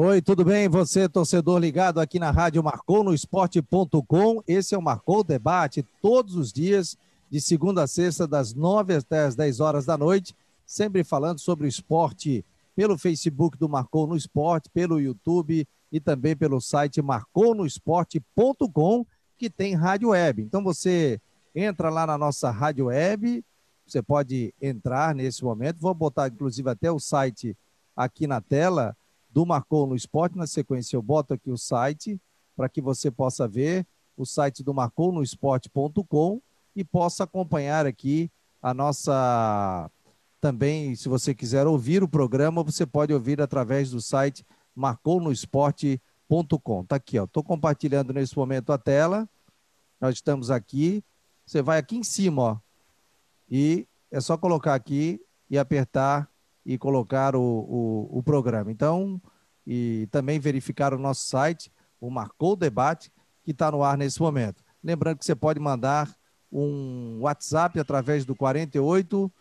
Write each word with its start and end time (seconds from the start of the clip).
Oi, 0.00 0.22
tudo 0.22 0.44
bem? 0.44 0.68
Você, 0.68 1.08
torcedor 1.08 1.58
ligado 1.58 1.98
aqui 1.98 2.20
na 2.20 2.30
rádio 2.30 2.62
Marcou 2.62 3.02
no 3.02 3.12
Esporte.com. 3.12 4.40
Esse 4.46 4.72
é 4.72 4.78
o 4.78 4.80
Marcou 4.80 5.24
Debate 5.24 5.84
todos 6.00 6.36
os 6.36 6.52
dias, 6.52 6.96
de 7.28 7.40
segunda 7.40 7.82
a 7.82 7.88
sexta, 7.88 8.24
das 8.24 8.54
nove 8.54 8.94
até 8.94 9.24
as 9.24 9.34
dez 9.34 9.58
horas 9.58 9.86
da 9.86 9.98
noite, 9.98 10.36
sempre 10.64 11.02
falando 11.02 11.40
sobre 11.40 11.66
o 11.66 11.68
esporte 11.68 12.44
pelo 12.76 12.96
Facebook 12.96 13.58
do 13.58 13.68
Marcou 13.68 14.06
no 14.06 14.16
Esporte, 14.16 14.70
pelo 14.70 15.00
YouTube 15.00 15.66
e 15.90 15.98
também 15.98 16.36
pelo 16.36 16.60
site 16.60 17.02
marconoesporte.com, 17.02 19.04
que 19.36 19.50
tem 19.50 19.74
rádio 19.74 20.10
web. 20.10 20.42
Então 20.42 20.62
você 20.62 21.20
entra 21.52 21.90
lá 21.90 22.06
na 22.06 22.16
nossa 22.16 22.52
rádio 22.52 22.84
web, 22.84 23.44
você 23.84 24.00
pode 24.00 24.54
entrar 24.62 25.12
nesse 25.12 25.42
momento. 25.42 25.80
Vou 25.80 25.92
botar 25.92 26.28
inclusive 26.28 26.70
até 26.70 26.88
o 26.88 27.00
site 27.00 27.56
aqui 27.96 28.28
na 28.28 28.40
tela 28.40 28.96
do 29.30 29.46
Marcou 29.46 29.86
no 29.86 29.94
Esporte. 29.94 30.36
Na 30.36 30.46
sequência, 30.46 30.96
eu 30.96 31.02
boto 31.02 31.34
aqui 31.34 31.50
o 31.50 31.58
site 31.58 32.20
para 32.56 32.68
que 32.68 32.80
você 32.80 33.10
possa 33.10 33.46
ver 33.46 33.86
o 34.16 34.26
site 34.26 34.64
do 34.64 34.74
Marcou 34.74 35.12
no 35.12 35.22
Esporte.com 35.22 36.40
e 36.74 36.84
possa 36.84 37.24
acompanhar 37.24 37.86
aqui 37.86 38.30
a 38.62 38.74
nossa. 38.74 39.90
Também, 40.40 40.94
se 40.94 41.08
você 41.08 41.34
quiser 41.34 41.66
ouvir 41.66 42.02
o 42.02 42.08
programa, 42.08 42.62
você 42.62 42.86
pode 42.86 43.12
ouvir 43.12 43.40
através 43.40 43.90
do 43.90 44.00
site 44.00 44.46
marcounoesporte.com. 44.74 46.84
Tá 46.84 46.96
aqui, 46.96 47.18
ó. 47.18 47.24
Estou 47.24 47.42
compartilhando 47.42 48.12
nesse 48.12 48.36
momento 48.36 48.72
a 48.72 48.78
tela. 48.78 49.28
Nós 50.00 50.14
estamos 50.14 50.48
aqui. 50.48 51.02
Você 51.44 51.60
vai 51.60 51.78
aqui 51.78 51.96
em 51.96 52.04
cima, 52.04 52.42
ó. 52.42 52.56
E 53.50 53.84
é 54.12 54.20
só 54.20 54.36
colocar 54.36 54.74
aqui 54.74 55.20
e 55.50 55.58
apertar 55.58 56.30
e 56.68 56.76
colocar 56.76 57.34
o, 57.34 57.40
o, 57.40 58.18
o 58.18 58.22
programa. 58.22 58.70
Então, 58.70 59.18
e 59.66 60.06
também 60.10 60.38
verificar 60.38 60.92
o 60.92 60.98
nosso 60.98 61.24
site, 61.24 61.72
o 61.98 62.10
Marcou 62.10 62.54
Debate, 62.54 63.10
que 63.42 63.52
está 63.52 63.70
no 63.70 63.82
ar 63.82 63.96
nesse 63.96 64.20
momento. 64.20 64.62
Lembrando 64.84 65.16
que 65.16 65.24
você 65.24 65.34
pode 65.34 65.58
mandar 65.58 66.14
um 66.52 67.20
WhatsApp 67.22 67.80
através 67.80 68.26
do 68.26 68.36
48 68.36 69.32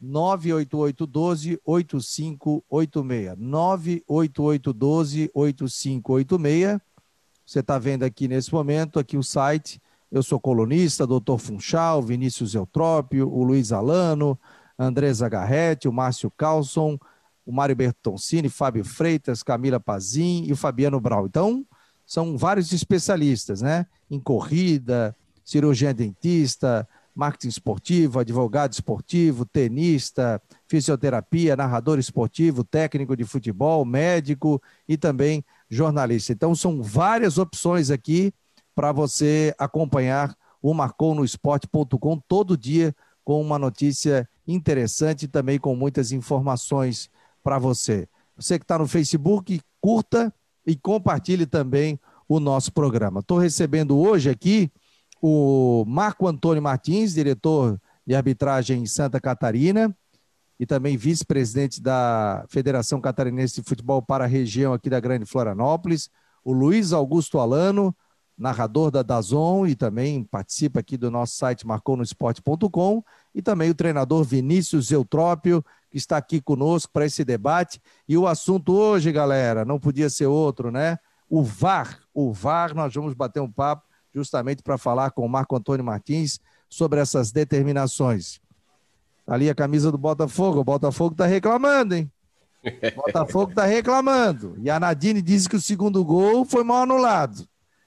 98812 0.00 1.60
8586. 1.64 3.36
98812 3.36 5.30
8586. 5.34 6.80
Você 7.44 7.58
está 7.58 7.80
vendo 7.80 8.04
aqui 8.04 8.28
nesse 8.28 8.54
momento 8.54 9.00
aqui 9.00 9.16
o 9.16 9.24
site. 9.24 9.82
Eu 10.08 10.22
sou 10.22 10.38
colunista, 10.38 11.04
doutor 11.04 11.38
Funchal, 11.38 12.00
Vinícius 12.00 12.54
Eutrópio, 12.54 13.28
o 13.28 13.42
Luiz 13.42 13.72
Alano, 13.72 14.38
Andresa 14.78 15.28
Garretti, 15.28 15.88
o 15.88 15.92
Márcio 15.92 16.30
Carlson, 16.30 16.98
o 17.44 17.52
Mário 17.52 17.76
Bertoncini, 17.76 18.48
Fábio 18.48 18.84
Freitas, 18.84 19.42
Camila 19.42 19.80
Pazin 19.80 20.44
e 20.46 20.52
o 20.52 20.56
Fabiano 20.56 21.00
Brau. 21.00 21.26
Então, 21.26 21.64
são 22.06 22.36
vários 22.36 22.72
especialistas, 22.72 23.62
né? 23.62 23.86
Em 24.10 24.20
corrida, 24.20 25.16
cirurgia 25.44 25.92
dentista, 25.92 26.86
marketing 27.14 27.48
esportivo, 27.48 28.18
advogado 28.18 28.72
esportivo, 28.72 29.44
tenista, 29.44 30.40
fisioterapia, 30.66 31.56
narrador 31.56 31.98
esportivo, 31.98 32.64
técnico 32.64 33.16
de 33.16 33.24
futebol, 33.24 33.84
médico 33.84 34.62
e 34.88 34.96
também 34.96 35.44
jornalista. 35.68 36.32
Então, 36.32 36.54
são 36.54 36.82
várias 36.82 37.38
opções 37.38 37.90
aqui 37.90 38.32
para 38.74 38.92
você 38.92 39.54
acompanhar 39.58 40.34
o 40.60 40.72
Marcou 40.72 41.14
no 41.14 41.24
Esporte.com 41.24 42.18
todo 42.28 42.56
dia 42.56 42.94
com 43.24 43.40
uma 43.40 43.58
notícia 43.58 44.28
interessante 44.46 45.28
também 45.28 45.58
com 45.58 45.74
muitas 45.74 46.12
informações 46.12 47.10
para 47.42 47.58
você. 47.58 48.08
Você 48.36 48.58
que 48.58 48.64
está 48.64 48.78
no 48.78 48.86
Facebook, 48.86 49.60
curta 49.80 50.32
e 50.66 50.76
compartilhe 50.76 51.46
também 51.46 51.98
o 52.28 52.40
nosso 52.40 52.72
programa. 52.72 53.20
Estou 53.20 53.38
recebendo 53.38 53.98
hoje 53.98 54.30
aqui 54.30 54.70
o 55.20 55.84
Marco 55.86 56.26
Antônio 56.26 56.62
Martins, 56.62 57.14
diretor 57.14 57.80
de 58.06 58.14
arbitragem 58.14 58.82
em 58.82 58.86
Santa 58.86 59.20
Catarina 59.20 59.94
e 60.58 60.66
também 60.66 60.96
vice-presidente 60.96 61.80
da 61.80 62.44
Federação 62.48 63.00
Catarinense 63.00 63.60
de 63.60 63.68
Futebol 63.68 64.02
para 64.02 64.24
a 64.24 64.28
região 64.28 64.72
aqui 64.72 64.88
da 64.88 65.00
Grande 65.00 65.26
Florianópolis, 65.26 66.10
o 66.44 66.52
Luiz 66.52 66.92
Augusto 66.92 67.38
Alano, 67.38 67.94
narrador 68.36 68.90
da 68.90 69.02
Dazon 69.02 69.66
e 69.66 69.74
também 69.74 70.24
participa 70.24 70.80
aqui 70.80 70.96
do 70.96 71.10
nosso 71.10 71.36
site 71.36 71.66
marconosport.com 71.66 73.04
e 73.34 73.42
também 73.42 73.70
o 73.70 73.74
treinador 73.74 74.24
Vinícius 74.24 74.90
Eutrópio, 74.90 75.64
que 75.90 75.98
está 75.98 76.16
aqui 76.16 76.40
conosco 76.40 76.92
para 76.92 77.06
esse 77.06 77.24
debate. 77.24 77.80
E 78.08 78.16
o 78.16 78.26
assunto 78.26 78.72
hoje, 78.72 79.12
galera, 79.12 79.64
não 79.64 79.78
podia 79.78 80.08
ser 80.10 80.26
outro, 80.26 80.70
né? 80.70 80.98
O 81.28 81.42
VAR. 81.42 82.00
O 82.12 82.32
VAR, 82.32 82.74
nós 82.74 82.92
vamos 82.94 83.14
bater 83.14 83.40
um 83.40 83.50
papo 83.50 83.86
justamente 84.14 84.62
para 84.62 84.76
falar 84.76 85.10
com 85.10 85.24
o 85.24 85.28
Marco 85.28 85.56
Antônio 85.56 85.84
Martins 85.84 86.40
sobre 86.68 87.00
essas 87.00 87.30
determinações. 87.32 88.40
Tá 89.24 89.34
ali 89.34 89.48
a 89.48 89.54
camisa 89.54 89.90
do 89.90 89.98
Botafogo, 89.98 90.60
o 90.60 90.64
Botafogo 90.64 91.12
está 91.12 91.26
reclamando, 91.26 91.94
hein? 91.94 92.10
O 92.64 93.02
Botafogo 93.06 93.50
está 93.50 93.64
reclamando. 93.64 94.56
E 94.58 94.70
a 94.70 94.78
Nadine 94.78 95.22
disse 95.22 95.48
que 95.48 95.56
o 95.56 95.60
segundo 95.60 96.04
gol 96.04 96.44
foi 96.44 96.64
mal 96.64 96.82
anulado. 96.82 97.46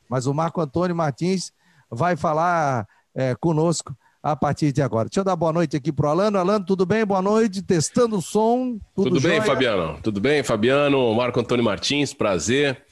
Mas 0.10 0.26
o 0.28 0.34
Marco 0.34 0.62
Antônio 0.62 0.96
Martins 0.96 1.52
vai 1.90 2.16
falar 2.16 2.88
é, 3.14 3.36
conosco 3.36 3.96
a 4.22 4.36
partir 4.36 4.72
de 4.72 4.82
agora. 4.82 5.08
Deixa 5.08 5.20
eu 5.20 5.24
dar 5.24 5.36
boa 5.36 5.54
noite 5.54 5.78
aqui 5.78 5.92
para 5.92 6.08
o 6.08 6.10
Alano. 6.10 6.40
Alano, 6.40 6.66
tudo 6.66 6.86
bem? 6.86 7.06
Boa 7.06 7.22
noite, 7.22 7.62
testando 7.62 8.18
o 8.18 8.22
som. 8.22 8.80
Tudo, 8.96 9.12
tudo 9.12 9.22
bem, 9.22 9.40
Fabiano? 9.40 10.00
Tudo 10.02 10.20
bem, 10.20 10.42
Fabiano? 10.42 11.14
Marco 11.14 11.40
Antônio 11.40 11.64
Martins, 11.64 12.12
prazer. 12.14 12.84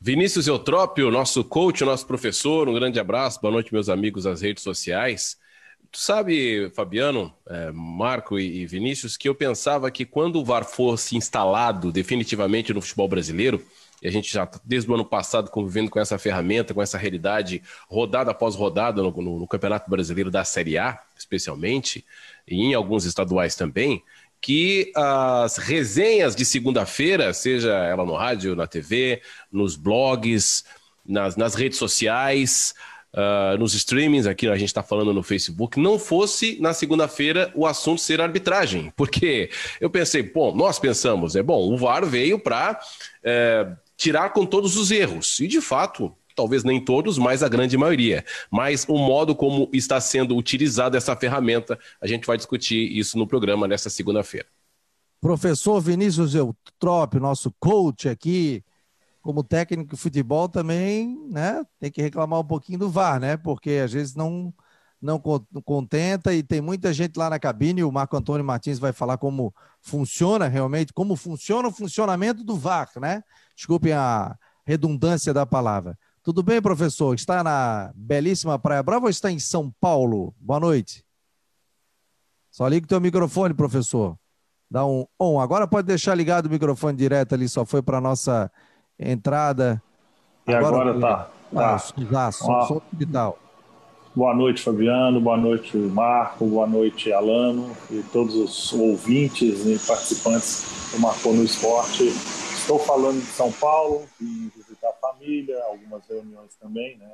Vinícius 0.00 0.46
Eutrópio, 0.46 1.10
nosso 1.10 1.42
coach, 1.42 1.84
nosso 1.84 2.06
professor, 2.06 2.68
um 2.68 2.74
grande 2.74 3.00
abraço. 3.00 3.40
Boa 3.40 3.50
noite, 3.50 3.72
meus 3.72 3.88
amigos 3.88 4.22
das 4.22 4.40
redes 4.40 4.62
sociais. 4.62 5.36
Tu 5.90 5.98
sabe, 5.98 6.70
Fabiano, 6.70 7.34
é, 7.48 7.72
Marco 7.72 8.38
e, 8.38 8.60
e 8.60 8.66
Vinícius, 8.66 9.16
que 9.16 9.28
eu 9.28 9.34
pensava 9.34 9.90
que 9.90 10.04
quando 10.04 10.36
o 10.36 10.44
VAR 10.44 10.64
fosse 10.64 11.16
instalado 11.16 11.90
definitivamente 11.90 12.72
no 12.72 12.80
futebol 12.80 13.08
brasileiro, 13.08 13.60
e 14.02 14.08
a 14.08 14.10
gente 14.10 14.32
já 14.32 14.44
está 14.44 14.60
desde 14.64 14.90
o 14.90 14.94
ano 14.94 15.04
passado 15.04 15.50
convivendo 15.50 15.90
com 15.90 15.98
essa 15.98 16.18
ferramenta, 16.18 16.72
com 16.72 16.80
essa 16.82 16.96
realidade, 16.96 17.62
rodada 17.88 18.30
após 18.30 18.54
rodada 18.54 19.02
no, 19.02 19.10
no, 19.10 19.38
no, 19.40 19.48
Campeonato 19.48 19.90
Brasileiro 19.90 20.30
da 20.30 20.44
Série 20.44 20.78
A, 20.78 21.00
especialmente, 21.16 22.04
e 22.46 22.56
em 22.56 22.74
alguns 22.74 23.04
estaduais 23.04 23.56
também, 23.56 24.02
que 24.40 24.92
as 24.94 25.56
resenhas 25.56 26.36
de 26.36 26.44
segunda-feira, 26.44 27.32
seja 27.32 27.72
ela 27.72 28.04
no 28.04 28.14
rádio, 28.14 28.54
na 28.54 28.66
TV, 28.66 29.20
nos 29.50 29.74
blogs, 29.74 30.64
nas, 31.04 31.36
nas 31.36 31.54
redes 31.54 31.78
sociais, 31.78 32.74
uh, 33.12 33.58
nos 33.58 33.74
streamings, 33.74 34.26
aqui 34.26 34.48
a 34.48 34.56
gente 34.56 34.68
está 34.68 34.82
falando 34.82 35.12
no 35.12 35.22
Facebook, 35.22 35.80
não 35.80 35.98
fosse 35.98 36.56
na 36.60 36.72
segunda-feira 36.72 37.50
o 37.54 37.66
assunto 37.66 38.00
ser 38.00 38.20
arbitragem. 38.20 38.92
Porque 38.96 39.50
eu 39.80 39.90
pensei, 39.90 40.22
bom, 40.22 40.54
nós 40.54 40.78
pensamos, 40.78 41.34
é 41.34 41.42
bom, 41.42 41.72
o 41.72 41.76
VAR 41.76 42.04
veio 42.06 42.38
para. 42.38 42.78
É, 43.24 43.66
eh, 43.68 43.87
tirar 43.98 44.30
com 44.30 44.46
todos 44.46 44.76
os 44.76 44.90
erros. 44.92 45.40
E 45.40 45.48
de 45.48 45.60
fato, 45.60 46.14
talvez 46.34 46.62
nem 46.62 46.82
todos, 46.82 47.18
mas 47.18 47.42
a 47.42 47.48
grande 47.48 47.76
maioria. 47.76 48.24
Mas 48.48 48.86
o 48.88 48.96
modo 48.96 49.34
como 49.34 49.68
está 49.72 50.00
sendo 50.00 50.36
utilizada 50.36 50.96
essa 50.96 51.16
ferramenta, 51.16 51.76
a 52.00 52.06
gente 52.06 52.24
vai 52.24 52.36
discutir 52.36 52.96
isso 52.96 53.18
no 53.18 53.26
programa 53.26 53.66
nesta 53.66 53.90
segunda-feira. 53.90 54.46
Professor 55.20 55.80
Vinícius 55.80 56.36
Eutrópio, 56.36 57.18
nosso 57.18 57.52
coach 57.58 58.08
aqui, 58.08 58.62
como 59.20 59.42
técnico 59.42 59.96
de 59.96 60.00
futebol 60.00 60.48
também, 60.48 61.18
né, 61.28 61.64
tem 61.80 61.90
que 61.90 62.00
reclamar 62.00 62.38
um 62.38 62.44
pouquinho 62.44 62.78
do 62.78 62.88
VAR, 62.88 63.18
né? 63.18 63.36
Porque 63.36 63.82
às 63.84 63.92
vezes 63.92 64.14
não 64.14 64.54
não 65.00 65.20
contenta 65.64 66.34
e 66.34 66.42
tem 66.42 66.60
muita 66.60 66.92
gente 66.92 67.16
lá 67.16 67.30
na 67.30 67.38
cabine. 67.38 67.84
O 67.84 67.92
Marco 67.92 68.16
Antônio 68.16 68.44
Martins 68.44 68.80
vai 68.80 68.92
falar 68.92 69.16
como 69.16 69.54
funciona 69.80 70.48
realmente, 70.48 70.92
como 70.92 71.14
funciona 71.14 71.68
o 71.68 71.72
funcionamento 71.72 72.42
do 72.42 72.56
VAR, 72.56 72.90
né? 72.96 73.22
Desculpem 73.58 73.92
a 73.92 74.36
redundância 74.64 75.34
da 75.34 75.44
palavra. 75.44 75.98
Tudo 76.22 76.44
bem, 76.44 76.62
professor? 76.62 77.12
Está 77.12 77.42
na 77.42 77.90
belíssima 77.92 78.56
Praia 78.56 78.84
Brava 78.84 79.06
ou 79.06 79.10
está 79.10 79.32
em 79.32 79.40
São 79.40 79.74
Paulo? 79.80 80.32
Boa 80.38 80.60
noite. 80.60 81.04
Só 82.52 82.68
liga 82.68 82.84
o 82.84 82.88
teu 82.88 83.00
microfone, 83.00 83.52
professor. 83.52 84.16
Dá 84.70 84.86
um 84.86 85.04
on. 85.18 85.40
Agora 85.40 85.66
pode 85.66 85.88
deixar 85.88 86.14
ligado 86.14 86.46
o 86.46 86.50
microfone 86.50 86.96
direto 86.96 87.34
ali, 87.34 87.48
só 87.48 87.64
foi 87.64 87.82
para 87.82 88.00
nossa 88.00 88.48
entrada. 88.96 89.82
E 90.46 90.54
agora, 90.54 90.92
agora 90.92 91.00
tá. 91.00 91.30
Ah, 91.56 91.78
tá. 92.12 92.30
som, 92.30 92.62
som 92.62 92.80
digital. 92.92 93.36
Boa 94.14 94.36
noite, 94.36 94.62
Fabiano. 94.62 95.20
Boa 95.20 95.36
noite, 95.36 95.76
Marco. 95.76 96.46
Boa 96.46 96.66
noite, 96.68 97.12
Alano 97.12 97.76
e 97.90 98.04
todos 98.12 98.36
os 98.36 98.72
ouvintes 98.72 99.66
e 99.66 99.84
participantes 99.84 100.92
do 100.92 101.00
Marcou 101.00 101.34
no 101.34 101.42
Esporte. 101.42 102.37
Estou 102.68 102.80
falando 102.80 103.18
de 103.18 103.28
São 103.28 103.50
Paulo, 103.50 104.06
vim 104.20 104.52
visitar 104.54 104.90
a 104.90 104.92
família, 104.92 105.58
algumas 105.64 106.06
reuniões 106.06 106.54
também, 106.60 106.98
né, 106.98 107.12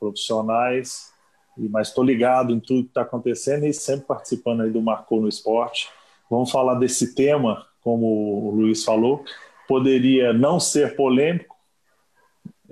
profissionais, 0.00 1.12
mas 1.54 1.88
estou 1.88 2.02
ligado 2.02 2.50
em 2.50 2.58
tudo 2.58 2.84
que 2.84 2.88
está 2.88 3.02
acontecendo 3.02 3.66
e 3.66 3.74
sempre 3.74 4.06
participando 4.06 4.62
aí 4.62 4.70
do 4.70 4.80
Marcou 4.80 5.20
no 5.20 5.28
Esporte. 5.28 5.90
Vamos 6.30 6.50
falar 6.50 6.76
desse 6.76 7.14
tema, 7.14 7.66
como 7.82 8.06
o 8.06 8.52
Luiz 8.52 8.82
falou, 8.82 9.22
poderia 9.68 10.32
não 10.32 10.58
ser 10.58 10.96
polêmico, 10.96 11.54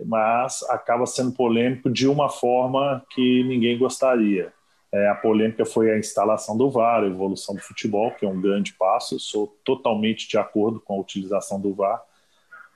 mas 0.03 0.63
acaba 0.71 1.05
sendo 1.05 1.33
polêmico 1.33 1.91
de 1.91 2.09
uma 2.09 2.31
forma 2.31 3.05
que 3.11 3.45
ninguém 3.45 3.77
gostaria. 3.77 4.51
É, 4.93 5.09
a 5.09 5.15
polêmica 5.15 5.65
foi 5.65 5.91
a 5.91 5.99
instalação 5.99 6.57
do 6.57 6.71
VAR, 6.71 7.03
a 7.03 7.07
evolução 7.07 7.55
do 7.55 7.63
futebol, 7.63 8.11
que 8.11 8.27
é 8.27 8.29
um 8.29 8.41
grande 8.41 8.75
passo. 8.75 9.15
Eu 9.15 9.19
sou 9.19 9.57
totalmente 9.65 10.29
de 10.29 10.37
acordo 10.37 10.79
com 10.81 10.95
a 10.95 11.01
utilização 11.01 11.59
do 11.59 11.73
VAR, 11.73 12.03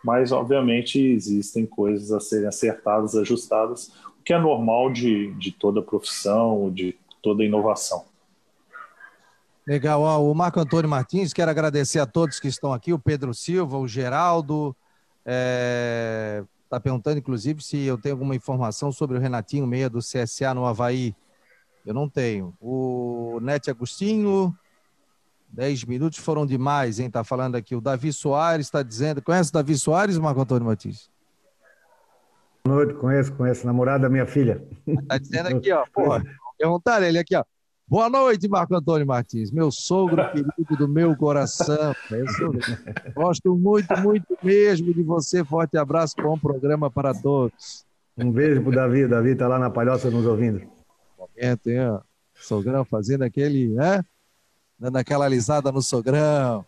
mas 0.03 0.33
obviamente 0.33 0.99
existem 0.99 1.67
coisas 1.67 2.11
a 2.13 2.21
serem 2.21 2.49
acertadas, 2.49 3.15
ajustadas, 3.15 3.89
o 4.19 4.23
que 4.25 4.33
é 4.33 4.39
normal 4.39 4.91
de, 4.91 5.35
de 5.35 5.53
toda 5.53 5.83
profissão, 5.83 6.71
de 6.73 6.99
toda 7.23 7.45
inovação. 7.45 8.07
Legal, 9.67 10.25
o 10.25 10.33
Marco 10.35 10.61
Antônio 10.61 10.89
Martins, 10.89 11.33
quero 11.33 11.51
agradecer 11.51 11.99
a 11.99 12.07
todos 12.07 12.41
que 12.41 12.49
estão 12.49 12.73
aqui, 12.73 12.93
o 12.93 12.99
Pedro 12.99 13.35
Silva, 13.35 13.77
o 13.77 13.87
Geraldo, 13.87 14.75
está 15.19 15.27
é... 15.27 16.45
Tá 16.69 16.81
perguntando, 16.81 17.19
inclusive, 17.19 17.63
se 17.63 17.85
eu 17.85 17.97
tenho 17.97 18.15
alguma 18.15 18.35
informação 18.35 18.91
sobre 18.91 19.17
o 19.17 19.21
Renatinho 19.21 19.67
Meia 19.67 19.89
do 19.89 20.01
CSA 20.01 20.53
no 20.53 20.67
Havaí. 20.67 21.15
Eu 21.87 21.95
não 21.95 22.09
tenho. 22.09 22.53
O 22.61 23.39
Nete 23.41 23.71
Agostinho, 23.71 24.53
10 25.49 25.85
minutos 25.85 26.19
foram 26.19 26.45
demais, 26.45 26.99
hein? 26.99 27.09
Tá 27.09 27.23
falando 27.23 27.55
aqui. 27.55 27.77
O 27.77 27.81
Davi 27.81 28.13
Soares 28.13 28.67
está 28.67 28.83
dizendo. 28.83 29.23
Conhece 29.23 29.51
o 29.51 29.53
Davi 29.53 29.79
Soares, 29.79 30.19
Marco 30.19 30.41
Antônio 30.41 30.67
Martins? 30.67 31.09
Boa 32.65 32.85
noite, 32.85 32.95
conheço, 32.95 33.33
conheço. 33.35 33.65
Namorada 33.65 34.01
da 34.03 34.09
minha 34.09 34.27
filha. 34.27 34.67
Tá 35.07 35.17
dizendo 35.17 35.57
aqui, 35.57 35.71
ó. 35.71 35.85
Porra, 35.95 36.25
perguntaram 36.59 37.07
ele 37.07 37.19
aqui, 37.19 37.37
ó. 37.37 37.45
Boa 37.89 38.11
noite, 38.11 38.49
Marco 38.49 38.75
Antônio 38.75 39.07
Martins, 39.07 39.53
meu 39.53 39.71
sogro 39.71 40.29
querido 40.33 40.77
do 40.77 40.89
meu 40.89 41.17
coração. 41.17 41.95
Gosto 43.15 43.57
muito, 43.57 43.97
muito 44.01 44.37
mesmo 44.43 44.93
de 44.93 45.05
você. 45.05 45.45
Forte 45.45 45.79
abraço, 45.79 46.17
bom 46.21 46.37
programa 46.37 46.91
para 46.91 47.15
todos. 47.15 47.87
Um 48.19 48.33
beijo 48.33 48.61
pro 48.61 48.73
Davi. 48.73 49.05
O 49.05 49.09
Davi 49.09 49.31
está 49.31 49.47
lá 49.47 49.57
na 49.57 49.71
Palhoça 49.71 50.11
nos 50.11 50.27
ouvindo. 50.27 50.76
Momento, 51.37 51.69
hein. 51.69 51.99
Sogrão 52.35 52.85
fazendo 52.85 53.23
aquele, 53.23 53.69
né? 53.69 54.05
Dando 54.79 54.97
aquela 54.97 55.25
alisada 55.25 55.73
no 55.73 55.81
sogrão. 55.81 56.65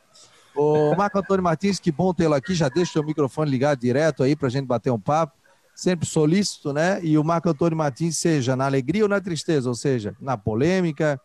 Ô, 0.55 0.94
Marco 0.97 1.19
Antônio 1.19 1.44
Martins, 1.44 1.79
que 1.79 1.93
bom 1.93 2.12
tê-lo 2.15 2.35
aqui. 2.35 2.55
Já 2.55 2.69
deixa 2.69 3.00
o 3.00 3.05
microfone 3.05 3.50
ligado 3.50 3.79
direto 3.79 4.23
aí 4.23 4.35
para 4.35 4.49
a 4.49 4.50
gente 4.50 4.67
bater 4.67 4.91
um 4.91 4.99
papo 4.99 5.38
sempre 5.75 6.09
solícito, 6.09 6.73
né? 6.73 7.00
E 7.05 7.17
o 7.17 7.23
Marco 7.23 7.49
Antônio 7.49 7.76
Martins, 7.76 8.17
seja 8.17 8.56
na 8.56 8.67
alegria 8.67 9.05
ou 9.05 9.09
na 9.09 9.20
tristeza, 9.20 9.69
ou 9.69 9.75
seja, 9.75 10.17
na 10.20 10.37
polêmica 10.37 11.20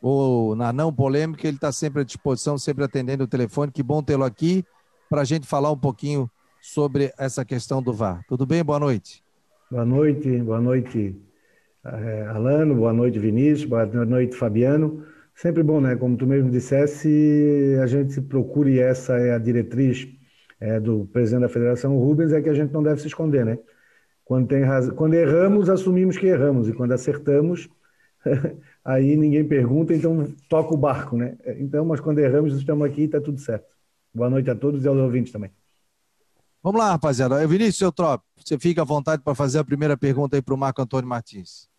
ou 0.00 0.56
na 0.56 0.72
não 0.72 0.92
polêmica, 0.92 1.46
ele 1.46 1.58
está 1.58 1.70
sempre 1.70 2.00
à 2.00 2.04
disposição, 2.04 2.56
sempre 2.56 2.84
atendendo 2.84 3.24
o 3.24 3.28
telefone. 3.28 3.70
Que 3.70 3.82
bom 3.82 4.02
tê-lo 4.02 4.24
aqui 4.24 4.64
para 5.10 5.20
a 5.20 5.24
gente 5.24 5.46
falar 5.46 5.70
um 5.70 5.78
pouquinho 5.78 6.30
sobre 6.60 7.12
essa 7.18 7.44
questão 7.44 7.82
do 7.82 7.92
VAR. 7.92 8.24
Tudo 8.26 8.46
bem? 8.46 8.64
Boa 8.64 8.78
noite. 8.78 9.22
Boa 9.70 9.84
noite, 9.84 10.38
boa 10.38 10.60
noite, 10.60 11.14
eh, 11.84 12.26
Alano, 12.28 12.74
boa 12.74 12.92
noite, 12.92 13.18
Vinícius, 13.18 13.68
boa 13.68 13.86
noite, 13.86 14.36
Fabiano. 14.36 15.04
Sempre 15.34 15.62
bom, 15.62 15.80
né? 15.80 15.96
Como 15.96 16.16
tu 16.16 16.26
mesmo 16.26 16.50
dissesse, 16.50 17.76
a 17.82 17.86
gente 17.86 18.20
procure, 18.20 18.78
essa 18.78 19.18
é 19.18 19.34
a 19.34 19.38
diretriz 19.38 20.06
é, 20.60 20.78
do 20.78 21.06
presidente 21.06 21.42
da 21.42 21.48
federação, 21.48 21.98
Rubens, 21.98 22.32
é 22.32 22.40
que 22.40 22.48
a 22.48 22.54
gente 22.54 22.72
não 22.72 22.82
deve 22.82 23.00
se 23.00 23.08
esconder, 23.08 23.44
né? 23.44 23.58
Quando, 24.24 24.46
tem 24.46 24.62
razão, 24.62 24.94
quando 24.94 25.14
erramos, 25.14 25.68
assumimos 25.68 26.16
que 26.16 26.26
erramos, 26.26 26.68
e 26.68 26.72
quando 26.72 26.92
acertamos, 26.92 27.68
aí 28.84 29.16
ninguém 29.16 29.46
pergunta, 29.46 29.92
então 29.94 30.32
toca 30.48 30.74
o 30.74 30.76
barco, 30.76 31.16
né? 31.16 31.36
Então, 31.58 31.84
mas 31.84 32.00
quando 32.00 32.20
erramos, 32.20 32.56
estamos 32.56 32.86
aqui 32.86 33.02
e 33.02 33.04
está 33.06 33.20
tudo 33.20 33.40
certo. 33.40 33.66
Boa 34.14 34.30
noite 34.30 34.50
a 34.50 34.54
todos 34.54 34.84
e 34.84 34.88
aos 34.88 34.98
ouvintes 34.98 35.32
também. 35.32 35.50
Vamos 36.62 36.80
lá, 36.80 36.90
rapaziada. 36.92 37.44
Vinícius 37.46 37.78
seu 37.78 37.90
Trop, 37.90 38.22
você 38.36 38.56
fica 38.56 38.82
à 38.82 38.84
vontade 38.84 39.22
para 39.22 39.34
fazer 39.34 39.58
a 39.58 39.64
primeira 39.64 39.96
pergunta 39.96 40.36
aí 40.36 40.42
para 40.42 40.54
o 40.54 40.58
Marco 40.58 40.80
Antônio 40.80 41.08
Martins. 41.08 41.71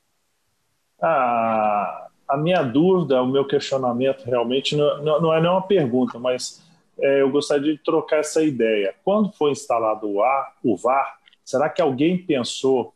Ah, 1.04 2.08
a 2.28 2.38
minha 2.38 2.64
dúvida, 2.64 3.22
o 3.22 3.28
meu 3.28 3.46
questionamento 3.46 4.24
realmente 4.24 4.76
não, 4.76 5.22
não, 5.22 5.34
é 5.34 5.42
nem 5.42 5.52
uma 5.52 5.62
pergunta, 5.62 6.18
mas 6.18 6.64
é, 7.00 7.22
eu 7.22 7.30
gostaria 7.30 7.74
de 7.74 7.84
trocar 7.84 8.20
essa 8.20 8.42
ideia. 8.42 8.96
Quando 9.04 9.32
foi 9.34 9.52
instalado 9.52 10.10
o, 10.10 10.24
ar, 10.24 10.54
o 10.64 10.78
VAR, 10.78 11.18
Será 11.44 11.70
que 11.70 11.82
alguém 11.82 12.18
pensou 12.18 12.94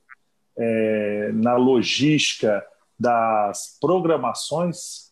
é, 0.58 1.32
na 1.34 1.56
logística 1.56 2.66
das 2.98 3.78
programações? 3.80 5.12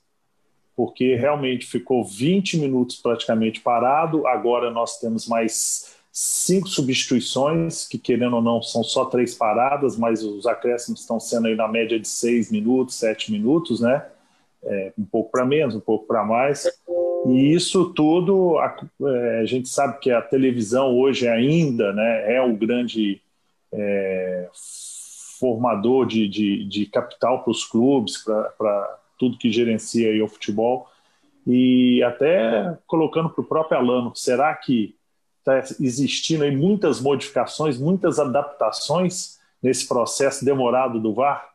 Porque 0.75 1.15
realmente 1.15 1.65
ficou 1.65 2.03
20 2.03 2.57
minutos 2.57 2.97
praticamente 2.97 3.61
parado, 3.61 4.25
agora 4.27 4.71
nós 4.71 4.99
temos 4.99 5.27
mais 5.27 5.94
cinco 6.17 6.69
substituições, 6.69 7.85
que 7.85 7.97
querendo 7.97 8.37
ou 8.37 8.41
não 8.41 8.61
são 8.61 8.81
só 8.85 9.03
três 9.03 9.35
paradas, 9.35 9.97
mas 9.97 10.23
os 10.23 10.47
acréscimos 10.47 11.01
estão 11.01 11.19
sendo 11.19 11.47
aí 11.47 11.55
na 11.55 11.67
média 11.67 11.99
de 11.99 12.07
seis 12.07 12.49
minutos, 12.49 12.95
sete 12.95 13.33
minutos, 13.33 13.81
né? 13.81 14.05
É, 14.63 14.93
um 14.97 15.03
pouco 15.03 15.29
para 15.29 15.45
menos, 15.45 15.75
um 15.75 15.81
pouco 15.81 16.07
para 16.07 16.23
mais. 16.23 16.65
E 17.27 17.53
isso 17.53 17.93
tudo, 17.93 18.57
a, 18.59 18.77
é, 19.01 19.39
a, 19.41 19.45
gente 19.45 19.67
sabe 19.67 19.99
que 19.99 20.09
a 20.09 20.21
televisão 20.21 20.97
hoje 20.97 21.27
ainda 21.27 21.91
né, 21.91 22.33
é 22.33 22.41
o 22.41 22.55
grande 22.55 23.21
é, 23.73 24.47
formador 25.37 26.05
de, 26.05 26.29
de, 26.29 26.63
de 26.63 26.85
capital 26.85 27.43
para 27.43 27.51
os 27.51 27.65
clubes, 27.65 28.23
para 28.57 28.99
tudo 29.19 29.37
que 29.37 29.51
gerencia 29.51 30.23
o 30.23 30.29
futebol. 30.29 30.87
E 31.45 32.01
até 32.03 32.77
colocando 32.87 33.29
para 33.29 33.41
o 33.41 33.47
próprio 33.47 33.77
Alano, 33.77 34.13
será 34.15 34.55
que 34.55 34.95
está 35.45 35.75
existindo 35.79 36.43
aí 36.43 36.55
muitas 36.55 36.99
modificações, 36.99 37.77
muitas 37.77 38.17
adaptações 38.19 39.39
nesse 39.61 39.87
processo 39.87 40.43
demorado 40.43 40.99
do 40.99 41.13
VAR? 41.13 41.49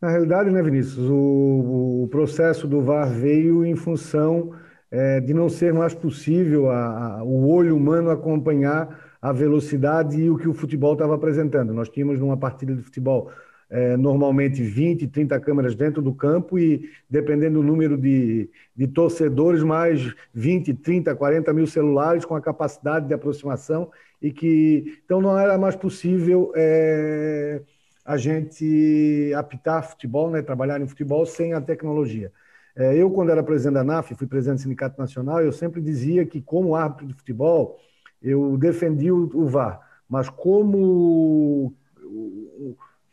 Na 0.00 0.10
realidade, 0.10 0.50
né, 0.50 0.62
Vinícius, 0.62 1.08
o, 1.08 2.02
o 2.04 2.08
processo 2.10 2.68
do 2.68 2.82
VAR 2.82 3.08
veio 3.08 3.64
em 3.64 3.74
função 3.74 4.52
é, 4.90 5.18
de 5.20 5.32
não 5.32 5.48
ser 5.48 5.72
mais 5.72 5.94
possível 5.94 6.70
a, 6.70 7.18
a, 7.18 7.24
o 7.24 7.48
olho 7.48 7.74
humano 7.74 8.10
acompanhar 8.10 9.00
a 9.20 9.32
velocidade 9.32 10.20
e 10.20 10.28
o 10.28 10.36
que 10.36 10.46
o 10.46 10.52
futebol 10.52 10.92
estava 10.92 11.14
apresentando. 11.14 11.72
Nós 11.72 11.88
tínhamos 11.88 12.20
numa 12.20 12.36
partida 12.36 12.74
de 12.74 12.82
futebol 12.82 13.30
é, 13.70 13.96
normalmente 13.96 14.62
20, 14.62 15.08
30 15.08 15.40
câmeras 15.40 15.74
dentro 15.74 16.02
do 16.02 16.14
campo 16.14 16.58
e, 16.58 16.90
dependendo 17.08 17.60
do 17.60 17.66
número 17.66 17.96
de, 17.96 18.48
de 18.76 18.86
torcedores, 18.86 19.62
mais 19.62 20.14
20, 20.32 20.74
30, 20.74 21.14
40 21.14 21.52
mil 21.52 21.66
celulares 21.66 22.24
com 22.24 22.34
a 22.34 22.40
capacidade 22.40 23.06
de 23.06 23.14
aproximação 23.14 23.90
e 24.20 24.30
que 24.32 25.00
então 25.04 25.20
não 25.20 25.38
era 25.38 25.58
mais 25.58 25.76
possível 25.76 26.52
é, 26.54 27.60
a 28.04 28.16
gente 28.16 29.32
apitar 29.36 29.88
futebol, 29.88 30.30
né, 30.30 30.42
trabalhar 30.42 30.80
em 30.80 30.86
futebol 30.86 31.24
sem 31.24 31.52
a 31.54 31.60
tecnologia. 31.60 32.30
É, 32.76 32.96
eu, 32.96 33.10
quando 33.10 33.30
era 33.30 33.42
presidente 33.42 33.74
da 33.74 33.84
NAF, 33.84 34.14
fui 34.14 34.26
presidente 34.26 34.58
do 34.58 34.62
Sindicato 34.62 35.00
Nacional, 35.00 35.40
eu 35.40 35.52
sempre 35.52 35.80
dizia 35.80 36.26
que, 36.26 36.40
como 36.40 36.74
árbitro 36.74 37.06
de 37.06 37.14
futebol, 37.14 37.78
eu 38.20 38.56
defendi 38.58 39.12
o, 39.12 39.30
o 39.34 39.46
VAR, 39.46 39.80
mas 40.08 40.28
como 40.28 41.72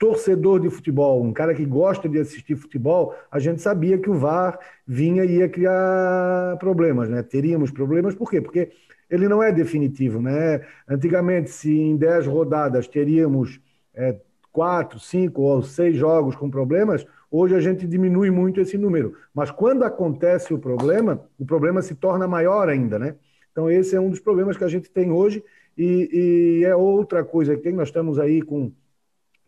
torcedor 0.01 0.59
de 0.59 0.67
futebol, 0.67 1.23
um 1.23 1.31
cara 1.31 1.53
que 1.53 1.63
gosta 1.63 2.09
de 2.09 2.17
assistir 2.17 2.55
futebol, 2.55 3.13
a 3.31 3.37
gente 3.37 3.61
sabia 3.61 3.99
que 3.99 4.09
o 4.09 4.15
VAR 4.15 4.57
vinha 4.85 5.23
e 5.23 5.37
ia 5.37 5.47
criar 5.47 6.57
problemas, 6.57 7.07
né? 7.07 7.21
Teríamos 7.21 7.69
problemas, 7.69 8.15
por 8.15 8.27
quê? 8.27 8.41
Porque 8.41 8.71
ele 9.07 9.27
não 9.27 9.43
é 9.43 9.51
definitivo, 9.51 10.19
né? 10.19 10.65
Antigamente, 10.89 11.51
se 11.51 11.71
em 11.71 11.95
10 11.95 12.25
rodadas 12.25 12.87
teríamos 12.87 13.61
é, 13.93 14.19
quatro, 14.51 14.99
cinco 14.99 15.43
ou 15.43 15.61
seis 15.61 15.95
jogos 15.95 16.35
com 16.35 16.49
problemas, 16.49 17.05
hoje 17.29 17.53
a 17.53 17.59
gente 17.59 17.85
diminui 17.85 18.31
muito 18.31 18.59
esse 18.59 18.79
número. 18.79 19.15
Mas 19.31 19.51
quando 19.51 19.83
acontece 19.83 20.51
o 20.51 20.57
problema, 20.57 21.23
o 21.37 21.45
problema 21.45 21.79
se 21.83 21.93
torna 21.93 22.27
maior 22.27 22.69
ainda, 22.69 22.97
né? 22.97 23.17
Então, 23.51 23.69
esse 23.69 23.95
é 23.95 23.99
um 24.01 24.09
dos 24.09 24.19
problemas 24.19 24.57
que 24.57 24.63
a 24.63 24.67
gente 24.67 24.89
tem 24.89 25.11
hoje 25.11 25.43
e, 25.77 26.61
e 26.61 26.65
é 26.65 26.75
outra 26.75 27.23
coisa 27.23 27.55
que. 27.55 27.71
Nós 27.71 27.89
estamos 27.89 28.17
aí 28.17 28.41
com 28.41 28.71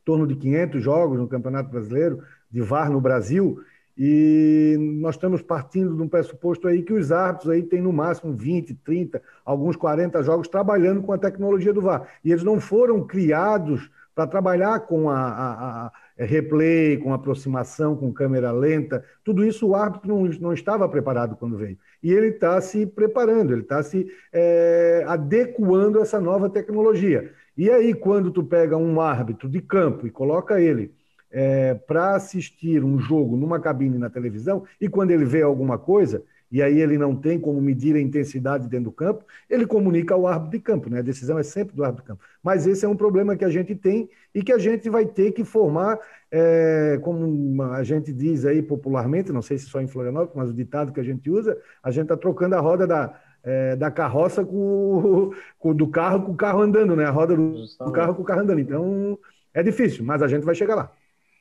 torno 0.03 0.27
de 0.27 0.35
500 0.35 0.81
jogos 0.83 1.17
no 1.17 1.27
Campeonato 1.27 1.69
Brasileiro 1.69 2.19
de 2.49 2.61
VAR 2.61 2.89
no 2.91 3.01
Brasil 3.01 3.59
e 3.97 4.75
nós 4.99 5.15
estamos 5.15 5.41
partindo 5.41 5.95
de 5.95 6.01
um 6.01 6.07
pressuposto 6.07 6.67
aí 6.67 6.81
que 6.81 6.93
os 6.93 7.11
árbitros 7.11 7.51
aí 7.51 7.61
têm 7.61 7.81
no 7.81 7.93
máximo 7.93 8.33
20, 8.33 8.73
30, 8.75 9.21
alguns 9.45 9.75
40 9.75 10.23
jogos 10.23 10.47
trabalhando 10.47 11.01
com 11.03 11.13
a 11.13 11.17
tecnologia 11.17 11.71
do 11.71 11.81
VAR. 11.81 12.07
E 12.23 12.31
eles 12.31 12.43
não 12.43 12.59
foram 12.59 13.05
criados 13.05 13.91
para 14.15 14.27
trabalhar 14.27 14.79
com 14.81 15.09
a, 15.09 15.19
a, 15.19 15.85
a, 15.85 15.91
replay, 16.17 16.97
com 16.97 17.13
aproximação, 17.13 17.95
com 17.95 18.11
câmera 18.11 18.51
lenta. 18.51 19.03
Tudo 19.23 19.43
isso 19.43 19.67
o 19.67 19.75
árbitro 19.75 20.07
não, 20.07 20.23
não 20.39 20.53
estava 20.53 20.89
preparado 20.89 21.35
quando 21.35 21.57
veio 21.57 21.77
e 22.03 22.11
ele 22.11 22.27
está 22.27 22.59
se 22.59 22.85
preparando, 22.85 23.53
ele 23.53 23.61
está 23.61 23.81
se 23.81 24.05
é, 24.31 25.05
adequando 25.07 25.99
a 25.99 26.01
essa 26.01 26.19
nova 26.19 26.49
tecnologia. 26.49 27.31
E 27.55 27.69
aí, 27.69 27.93
quando 27.93 28.31
tu 28.31 28.43
pega 28.43 28.75
um 28.77 28.99
árbitro 28.99 29.47
de 29.47 29.61
campo 29.61 30.07
e 30.07 30.11
coloca 30.11 30.59
ele 30.59 30.93
é, 31.31 31.73
para 31.73 32.15
assistir 32.15 32.83
um 32.83 32.99
jogo 32.99 33.35
numa 33.37 33.59
cabine 33.59 33.97
na 33.97 34.09
televisão, 34.09 34.63
e 34.79 34.89
quando 34.89 35.11
ele 35.11 35.25
vê 35.25 35.41
alguma 35.41 35.77
coisa, 35.77 36.23
e 36.53 36.61
aí 36.61 36.79
ele 36.79 36.99
não 36.99 37.15
tem 37.15 37.39
como 37.39 37.59
medir 37.59 37.95
a 37.95 37.99
intensidade 37.99 38.67
dentro 38.67 38.85
do 38.85 38.91
campo, 38.91 39.25
ele 39.49 39.65
comunica 39.65 40.13
ao 40.13 40.27
árbitro 40.27 40.51
de 40.51 40.63
campo, 40.63 40.87
né? 40.87 40.99
A 40.99 41.01
decisão 41.01 41.39
é 41.39 41.41
sempre 41.43 41.75
do 41.75 41.83
árbitro 41.83 42.03
de 42.03 42.07
campo. 42.09 42.23
Mas 42.43 42.67
esse 42.67 42.85
é 42.85 42.87
um 42.87 42.95
problema 42.95 43.35
que 43.35 43.43
a 43.43 43.49
gente 43.49 43.73
tem 43.73 44.07
e 44.35 44.43
que 44.43 44.51
a 44.51 44.59
gente 44.59 44.87
vai 44.87 45.03
ter 45.03 45.31
que 45.31 45.43
formar, 45.43 45.97
é, 46.31 46.99
como 47.01 47.63
a 47.63 47.83
gente 47.83 48.13
diz 48.13 48.45
aí 48.45 48.61
popularmente, 48.61 49.31
não 49.31 49.41
sei 49.41 49.57
se 49.57 49.65
só 49.65 49.81
em 49.81 49.87
Florianópolis, 49.87 50.35
mas 50.35 50.49
o 50.51 50.53
ditado 50.53 50.93
que 50.93 50.99
a 50.99 51.03
gente 51.03 51.27
usa, 51.27 51.57
a 51.81 51.89
gente 51.89 52.03
está 52.03 52.17
trocando 52.17 52.53
a 52.53 52.59
roda 52.59 52.85
da, 52.85 53.19
é, 53.43 53.75
da 53.75 53.91
carroça 53.91 54.43
com, 54.43 55.31
com, 55.59 55.75
do 55.75 55.87
carro 55.87 56.23
com 56.23 56.31
o 56.31 56.35
carro 56.35 56.61
andando, 56.61 56.95
né? 56.95 57.05
A 57.05 57.11
roda 57.11 57.35
do, 57.35 57.65
do 57.65 57.91
carro 57.91 58.15
com 58.15 58.21
o 58.21 58.25
carro 58.25 58.41
andando. 58.41 58.59
Então, 58.59 59.17
é 59.53 59.61
difícil, 59.61 60.03
mas 60.03 60.21
a 60.21 60.27
gente 60.27 60.45
vai 60.45 60.55
chegar 60.55 60.75
lá. 60.75 60.91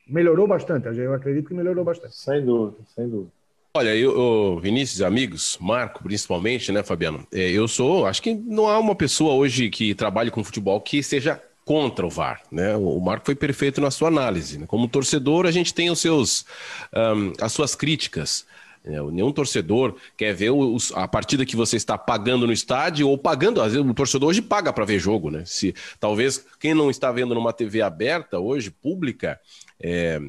Melhorou 0.07 0.45
bastante, 0.47 0.87
eu 0.97 1.13
acredito 1.13 1.47
que 1.47 1.53
melhorou 1.53 1.85
bastante. 1.85 2.15
Sem 2.15 2.45
dúvida, 2.45 2.77
sem 2.93 3.07
dúvida. 3.07 3.31
Olha, 3.75 3.95
eu, 3.95 4.59
Vinícius, 4.59 5.01
amigos, 5.01 5.57
Marco 5.59 6.03
principalmente, 6.03 6.71
né, 6.71 6.83
Fabiano? 6.83 7.25
É, 7.33 7.49
eu 7.49 7.67
sou, 7.67 8.05
acho 8.05 8.21
que 8.21 8.35
não 8.35 8.67
há 8.67 8.77
uma 8.77 8.93
pessoa 8.93 9.33
hoje 9.33 9.69
que 9.69 9.95
trabalhe 9.95 10.29
com 10.29 10.43
futebol 10.43 10.79
que 10.79 11.01
seja 11.01 11.41
contra 11.65 12.05
o 12.05 12.09
VAR, 12.09 12.43
né? 12.51 12.75
O 12.75 12.99
Marco 12.99 13.25
foi 13.25 13.35
perfeito 13.35 13.81
na 13.81 13.89
sua 13.89 14.09
análise. 14.09 14.59
Né? 14.59 14.65
Como 14.67 14.87
torcedor, 14.87 15.45
a 15.45 15.51
gente 15.51 15.73
tem 15.73 15.89
os 15.89 15.99
seus, 15.99 16.45
um, 16.93 17.33
as 17.41 17.51
suas 17.51 17.73
críticas. 17.73 18.45
Né? 18.83 19.01
Nenhum 19.11 19.31
torcedor 19.31 19.95
quer 20.17 20.33
ver 20.33 20.51
a 20.93 21.07
partida 21.07 21.45
que 21.45 21.55
você 21.55 21.77
está 21.77 21.97
pagando 21.97 22.45
no 22.45 22.53
estádio 22.53 23.07
ou 23.07 23.17
pagando. 23.17 23.61
Às 23.61 23.73
vezes 23.73 23.87
o 23.87 23.93
torcedor 23.93 24.29
hoje 24.29 24.41
paga 24.41 24.73
para 24.73 24.85
ver 24.85 24.99
jogo, 24.99 25.31
né? 25.31 25.43
Se 25.45 25.73
talvez 25.99 26.45
quem 26.59 26.73
não 26.73 26.89
está 26.89 27.11
vendo 27.11 27.33
numa 27.33 27.53
TV 27.53 27.81
aberta 27.81 28.39
hoje, 28.39 28.69
pública, 28.69 29.39
é, 29.79 30.19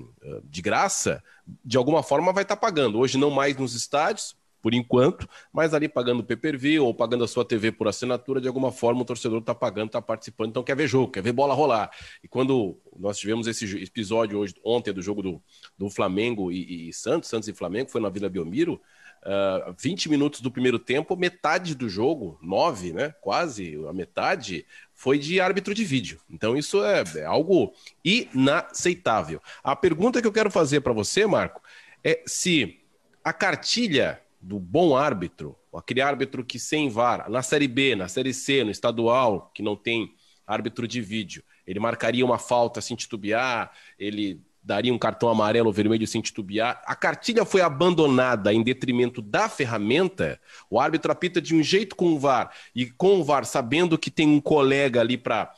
de 0.44 0.62
graça, 0.62 1.22
de 1.64 1.76
alguma 1.76 2.02
forma 2.02 2.32
vai 2.32 2.44
estar 2.44 2.56
tá 2.56 2.60
pagando. 2.60 2.98
Hoje 2.98 3.18
não 3.18 3.30
mais 3.30 3.56
nos 3.56 3.74
estádios, 3.74 4.36
por 4.64 4.72
enquanto, 4.72 5.28
mas 5.52 5.74
ali 5.74 5.90
pagando 5.90 6.24
pay-per-view 6.24 6.86
ou 6.86 6.94
pagando 6.94 7.22
a 7.22 7.28
sua 7.28 7.44
TV 7.44 7.70
por 7.70 7.86
assinatura, 7.86 8.40
de 8.40 8.48
alguma 8.48 8.72
forma 8.72 9.02
o 9.02 9.04
torcedor 9.04 9.40
está 9.40 9.54
pagando, 9.54 9.88
está 9.88 10.00
participando, 10.00 10.48
então 10.48 10.62
quer 10.62 10.74
ver 10.74 10.88
jogo, 10.88 11.12
quer 11.12 11.22
ver 11.22 11.32
bola 11.32 11.52
rolar. 11.52 11.90
E 12.22 12.26
quando 12.26 12.80
nós 12.98 13.18
tivemos 13.18 13.46
esse 13.46 13.66
episódio 13.84 14.38
hoje, 14.38 14.54
ontem 14.64 14.90
do 14.90 15.02
jogo 15.02 15.20
do, 15.20 15.42
do 15.76 15.90
Flamengo 15.90 16.50
e, 16.50 16.88
e 16.88 16.92
Santos, 16.94 17.28
Santos 17.28 17.46
e 17.46 17.52
Flamengo, 17.52 17.90
foi 17.90 18.00
na 18.00 18.08
Vila 18.08 18.30
Belmiro, 18.30 18.80
uh, 19.22 19.68
ah, 19.68 19.74
20 19.78 20.08
minutos 20.08 20.40
do 20.40 20.50
primeiro 20.50 20.78
tempo, 20.78 21.14
metade 21.14 21.74
do 21.74 21.86
jogo, 21.86 22.38
nove, 22.40 22.94
né? 22.94 23.14
Quase 23.20 23.78
a 23.86 23.92
metade, 23.92 24.64
foi 24.94 25.18
de 25.18 25.42
árbitro 25.42 25.74
de 25.74 25.84
vídeo. 25.84 26.18
Então 26.30 26.56
isso 26.56 26.82
é, 26.82 27.04
é 27.16 27.24
algo 27.26 27.74
inaceitável. 28.02 29.42
A 29.62 29.76
pergunta 29.76 30.22
que 30.22 30.26
eu 30.26 30.32
quero 30.32 30.50
fazer 30.50 30.80
para 30.80 30.94
você, 30.94 31.26
Marco, 31.26 31.60
é 32.02 32.22
se 32.26 32.80
a 33.22 33.30
cartilha 33.30 34.23
do 34.44 34.60
bom 34.60 34.94
árbitro, 34.94 35.56
aquele 35.74 36.02
árbitro 36.02 36.44
que 36.44 36.58
sem 36.58 36.90
VAR, 36.90 37.30
na 37.30 37.42
Série 37.42 37.66
B, 37.66 37.96
na 37.96 38.08
Série 38.08 38.34
C, 38.34 38.62
no 38.62 38.70
estadual, 38.70 39.50
que 39.54 39.62
não 39.62 39.74
tem 39.74 40.14
árbitro 40.46 40.86
de 40.86 41.00
vídeo, 41.00 41.42
ele 41.66 41.80
marcaria 41.80 42.24
uma 42.24 42.38
falta 42.38 42.82
sem 42.82 42.94
titubear, 42.94 43.72
ele 43.98 44.42
daria 44.62 44.92
um 44.92 44.98
cartão 44.98 45.30
amarelo 45.30 45.68
ou 45.68 45.72
vermelho 45.72 46.06
sem 46.06 46.20
titubear. 46.20 46.82
A 46.86 46.94
cartilha 46.94 47.44
foi 47.44 47.62
abandonada 47.62 48.52
em 48.52 48.62
detrimento 48.62 49.22
da 49.22 49.48
ferramenta. 49.48 50.40
O 50.70 50.78
árbitro 50.78 51.10
apita 51.10 51.40
de 51.40 51.54
um 51.54 51.62
jeito 51.62 51.96
com 51.96 52.12
o 52.12 52.18
VAR 52.18 52.50
e 52.74 52.86
com 52.86 53.20
o 53.20 53.24
VAR, 53.24 53.44
sabendo 53.44 53.98
que 53.98 54.10
tem 54.10 54.28
um 54.28 54.40
colega 54.40 55.00
ali 55.00 55.16
para, 55.16 55.54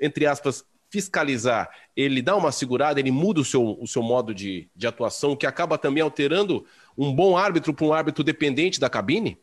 entre 0.00 0.26
aspas, 0.26 0.64
fiscalizar, 0.90 1.70
ele 1.96 2.20
dá 2.20 2.36
uma 2.36 2.50
segurada, 2.50 2.98
ele 2.98 3.12
muda 3.12 3.40
o 3.40 3.44
seu, 3.44 3.78
o 3.80 3.86
seu 3.86 4.02
modo 4.02 4.34
de, 4.34 4.68
de 4.74 4.86
atuação, 4.86 5.36
que 5.36 5.46
acaba 5.46 5.78
também 5.78 6.02
alterando 6.02 6.66
um 7.00 7.14
bom 7.14 7.34
árbitro 7.34 7.72
para 7.72 7.86
um 7.86 7.92
árbitro 7.94 8.22
dependente 8.22 8.78
da 8.78 8.90
cabine? 8.90 9.38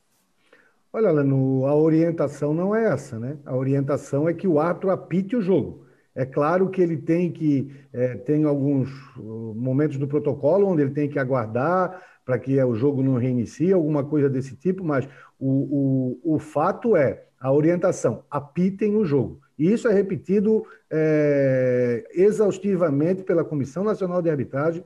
Olha, 0.94 1.12
Lano, 1.12 1.66
a 1.66 1.76
orientação 1.76 2.54
não 2.54 2.76
é 2.76 2.86
essa, 2.86 3.20
né? 3.20 3.38
A 3.46 3.56
orientação 3.56 4.30
é 4.30 4.34
que 4.34 4.48
o 4.48 4.60
árbitro 4.60 4.92
apite 4.92 5.36
o 5.36 5.42
jogo. 5.42 5.86
É 6.14 6.24
claro 6.26 6.70
que 6.70 6.82
ele 6.82 6.98
tem 6.98 7.32
que 7.32 7.72
é, 7.92 8.16
tem 8.16 8.44
alguns 8.44 8.90
uh, 9.18 9.54
momentos 9.56 9.98
do 9.98 10.08
protocolo 10.08 10.68
onde 10.68 10.84
ele 10.84 10.92
tem 10.92 11.10
que 11.10 11.20
aguardar 11.20 12.02
para 12.24 12.38
que 12.38 12.62
o 12.62 12.76
jogo 12.76 13.02
não 13.02 13.16
reinicie, 13.16 13.74
alguma 13.74 14.04
coisa 14.04 14.30
desse 14.30 14.56
tipo, 14.56 14.84
mas 14.84 15.08
o, 15.40 16.20
o, 16.26 16.36
o 16.36 16.40
fato 16.40 16.96
é 16.96 17.24
a 17.40 17.52
orientação, 17.54 18.24
apitem 18.30 18.96
o 18.96 19.06
jogo. 19.06 19.40
E 19.58 19.72
isso 19.72 19.88
é 19.88 19.94
repetido 19.94 20.66
é, 20.92 22.06
exaustivamente 22.14 23.24
pela 23.24 23.44
Comissão 23.44 23.84
Nacional 23.84 24.22
de 24.22 24.30
Arbitragem. 24.30 24.84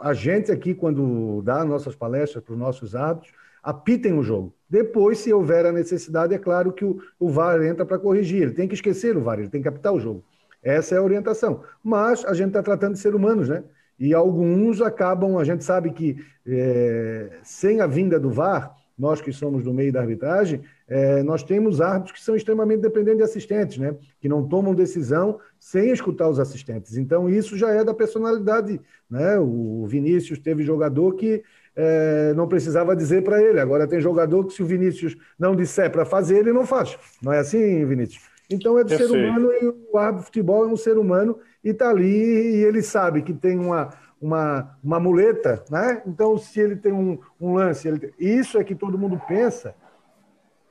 A 0.00 0.14
gente 0.14 0.50
aqui, 0.50 0.74
quando 0.74 1.42
dá 1.42 1.64
nossas 1.64 1.94
palestras 1.94 2.42
para 2.42 2.52
os 2.52 2.58
nossos 2.58 2.94
árbitros, 2.94 3.32
apitem 3.62 4.14
o 4.14 4.22
jogo. 4.22 4.54
Depois, 4.68 5.18
se 5.18 5.32
houver 5.32 5.66
a 5.66 5.72
necessidade, 5.72 6.34
é 6.34 6.38
claro 6.38 6.72
que 6.72 6.84
o, 6.84 7.00
o 7.18 7.28
VAR 7.28 7.62
entra 7.62 7.84
para 7.84 7.98
corrigir. 7.98 8.42
Ele 8.42 8.52
tem 8.52 8.68
que 8.68 8.74
esquecer 8.74 9.16
o 9.16 9.20
VAR, 9.20 9.38
ele 9.38 9.48
tem 9.48 9.62
que 9.62 9.68
apitar 9.68 9.92
o 9.92 10.00
jogo. 10.00 10.24
Essa 10.62 10.94
é 10.94 10.98
a 10.98 11.02
orientação. 11.02 11.62
Mas 11.82 12.24
a 12.24 12.34
gente 12.34 12.48
está 12.48 12.62
tratando 12.62 12.94
de 12.94 13.00
ser 13.00 13.14
humanos, 13.14 13.48
né? 13.48 13.62
E 13.98 14.14
alguns 14.14 14.80
acabam, 14.80 15.38
a 15.38 15.44
gente 15.44 15.64
sabe 15.64 15.90
que 15.90 16.16
é, 16.46 17.38
sem 17.42 17.80
a 17.80 17.86
vinda 17.86 18.18
do 18.18 18.30
VAR, 18.30 18.74
nós 18.98 19.20
que 19.20 19.32
somos 19.32 19.62
do 19.62 19.72
meio 19.72 19.92
da 19.92 20.00
arbitragem, 20.00 20.62
é, 20.88 21.22
nós 21.22 21.42
temos 21.42 21.80
árbitros 21.80 22.18
que 22.18 22.24
são 22.24 22.34
extremamente 22.34 22.80
dependentes 22.80 23.18
de 23.18 23.22
assistentes, 23.22 23.78
né? 23.78 23.94
que 24.20 24.28
não 24.28 24.46
tomam 24.48 24.74
decisão 24.74 25.38
sem 25.58 25.90
escutar 25.90 26.28
os 26.28 26.40
assistentes. 26.40 26.96
Então, 26.96 27.28
isso 27.28 27.56
já 27.56 27.70
é 27.70 27.84
da 27.84 27.94
personalidade. 27.94 28.80
Né? 29.08 29.38
O 29.38 29.86
Vinícius 29.86 30.38
teve 30.38 30.62
jogador 30.64 31.14
que 31.14 31.42
é, 31.76 32.34
não 32.34 32.48
precisava 32.48 32.96
dizer 32.96 33.22
para 33.22 33.40
ele. 33.40 33.60
Agora 33.60 33.86
tem 33.86 34.00
jogador 34.00 34.44
que, 34.44 34.52
se 34.52 34.62
o 34.62 34.66
Vinícius 34.66 35.16
não 35.38 35.54
disser 35.54 35.90
para 35.90 36.04
fazer, 36.04 36.38
ele 36.38 36.52
não 36.52 36.66
faz. 36.66 36.98
Não 37.22 37.32
é 37.32 37.38
assim, 37.38 37.84
Vinícius? 37.84 38.28
Então 38.50 38.78
é 38.78 38.84
do 38.84 38.96
ser 38.96 39.10
humano 39.10 39.50
e 39.52 39.74
o 39.92 39.98
árbitro 39.98 40.20
de 40.20 40.26
futebol 40.26 40.64
é 40.64 40.68
um 40.68 40.76
ser 40.76 40.96
humano 40.96 41.38
e 41.62 41.68
está 41.68 41.90
ali 41.90 42.06
e 42.06 42.64
ele 42.64 42.82
sabe 42.82 43.20
que 43.20 43.34
tem 43.34 43.58
uma, 43.58 43.90
uma, 44.20 44.78
uma 44.82 44.98
muleta, 44.98 45.64
né? 45.70 46.02
Então, 46.06 46.36
se 46.38 46.60
ele 46.60 46.76
tem 46.76 46.92
um, 46.92 47.18
um 47.40 47.54
lance, 47.54 47.86
ele... 47.88 48.12
isso 48.18 48.58
é 48.58 48.64
que 48.64 48.74
todo 48.74 48.98
mundo 48.98 49.20
pensa 49.26 49.74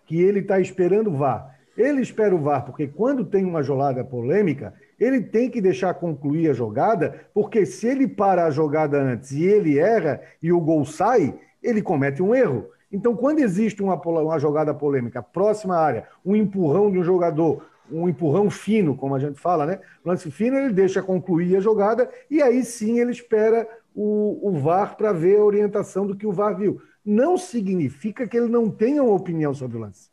que 0.06 0.22
ele 0.22 0.40
está 0.40 0.60
esperando 0.60 1.10
o 1.10 1.18
VAR. 1.18 1.56
Ele 1.78 2.02
espera 2.02 2.36
o 2.36 2.40
VAR, 2.40 2.66
porque 2.66 2.88
quando 2.88 3.24
tem 3.24 3.46
uma 3.46 3.62
jogada 3.62 4.04
polêmica, 4.04 4.74
ele 5.00 5.22
tem 5.22 5.50
que 5.50 5.62
deixar 5.62 5.94
concluir 5.94 6.50
a 6.50 6.54
jogada, 6.54 7.28
porque 7.34 7.66
se 7.66 7.88
ele 7.88 8.08
para 8.08 8.46
a 8.46 8.50
jogada 8.50 9.00
antes 9.00 9.32
e 9.32 9.44
ele 9.44 9.78
erra 9.78 10.20
e 10.42 10.52
o 10.52 10.60
gol 10.60 10.86
sai, 10.86 11.38
ele 11.62 11.82
comete 11.82 12.24
um 12.24 12.34
erro. 12.34 12.68
Então, 12.92 13.16
quando 13.16 13.40
existe 13.40 13.84
uma, 13.84 13.96
uma 13.96 14.40
jogada 14.40 14.74
polêmica 14.74 15.22
próxima 15.22 15.76
à 15.76 15.84
área, 15.84 16.08
um 16.26 16.36
empurrão 16.36 16.90
de 16.90 16.98
um 16.98 17.04
jogador, 17.04 17.64
um 17.92 18.08
empurrão 18.08 18.50
fino, 18.50 18.96
como 18.96 19.16
a 19.16 19.20
gente 19.20 19.40
fala, 19.40 19.66
né? 19.66 19.80
Lance 20.04 20.30
fino, 20.32 20.58
ele 20.58 20.74
deixa 20.74 21.02
concluir 21.02 21.56
a 21.56 21.62
jogada 21.62 22.10
e 22.30 22.42
aí 22.42 22.64
sim 22.64 23.00
ele 23.00 23.12
espera 23.12 23.68
o, 23.96 24.40
o 24.42 24.52
VAR 24.60 24.96
para 24.96 25.12
ver 25.12 25.38
a 25.38 25.44
orientação 25.44 26.06
do 26.06 26.16
que 26.16 26.28
o 26.28 26.32
VAR 26.32 26.56
viu 26.56 26.82
não 27.08 27.38
significa 27.38 28.28
que 28.28 28.36
ele 28.36 28.50
não 28.50 28.70
tenha 28.70 29.02
uma 29.02 29.16
opinião 29.16 29.54
sobre 29.54 29.78
o 29.78 29.80
lance. 29.80 30.10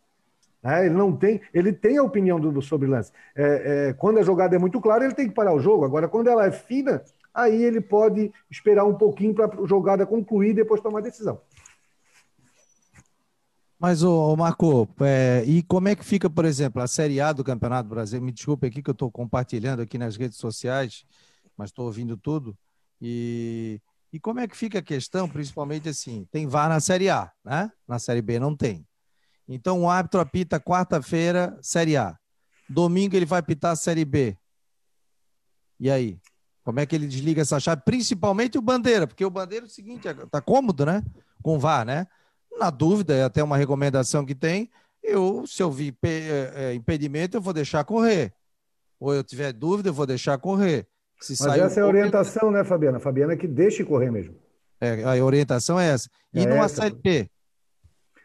É, 0.62 0.86
ele 0.86 0.94
não 0.94 1.14
tem, 1.14 1.40
ele 1.52 1.72
tem 1.72 1.98
a 1.98 2.02
opinião 2.02 2.38
do 2.38 2.62
sobre 2.62 2.86
o 2.86 2.90
lance. 2.90 3.12
É, 3.34 3.88
é, 3.88 3.92
quando 3.92 4.18
a 4.18 4.22
jogada 4.22 4.54
é 4.54 4.58
muito 4.58 4.80
clara, 4.80 5.04
ele 5.04 5.14
tem 5.14 5.28
que 5.28 5.34
parar 5.34 5.52
o 5.52 5.60
jogo. 5.60 5.84
Agora, 5.84 6.08
quando 6.08 6.28
ela 6.28 6.46
é 6.46 6.52
fina, 6.52 7.02
aí 7.34 7.62
ele 7.62 7.80
pode 7.80 8.32
esperar 8.48 8.84
um 8.84 8.94
pouquinho 8.94 9.34
para 9.34 9.46
a 9.46 9.66
jogada 9.66 10.06
concluir 10.06 10.50
e 10.50 10.54
depois 10.54 10.80
tomar 10.80 11.00
a 11.00 11.02
decisão. 11.02 11.40
Mas, 13.84 14.02
ô, 14.02 14.34
Marco, 14.34 14.88
é, 15.02 15.44
e 15.46 15.62
como 15.62 15.88
é 15.88 15.94
que 15.94 16.02
fica, 16.02 16.30
por 16.30 16.46
exemplo, 16.46 16.80
a 16.80 16.86
Série 16.86 17.20
A 17.20 17.34
do 17.34 17.44
Campeonato 17.44 17.86
Brasileiro? 17.86 18.24
Me 18.24 18.32
desculpe 18.32 18.66
aqui 18.66 18.82
que 18.82 18.88
eu 18.88 18.94
estou 18.94 19.10
compartilhando 19.10 19.82
aqui 19.82 19.98
nas 19.98 20.16
redes 20.16 20.38
sociais, 20.38 21.04
mas 21.54 21.68
estou 21.68 21.84
ouvindo 21.84 22.16
tudo. 22.16 22.56
E 22.98 23.78
e 24.10 24.18
como 24.18 24.40
é 24.40 24.48
que 24.48 24.56
fica 24.56 24.78
a 24.78 24.82
questão, 24.82 25.28
principalmente 25.28 25.86
assim, 25.86 26.26
tem 26.32 26.46
VAR 26.46 26.70
na 26.70 26.80
Série 26.80 27.10
A, 27.10 27.30
né? 27.44 27.70
Na 27.86 27.98
Série 27.98 28.22
B 28.22 28.38
não 28.38 28.56
tem. 28.56 28.86
Então 29.46 29.82
o 29.82 29.90
árbitro 29.90 30.18
apita 30.18 30.58
quarta-feira, 30.58 31.54
Série 31.60 31.98
A. 31.98 32.16
Domingo 32.66 33.14
ele 33.14 33.26
vai 33.26 33.40
apitar 33.40 33.72
a 33.72 33.76
Série 33.76 34.06
B. 34.06 34.34
E 35.78 35.90
aí? 35.90 36.18
Como 36.62 36.80
é 36.80 36.86
que 36.86 36.96
ele 36.96 37.06
desliga 37.06 37.42
essa 37.42 37.60
chave? 37.60 37.82
Principalmente 37.84 38.56
o 38.56 38.62
Bandeira, 38.62 39.06
porque 39.06 39.26
o 39.26 39.30
Bandeira 39.30 39.66
é 39.66 39.68
o 39.68 39.70
seguinte, 39.70 40.08
tá 40.30 40.40
cômodo, 40.40 40.86
né? 40.86 41.04
Com 41.42 41.58
VAR, 41.58 41.84
né? 41.84 42.06
Na 42.58 42.70
dúvida, 42.70 43.14
é 43.14 43.24
até 43.24 43.42
uma 43.42 43.56
recomendação 43.56 44.24
que 44.24 44.34
tem, 44.34 44.70
eu, 45.02 45.44
se 45.46 45.62
eu 45.62 45.70
vi 45.70 45.94
é, 46.02 46.52
é, 46.54 46.74
impedimento, 46.74 47.36
eu 47.36 47.40
vou 47.40 47.52
deixar 47.52 47.84
correr. 47.84 48.32
Ou 48.98 49.14
eu 49.14 49.22
tiver 49.22 49.52
dúvida, 49.52 49.90
eu 49.90 49.94
vou 49.94 50.06
deixar 50.06 50.38
correr. 50.38 50.86
Se 51.20 51.32
Mas 51.42 51.58
essa 51.58 51.80
é 51.80 51.82
a 51.82 51.86
orientação, 51.86 52.50
né, 52.50 52.64
Fabiana? 52.64 52.98
Fabiana 52.98 53.34
é 53.34 53.36
que 53.36 53.46
deixe 53.46 53.84
correr 53.84 54.10
mesmo. 54.10 54.34
É, 54.80 55.02
a 55.04 55.24
orientação 55.24 55.78
é 55.78 55.88
essa. 55.88 56.08
E 56.32 56.40
é 56.40 56.46
numa 56.46 56.68
Série 56.68 57.30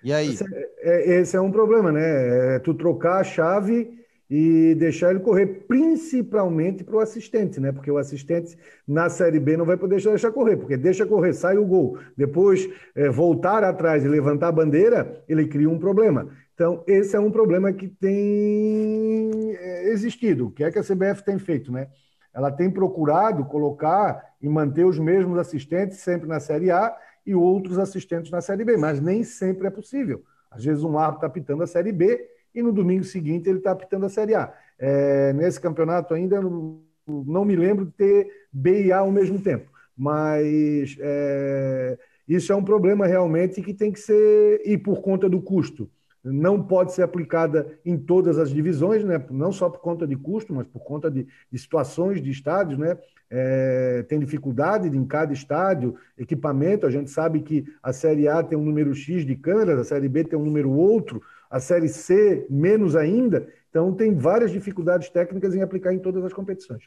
E 0.03 0.13
aí? 0.13 0.29
Esse 0.29 0.43
é, 0.43 0.69
é, 0.81 1.19
esse 1.19 1.35
é, 1.35 1.41
um 1.41 1.51
problema, 1.51 1.91
né? 1.91 2.55
É 2.55 2.59
tu 2.59 2.73
trocar 2.73 3.19
a 3.19 3.23
chave 3.23 3.98
e 4.29 4.75
deixar 4.75 5.09
ele 5.09 5.21
correr, 5.21 5.65
principalmente 5.67 6.83
para 6.83 6.95
o 6.95 6.99
assistente, 6.99 7.59
né? 7.59 7.71
Porque 7.71 7.89
o 7.89 7.97
assistente 7.97 8.55
na 8.87 9.09
Série 9.09 9.39
B 9.39 9.57
não 9.57 9.65
vai 9.65 9.75
poder 9.75 10.01
deixar 10.01 10.31
correr, 10.31 10.55
porque 10.55 10.77
deixa 10.77 11.05
correr, 11.05 11.33
sai 11.33 11.57
o 11.57 11.65
gol, 11.65 11.97
depois 12.15 12.69
é, 12.93 13.09
voltar 13.09 13.63
atrás 13.63 14.05
e 14.05 14.07
levantar 14.07 14.49
a 14.49 14.51
bandeira, 14.51 15.23
ele 15.27 15.47
cria 15.47 15.69
um 15.69 15.79
problema. 15.79 16.29
Então, 16.53 16.83
esse 16.85 17.15
é 17.15 17.19
um 17.19 17.31
problema 17.31 17.73
que 17.73 17.87
tem 17.87 19.55
é, 19.55 19.89
existido. 19.89 20.47
O 20.47 20.51
que 20.51 20.63
é 20.63 20.71
que 20.71 20.77
a 20.77 20.83
CBF 20.83 21.23
tem 21.23 21.39
feito, 21.39 21.71
né? 21.71 21.87
Ela 22.31 22.51
tem 22.51 22.69
procurado 22.69 23.45
colocar 23.45 24.23
e 24.39 24.47
manter 24.47 24.85
os 24.85 24.99
mesmos 24.99 25.39
assistentes 25.39 25.97
sempre 25.97 26.27
na 26.27 26.39
Série 26.39 26.69
A 26.69 26.95
e 27.25 27.33
outros 27.33 27.79
assistentes 27.79 28.29
na 28.29 28.41
Série 28.41 28.63
B, 28.63 28.77
mas 28.77 29.01
nem 29.01 29.23
sempre 29.23 29.67
é 29.67 29.71
possível. 29.71 30.21
Às 30.51 30.63
vezes 30.63 30.83
um 30.83 30.97
árbitro 30.97 31.25
está 31.25 31.29
pitando 31.29 31.63
a 31.63 31.67
Série 31.67 31.91
B 31.91 32.19
e 32.53 32.61
no 32.61 32.71
domingo 32.71 33.03
seguinte 33.03 33.49
ele 33.49 33.59
está 33.59 33.71
apitando 33.71 34.05
a 34.05 34.09
Série 34.09 34.35
A. 34.35 34.53
É, 34.77 35.33
nesse 35.33 35.59
campeonato 35.59 36.13
ainda 36.13 36.41
não, 36.41 36.81
não, 37.07 37.45
me 37.45 37.55
lembro 37.55 37.85
de 37.85 37.91
ter 37.91 38.27
B 38.51 38.85
e 38.85 38.91
A 38.91 38.99
ao 38.99 39.11
mesmo 39.11 39.39
tempo, 39.39 39.69
mas 39.97 40.95
é, 40.99 41.97
isso 42.27 42.51
é 42.51 42.55
um 42.55 42.63
problema 42.63 43.05
realmente 43.05 43.61
que 43.61 43.73
tem 43.73 43.91
que 43.91 43.99
ser, 43.99 44.61
e 44.65 44.77
por 44.77 45.01
conta 45.01 45.27
do 45.27 45.41
custo, 45.41 45.89
não 46.23 46.61
pode 46.61 46.93
ser 46.93 47.01
aplicada 47.01 47.79
em 47.85 47.97
todas 47.97 48.37
as 48.37 48.49
divisões, 48.49 49.03
né? 49.03 49.23
não 49.29 49.51
só 49.51 49.69
por 49.69 49.79
conta 49.79 50.05
de 50.05 50.15
custo, 50.15 50.53
mas 50.53 50.67
por 50.67 50.83
conta 50.83 51.09
de, 51.09 51.25
de 51.51 51.57
situações 51.57 52.21
de 52.21 52.29
estádios. 52.29 52.77
Né? 52.77 52.97
É, 53.29 54.03
tem 54.07 54.19
dificuldade 54.19 54.87
em 54.87 55.05
cada 55.05 55.31
estádio, 55.31 55.95
equipamento. 56.17 56.85
A 56.85 56.91
gente 56.91 57.09
sabe 57.09 57.39
que 57.41 57.65
a 57.81 57.93
Série 57.93 58.27
A 58.27 58.43
tem 58.43 58.57
um 58.57 58.65
número 58.65 58.93
X 58.93 59.25
de 59.25 59.35
câmeras, 59.35 59.79
a 59.79 59.83
Série 59.83 60.09
B 60.09 60.23
tem 60.23 60.37
um 60.37 60.45
número 60.45 60.69
outro, 60.69 61.21
a 61.49 61.59
Série 61.59 61.89
C 61.89 62.45
menos 62.49 62.95
ainda. 62.95 63.47
Então, 63.69 63.93
tem 63.93 64.15
várias 64.15 64.51
dificuldades 64.51 65.09
técnicas 65.09 65.55
em 65.55 65.61
aplicar 65.61 65.93
em 65.93 65.99
todas 65.99 66.23
as 66.23 66.33
competições. 66.33 66.83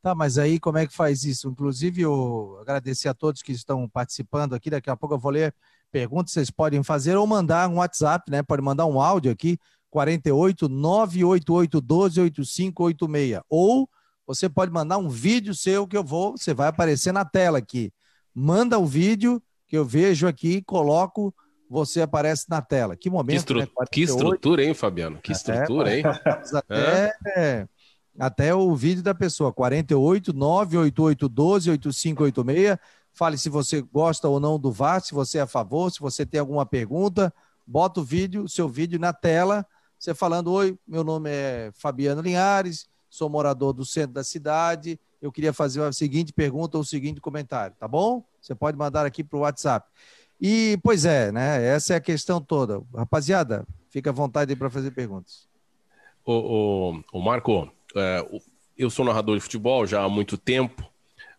Tá, 0.00 0.14
mas 0.14 0.38
aí 0.38 0.60
como 0.60 0.78
é 0.78 0.86
que 0.86 0.94
faz 0.94 1.24
isso? 1.24 1.48
Inclusive, 1.48 2.02
eu 2.02 2.58
agradecer 2.60 3.08
a 3.08 3.14
todos 3.14 3.42
que 3.42 3.52
estão 3.52 3.88
participando 3.88 4.54
aqui. 4.54 4.70
Daqui 4.70 4.88
a 4.88 4.96
pouco 4.96 5.14
eu 5.14 5.18
vou 5.18 5.32
ler 5.32 5.52
perguntas 5.90 6.32
vocês 6.32 6.50
podem 6.50 6.82
fazer 6.82 7.16
ou 7.16 7.26
mandar 7.26 7.68
um 7.68 7.76
WhatsApp, 7.76 8.30
né? 8.30 8.42
Pode 8.42 8.62
mandar 8.62 8.86
um 8.86 9.00
áudio 9.00 9.32
aqui, 9.32 9.58
48 9.90 10.68
988 10.68 11.80
12 11.80 12.20
8586. 12.20 13.42
Ou 13.48 13.88
você 14.26 14.48
pode 14.48 14.70
mandar 14.70 14.98
um 14.98 15.08
vídeo 15.08 15.54
seu 15.54 15.86
que 15.86 15.96
eu 15.96 16.04
vou, 16.04 16.36
você 16.36 16.54
vai 16.54 16.68
aparecer 16.68 17.12
na 17.12 17.24
tela 17.24 17.58
aqui. 17.58 17.90
Manda 18.34 18.78
o 18.78 18.86
vídeo 18.86 19.42
que 19.66 19.76
eu 19.76 19.84
vejo 19.84 20.28
aqui, 20.28 20.62
coloco, 20.62 21.34
você 21.68 22.00
aparece 22.00 22.46
na 22.48 22.62
tela. 22.62 22.96
Que 22.96 23.10
momento, 23.10 23.28
que, 23.30 23.36
estru 23.36 23.58
né? 23.60 23.68
que 23.90 24.02
estrutura, 24.02 24.64
hein, 24.64 24.74
Fabiano? 24.74 25.18
Que 25.20 25.32
estrutura, 25.32 25.94
hein? 25.94 26.02
Até, 26.54 27.14
é. 27.36 27.68
até 28.18 28.54
o 28.54 28.74
vídeo 28.74 29.02
da 29.02 29.14
pessoa, 29.14 29.52
48 29.52 30.32
988 30.32 31.28
12 31.28 31.70
8586. 31.70 32.78
Fale 33.12 33.36
se 33.36 33.48
você 33.48 33.80
gosta 33.80 34.28
ou 34.28 34.38
não 34.38 34.58
do 34.58 34.70
VAR, 34.70 35.00
se 35.00 35.12
você 35.12 35.38
é 35.38 35.40
a 35.42 35.46
favor, 35.46 35.90
se 35.90 36.00
você 36.00 36.24
tem 36.24 36.40
alguma 36.40 36.64
pergunta. 36.64 37.32
Bota 37.66 38.00
o 38.00 38.04
vídeo, 38.04 38.44
o 38.44 38.48
seu 38.48 38.68
vídeo 38.68 38.98
na 38.98 39.12
tela, 39.12 39.66
você 39.98 40.14
falando: 40.14 40.52
Oi, 40.52 40.78
meu 40.86 41.02
nome 41.02 41.28
é 41.28 41.70
Fabiano 41.74 42.22
Linhares, 42.22 42.88
sou 43.10 43.28
morador 43.28 43.72
do 43.72 43.84
centro 43.84 44.12
da 44.12 44.24
cidade. 44.24 44.98
Eu 45.20 45.32
queria 45.32 45.52
fazer 45.52 45.82
a 45.82 45.92
seguinte 45.92 46.32
pergunta 46.32 46.76
ou 46.76 46.82
o 46.82 46.86
seguinte 46.86 47.20
comentário, 47.20 47.74
tá 47.78 47.88
bom? 47.88 48.24
Você 48.40 48.54
pode 48.54 48.78
mandar 48.78 49.04
aqui 49.04 49.24
para 49.24 49.36
o 49.36 49.40
WhatsApp. 49.40 49.90
E, 50.40 50.78
pois 50.82 51.04
é, 51.04 51.32
né? 51.32 51.64
Essa 51.66 51.94
é 51.94 51.96
a 51.96 52.00
questão 52.00 52.40
toda. 52.40 52.80
Rapaziada, 52.94 53.66
fica 53.90 54.10
à 54.10 54.12
vontade 54.12 54.54
para 54.54 54.70
fazer 54.70 54.90
perguntas. 54.92 55.48
O, 56.24 56.32
o, 56.32 57.04
o 57.12 57.20
Marco, 57.20 57.70
é, 57.96 58.24
eu 58.76 58.90
sou 58.90 59.04
narrador 59.04 59.36
de 59.36 59.42
futebol 59.42 59.86
já 59.86 60.02
há 60.02 60.08
muito 60.08 60.36
tempo 60.38 60.88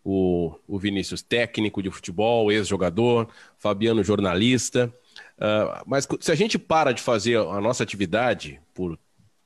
o, 0.03 0.55
o 0.67 0.79
Vinícius 0.79 1.21
técnico 1.21 1.83
de 1.83 1.91
futebol, 1.91 2.51
ex-jogador, 2.51 3.27
Fabiano 3.57 4.03
jornalista. 4.03 4.93
Uh, 5.37 5.83
mas 5.85 6.07
se 6.19 6.31
a 6.31 6.35
gente 6.35 6.57
para 6.57 6.93
de 6.93 7.01
fazer 7.01 7.37
a 7.37 7.61
nossa 7.61 7.83
atividade 7.83 8.59
por 8.73 8.97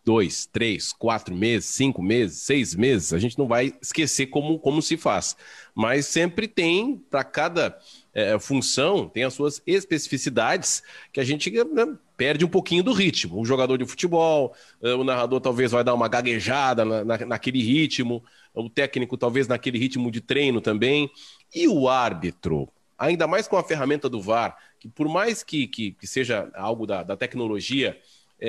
dois, 0.05 0.45
três, 0.45 0.91
quatro 0.91 1.35
meses, 1.35 1.69
cinco 1.69 2.01
meses, 2.01 2.41
seis 2.41 2.75
meses, 2.75 3.13
a 3.13 3.19
gente 3.19 3.37
não 3.37 3.47
vai 3.47 3.73
esquecer 3.81 4.27
como, 4.27 4.59
como 4.59 4.81
se 4.81 4.97
faz. 4.97 5.35
Mas 5.73 6.05
sempre 6.05 6.47
tem, 6.47 6.97
para 7.09 7.23
cada 7.23 7.77
é, 8.13 8.37
função, 8.39 9.07
tem 9.07 9.23
as 9.23 9.33
suas 9.33 9.61
especificidades 9.65 10.83
que 11.11 11.19
a 11.19 11.23
gente 11.23 11.49
né, 11.51 11.95
perde 12.17 12.45
um 12.45 12.49
pouquinho 12.49 12.83
do 12.83 12.93
ritmo. 12.93 13.39
O 13.39 13.45
jogador 13.45 13.77
de 13.77 13.85
futebol, 13.85 14.53
é, 14.81 14.93
o 14.93 15.03
narrador 15.03 15.39
talvez 15.39 15.71
vai 15.71 15.83
dar 15.83 15.93
uma 15.93 16.07
gaguejada 16.07 16.83
na, 16.83 17.03
na, 17.03 17.17
naquele 17.25 17.61
ritmo 17.61 18.23
o 18.53 18.69
técnico 18.69 19.17
talvez 19.17 19.47
naquele 19.47 19.77
ritmo 19.77 20.11
de 20.11 20.21
treino 20.21 20.61
também, 20.61 21.09
e 21.53 21.67
o 21.67 21.89
árbitro, 21.89 22.69
ainda 22.97 23.27
mais 23.27 23.47
com 23.47 23.57
a 23.57 23.63
ferramenta 23.63 24.07
do 24.07 24.21
VAR, 24.21 24.57
que 24.79 24.87
por 24.87 25.07
mais 25.07 25.43
que, 25.43 25.67
que, 25.67 25.91
que 25.91 26.07
seja 26.07 26.51
algo 26.53 26.85
da, 26.85 27.03
da 27.03 27.17
tecnologia, 27.17 27.97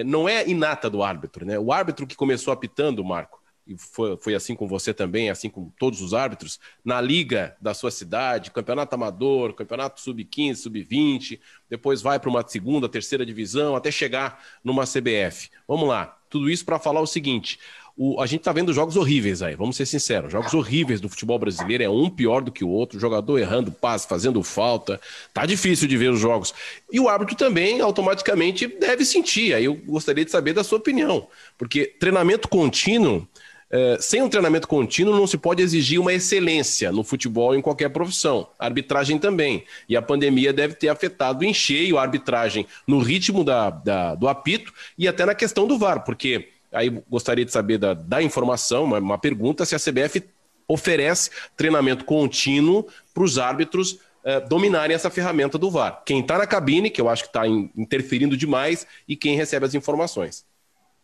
não 0.02 0.28
é 0.28 0.48
inata 0.48 0.90
do 0.90 1.02
árbitro, 1.02 1.44
né? 1.46 1.58
O 1.58 1.72
árbitro 1.72 2.06
que 2.06 2.16
começou 2.16 2.52
apitando, 2.52 3.04
Marco, 3.04 3.44
e 3.66 3.76
foi, 3.78 4.16
foi 4.18 4.34
assim 4.34 4.54
com 4.54 4.66
você 4.66 4.92
também, 4.92 5.30
assim 5.30 5.48
com 5.48 5.70
todos 5.78 6.02
os 6.02 6.12
árbitros, 6.12 6.60
na 6.84 7.00
liga 7.00 7.56
da 7.60 7.72
sua 7.72 7.90
cidade, 7.90 8.50
campeonato 8.50 8.94
amador, 8.94 9.54
campeonato 9.54 10.00
sub-15, 10.00 10.56
sub-20, 10.56 11.40
depois 11.68 12.02
vai 12.02 12.18
para 12.18 12.28
uma 12.28 12.46
segunda, 12.46 12.88
terceira 12.88 13.24
divisão, 13.24 13.74
até 13.74 13.90
chegar 13.90 14.42
numa 14.62 14.84
CBF. 14.84 15.50
Vamos 15.66 15.88
lá, 15.88 16.18
tudo 16.28 16.50
isso 16.50 16.64
para 16.64 16.78
falar 16.78 17.00
o 17.00 17.06
seguinte: 17.06 17.58
o, 17.96 18.20
a 18.20 18.26
gente 18.26 18.42
tá 18.42 18.52
vendo 18.52 18.72
jogos 18.72 18.96
horríveis 18.96 19.40
aí, 19.40 19.54
vamos 19.54 19.76
ser 19.76 19.86
sinceros. 19.86 20.32
Jogos 20.32 20.52
horríveis 20.52 21.00
do 21.00 21.08
futebol 21.08 21.38
brasileiro, 21.38 21.84
é 21.84 21.88
um 21.88 22.10
pior 22.10 22.42
do 22.42 22.50
que 22.50 22.64
o 22.64 22.68
outro, 22.68 22.98
jogador 22.98 23.38
errando 23.38 23.70
passe, 23.70 24.08
fazendo 24.08 24.42
falta. 24.42 25.00
Tá 25.32 25.46
difícil 25.46 25.86
de 25.86 25.96
ver 25.96 26.10
os 26.10 26.18
jogos. 26.18 26.52
E 26.90 26.98
o 26.98 27.08
árbitro 27.08 27.36
também 27.36 27.80
automaticamente 27.80 28.66
deve 28.66 29.04
sentir. 29.04 29.54
Aí 29.54 29.66
eu 29.66 29.74
gostaria 29.74 30.24
de 30.24 30.30
saber 30.30 30.52
da 30.52 30.64
sua 30.64 30.78
opinião. 30.78 31.28
Porque 31.56 31.86
treinamento 31.86 32.48
contínuo. 32.48 33.26
É, 33.70 33.96
sem 33.98 34.22
um 34.22 34.28
treinamento 34.28 34.68
contínuo, 34.68 35.16
não 35.16 35.26
se 35.26 35.36
pode 35.36 35.60
exigir 35.60 35.98
uma 36.00 36.12
excelência 36.12 36.92
no 36.92 37.02
futebol 37.02 37.56
em 37.56 37.60
qualquer 37.60 37.88
profissão. 37.88 38.48
A 38.58 38.66
arbitragem 38.66 39.18
também. 39.18 39.64
E 39.88 39.96
a 39.96 40.02
pandemia 40.02 40.52
deve 40.52 40.74
ter 40.74 40.88
afetado 40.88 41.44
em 41.44 41.54
cheio 41.54 41.96
a 41.96 42.02
arbitragem 42.02 42.66
no 42.86 42.98
ritmo 42.98 43.42
da, 43.42 43.70
da, 43.70 44.14
do 44.14 44.28
apito 44.28 44.72
e 44.98 45.08
até 45.08 45.24
na 45.24 45.34
questão 45.34 45.66
do 45.66 45.78
VAR, 45.78 46.04
porque 46.04 46.53
Aí 46.74 46.90
gostaria 47.08 47.44
de 47.44 47.52
saber 47.52 47.78
da, 47.78 47.94
da 47.94 48.22
informação, 48.22 48.84
uma, 48.84 48.98
uma 48.98 49.18
pergunta, 49.18 49.64
se 49.64 49.74
a 49.74 49.78
CBF 49.78 50.24
oferece 50.66 51.30
treinamento 51.56 52.04
contínuo 52.04 52.86
para 53.12 53.22
os 53.22 53.38
árbitros 53.38 54.00
eh, 54.24 54.40
dominarem 54.40 54.94
essa 54.94 55.10
ferramenta 55.10 55.58
do 55.58 55.70
VAR. 55.70 56.02
Quem 56.04 56.20
está 56.20 56.38
na 56.38 56.46
cabine, 56.46 56.88
que 56.88 56.98
eu 56.98 57.10
acho 57.10 57.24
que 57.24 57.28
está 57.28 57.46
interferindo 57.46 58.36
demais, 58.36 58.86
e 59.06 59.14
quem 59.14 59.36
recebe 59.36 59.66
as 59.66 59.74
informações. 59.74 60.46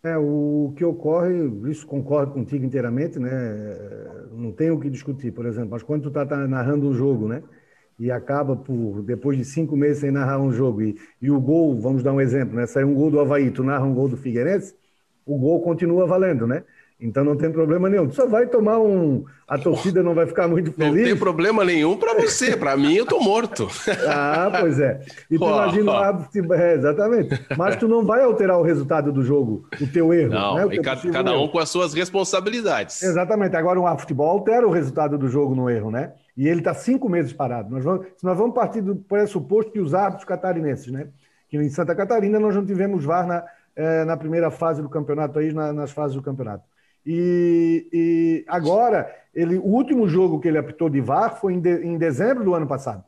É, 0.02 0.16
o 0.16 0.72
que 0.74 0.82
ocorre, 0.82 1.34
isso 1.70 1.86
concordo 1.86 2.32
contigo 2.32 2.64
inteiramente, 2.64 3.18
né? 3.18 3.30
Não 4.32 4.50
tem 4.50 4.70
o 4.70 4.80
que 4.80 4.88
discutir, 4.88 5.30
por 5.32 5.44
exemplo, 5.44 5.68
mas 5.72 5.82
quando 5.82 6.04
tu 6.04 6.08
está 6.08 6.24
tá 6.24 6.48
narrando 6.48 6.88
um 6.88 6.94
jogo, 6.94 7.28
né? 7.28 7.42
E 7.98 8.10
acaba 8.10 8.56
por, 8.56 9.02
depois 9.02 9.36
de 9.36 9.44
cinco 9.44 9.76
meses 9.76 9.98
sem 9.98 10.10
narrar 10.10 10.38
um 10.38 10.50
jogo, 10.50 10.80
e, 10.80 10.96
e 11.20 11.30
o 11.30 11.38
gol, 11.38 11.78
vamos 11.78 12.02
dar 12.02 12.14
um 12.14 12.20
exemplo, 12.22 12.56
né? 12.56 12.66
Sai 12.66 12.84
um 12.84 12.94
gol 12.94 13.10
do 13.10 13.20
Havaí, 13.20 13.50
tu 13.50 13.62
narra 13.62 13.84
um 13.84 13.92
gol 13.92 14.08
do 14.08 14.16
Figueirense, 14.16 14.74
o 15.34 15.38
gol 15.38 15.60
continua 15.60 16.06
valendo, 16.06 16.46
né? 16.46 16.62
Então 17.00 17.24
não 17.24 17.34
tem 17.34 17.50
problema 17.50 17.88
nenhum. 17.88 18.08
Tu 18.08 18.14
só 18.14 18.26
vai 18.26 18.46
tomar 18.46 18.78
um. 18.78 19.24
A 19.48 19.56
torcida 19.56 20.02
não 20.02 20.14
vai 20.14 20.26
ficar 20.26 20.46
muito 20.46 20.70
feliz. 20.72 20.94
Não 20.94 21.04
tem 21.04 21.16
problema 21.16 21.64
nenhum 21.64 21.96
para 21.96 22.14
você. 22.14 22.56
Para 22.56 22.76
mim, 22.76 22.94
eu 22.94 23.06
tô 23.06 23.18
morto. 23.20 23.68
ah, 24.06 24.52
pois 24.60 24.78
é. 24.78 25.00
E 25.30 25.38
tu 25.38 25.44
oh, 25.44 25.48
imagina 25.48 25.92
oh. 25.92 26.54
É, 26.54 26.74
exatamente. 26.74 27.46
Mas 27.56 27.76
tu 27.76 27.88
não 27.88 28.04
vai 28.04 28.22
alterar 28.22 28.58
o 28.58 28.62
resultado 28.62 29.10
do 29.10 29.22
jogo, 29.22 29.66
o 29.80 29.86
teu 29.86 30.12
erro. 30.12 30.34
Não, 30.34 30.54
né? 30.56 30.74
e 30.74 30.78
cada, 30.80 31.10
cada 31.10 31.38
um 31.38 31.48
com 31.48 31.58
as 31.58 31.70
suas 31.70 31.94
responsabilidades. 31.94 33.02
Exatamente. 33.02 33.56
Agora, 33.56 33.80
um 33.80 33.98
futebol 33.98 34.28
altera 34.28 34.68
o 34.68 34.70
resultado 34.70 35.16
do 35.16 35.26
jogo 35.26 35.54
no 35.54 35.70
erro, 35.70 35.90
né? 35.90 36.12
E 36.36 36.46
ele 36.46 36.60
está 36.60 36.74
cinco 36.74 37.08
meses 37.08 37.32
parado. 37.32 37.70
Nós 37.70 37.82
vamos, 37.82 38.06
nós 38.22 38.36
vamos 38.36 38.54
partir 38.54 38.82
do 38.82 38.94
pressuposto 38.94 39.72
que 39.72 39.80
os 39.80 39.94
árbitros 39.94 40.26
catarinenses, 40.26 40.92
né? 40.92 41.08
Que 41.48 41.56
em 41.56 41.68
Santa 41.70 41.94
Catarina 41.94 42.38
nós 42.38 42.54
não 42.54 42.64
tivemos 42.64 43.04
VAR 43.04 43.26
na 43.26 43.42
é, 43.76 44.04
na 44.04 44.16
primeira 44.16 44.50
fase 44.50 44.82
do 44.82 44.88
campeonato, 44.88 45.38
aí 45.38 45.52
na, 45.52 45.72
nas 45.72 45.90
fases 45.90 46.16
do 46.16 46.22
campeonato. 46.22 46.64
E, 47.04 47.88
e, 47.92 48.44
agora, 48.46 49.14
ele, 49.34 49.56
o 49.56 49.66
último 49.66 50.08
jogo 50.08 50.40
que 50.40 50.48
ele 50.48 50.58
apitou 50.58 50.90
de 50.90 51.00
VAR 51.00 51.40
foi 51.40 51.54
em, 51.54 51.60
de, 51.60 51.84
em 51.84 51.96
dezembro 51.96 52.44
do 52.44 52.54
ano 52.54 52.66
passado, 52.66 53.04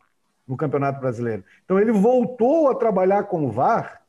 no 0.46 0.56
Campeonato 0.56 1.00
Brasileiro. 1.00 1.44
Então 1.64 1.78
ele 1.78 1.92
voltou 1.92 2.70
a 2.70 2.74
trabalhar 2.74 3.24
com 3.24 3.44
o 3.44 3.50
VAR 3.50 4.02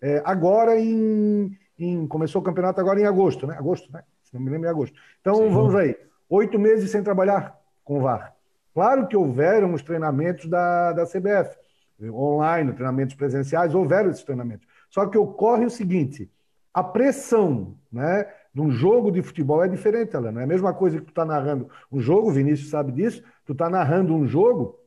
é, 0.00 0.20
agora 0.24 0.78
em, 0.78 1.56
em, 1.78 2.06
Começou 2.06 2.42
o 2.42 2.44
campeonato 2.44 2.80
agora 2.80 3.00
em 3.00 3.06
agosto, 3.06 3.46
né? 3.46 3.56
Agosto, 3.56 3.90
né? 3.92 4.02
Se 4.24 4.34
não 4.34 4.40
me 4.40 4.50
lembro, 4.50 4.66
em 4.66 4.70
agosto. 4.70 4.98
Então 5.20 5.36
Sim. 5.36 5.50
vamos 5.50 5.74
aí. 5.74 5.96
Oito 6.28 6.58
meses 6.58 6.90
sem 6.90 7.02
trabalhar 7.02 7.56
com 7.84 7.98
o 7.98 8.00
VAR. 8.00 8.34
Claro 8.74 9.06
que 9.06 9.16
houveram 9.16 9.74
os 9.74 9.82
treinamentos 9.82 10.48
da, 10.48 10.92
da 10.92 11.04
CBF, 11.04 11.56
online, 12.10 12.72
treinamentos 12.72 13.14
presenciais, 13.14 13.74
houveram 13.74 14.10
esses 14.10 14.24
treinamentos. 14.24 14.66
Só 14.92 15.06
que 15.06 15.16
ocorre 15.16 15.64
o 15.64 15.70
seguinte: 15.70 16.30
a 16.72 16.84
pressão, 16.84 17.74
né? 17.90 18.26
De 18.54 18.60
um 18.60 18.70
jogo 18.70 19.10
de 19.10 19.22
futebol 19.22 19.64
é 19.64 19.68
diferente, 19.68 20.14
Alan. 20.14 20.38
É 20.38 20.44
a 20.44 20.46
mesma 20.46 20.74
coisa 20.74 20.98
que 20.98 21.06
tu 21.06 21.08
está 21.08 21.24
narrando 21.24 21.70
um 21.90 21.98
jogo, 22.00 22.28
o 22.28 22.32
Vinícius 22.32 22.68
sabe 22.68 22.92
disso, 22.92 23.24
tu 23.46 23.52
está 23.52 23.70
narrando 23.70 24.14
um 24.14 24.26
jogo 24.26 24.78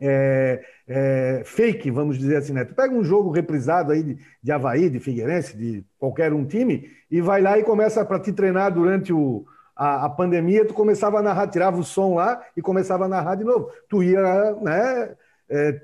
é, 0.00 0.64
é, 0.86 1.42
fake, 1.44 1.90
vamos 1.90 2.16
dizer 2.16 2.36
assim, 2.36 2.52
né? 2.52 2.64
Tu 2.64 2.72
pega 2.72 2.94
um 2.94 3.02
jogo 3.02 3.32
reprisado 3.32 3.90
aí 3.90 4.04
de, 4.04 4.18
de 4.40 4.52
Havaí, 4.52 4.88
de 4.88 5.00
Figueirense, 5.00 5.56
de 5.56 5.84
qualquer 5.98 6.32
um 6.32 6.46
time, 6.46 6.88
e 7.10 7.20
vai 7.20 7.42
lá 7.42 7.58
e 7.58 7.64
começa 7.64 8.04
para 8.04 8.20
te 8.20 8.32
treinar 8.32 8.72
durante 8.72 9.12
o, 9.12 9.44
a, 9.74 10.04
a, 10.04 10.08
pandemia, 10.08 10.64
tu 10.64 10.74
começava 10.74 11.18
a 11.18 11.22
narrar, 11.22 11.48
tirava 11.48 11.76
o 11.76 11.84
som 11.84 12.14
lá 12.14 12.40
e 12.56 12.62
começava 12.62 13.06
a 13.06 13.08
narrar 13.08 13.34
de 13.34 13.42
novo. 13.42 13.68
Tu 13.88 14.04
ia, 14.04 14.54
né? 14.62 15.16
É, 15.48 15.80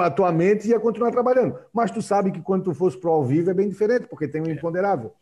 a 0.00 0.10
tua 0.10 0.32
mente 0.32 0.68
ia 0.68 0.80
continuar 0.80 1.10
trabalhando. 1.10 1.58
Mas 1.72 1.90
tu 1.90 2.02
sabe 2.02 2.30
que 2.30 2.42
quando 2.42 2.64
tu 2.64 2.74
fosse 2.74 2.98
para 2.98 3.10
o 3.10 3.12
ao 3.12 3.24
vivo 3.24 3.50
é 3.50 3.54
bem 3.54 3.68
diferente, 3.68 4.06
porque 4.08 4.26
tem 4.26 4.40
um 4.40 4.46
é. 4.46 4.52
imponderável. 4.52 5.12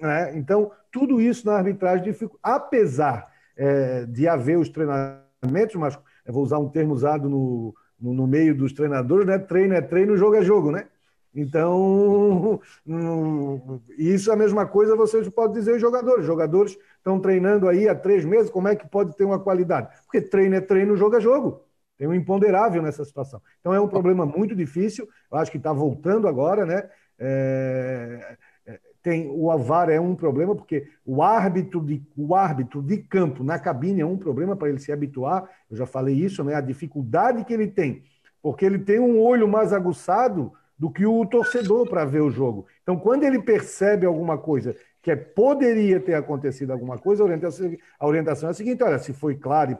Né? 0.00 0.36
Então, 0.36 0.70
tudo 0.90 1.20
isso 1.20 1.46
na 1.46 1.54
arbitragem 1.54 2.04
dificulta. 2.04 2.38
Apesar 2.42 3.26
é, 3.56 4.04
de 4.06 4.28
haver 4.28 4.58
os 4.58 4.68
treinamentos, 4.68 5.74
mas 5.76 5.98
eu 6.24 6.32
vou 6.32 6.42
usar 6.42 6.58
um 6.58 6.68
termo 6.68 6.94
usado 6.94 7.28
no, 7.28 7.74
no, 8.00 8.14
no, 8.14 8.26
meio 8.26 8.54
dos 8.54 8.72
treinadores, 8.72 9.26
né? 9.26 9.38
Treino 9.38 9.74
é 9.74 9.80
treino, 9.80 10.16
jogo 10.16 10.36
é 10.36 10.42
jogo, 10.42 10.70
né? 10.70 10.86
Então, 11.34 12.60
isso 13.98 14.30
é 14.30 14.34
a 14.34 14.36
mesma 14.36 14.66
coisa 14.66 14.96
vocês 14.96 15.28
podem 15.28 15.58
dizer 15.58 15.74
os 15.74 15.80
jogadores. 15.80 16.20
Os 16.20 16.26
jogadores 16.26 16.78
estão 16.96 17.20
treinando 17.20 17.68
aí 17.68 17.88
há 17.88 17.94
três 17.94 18.24
meses, 18.24 18.50
como 18.50 18.68
é 18.68 18.76
que 18.76 18.88
pode 18.88 19.16
ter 19.16 19.24
uma 19.24 19.38
qualidade? 19.38 19.88
Porque 20.04 20.20
treino 20.20 20.56
é 20.56 20.60
treino, 20.60 20.96
jogo 20.96 21.16
é 21.16 21.20
jogo. 21.20 21.67
Tem 21.98 22.06
um 22.06 22.14
imponderável 22.14 22.80
nessa 22.80 23.04
situação. 23.04 23.42
Então 23.60 23.74
é 23.74 23.80
um 23.80 23.88
problema 23.88 24.24
muito 24.24 24.54
difícil. 24.54 25.08
Eu 25.30 25.38
acho 25.38 25.50
que 25.50 25.56
está 25.56 25.72
voltando 25.72 26.28
agora, 26.28 26.64
né? 26.64 26.88
É, 27.18 28.36
é, 28.64 28.78
tem 29.02 29.28
o 29.28 29.56
VAR 29.58 29.90
é 29.90 29.98
um 29.98 30.14
problema 30.14 30.54
porque 30.54 30.86
o 31.04 31.22
árbitro 31.22 31.80
de 31.80 32.00
o 32.16 32.36
árbitro 32.36 32.80
de 32.80 32.98
campo 32.98 33.42
na 33.42 33.58
cabine 33.58 34.00
é 34.00 34.06
um 34.06 34.16
problema 34.16 34.54
para 34.54 34.68
ele 34.68 34.78
se 34.78 34.92
habituar. 34.92 35.50
Eu 35.68 35.76
já 35.76 35.86
falei 35.86 36.14
isso, 36.14 36.44
né? 36.44 36.54
A 36.54 36.60
dificuldade 36.60 37.44
que 37.44 37.52
ele 37.52 37.66
tem, 37.66 38.04
porque 38.40 38.64
ele 38.64 38.78
tem 38.78 39.00
um 39.00 39.20
olho 39.20 39.48
mais 39.48 39.72
aguçado 39.72 40.52
do 40.78 40.88
que 40.88 41.04
o 41.04 41.26
torcedor 41.26 41.88
para 41.88 42.04
ver 42.04 42.20
o 42.20 42.30
jogo. 42.30 42.66
Então, 42.82 42.96
quando 42.96 43.24
ele 43.24 43.42
percebe 43.42 44.06
alguma 44.06 44.38
coisa 44.38 44.76
que 45.02 45.10
é, 45.10 45.16
poderia 45.16 45.98
ter 45.98 46.14
acontecido 46.14 46.70
alguma 46.70 46.98
coisa, 46.98 47.22
a 47.22 47.26
orientação, 47.26 47.72
a 47.98 48.06
orientação 48.06 48.48
é 48.48 48.52
a 48.52 48.54
seguinte: 48.54 48.82
olha, 48.82 48.98
se 48.98 49.12
foi 49.12 49.36
claro 49.36 49.72
e 49.72 49.74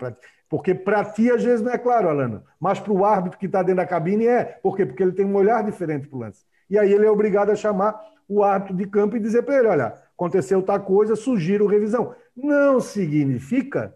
porque 0.48 0.74
para 0.74 1.04
ti, 1.04 1.30
às 1.30 1.44
vezes, 1.44 1.61
não 1.61 1.72
é 1.72 1.78
claro, 1.78 2.08
Alana, 2.08 2.42
mas 2.58 2.80
para 2.80 2.92
o 2.92 3.04
árbitro 3.04 3.38
que 3.38 3.46
está 3.46 3.62
dentro 3.62 3.76
da 3.76 3.87
cabine 3.87 4.26
é. 4.26 4.44
Por 4.44 4.76
quê? 4.76 4.87
Porque 4.87 5.02
ele 5.02 5.12
tem 5.12 5.26
um 5.26 5.34
olhar 5.34 5.62
diferente 5.62 6.08
para 6.08 6.16
o 6.16 6.20
lance. 6.20 6.44
E 6.70 6.78
aí 6.78 6.92
ele 6.92 7.06
é 7.06 7.11
obrigado 7.11 7.50
a 7.50 7.56
chamar 7.56 8.00
o 8.26 8.42
árbitro 8.42 8.76
de 8.76 8.87
campo 8.87 9.16
e 9.16 9.20
dizer 9.20 9.42
para 9.42 9.58
ele: 9.58 9.68
olha, 9.68 9.94
aconteceu 10.14 10.62
tal 10.62 10.80
coisa, 10.80 11.14
sugiro 11.16 11.66
revisão. 11.66 12.14
Não 12.34 12.80
significa 12.80 13.94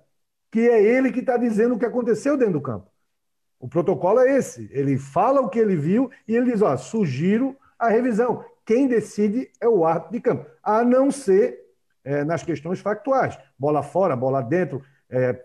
que 0.50 0.60
é 0.68 0.82
ele 0.82 1.10
que 1.10 1.20
está 1.20 1.36
dizendo 1.36 1.74
o 1.74 1.78
que 1.78 1.86
aconteceu 1.86 2.36
dentro 2.36 2.54
do 2.54 2.60
campo. 2.60 2.90
O 3.58 3.68
protocolo 3.68 4.20
é 4.20 4.36
esse. 4.36 4.68
Ele 4.72 4.98
fala 4.98 5.40
o 5.40 5.48
que 5.48 5.58
ele 5.58 5.76
viu 5.76 6.10
e 6.28 6.36
ele 6.36 6.52
diz: 6.52 6.60
ó, 6.60 6.76
sugiro 6.76 7.56
a 7.78 7.88
revisão. 7.88 8.44
Quem 8.64 8.86
decide 8.86 9.50
é 9.60 9.68
o 9.68 9.84
árbitro 9.86 10.12
de 10.12 10.20
campo, 10.20 10.46
a 10.62 10.84
não 10.84 11.10
ser 11.10 11.60
é, 12.04 12.24
nas 12.24 12.42
questões 12.42 12.80
factuais. 12.80 13.38
Bola 13.58 13.82
fora, 13.82 14.14
bola 14.14 14.42
dentro, 14.42 14.82
é, 15.08 15.42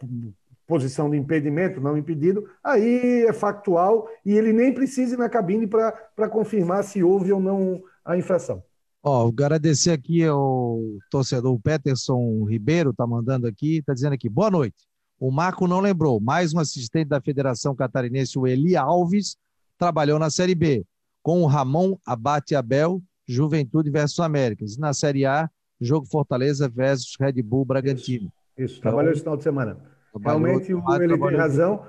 posição 0.67 1.09
de 1.09 1.17
impedimento, 1.17 1.79
não 1.79 1.97
impedido, 1.97 2.45
aí 2.61 3.25
é 3.25 3.33
factual 3.33 4.07
e 4.25 4.33
ele 4.33 4.51
nem 4.51 4.73
precisa 4.73 5.15
ir 5.15 5.17
na 5.17 5.29
cabine 5.29 5.65
para 5.65 6.29
confirmar 6.29 6.83
se 6.83 7.01
houve 7.01 7.31
ou 7.31 7.39
não 7.39 7.81
a 8.03 8.17
infração. 8.17 8.61
Ó, 9.01 9.29
agradecer 9.29 9.91
aqui 9.91 10.25
ao 10.25 10.81
torcedor 11.09 11.53
o 11.53 11.59
Peterson 11.59 12.43
Ribeiro, 12.43 12.93
tá 12.93 13.07
mandando 13.07 13.47
aqui, 13.47 13.81
tá 13.85 13.93
dizendo 13.93 14.13
aqui, 14.13 14.27
boa 14.27 14.51
noite. 14.51 14.75
O 15.17 15.31
Marco 15.31 15.65
não 15.65 15.79
lembrou, 15.79 16.19
mais 16.19 16.53
um 16.53 16.59
assistente 16.59 17.07
da 17.07 17.21
Federação 17.21 17.73
Catarinense, 17.73 18.37
o 18.37 18.45
Eli 18.45 18.75
Alves, 18.75 19.37
trabalhou 19.77 20.19
na 20.19 20.29
Série 20.29 20.53
B, 20.53 20.85
com 21.23 21.41
o 21.41 21.45
Ramon 21.45 21.97
Abate 22.05 22.53
Abel, 22.53 23.01
Juventude 23.25 23.89
versus 23.89 24.19
Américas. 24.19 24.77
Na 24.77 24.93
Série 24.93 25.25
A, 25.25 25.49
jogo 25.79 26.05
Fortaleza 26.05 26.67
versus 26.67 27.15
Red 27.19 27.41
Bull 27.41 27.65
Bragantino. 27.65 28.31
Isso, 28.57 28.73
isso. 28.73 28.81
trabalhou 28.81 29.11
esse 29.11 29.21
final 29.21 29.37
de 29.37 29.43
semana. 29.43 29.96
Realmente 30.19 30.71
ele 31.01 31.17
tem 31.17 31.35
razão, 31.35 31.85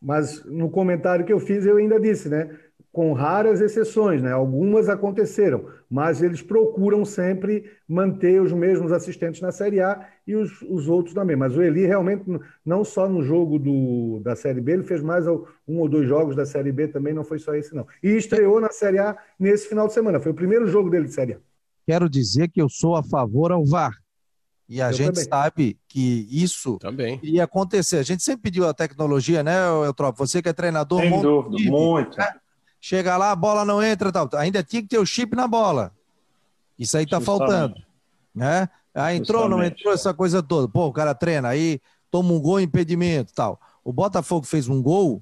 mas 0.00 0.44
no 0.44 0.70
comentário 0.70 1.24
que 1.24 1.32
eu 1.32 1.40
fiz 1.40 1.66
eu 1.66 1.76
ainda 1.76 1.98
disse, 2.00 2.28
né? 2.28 2.50
Com 2.92 3.12
raras 3.12 3.60
exceções, 3.60 4.20
né? 4.20 4.32
Algumas 4.32 4.88
aconteceram, 4.88 5.66
mas 5.88 6.22
eles 6.22 6.42
procuram 6.42 7.04
sempre 7.04 7.70
manter 7.86 8.42
os 8.42 8.52
mesmos 8.52 8.90
assistentes 8.90 9.40
na 9.40 9.52
Série 9.52 9.80
A 9.80 10.08
e 10.26 10.34
os, 10.34 10.60
os 10.62 10.88
outros 10.88 11.14
também. 11.14 11.36
Mas 11.36 11.56
o 11.56 11.62
Eli 11.62 11.86
realmente, 11.86 12.24
não 12.66 12.82
só 12.82 13.08
no 13.08 13.22
jogo 13.22 13.60
do, 13.60 14.20
da 14.24 14.34
Série 14.34 14.60
B, 14.60 14.72
ele 14.72 14.82
fez 14.82 15.02
mais 15.02 15.24
um 15.26 15.44
ou 15.78 15.88
dois 15.88 16.08
jogos 16.08 16.34
da 16.34 16.44
Série 16.44 16.72
B 16.72 16.88
também, 16.88 17.14
não 17.14 17.22
foi 17.22 17.38
só 17.38 17.54
esse, 17.54 17.74
não. 17.74 17.86
E 18.02 18.08
estreou 18.16 18.60
na 18.60 18.70
Série 18.70 18.98
A 18.98 19.16
nesse 19.38 19.68
final 19.68 19.86
de 19.86 19.92
semana. 19.92 20.18
Foi 20.18 20.32
o 20.32 20.34
primeiro 20.34 20.66
jogo 20.66 20.90
dele 20.90 21.04
de 21.04 21.14
Série 21.14 21.34
A. 21.34 21.38
Quero 21.86 22.08
dizer 22.08 22.48
que 22.48 22.60
eu 22.60 22.68
sou 22.68 22.96
a 22.96 23.02
favor 23.02 23.52
ao 23.52 23.64
VAR. 23.64 23.92
E 24.70 24.80
a 24.80 24.90
eu 24.90 24.92
gente 24.92 25.14
também. 25.14 25.24
sabe 25.24 25.78
que 25.88 26.28
isso 26.30 26.78
também. 26.78 27.18
ia 27.24 27.42
acontecer. 27.42 27.96
A 27.98 28.04
gente 28.04 28.22
sempre 28.22 28.42
pediu 28.42 28.68
a 28.68 28.72
tecnologia, 28.72 29.42
né, 29.42 29.56
Eutrópio? 29.84 30.24
Você 30.24 30.40
que 30.40 30.48
é 30.48 30.52
treinador. 30.52 31.00
Sem 31.00 31.20
dúvida, 31.20 31.68
muito. 31.68 32.16
Né? 32.16 32.32
Chega 32.80 33.16
lá, 33.16 33.32
a 33.32 33.36
bola 33.36 33.64
não 33.64 33.82
entra 33.82 34.12
tal. 34.12 34.30
Ainda 34.34 34.62
tinha 34.62 34.80
que 34.80 34.86
ter 34.86 34.98
o 34.98 35.04
chip 35.04 35.34
na 35.34 35.48
bola. 35.48 35.92
Isso 36.78 36.96
aí 36.96 37.04
tá 37.04 37.20
faltando. 37.20 37.74
Né? 38.32 38.68
Aí 38.94 39.16
entrou, 39.16 39.42
Justamente. 39.42 39.58
não 39.58 39.76
entrou, 39.76 39.92
essa 39.92 40.14
coisa 40.14 40.40
toda. 40.40 40.68
Pô, 40.68 40.86
o 40.86 40.92
cara 40.92 41.16
treina, 41.16 41.48
aí 41.48 41.80
toma 42.08 42.32
um 42.32 42.38
gol, 42.40 42.60
impedimento 42.60 43.32
tal. 43.34 43.60
O 43.82 43.92
Botafogo 43.92 44.46
fez 44.46 44.68
um 44.68 44.80
gol, 44.80 45.20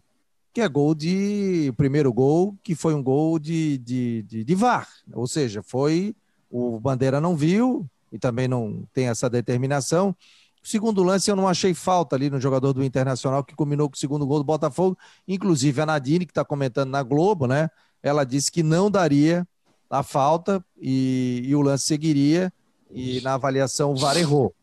que 0.53 0.61
é 0.61 0.69
gol 0.69 0.95
de. 0.95 1.69
O 1.71 1.73
primeiro 1.73 2.13
gol, 2.13 2.55
que 2.63 2.75
foi 2.75 2.93
um 2.93 3.03
gol 3.03 3.39
de, 3.39 3.79
de, 3.79 4.23
de, 4.25 4.45
de 4.45 4.55
VAR. 4.55 4.87
Ou 5.15 5.27
seja, 5.27 5.63
foi. 5.63 6.15
O 6.51 6.79
Bandeira 6.79 7.19
não 7.19 7.35
viu, 7.35 7.89
e 8.13 8.19
também 8.19 8.49
não 8.49 8.85
tem 8.93 9.09
essa 9.09 9.29
determinação. 9.29 10.15
Segundo 10.63 11.03
lance 11.03 11.31
eu 11.31 11.37
não 11.37 11.49
achei 11.49 11.73
falta 11.73 12.17
ali 12.17 12.29
no 12.29 12.41
jogador 12.41 12.73
do 12.73 12.85
Internacional 12.85 13.45
que 13.45 13.55
combinou 13.55 13.89
com 13.89 13.95
o 13.95 13.99
segundo 13.99 14.27
gol 14.27 14.39
do 14.39 14.45
Botafogo. 14.45 14.99
Inclusive 15.27 15.81
a 15.81 15.87
Nadine, 15.87 16.27
que 16.27 16.33
está 16.33 16.45
comentando 16.45 16.91
na 16.91 17.03
Globo, 17.03 17.47
né? 17.47 17.71
Ela 18.03 18.25
disse 18.25 18.51
que 18.51 18.63
não 18.63 18.91
daria 18.91 19.47
a 19.89 20.03
falta 20.03 20.65
e, 20.77 21.43
e 21.45 21.55
o 21.55 21.63
lance 21.63 21.85
seguiria 21.85 22.53
e 22.91 23.21
na 23.21 23.35
avaliação 23.35 23.93
o 23.93 23.97
VAR 23.97 24.17
errou. 24.17 24.55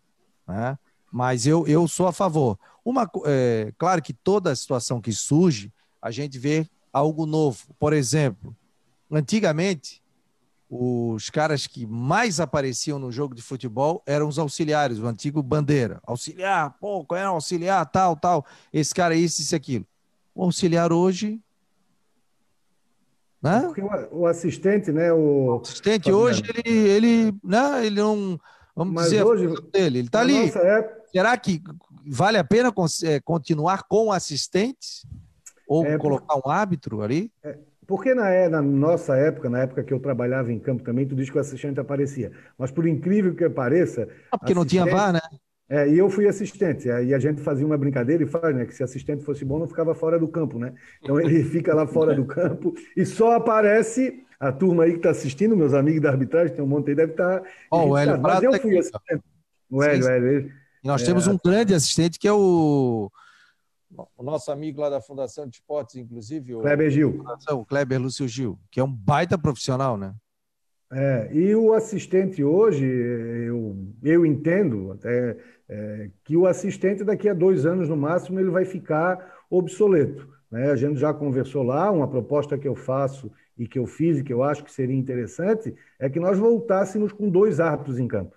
Né? 0.47 0.77
Mas 1.11 1.47
eu, 1.47 1.65
eu 1.67 1.87
sou 1.87 2.07
a 2.07 2.13
favor. 2.13 2.59
Uma, 2.83 3.09
é, 3.25 3.73
claro 3.77 4.01
que 4.01 4.13
toda 4.13 4.55
situação 4.55 5.01
que 5.01 5.11
surge, 5.11 5.71
a 6.01 6.11
gente 6.11 6.37
vê 6.37 6.67
algo 6.93 7.25
novo. 7.25 7.65
Por 7.79 7.93
exemplo, 7.93 8.55
antigamente 9.11 10.03
os 10.69 11.29
caras 11.29 11.67
que 11.67 11.85
mais 11.85 12.39
apareciam 12.39 12.97
no 12.97 13.11
jogo 13.11 13.35
de 13.35 13.41
futebol 13.41 14.01
eram 14.05 14.27
os 14.27 14.39
auxiliares, 14.39 14.99
o 14.99 15.05
antigo 15.05 15.41
bandeira. 15.43 15.99
Auxiliar, 16.03 16.75
pô, 16.79 17.05
qual 17.05 17.19
é 17.19 17.23
auxiliar, 17.23 17.85
tal, 17.85 18.15
tal. 18.15 18.45
Esse 18.73 18.93
cara 18.93 19.15
é 19.15 19.17
isso, 19.17 19.41
isso, 19.41 19.55
aquilo. 19.55 19.85
O 20.33 20.43
auxiliar 20.43 20.91
hoje. 20.91 21.39
Né? 23.41 23.61
Porque 23.61 23.81
o, 24.11 24.25
assistente, 24.25 24.91
né? 24.91 25.13
O, 25.13 25.57
o 25.57 25.61
assistente 25.61 26.11
hoje, 26.11 26.41
ele, 26.65 26.77
ele, 26.77 27.35
né, 27.43 27.85
ele 27.85 28.01
não. 28.01 28.39
Vamos 28.75 28.93
Mas 28.93 29.05
dizer 29.05 29.23
hoje, 29.23 29.47
dele. 29.71 29.99
Ele 29.99 30.07
está 30.07 30.21
ali. 30.21 30.49
Época... 30.49 31.03
Será 31.11 31.37
que 31.37 31.61
vale 32.07 32.37
a 32.37 32.43
pena 32.43 32.73
é, 33.03 33.19
continuar 33.19 33.83
com 33.83 34.11
assistentes? 34.11 35.05
Ou 35.67 35.85
é, 35.85 35.97
colocar 35.97 36.35
um 36.35 36.49
árbitro 36.49 37.01
ali? 37.01 37.31
É, 37.43 37.57
porque 37.87 38.13
na, 38.13 38.29
é, 38.29 38.49
na, 38.49 38.61
nossa 38.61 39.15
época, 39.15 39.49
na 39.49 39.59
época 39.59 39.83
que 39.83 39.93
eu 39.93 39.99
trabalhava 39.99 40.51
em 40.51 40.59
campo 40.59 40.83
também, 40.83 41.05
tu 41.05 41.15
diz 41.15 41.29
que 41.29 41.37
o 41.37 41.41
assistente 41.41 41.79
aparecia. 41.79 42.31
Mas 42.57 42.71
por 42.71 42.87
incrível 42.87 43.35
que 43.35 43.47
pareça. 43.49 44.07
Ah, 44.31 44.37
porque 44.37 44.53
não 44.53 44.65
tinha 44.65 44.85
VAR, 44.85 45.13
né? 45.13 45.21
É, 45.67 45.89
e 45.89 45.97
eu 45.97 46.09
fui 46.09 46.27
assistente. 46.27 46.87
E 46.87 47.13
a 47.13 47.19
gente 47.19 47.41
fazia 47.41 47.65
uma 47.65 47.77
brincadeira 47.77 48.23
e 48.23 48.27
faz, 48.27 48.55
né? 48.55 48.65
Que 48.65 48.73
se 48.73 48.83
assistente 48.83 49.23
fosse 49.23 49.43
bom, 49.43 49.59
não 49.59 49.67
ficava 49.67 49.95
fora 49.95 50.19
do 50.19 50.27
campo, 50.27 50.59
né? 50.59 50.73
Então 51.01 51.19
ele 51.19 51.43
fica 51.45 51.73
lá 51.73 51.87
fora 51.87 52.13
do 52.15 52.25
campo 52.25 52.73
e 52.95 53.05
só 53.05 53.33
aparece 53.33 54.23
a 54.39 54.51
turma 54.51 54.83
aí 54.83 54.91
que 54.91 54.97
está 54.97 55.09
assistindo, 55.09 55.55
meus 55.55 55.73
amigos 55.73 56.01
da 56.01 56.09
arbitragem, 56.09 56.55
tem 56.55 56.63
um 56.63 56.67
monte 56.67 56.89
aí, 56.89 56.95
deve 56.95 57.13
estar. 57.13 57.39
Tá 57.39 57.47
oh, 57.71 57.89
o 57.89 57.97
Hélio 57.97 58.21
Mas 58.21 58.43
eu 58.43 58.53
fui 58.59 58.77
assistente. 58.77 59.23
O 59.69 59.81
Hélio, 59.81 60.07
Hélio. 60.07 60.51
Nós 60.83 61.01
é, 61.01 61.05
temos 61.05 61.25
um 61.25 61.37
grande 61.43 61.73
assistente 61.73 62.19
que 62.19 62.27
é 62.27 62.33
o 62.33 63.09
o 64.17 64.23
nosso 64.23 64.51
amigo 64.51 64.81
lá 64.81 64.89
da 64.89 65.01
Fundação 65.01 65.47
de 65.47 65.55
Esportes, 65.55 65.95
inclusive, 65.95 66.55
o 66.55 66.61
Kleber 66.61 66.89
Gil. 66.89 67.23
O 67.51 67.65
Kleber 67.65 68.01
Lúcio 68.01 68.27
Gil, 68.27 68.59
que 68.71 68.79
é 68.79 68.83
um 68.83 68.91
baita 68.91 69.37
profissional, 69.37 69.97
né? 69.97 70.13
É, 70.91 71.29
e 71.33 71.55
o 71.55 71.73
assistente 71.73 72.43
hoje, 72.43 72.85
eu, 72.85 73.75
eu 74.03 74.25
entendo 74.25 74.91
até 74.91 75.35
é, 75.67 76.09
que 76.23 76.37
o 76.37 76.45
assistente 76.45 77.03
daqui 77.03 77.27
a 77.27 77.33
dois 77.33 77.65
anos 77.65 77.89
no 77.89 77.97
máximo 77.97 78.39
ele 78.39 78.49
vai 78.49 78.65
ficar 78.65 79.35
obsoleto. 79.49 80.29
Né? 80.49 80.71
A 80.71 80.75
gente 80.75 80.99
já 80.99 81.13
conversou 81.13 81.63
lá, 81.63 81.89
uma 81.91 82.07
proposta 82.07 82.57
que 82.57 82.67
eu 82.67 82.75
faço 82.75 83.31
e 83.57 83.67
que 83.67 83.79
eu 83.79 83.85
fiz 83.85 84.19
e 84.19 84.23
que 84.23 84.31
eu 84.31 84.43
acho 84.43 84.63
que 84.63 84.71
seria 84.71 84.95
interessante, 84.95 85.73
é 85.99 86.09
que 86.09 86.19
nós 86.19 86.37
voltássemos 86.37 87.11
com 87.11 87.29
dois 87.29 87.59
árbitros 87.59 87.99
em 87.99 88.07
campo. 88.07 88.35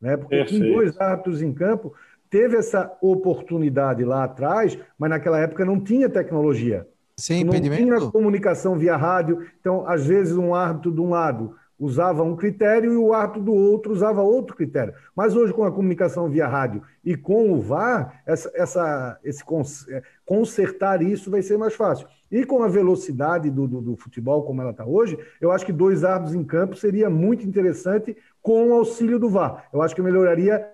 Né? 0.00 0.16
Porque 0.16 0.36
Perfeito. 0.36 0.64
com 0.64 0.72
dois 0.72 1.00
árbitros 1.00 1.42
em 1.42 1.52
campo, 1.52 1.94
teve 2.34 2.56
essa 2.56 2.90
oportunidade 3.00 4.04
lá 4.04 4.24
atrás, 4.24 4.76
mas 4.98 5.08
naquela 5.08 5.38
época 5.38 5.64
não 5.64 5.78
tinha 5.78 6.08
tecnologia. 6.08 6.84
Sem 7.16 7.44
não 7.44 7.54
impedimento? 7.54 7.84
tinha 7.84 8.10
comunicação 8.10 8.76
via 8.76 8.96
rádio. 8.96 9.46
Então, 9.60 9.86
às 9.86 10.04
vezes, 10.04 10.36
um 10.36 10.52
árbitro 10.52 10.90
de 10.90 11.00
um 11.00 11.10
lado 11.10 11.54
usava 11.78 12.24
um 12.24 12.34
critério 12.34 12.92
e 12.92 12.96
o 12.96 13.12
árbitro 13.12 13.40
do 13.40 13.52
outro 13.52 13.92
usava 13.92 14.20
outro 14.20 14.56
critério. 14.56 14.92
Mas 15.14 15.36
hoje, 15.36 15.52
com 15.52 15.62
a 15.62 15.70
comunicação 15.70 16.28
via 16.28 16.48
rádio 16.48 16.82
e 17.04 17.16
com 17.16 17.52
o 17.52 17.60
VAR, 17.60 18.20
essa, 18.26 18.50
essa, 18.52 19.16
esse 19.22 19.44
é, 19.90 20.02
consertar 20.26 21.02
isso 21.02 21.30
vai 21.30 21.40
ser 21.40 21.56
mais 21.56 21.74
fácil. 21.74 22.08
E 22.32 22.44
com 22.44 22.64
a 22.64 22.68
velocidade 22.68 23.48
do, 23.48 23.68
do, 23.68 23.80
do 23.80 23.96
futebol 23.96 24.42
como 24.42 24.60
ela 24.60 24.72
está 24.72 24.84
hoje, 24.84 25.16
eu 25.40 25.52
acho 25.52 25.64
que 25.64 25.72
dois 25.72 26.02
árbitros 26.02 26.34
em 26.34 26.42
campo 26.42 26.74
seria 26.74 27.08
muito 27.08 27.46
interessante 27.46 28.16
com 28.42 28.70
o 28.70 28.74
auxílio 28.74 29.20
do 29.20 29.28
VAR. 29.28 29.68
Eu 29.72 29.80
acho 29.80 29.94
que 29.94 30.02
melhoraria 30.02 30.73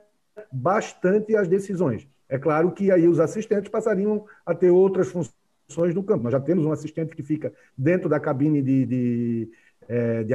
bastante 0.50 1.36
as 1.36 1.48
decisões. 1.48 2.08
É 2.28 2.38
claro 2.38 2.70
que 2.72 2.90
aí 2.90 3.08
os 3.08 3.18
assistentes 3.18 3.70
passariam 3.70 4.24
a 4.46 4.54
ter 4.54 4.70
outras 4.70 5.08
funções 5.08 5.94
no 5.94 6.02
campo. 6.02 6.24
Nós 6.24 6.32
já 6.32 6.40
temos 6.40 6.64
um 6.64 6.72
assistente 6.72 7.14
que 7.14 7.22
fica 7.22 7.52
dentro 7.76 8.08
da 8.08 8.20
cabine 8.20 8.62
de, 8.62 8.86
de 8.86 9.50
é, 9.88 10.22
de, 10.22 10.32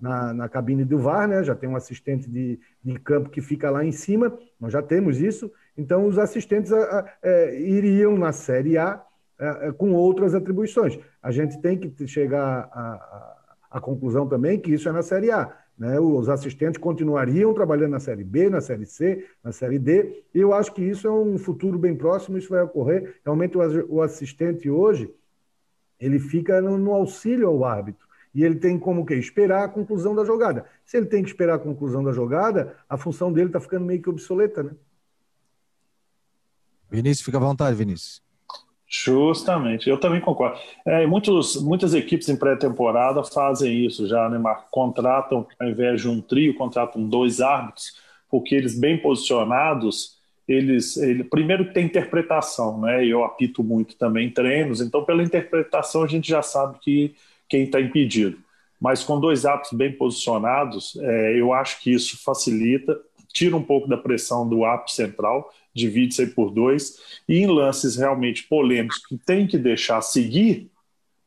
na, 0.00 0.34
na, 0.34 0.48
cabine 0.48 0.84
do 0.84 0.98
VAR, 0.98 1.28
né? 1.28 1.44
já 1.44 1.54
tem 1.54 1.68
um 1.68 1.76
assistente 1.76 2.28
de, 2.28 2.58
de, 2.82 2.98
campo 2.98 3.30
que 3.30 3.40
fica 3.40 3.70
lá 3.70 3.84
em 3.84 3.92
cima, 3.92 4.36
nós 4.58 4.72
já 4.72 4.82
temos 4.82 5.20
isso, 5.20 5.52
então 5.76 6.04
os 6.04 6.18
assistentes 6.18 6.72
a, 6.72 6.98
a, 6.98 7.12
é, 7.22 7.60
iriam 7.60 8.18
na 8.18 8.32
Série 8.32 8.76
A 8.76 9.04
com 9.76 9.92
outras 9.92 10.34
atribuições. 10.34 10.98
A 11.22 11.30
gente 11.30 11.60
tem 11.60 11.78
que 11.78 12.08
chegar 12.08 12.68
à 13.70 13.80
conclusão 13.80 14.26
também 14.26 14.58
que 14.58 14.72
isso 14.72 14.88
é 14.88 14.92
na 14.92 15.02
Série 15.02 15.30
A. 15.30 15.56
Né? 15.78 15.98
Os 16.00 16.28
assistentes 16.28 16.80
continuariam 16.80 17.54
trabalhando 17.54 17.92
na 17.92 18.00
Série 18.00 18.24
B, 18.24 18.50
na 18.50 18.60
Série 18.60 18.84
C, 18.84 19.24
na 19.44 19.52
Série 19.52 19.78
D, 19.78 20.24
e 20.34 20.40
eu 20.40 20.52
acho 20.52 20.72
que 20.74 20.82
isso 20.82 21.06
é 21.06 21.10
um 21.10 21.38
futuro 21.38 21.78
bem 21.78 21.94
próximo, 21.94 22.36
isso 22.36 22.48
vai 22.48 22.62
ocorrer. 22.62 23.20
Realmente 23.24 23.56
o 23.56 24.02
assistente 24.02 24.68
hoje, 24.68 25.14
ele 26.00 26.18
fica 26.18 26.60
no, 26.60 26.92
auxílio 26.92 27.48
ao 27.48 27.64
árbitro. 27.64 28.06
E 28.34 28.44
ele 28.44 28.56
tem 28.56 28.78
como 28.78 29.06
que 29.06 29.14
esperar 29.14 29.64
a 29.64 29.68
conclusão 29.68 30.14
da 30.14 30.24
jogada. 30.24 30.66
Se 30.84 30.96
ele 30.96 31.06
tem 31.06 31.22
que 31.22 31.28
esperar 31.28 31.54
a 31.54 31.58
conclusão 31.58 32.04
da 32.04 32.12
jogada, 32.12 32.76
a 32.88 32.96
função 32.96 33.32
dele 33.32 33.48
está 33.48 33.60
ficando 33.60 33.86
meio 33.86 34.02
que 34.02 34.10
obsoleta, 34.10 34.62
né? 34.62 34.72
Vinícius, 36.90 37.24
fica 37.24 37.36
à 37.36 37.40
vontade, 37.40 37.76
Vinícius. 37.76 38.22
Justamente, 38.90 39.90
eu 39.90 40.00
também 40.00 40.18
concordo. 40.18 40.58
É, 40.86 41.06
muitos, 41.06 41.62
muitas 41.62 41.92
equipes 41.92 42.28
em 42.30 42.36
pré-temporada 42.36 43.22
fazem 43.22 43.84
isso 43.84 44.06
já, 44.06 44.28
né, 44.30 44.38
Marco? 44.38 44.66
Contratam, 44.70 45.46
ao 45.60 45.68
invés 45.68 46.00
de 46.00 46.08
um 46.08 46.22
trio, 46.22 46.54
contratam 46.54 47.06
dois 47.06 47.42
árbitros, 47.42 48.00
porque 48.30 48.54
eles 48.54 48.78
bem 48.78 48.96
posicionados, 48.96 50.16
eles, 50.48 50.96
ele, 50.96 51.22
primeiro 51.22 51.70
tem 51.70 51.84
interpretação, 51.84 52.80
né? 52.80 53.04
Eu 53.04 53.22
apito 53.24 53.62
muito 53.62 53.94
também 53.96 54.30
treinos, 54.30 54.80
então 54.80 55.04
pela 55.04 55.22
interpretação 55.22 56.02
a 56.02 56.06
gente 56.06 56.26
já 56.26 56.40
sabe 56.40 56.78
que 56.80 57.14
quem 57.46 57.64
está 57.64 57.78
impedido. 57.78 58.38
Mas 58.80 59.04
com 59.04 59.20
dois 59.20 59.44
árbitros 59.44 59.76
bem 59.76 59.92
posicionados, 59.92 60.96
é, 61.02 61.38
eu 61.38 61.52
acho 61.52 61.80
que 61.82 61.92
isso 61.92 62.22
facilita, 62.24 62.98
tira 63.30 63.54
um 63.54 63.62
pouco 63.62 63.86
da 63.86 63.98
pressão 63.98 64.48
do 64.48 64.64
árbitro 64.64 64.94
central, 64.94 65.52
divide-se 65.74 66.26
por 66.28 66.50
dois, 66.50 66.98
e 67.28 67.38
em 67.38 67.46
lances 67.46 67.96
realmente 67.96 68.44
polêmicos 68.48 68.98
que 69.06 69.16
tem 69.16 69.46
que 69.46 69.58
deixar 69.58 70.00
seguir, 70.00 70.70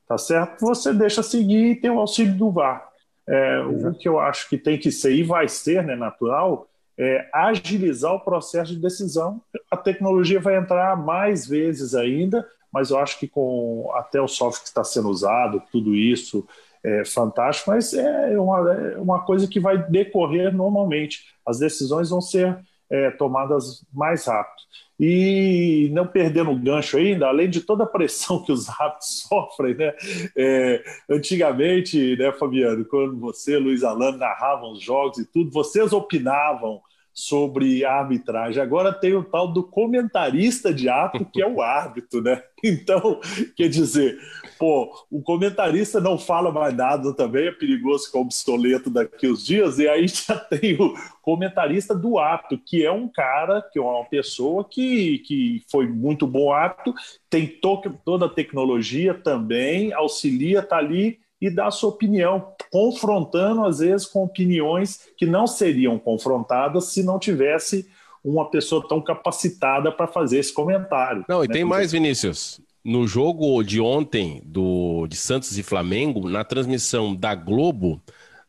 tá 0.07 0.17
certo? 0.17 0.59
Você 0.61 0.93
deixa 0.93 1.23
seguir 1.23 1.71
e 1.71 1.75
tem 1.75 1.89
o 1.89 1.99
auxílio 1.99 2.35
do 2.35 2.51
VAR. 2.51 2.89
É, 3.27 3.61
o 3.61 3.93
que 3.93 4.09
eu 4.09 4.19
acho 4.19 4.49
que 4.49 4.57
tem 4.57 4.77
que 4.77 4.91
ser 4.91 5.13
e 5.13 5.23
vai 5.23 5.47
ser 5.47 5.83
né, 5.83 5.95
natural 5.95 6.67
é 6.97 7.29
agilizar 7.33 8.13
o 8.13 8.19
processo 8.19 8.73
de 8.73 8.81
decisão. 8.81 9.41
A 9.69 9.77
tecnologia 9.77 10.39
vai 10.39 10.57
entrar 10.57 10.97
mais 10.97 11.47
vezes 11.47 11.95
ainda, 11.95 12.45
mas 12.71 12.89
eu 12.89 12.97
acho 12.97 13.19
que 13.19 13.27
com 13.27 13.91
até 13.95 14.19
o 14.21 14.27
software 14.27 14.61
que 14.61 14.67
está 14.67 14.83
sendo 14.83 15.09
usado, 15.09 15.63
tudo 15.71 15.95
isso 15.95 16.45
é 16.83 17.05
fantástico, 17.05 17.69
mas 17.69 17.93
é 17.93 18.39
uma, 18.39 18.73
é 18.73 18.97
uma 18.97 19.23
coisa 19.23 19.47
que 19.47 19.59
vai 19.59 19.77
decorrer 19.77 20.53
normalmente. 20.53 21.25
As 21.45 21.59
decisões 21.59 22.09
vão 22.09 22.21
ser 22.21 22.57
é, 22.91 23.09
tomadas 23.11 23.85
mais 23.93 24.25
rápido. 24.25 24.61
E 24.99 25.89
não 25.93 26.05
perdendo 26.05 26.51
o 26.51 26.59
gancho 26.59 26.97
ainda, 26.97 27.27
além 27.27 27.49
de 27.49 27.61
toda 27.61 27.85
a 27.85 27.87
pressão 27.87 28.43
que 28.43 28.51
os 28.51 28.67
rápidos 28.67 29.23
sofrem, 29.27 29.73
né? 29.73 29.93
É, 30.37 30.83
antigamente, 31.09 32.15
né, 32.17 32.31
Fabiano, 32.33 32.85
quando 32.85 33.17
você, 33.17 33.57
Luiz 33.57 33.83
Alano, 33.83 34.17
narravam 34.17 34.73
os 34.73 34.81
jogos 34.81 35.17
e 35.17 35.25
tudo, 35.25 35.49
vocês 35.49 35.91
opinavam 35.91 36.81
sobre 37.13 37.83
a 37.83 37.93
arbitragem. 37.93 38.61
Agora 38.61 38.93
tem 38.93 39.13
o 39.13 39.23
tal 39.23 39.51
do 39.51 39.63
comentarista 39.63 40.73
de 40.73 40.87
ato, 40.87 41.25
que 41.25 41.41
é 41.41 41.47
o 41.47 41.61
árbitro, 41.61 42.21
né? 42.21 42.41
Então, 42.63 43.19
quer 43.55 43.69
dizer, 43.69 44.19
pô, 44.59 44.93
o 45.09 45.19
comentarista 45.23 45.99
não 45.99 46.15
fala 46.15 46.51
mais 46.51 46.75
nada 46.77 47.11
também, 47.11 47.47
é 47.47 47.51
perigoso 47.51 48.05
ficar 48.05 48.19
obsoleto 48.19 48.87
daqui 48.87 49.27
uns 49.27 49.43
dias, 49.43 49.79
e 49.79 49.89
aí 49.89 50.05
já 50.07 50.37
tem 50.37 50.79
o 50.79 50.93
comentarista 51.23 51.95
do 51.95 52.19
ato, 52.19 52.59
que 52.59 52.85
é 52.85 52.91
um 52.91 53.07
cara, 53.07 53.63
que 53.73 53.79
é 53.79 53.81
uma 53.81 54.05
pessoa 54.05 54.63
que, 54.63 55.17
que 55.25 55.63
foi 55.71 55.87
muito 55.87 56.27
bom 56.27 56.53
ato, 56.53 56.93
tem 57.27 57.47
to 57.47 57.81
toda 58.05 58.27
a 58.27 58.29
tecnologia 58.29 59.15
também, 59.15 59.91
auxilia, 59.91 60.61
tá 60.61 60.77
ali 60.77 61.17
e 61.41 61.49
dar 61.49 61.71
sua 61.71 61.89
opinião, 61.89 62.53
confrontando 62.71 63.65
às 63.65 63.79
vezes 63.79 64.05
com 64.05 64.23
opiniões 64.23 65.07
que 65.17 65.25
não 65.25 65.47
seriam 65.47 65.97
confrontadas 65.97 66.85
se 66.85 67.01
não 67.01 67.17
tivesse 67.17 67.89
uma 68.23 68.49
pessoa 68.49 68.87
tão 68.87 69.01
capacitada 69.01 69.91
para 69.91 70.05
fazer 70.05 70.37
esse 70.37 70.53
comentário. 70.53 71.25
Não, 71.27 71.43
e 71.43 71.47
né? 71.47 71.53
tem 71.53 71.63
mais, 71.63 71.91
Vinícius. 71.91 72.61
No 72.83 73.07
jogo 73.07 73.63
de 73.63 73.81
ontem 73.81 74.41
do 74.45 75.07
de 75.07 75.15
Santos 75.15 75.57
e 75.57 75.63
Flamengo, 75.63 76.29
na 76.29 76.43
transmissão 76.43 77.15
da 77.15 77.33
Globo, 77.33 78.01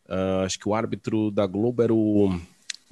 uh, 0.08 0.44
acho 0.44 0.58
que 0.58 0.68
o 0.68 0.74
árbitro 0.74 1.30
da 1.30 1.46
Globo 1.46 1.82
era 1.82 1.92
o 1.92 2.38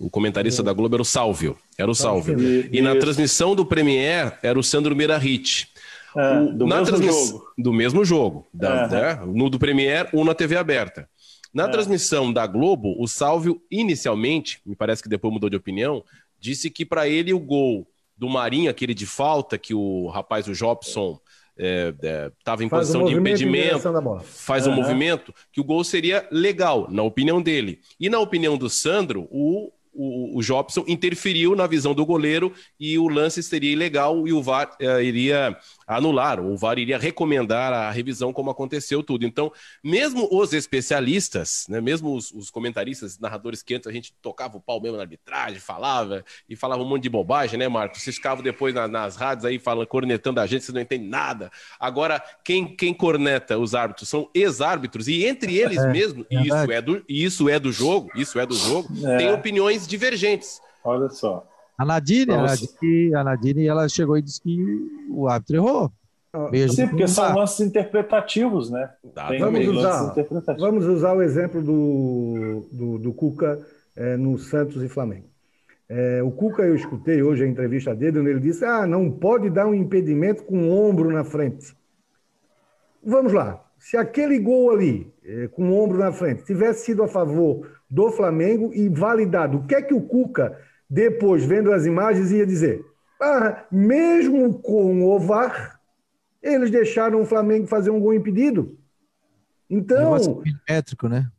o 0.00 0.08
comentarista 0.08 0.62
da 0.62 0.72
Globo 0.72 0.96
era 0.96 1.02
o 1.02 1.04
Sálvio. 1.04 1.58
Era 1.76 1.90
o 1.90 1.94
Sálvio. 1.94 2.34
E 2.72 2.80
na 2.80 2.96
transmissão 2.96 3.54
do 3.54 3.66
Premier 3.66 4.38
era 4.42 4.58
o 4.58 4.62
Sandro 4.62 4.96
Meirahit. 4.96 5.69
É, 6.16 6.44
do, 6.52 6.66
mesmo 6.66 6.86
transmiss... 6.86 7.28
jogo. 7.28 7.52
do 7.56 7.72
mesmo 7.72 8.04
jogo. 8.04 8.48
Da, 8.52 8.88
né? 8.88 9.14
No 9.26 9.48
do 9.48 9.58
Premier, 9.58 10.08
um 10.12 10.24
na 10.24 10.34
TV 10.34 10.56
aberta. 10.56 11.08
Na 11.52 11.64
é. 11.64 11.68
transmissão 11.68 12.32
da 12.32 12.46
Globo, 12.46 12.94
o 12.98 13.06
Salvio, 13.06 13.60
inicialmente, 13.70 14.60
me 14.64 14.76
parece 14.76 15.02
que 15.02 15.08
depois 15.08 15.32
mudou 15.32 15.50
de 15.50 15.56
opinião, 15.56 16.04
disse 16.38 16.70
que 16.70 16.84
para 16.84 17.08
ele 17.08 17.32
o 17.32 17.40
gol 17.40 17.86
do 18.16 18.28
Marinho, 18.28 18.70
aquele 18.70 18.94
de 18.94 19.06
falta, 19.06 19.58
que 19.58 19.74
o 19.74 20.08
rapaz, 20.08 20.46
o 20.46 20.52
Jobson, 20.52 21.18
estava 21.56 22.62
é, 22.62 22.64
é, 22.64 22.66
em 22.66 22.68
faz 22.68 22.86
posição 22.86 23.02
um 23.02 23.06
de 23.06 23.14
impedimento, 23.14 23.80
faz 24.22 24.66
um 24.66 24.72
movimento, 24.72 25.34
que 25.52 25.60
o 25.60 25.64
gol 25.64 25.82
seria 25.84 26.26
legal, 26.30 26.86
na 26.90 27.02
opinião 27.02 27.42
dele. 27.42 27.80
E 27.98 28.08
na 28.08 28.18
opinião 28.18 28.56
do 28.56 28.70
Sandro, 28.70 29.28
o 29.30 29.70
o, 29.92 30.38
o 30.38 30.42
Jobson 30.42 30.84
interferiu 30.86 31.54
na 31.56 31.66
visão 31.66 31.94
do 31.94 32.06
goleiro 32.06 32.52
e 32.78 32.98
o 32.98 33.08
lance 33.08 33.42
seria 33.42 33.72
ilegal 33.72 34.26
e 34.26 34.32
o 34.32 34.42
VAR 34.42 34.76
uh, 34.80 35.00
iria 35.00 35.56
anular, 35.86 36.40
o 36.40 36.56
VAR 36.56 36.78
iria 36.78 36.98
recomendar 36.98 37.72
a 37.72 37.90
revisão 37.90 38.32
como 38.32 38.50
aconteceu 38.50 39.02
tudo. 39.02 39.26
Então, 39.26 39.52
mesmo 39.82 40.28
os 40.30 40.52
especialistas, 40.52 41.66
né, 41.68 41.80
mesmo 41.80 42.14
os, 42.14 42.30
os 42.30 42.50
comentaristas, 42.50 43.18
narradores 43.18 43.62
que 43.62 43.74
antes 43.74 43.88
a 43.88 43.92
gente 43.92 44.12
tocava 44.22 44.56
o 44.56 44.60
pau 44.60 44.80
mesmo 44.80 44.96
na 44.96 45.02
arbitragem, 45.02 45.58
falava 45.58 46.24
e 46.48 46.54
falava 46.54 46.82
um 46.82 46.88
monte 46.88 47.02
de 47.02 47.10
bobagem, 47.10 47.58
né, 47.58 47.68
Marcos? 47.68 48.02
Vocês 48.02 48.16
ficavam 48.16 48.44
depois 48.44 48.74
na, 48.74 48.86
nas 48.86 49.16
rádios 49.16 49.44
aí 49.44 49.58
falando, 49.58 49.86
cornetando 49.86 50.40
a 50.40 50.46
gente, 50.46 50.64
vocês 50.64 50.74
não 50.74 50.80
entendem 50.80 51.08
nada. 51.08 51.50
Agora, 51.78 52.22
quem, 52.44 52.76
quem 52.76 52.94
corneta 52.94 53.58
os 53.58 53.74
árbitros 53.74 54.08
são 54.08 54.30
ex-árbitros 54.34 55.08
e 55.08 55.24
entre 55.24 55.56
eles 55.56 55.78
é, 55.78 55.90
mesmo, 55.90 56.24
é 56.30 56.42
isso 56.42 56.72
é, 56.72 56.80
do, 56.80 57.04
isso 57.08 57.48
é 57.48 57.58
do 57.58 57.72
jogo, 57.72 58.10
isso 58.14 58.38
é 58.38 58.46
do 58.46 58.54
jogo, 58.54 58.88
é. 59.06 59.18
tem 59.18 59.32
opiniões 59.32 59.79
divergentes. 59.86 60.60
Olha 60.84 61.08
só. 61.08 61.46
A 61.76 61.84
Nadine, 61.84 62.32
a 62.32 62.42
Nadine, 62.42 63.14
a 63.14 63.24
Nadine, 63.24 63.66
ela 63.66 63.88
chegou 63.88 64.18
e 64.18 64.22
disse 64.22 64.40
que 64.40 64.58
o 65.08 65.28
árbitro 65.28 65.56
errou. 65.56 65.92
Mesmo 66.52 66.76
Sim, 66.76 66.88
porque 66.88 67.08
são 67.08 67.34
lances 67.34 67.60
interpretativos, 67.60 68.70
né? 68.70 68.90
Vamos 69.38 69.66
usar, 69.66 70.14
vamos 70.58 70.84
usar 70.86 71.12
o 71.14 71.22
exemplo 71.22 71.60
do, 71.60 72.68
do, 72.70 72.98
do 72.98 73.12
Cuca 73.12 73.58
é, 73.96 74.16
no 74.16 74.38
Santos 74.38 74.82
e 74.82 74.88
Flamengo. 74.88 75.26
É, 75.88 76.22
o 76.22 76.30
Cuca, 76.30 76.62
eu 76.62 76.76
escutei 76.76 77.20
hoje 77.20 77.42
a 77.42 77.48
entrevista 77.48 77.94
dele, 77.96 78.20
onde 78.20 78.30
ele 78.30 78.40
disse: 78.40 78.64
Ah, 78.64 78.86
não 78.86 79.10
pode 79.10 79.50
dar 79.50 79.66
um 79.66 79.74
impedimento 79.74 80.44
com 80.44 80.68
o 80.68 80.88
ombro 80.88 81.10
na 81.10 81.24
frente. 81.24 81.74
Vamos 83.02 83.32
lá. 83.32 83.64
Se 83.76 83.96
aquele 83.96 84.38
gol 84.38 84.70
ali, 84.70 85.12
é, 85.24 85.48
com 85.48 85.70
o 85.70 85.82
ombro 85.82 85.98
na 85.98 86.12
frente, 86.12 86.44
tivesse 86.44 86.84
sido 86.84 87.02
a 87.02 87.08
favor 87.08 87.66
do 87.90 88.10
Flamengo 88.10 88.70
e 88.72 88.88
validado, 88.88 89.58
o 89.58 89.66
que 89.66 89.74
é 89.74 89.82
que 89.82 89.94
o 89.94 90.00
Cuca 90.00 90.56
depois, 90.88 91.44
vendo 91.44 91.72
as 91.72 91.86
imagens, 91.86 92.32
ia 92.32 92.46
dizer: 92.46 92.84
ah, 93.20 93.64
mesmo 93.70 94.58
com 94.58 95.04
o 95.04 95.18
VAR, 95.18 95.78
eles 96.42 96.70
deixaram 96.70 97.20
o 97.20 97.26
Flamengo 97.26 97.66
fazer 97.66 97.90
um 97.90 98.00
gol 98.00 98.14
impedido. 98.14 98.78
Então. 99.68 100.16
Milimétrico, 100.42 101.08
né? 101.08 101.30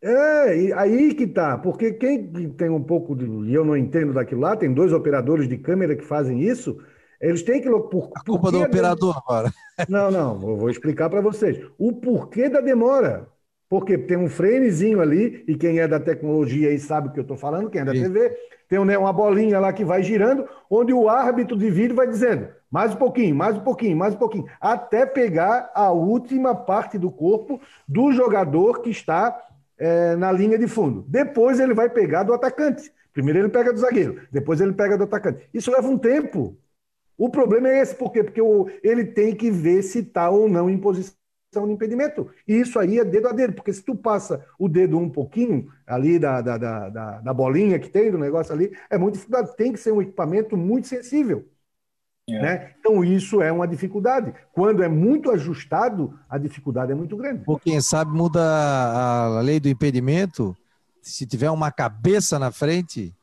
É, 0.00 0.72
aí 0.74 1.14
que 1.14 1.26
tá, 1.26 1.56
porque 1.56 1.92
quem 1.92 2.50
tem 2.50 2.68
um 2.68 2.82
pouco 2.82 3.14
de. 3.16 3.24
E 3.24 3.54
eu 3.54 3.64
não 3.64 3.76
entendo 3.76 4.12
daquilo 4.12 4.42
lá, 4.42 4.54
tem 4.54 4.72
dois 4.72 4.92
operadores 4.92 5.48
de 5.48 5.56
câmera 5.56 5.96
que 5.96 6.04
fazem 6.04 6.42
isso. 6.42 6.78
Eles 7.20 7.42
têm 7.42 7.60
que. 7.60 7.70
Por, 7.70 8.10
a 8.14 8.22
culpa 8.22 8.50
do 8.50 8.62
operador 8.62 9.16
agora. 9.16 9.52
Não, 9.88 10.10
não, 10.10 10.38
vou 10.38 10.70
explicar 10.70 11.08
para 11.08 11.20
vocês. 11.20 11.58
O 11.78 11.92
porquê 11.92 12.48
da 12.48 12.60
demora. 12.60 13.28
Porque 13.68 13.96
tem 13.96 14.16
um 14.16 14.28
frenezinho 14.28 15.00
ali, 15.00 15.44
e 15.48 15.56
quem 15.56 15.78
é 15.78 15.88
da 15.88 15.98
tecnologia 15.98 16.68
aí 16.68 16.78
sabe 16.78 17.08
o 17.08 17.12
que 17.12 17.18
eu 17.18 17.22
estou 17.22 17.36
falando, 17.36 17.70
quem 17.70 17.80
é 17.80 17.84
da 17.84 17.92
Sim. 17.92 18.02
TV, 18.02 18.36
tem 18.68 18.84
né, 18.84 18.96
uma 18.96 19.12
bolinha 19.12 19.58
lá 19.58 19.72
que 19.72 19.84
vai 19.84 20.02
girando, 20.02 20.48
onde 20.70 20.92
o 20.92 21.08
árbitro 21.08 21.56
de 21.56 21.70
vídeo 21.70 21.96
vai 21.96 22.06
dizendo 22.06 22.48
mais 22.74 22.92
um 22.92 22.96
pouquinho, 22.96 23.36
mais 23.36 23.56
um 23.56 23.60
pouquinho, 23.60 23.96
mais 23.96 24.14
um 24.14 24.18
pouquinho, 24.18 24.46
até 24.60 25.06
pegar 25.06 25.70
a 25.76 25.92
última 25.92 26.56
parte 26.56 26.98
do 26.98 27.08
corpo 27.08 27.60
do 27.86 28.10
jogador 28.10 28.82
que 28.82 28.90
está 28.90 29.40
é, 29.78 30.16
na 30.16 30.32
linha 30.32 30.58
de 30.58 30.66
fundo. 30.66 31.04
Depois 31.06 31.60
ele 31.60 31.72
vai 31.72 31.88
pegar 31.88 32.24
do 32.24 32.34
atacante. 32.34 32.92
Primeiro 33.12 33.38
ele 33.38 33.48
pega 33.48 33.72
do 33.72 33.78
zagueiro, 33.78 34.22
depois 34.32 34.60
ele 34.60 34.72
pega 34.72 34.98
do 34.98 35.04
atacante. 35.04 35.48
Isso 35.54 35.70
leva 35.70 35.86
um 35.86 35.96
tempo. 35.96 36.58
O 37.16 37.30
problema 37.30 37.68
é 37.68 37.80
esse, 37.80 37.94
por 37.94 38.10
quê? 38.10 38.24
Porque 38.24 38.42
o, 38.42 38.68
ele 38.82 39.04
tem 39.04 39.36
que 39.36 39.52
ver 39.52 39.84
se 39.84 40.00
está 40.00 40.28
ou 40.28 40.48
não 40.48 40.68
em 40.68 40.76
posição 40.76 41.14
de 41.66 41.72
impedimento. 41.72 42.30
E 42.46 42.54
isso 42.54 42.78
aí 42.78 42.98
é 42.98 43.04
dedo 43.04 43.28
a 43.28 43.32
dedo, 43.32 43.54
porque 43.54 43.72
se 43.72 43.82
tu 43.82 43.94
passa 43.94 44.44
o 44.58 44.68
dedo 44.68 44.98
um 44.98 45.08
pouquinho 45.08 45.68
ali 45.86 46.18
da, 46.18 46.40
da, 46.40 46.58
da, 46.58 46.88
da, 46.88 47.20
da 47.20 47.34
bolinha 47.34 47.78
que 47.78 47.88
tem 47.88 48.10
do 48.10 48.18
negócio 48.18 48.52
ali, 48.52 48.76
é 48.90 48.98
muito 48.98 49.14
dificuldade. 49.14 49.56
Tem 49.56 49.72
que 49.72 49.78
ser 49.78 49.92
um 49.92 50.02
equipamento 50.02 50.56
muito 50.56 50.88
sensível. 50.88 51.46
É. 52.28 52.40
Né? 52.40 52.74
Então, 52.78 53.04
isso 53.04 53.42
é 53.42 53.52
uma 53.52 53.68
dificuldade. 53.68 54.32
Quando 54.52 54.82
é 54.82 54.88
muito 54.88 55.30
ajustado, 55.30 56.18
a 56.28 56.38
dificuldade 56.38 56.92
é 56.92 56.94
muito 56.94 57.16
grande. 57.16 57.42
Ou 57.46 57.58
quem 57.58 57.80
sabe 57.80 58.12
muda 58.12 58.40
a 58.40 59.40
lei 59.40 59.60
do 59.60 59.68
impedimento, 59.68 60.56
se 61.02 61.26
tiver 61.26 61.50
uma 61.50 61.70
cabeça 61.70 62.38
na 62.38 62.50
frente, 62.50 63.14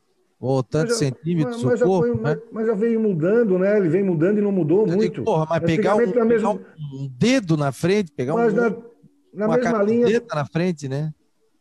ou 0.41 0.63
tantos 0.63 0.97
já, 0.97 1.05
centímetros 1.05 1.63
mas, 1.63 1.79
mas, 1.79 1.81
corpo, 1.83 2.07
foi, 2.07 2.15
né? 2.15 2.21
mas, 2.23 2.39
mas, 2.51 2.67
já 2.67 2.73
veio 2.73 2.99
mudando, 2.99 3.59
né? 3.59 3.77
Ele 3.77 3.89
vem 3.89 4.03
mudando 4.03 4.39
e 4.39 4.41
não 4.41 4.51
mudou 4.51 4.87
Eu 4.87 4.95
muito. 4.95 5.13
Digo, 5.13 5.23
porra, 5.25 5.45
mas 5.47 5.59
pegar, 5.63 5.95
um, 5.95 6.11
pegar 6.11 6.49
um, 6.49 6.59
dedo 7.15 7.55
na 7.55 7.71
frente, 7.71 8.11
pegar 8.11 8.33
mas 8.33 8.51
um, 8.51 8.55
na, 8.55 8.69
na 9.31 9.45
uma 9.45 9.57
mesma 9.57 9.83
linha 9.83 10.23
na 10.33 10.45
frente, 10.45 10.89
né? 10.89 11.13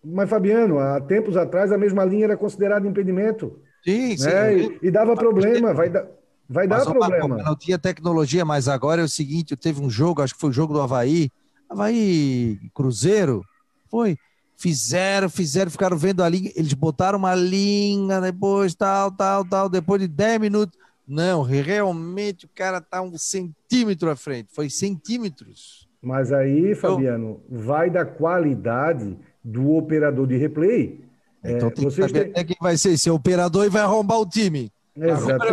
Mas, 0.03 0.31
Fabiano, 0.31 0.79
há 0.79 0.99
tempos 0.99 1.37
atrás 1.37 1.71
a 1.71 1.77
mesma 1.77 2.07
linha 2.07 2.25
era 2.25 2.37
considerada 2.39 2.89
impedimento. 2.89 3.59
Sim, 3.85 4.17
sim. 4.17 4.25
Né? 4.25 4.59
E, 4.59 4.79
e, 4.85 4.91
dava 4.91 5.15
problema, 5.15 5.75
vai 5.75 5.91
dar. 5.91 6.07
Vai 6.49 6.67
dar 6.67 6.83
problema. 6.83 7.37
não 7.37 7.55
tinha 7.55 7.79
tecnologia, 7.79 8.45
mas 8.47 8.67
agora 8.67 9.03
é 9.03 9.05
o 9.05 9.09
seguinte: 9.09 9.55
teve 9.57 9.83
um 9.83 9.91
jogo, 9.91 10.23
acho 10.23 10.35
que 10.35 10.41
foi 10.41 10.51
o 10.51 10.55
jogo 10.55 10.73
do 10.73 10.81
Havaí, 10.81 11.31
Havaí 11.69 12.59
Cruzeiro, 12.75 13.45
foi. 13.91 14.17
Fizeram, 14.61 15.31
fizeram, 15.31 15.71
ficaram 15.71 15.97
vendo 15.97 16.23
a 16.23 16.29
linha, 16.29 16.53
eles 16.55 16.75
botaram 16.75 17.19
uma 17.19 17.35
linha, 17.35 18.21
depois 18.21 18.75
tal, 18.75 19.11
tal, 19.11 19.43
tal, 19.43 19.71
depois 19.71 20.03
de 20.03 20.07
10 20.07 20.39
minutos. 20.39 20.79
Não, 21.09 21.41
realmente 21.41 22.45
o 22.45 22.49
cara 22.55 22.79
tá 22.79 23.01
um 23.01 23.17
centímetro 23.17 24.11
à 24.11 24.15
frente, 24.15 24.51
foi 24.53 24.69
centímetros. 24.69 25.89
Mas 26.03 26.31
aí, 26.31 26.75
Fabiano, 26.75 27.41
então, 27.49 27.59
vai 27.59 27.89
da 27.89 28.05
qualidade 28.05 29.17
do 29.43 29.71
operador 29.77 30.27
de 30.27 30.37
replay. 30.37 31.01
Então 31.43 31.69
é, 31.69 31.71
tem 31.71 31.89
que 31.89 31.95
saber 31.95 32.31
têm... 32.31 32.45
quem 32.45 32.57
vai 32.61 32.77
ser 32.77 32.91
esse 32.91 33.09
operador 33.09 33.65
e 33.65 33.71
vai 33.71 33.81
arrombar 33.81 34.21
o 34.21 34.29
time. 34.29 34.71
Exato. 34.97 35.45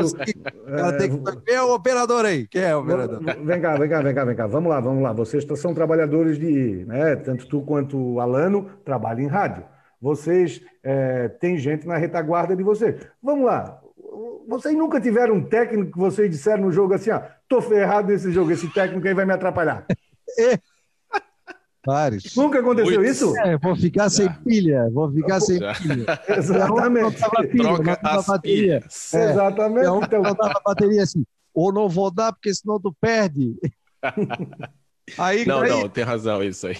Ela 0.68 0.94
tem 0.94 1.10
que... 1.10 1.42
Quem 1.46 1.56
é 1.56 1.62
o 1.62 1.74
operador 1.74 2.26
aí? 2.26 2.48
Quem 2.48 2.64
é 2.64 2.76
o 2.76 2.80
operador? 2.80 3.22
Vem 3.22 3.62
cá, 3.62 3.78
vem 3.78 3.90
cá, 3.90 4.02
vem 4.02 4.16
cá, 4.16 4.26
vem 4.26 4.36
cá. 4.36 4.48
Vamos 4.48 4.70
lá, 4.70 4.80
vamos 4.80 5.04
lá. 5.04 5.14
Vocês 5.14 5.46
são 5.56 5.74
trabalhadores 5.74 6.38
de. 6.40 6.86
Né, 6.86 7.16
tanto 7.18 7.48
tu 7.48 7.62
quanto 7.62 7.98
o 7.98 8.20
Alano 8.20 8.70
trabalham 8.84 9.22
em 9.22 9.28
rádio. 9.28 9.64
Vocês 10.02 10.62
é, 10.84 11.28
têm 11.28 11.58
gente 11.58 11.88
na 11.88 11.98
retaguarda 11.98 12.56
de 12.56 12.64
vocês. 12.64 12.96
Vamos 13.22 13.46
lá. 13.46 13.80
Vocês 14.48 14.76
nunca 14.76 15.02
tiveram 15.02 15.36
um 15.36 15.44
técnico 15.44 15.92
que 15.92 16.00
vocês 16.00 16.30
disseram 16.30 16.64
no 16.64 16.72
jogo 16.72 16.94
assim: 16.94 17.12
ó, 17.12 17.22
tô 17.48 17.62
ferrado 17.62 18.12
nesse 18.12 18.32
jogo, 18.32 18.52
esse 18.52 18.72
técnico 18.74 19.08
aí 19.08 19.14
vai 19.14 19.26
me 19.26 19.34
atrapalhar. 19.34 19.86
É. 21.88 21.92
Vários. 21.92 22.36
Nunca 22.36 22.60
aconteceu 22.60 23.00
Muitos. 23.00 23.16
isso? 23.16 23.38
É, 23.38 23.58
vou 23.58 23.76
ficar 23.76 24.10
sem 24.10 24.30
pilha, 24.44 24.90
vou 24.92 25.10
ficar 25.12 25.40
sem 25.40 25.58
pilha. 25.58 26.20
Exatamente. 26.28 27.22
Não 27.22 27.48
pilha, 27.50 27.64
Troca 27.64 28.00
não 28.04 28.24
bateria. 28.24 28.84
É. 29.14 29.32
Exatamente. 29.32 29.88
Então, 29.88 30.22
não 30.22 30.34
dava 30.34 30.62
bateria 30.66 31.04
assim. 31.04 31.24
Ou 31.54 31.72
não 31.72 31.88
vou 31.88 32.12
dar, 32.12 32.34
porque 32.34 32.54
senão 32.54 32.80
tu 32.80 32.94
perde. 33.00 33.56
Aí, 35.18 35.46
não, 35.46 35.62
aí... 35.62 35.70
não, 35.70 35.88
tem 35.88 36.04
razão 36.04 36.44
isso 36.44 36.68
aí. 36.68 36.76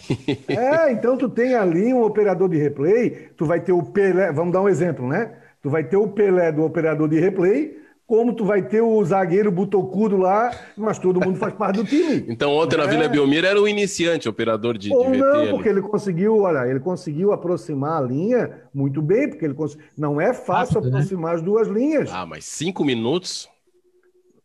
É, 0.50 0.92
então 0.92 1.18
tu 1.18 1.30
tem 1.30 1.56
ali 1.56 1.94
um 1.94 2.04
operador 2.04 2.50
de 2.50 2.58
replay, 2.58 3.30
tu 3.38 3.46
vai 3.46 3.62
ter 3.62 3.72
o 3.72 3.82
Pelé, 3.82 4.34
vamos 4.34 4.52
dar 4.52 4.62
um 4.62 4.68
exemplo, 4.68 5.08
né? 5.08 5.34
Tu 5.62 5.70
vai 5.70 5.86
ter 5.86 5.96
o 5.96 6.10
Pelé 6.10 6.52
do 6.52 6.64
operador 6.64 7.08
de 7.08 7.18
replay, 7.22 7.80
como 8.08 8.34
tu 8.34 8.46
vai 8.46 8.62
ter 8.62 8.80
o 8.80 9.04
zagueiro 9.04 9.52
butocudo 9.52 10.16
lá, 10.16 10.58
mas 10.78 10.98
todo 10.98 11.20
mundo 11.20 11.38
faz 11.38 11.54
parte 11.54 11.76
do 11.76 11.86
time. 11.86 12.26
Então 12.38 12.52
ontem 12.54 12.76
é. 12.76 12.78
na 12.80 12.86
Vila 12.86 13.10
Belmiro 13.10 13.46
era 13.46 13.62
o 13.62 13.68
iniciante, 13.68 14.30
operador 14.30 14.78
de, 14.78 14.94
Ou 14.94 15.12
de 15.12 15.18
VT. 15.18 15.20
Não, 15.20 15.42
ali. 15.42 15.50
porque 15.50 15.68
ele 15.68 15.82
conseguiu, 15.82 16.38
olha, 16.38 16.70
ele 16.70 16.80
conseguiu 16.80 17.34
aproximar 17.34 18.02
a 18.02 18.06
linha 18.06 18.62
muito 18.74 19.02
bem, 19.02 19.28
porque 19.30 19.44
ele 19.44 19.54
cons... 19.54 19.78
não 19.98 20.22
é 20.22 20.34
fácil 20.34 20.76
Rápido, 20.76 20.92
né? 20.92 20.98
aproximar 21.00 21.32
né? 21.32 21.36
as 21.36 21.42
duas 21.42 21.68
linhas. 21.68 22.10
Ah, 22.14 22.26
mas 22.26 22.46
cinco 22.46 22.86
minutos? 22.86 23.50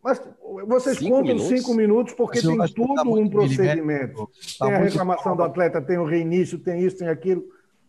Mas 0.02 0.20
vocês 0.66 0.98
cinco 0.98 1.10
contam 1.10 1.36
minutos? 1.36 1.46
cinco 1.46 1.74
minutos 1.74 2.14
porque 2.14 2.40
tem 2.40 2.58
tudo 2.74 2.94
tá 2.94 3.02
um 3.02 3.28
procedimento. 3.28 4.28
Tá 4.58 4.66
tem 4.66 4.74
a 4.74 4.78
reclamação 4.78 5.36
do 5.36 5.42
atleta, 5.44 5.80
tem 5.80 5.98
o 5.98 6.04
reinício, 6.04 6.58
tem 6.58 6.80
isso, 6.80 6.98
tem 6.98 7.08
aquilo. 7.08 7.44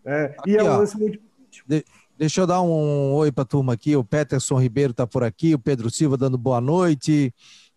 É, 0.06 0.36
aqui, 0.38 0.52
e 0.52 0.58
é 0.58 0.64
um 0.64 0.78
lance 0.78 0.98
muito 1.00 1.20
de... 1.68 1.84
Deixa 2.16 2.42
eu 2.42 2.48
dar 2.48 2.62
um 2.62 3.14
oi 3.14 3.32
para 3.32 3.42
a 3.42 3.46
turma 3.46 3.74
aqui. 3.74 3.96
O 3.96 4.04
Peterson 4.04 4.60
Ribeiro 4.60 4.92
está 4.92 5.08
por 5.08 5.24
aqui, 5.24 5.56
o 5.56 5.60
Pedro 5.60 5.90
Silva 5.90 6.16
dando 6.16 6.38
boa 6.38 6.62
noite. 6.62 7.34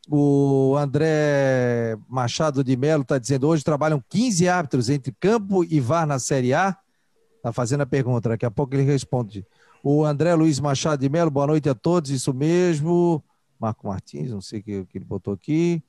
O 0.09 0.77
André 0.77 1.96
Machado 2.07 2.62
de 2.62 2.77
Melo 2.77 3.03
está 3.03 3.16
dizendo: 3.16 3.49
hoje 3.49 3.64
trabalham 3.64 4.03
15 4.11 4.46
árbitros 4.46 4.90
entre 4.90 5.12
campo 5.18 5.64
e 5.64 5.81
VAR 5.81 6.07
na 6.07 6.18
Série 6.18 6.53
A. 6.53 6.77
Está 7.37 7.51
fazendo 7.51 7.81
a 7.81 7.87
pergunta, 7.87 8.29
daqui 8.29 8.44
a 8.44 8.51
pouco 8.51 8.75
ele 8.75 8.83
responde. 8.83 9.46
O 9.83 10.05
André 10.05 10.35
Luiz 10.35 10.61
Machado 10.61 11.01
de 11.01 11.09
Melo, 11.09 11.31
boa 11.31 11.46
noite 11.46 11.68
a 11.70 11.75
todos, 11.75 12.11
isso 12.11 12.35
mesmo. 12.35 13.25
Marco 13.59 13.88
Martins, 13.88 14.31
não 14.31 14.42
sei 14.42 14.61
o 14.61 14.62
que, 14.62 14.85
que 14.85 14.99
ele 14.99 15.05
botou 15.05 15.33
aqui. 15.33 15.83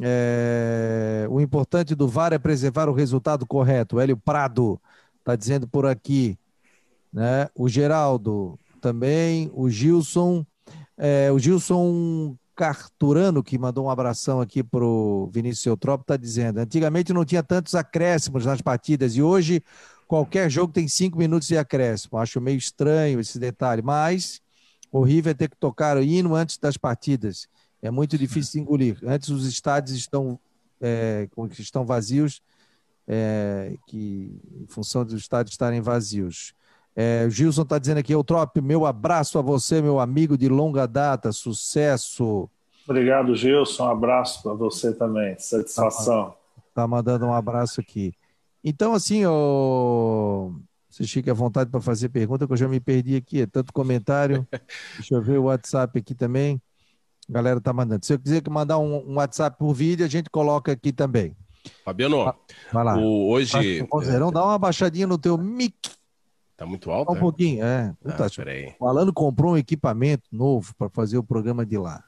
É... 0.00 1.26
o 1.28 1.38
importante 1.38 1.94
do 1.94 2.08
VAR 2.08 2.32
é 2.32 2.38
preservar 2.38 2.88
o 2.88 2.94
resultado 2.94 3.44
correto. 3.44 4.00
Hélio 4.00 4.16
Prado 4.16 4.80
está 5.20 5.36
dizendo 5.36 5.68
por 5.68 5.84
aqui 5.84 6.38
né? 7.12 7.48
O 7.54 7.68
Geraldo 7.68 8.58
também, 8.80 9.50
o 9.54 9.68
Gilson, 9.68 10.44
é, 10.96 11.30
o 11.30 11.38
Gilson 11.38 12.36
Carturano, 12.54 13.42
que 13.42 13.58
mandou 13.58 13.86
um 13.86 13.90
abração 13.90 14.40
aqui 14.40 14.62
para 14.62 14.84
o 14.84 15.30
Vinícius 15.32 15.66
Eutrópio, 15.66 16.02
está 16.02 16.16
dizendo: 16.16 16.58
antigamente 16.58 17.12
não 17.12 17.24
tinha 17.24 17.42
tantos 17.42 17.74
acréscimos 17.74 18.44
nas 18.44 18.60
partidas 18.60 19.16
e 19.16 19.22
hoje 19.22 19.62
qualquer 20.06 20.50
jogo 20.50 20.72
tem 20.72 20.88
cinco 20.88 21.16
minutos 21.16 21.48
de 21.48 21.56
acréscimo. 21.56 22.18
Acho 22.18 22.40
meio 22.40 22.58
estranho 22.58 23.20
esse 23.20 23.38
detalhe, 23.38 23.80
mas 23.80 24.40
horrível 24.90 25.30
é 25.30 25.34
ter 25.34 25.48
que 25.48 25.56
tocar 25.56 25.96
o 25.96 26.02
hino 26.02 26.34
antes 26.34 26.58
das 26.58 26.76
partidas. 26.76 27.48
É 27.80 27.90
muito 27.90 28.18
difícil 28.18 28.52
de 28.52 28.60
engolir. 28.60 28.98
Antes 29.04 29.30
os 29.30 29.46
estádios 29.46 29.96
estão, 29.96 30.38
é, 30.80 31.28
estão 31.58 31.86
vazios, 31.86 32.42
é, 33.06 33.74
que, 33.86 34.38
em 34.60 34.66
função 34.66 35.04
dos 35.04 35.14
estádios 35.14 35.54
estarem 35.54 35.80
vazios. 35.80 36.52
É, 37.02 37.24
o 37.26 37.30
Gilson 37.30 37.62
está 37.62 37.78
dizendo 37.78 37.96
aqui, 37.96 38.12
Eutrop, 38.12 38.60
meu 38.60 38.84
abraço 38.84 39.38
a 39.38 39.42
você, 39.42 39.80
meu 39.80 39.98
amigo 39.98 40.36
de 40.36 40.50
longa 40.50 40.86
data, 40.86 41.32
sucesso. 41.32 42.46
Obrigado, 42.86 43.34
Gilson, 43.34 43.84
um 43.84 43.88
abraço 43.88 44.42
para 44.42 44.52
você 44.52 44.92
também, 44.92 45.34
satisfação. 45.38 46.34
Está 46.58 46.82
tá 46.82 46.86
mandando 46.86 47.24
um 47.24 47.32
abraço 47.32 47.80
aqui. 47.80 48.12
Então, 48.62 48.92
assim, 48.92 49.24
oh, 49.24 50.52
você 50.90 51.04
fica 51.04 51.30
à 51.30 51.34
vontade 51.34 51.70
para 51.70 51.80
fazer 51.80 52.10
pergunta, 52.10 52.46
que 52.46 52.52
eu 52.52 52.56
já 52.58 52.68
me 52.68 52.80
perdi 52.80 53.16
aqui, 53.16 53.40
é 53.40 53.46
tanto 53.46 53.72
comentário. 53.72 54.46
Deixa 54.98 55.14
eu 55.14 55.22
ver 55.22 55.38
o 55.38 55.44
WhatsApp 55.44 55.98
aqui 55.98 56.14
também. 56.14 56.60
A 57.30 57.32
galera 57.32 57.56
está 57.56 57.72
mandando. 57.72 58.04
Se 58.04 58.12
eu 58.12 58.18
quiser 58.18 58.42
mandar 58.50 58.76
um, 58.76 59.10
um, 59.10 59.14
WhatsApp 59.14 59.56
por 59.58 59.72
vídeo, 59.72 60.04
a 60.04 60.08
gente 60.08 60.28
coloca 60.28 60.70
aqui 60.70 60.92
também. 60.92 61.34
Fabiano, 61.82 62.30
vai 62.70 62.84
lá. 62.84 62.98
O, 62.98 63.30
hoje. 63.30 63.86
Roserão, 63.90 64.30
dá 64.30 64.44
uma 64.44 64.58
baixadinha 64.58 65.06
no 65.06 65.16
teu 65.16 65.38
mic. 65.38 65.98
Tá 66.60 66.66
muito 66.66 66.90
alto? 66.90 67.10
Um 67.10 67.16
é? 67.16 67.18
pouquinho, 67.18 67.64
é. 67.64 67.90
Puta, 68.02 68.26
ah, 68.26 68.30
peraí. 68.36 68.74
O 68.78 68.86
Alano 68.86 69.14
comprou 69.14 69.54
um 69.54 69.56
equipamento 69.56 70.24
novo 70.30 70.74
para 70.76 70.90
fazer 70.90 71.16
o 71.16 71.22
programa 71.22 71.64
de 71.64 71.78
lá. 71.78 72.04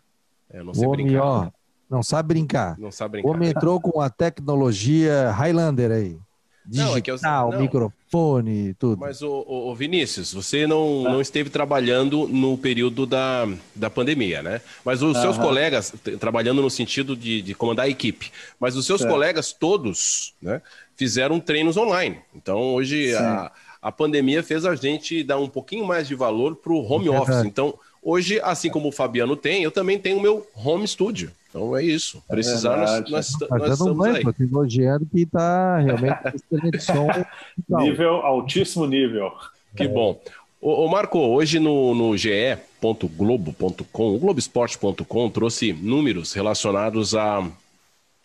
É, 0.52 0.58
eu 0.60 0.64
não 0.66 0.74
sei 0.74 0.86
o 0.86 0.90
homem, 0.90 1.06
brincar. 1.06 1.24
Ó, 1.24 1.50
não 1.88 2.02
sabe 2.02 2.28
brincar. 2.28 2.78
Não 2.78 2.92
sabe 2.92 3.12
brincar. 3.12 3.28
O 3.28 3.32
homem 3.32 3.48
entrou 3.48 3.80
com 3.80 3.98
a 3.98 4.10
tecnologia 4.10 5.30
Highlander 5.30 5.90
aí. 5.90 6.18
Digital, 6.66 6.90
não, 6.90 6.96
é 6.98 7.00
que 7.00 7.10
eu, 7.10 7.18
não, 7.22 7.60
microfone, 7.60 8.74
tudo. 8.74 9.00
Mas, 9.00 9.22
o, 9.22 9.44
o, 9.48 9.74
Vinícius, 9.74 10.34
você 10.34 10.66
não, 10.66 11.02
não 11.02 11.20
esteve 11.22 11.48
trabalhando 11.48 12.28
no 12.28 12.56
período 12.58 13.06
da, 13.06 13.48
da 13.74 13.88
pandemia, 13.88 14.42
né? 14.42 14.60
Mas 14.84 15.02
os 15.02 15.16
seus 15.16 15.38
colegas, 15.38 15.92
trabalhando 16.20 16.60
no 16.60 16.70
sentido 16.70 17.16
de, 17.16 17.40
de 17.40 17.54
comandar 17.54 17.86
a 17.86 17.88
equipe, 17.88 18.30
mas 18.60 18.76
os 18.76 18.84
seus 18.84 19.02
colegas 19.02 19.50
todos, 19.52 20.34
né? 20.42 20.60
fizeram 20.94 21.40
treinos 21.40 21.76
online. 21.76 22.20
Então, 22.32 22.74
hoje, 22.74 23.12
a, 23.16 23.50
a 23.82 23.90
pandemia 23.90 24.44
fez 24.44 24.64
a 24.64 24.76
gente 24.76 25.24
dar 25.24 25.38
um 25.38 25.48
pouquinho 25.48 25.84
mais 25.84 26.06
de 26.06 26.14
valor 26.14 26.54
para 26.54 26.72
o 26.72 26.80
home 26.88 27.08
office. 27.08 27.44
Então, 27.44 27.74
hoje, 28.00 28.40
assim 28.40 28.70
como 28.70 28.88
o 28.88 28.92
Fabiano 28.92 29.34
tem, 29.34 29.64
eu 29.64 29.72
também 29.72 29.98
tenho 29.98 30.18
o 30.18 30.22
meu 30.22 30.46
home 30.54 30.86
studio. 30.86 31.32
Então 31.50 31.76
é 31.76 31.84
isso. 31.84 32.22
É 32.28 32.32
Precisar, 32.32 32.74
é 32.74 32.76
nós, 32.76 33.10
nós, 33.10 33.36
nós 33.50 33.72
estamos 33.72 33.96
banho, 33.96 34.14
aí. 34.16 34.22
Estou 34.22 34.46
elogiando 34.46 35.04
que 35.04 35.22
está 35.22 35.78
realmente 35.78 36.80
som. 36.80 37.08
nível, 37.68 38.14
altíssimo 38.24 38.86
nível. 38.86 39.32
Que 39.76 39.82
é. 39.82 39.88
bom. 39.88 40.18
Ô, 40.60 40.84
ô, 40.84 40.88
Marco, 40.88 41.18
hoje 41.18 41.58
no, 41.58 41.92
no 41.92 42.16
ge.globo.com, 42.16 44.14
o 44.14 44.18
Globoesporte.com 44.18 45.28
trouxe 45.28 45.72
números 45.72 46.32
relacionados 46.32 47.16
a 47.16 47.44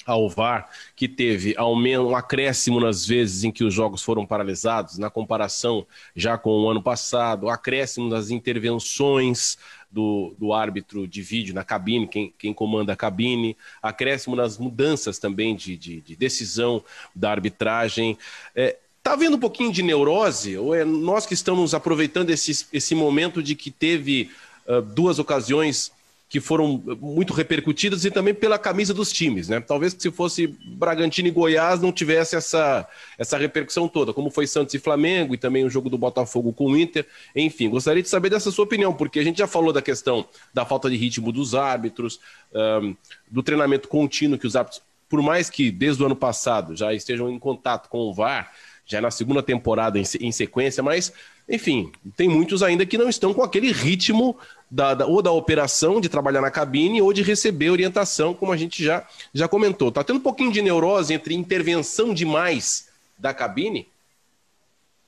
ao 0.08 0.30
VAR, 0.30 0.70
que 0.96 1.08
teve 1.08 1.54
um 1.60 2.16
acréscimo 2.16 2.80
nas 2.80 3.06
vezes 3.06 3.44
em 3.44 3.52
que 3.52 3.66
os 3.66 3.74
jogos 3.74 4.02
foram 4.02 4.26
paralisados, 4.26 4.98
na 4.98 5.10
comparação 5.10 5.86
já 6.16 6.38
com 6.38 6.50
o 6.50 6.70
ano 6.70 6.82
passado, 6.82 7.50
acréscimo 7.50 8.10
das 8.10 8.30
intervenções 8.30 9.58
do, 9.92 10.34
do 10.40 10.54
árbitro 10.54 11.06
de 11.06 11.22
vídeo 11.22 11.54
na 11.54 11.64
cabine, 11.64 12.08
quem, 12.08 12.34
quem 12.38 12.54
comanda 12.54 12.94
a 12.94 12.96
cabine, 12.96 13.58
acréscimo 13.82 14.36
nas 14.36 14.58
mudanças 14.58 15.20
também 15.20 15.54
de, 15.56 15.76
de, 15.76 16.00
de 16.00 16.16
decisão 16.16 16.82
da 17.14 17.30
arbitragem. 17.30 18.18
É, 18.56 18.78
Está 18.98 19.14
havendo 19.14 19.38
um 19.38 19.40
pouquinho 19.40 19.72
de 19.72 19.82
neurose? 19.82 20.58
Ou 20.58 20.76
é 20.76 20.84
nós 20.84 21.26
que 21.26 21.34
estamos 21.34 21.74
aproveitando 21.74 22.30
esse, 22.30 22.68
esse 22.74 22.94
momento 22.94 23.42
de 23.42 23.56
que 23.56 23.72
teve 23.72 24.30
uh, 24.68 24.82
duas 24.82 25.18
ocasiões 25.18 25.94
que 26.30 26.42
foram 26.42 26.84
muito 27.00 27.34
repercutidas 27.34 28.04
e 28.04 28.12
também 28.12 28.34
pela 28.34 28.60
camisa 28.60 28.94
dos 28.94 29.14
times, 29.14 29.48
né? 29.48 29.62
Talvez 29.62 29.96
se 29.98 30.12
fosse 30.12 30.48
Bragantino 30.48 31.30
e 31.30 31.32
Goiás 31.32 31.80
não 31.80 31.92
tivesse 31.92 32.36
essa, 32.36 32.86
essa 33.18 33.38
repercussão 33.38 33.88
toda, 33.88 34.12
como 34.12 34.30
foi 34.30 34.46
Santos 34.46 34.74
e 34.74 34.80
Flamengo 34.80 35.34
e 35.34 35.38
também 35.38 35.64
o 35.64 35.70
jogo 35.70 35.90
do 35.90 35.98
Botafogo 35.98 36.52
com 36.52 36.66
o 36.66 36.78
Inter. 36.78 37.08
Enfim, 37.34 37.70
gostaria 37.70 38.04
de 38.04 38.10
saber 38.10 38.30
dessa 38.30 38.52
sua 38.52 38.66
opinião, 38.66 38.94
porque 38.94 39.20
a 39.20 39.24
gente 39.24 39.38
já 39.38 39.48
falou 39.48 39.72
da 39.72 39.82
questão 39.82 40.26
da 40.54 40.66
falta 40.66 40.90
de 40.90 40.98
ritmo 40.98 41.32
dos 41.32 41.56
árbitros, 41.56 42.20
um, 42.54 42.94
do 43.32 43.42
treinamento 43.42 43.88
contínuo 43.88 44.38
que 44.38 44.48
os 44.48 44.56
árbitros, 44.58 44.82
por 45.08 45.22
mais 45.22 45.50
que 45.50 45.72
desde 45.72 46.04
o 46.04 46.06
ano 46.08 46.16
passado 46.16 46.76
já 46.76 46.94
estejam 46.94 47.30
em 47.30 47.40
contato 47.40 47.88
com 47.88 48.00
o 48.00 48.14
VAR, 48.14 48.52
já 48.86 49.00
na 49.00 49.12
segunda 49.12 49.42
temporada 49.42 49.98
em, 49.98 50.04
em 50.20 50.32
sequência, 50.32 50.84
mas 50.84 51.14
enfim, 51.50 51.92
tem 52.18 52.28
muitos 52.28 52.62
ainda 52.62 52.86
que 52.86 52.98
não 52.98 53.08
estão 53.08 53.34
com 53.34 53.42
aquele 53.42 53.72
ritmo 53.72 54.38
da, 54.70 54.94
da, 54.94 55.06
ou 55.06 55.22
da 55.22 55.32
operação 55.32 56.02
de 56.02 56.10
trabalhar 56.10 56.42
na 56.42 56.52
cabine 56.52 57.02
ou 57.02 57.14
de 57.14 57.22
receber 57.22 57.70
orientação, 57.70 58.34
como 58.34 58.52
a 58.52 58.58
gente 58.58 58.84
já, 58.84 59.06
já 59.34 59.48
comentou. 59.48 59.90
Está 59.90 60.04
tendo 60.04 60.18
um 60.18 60.22
pouquinho 60.22 60.52
de 60.52 60.62
neurose 60.62 61.14
entre 61.14 61.34
intervenção 61.34 62.14
demais 62.14 62.90
da 63.18 63.34
cabine? 63.34 63.88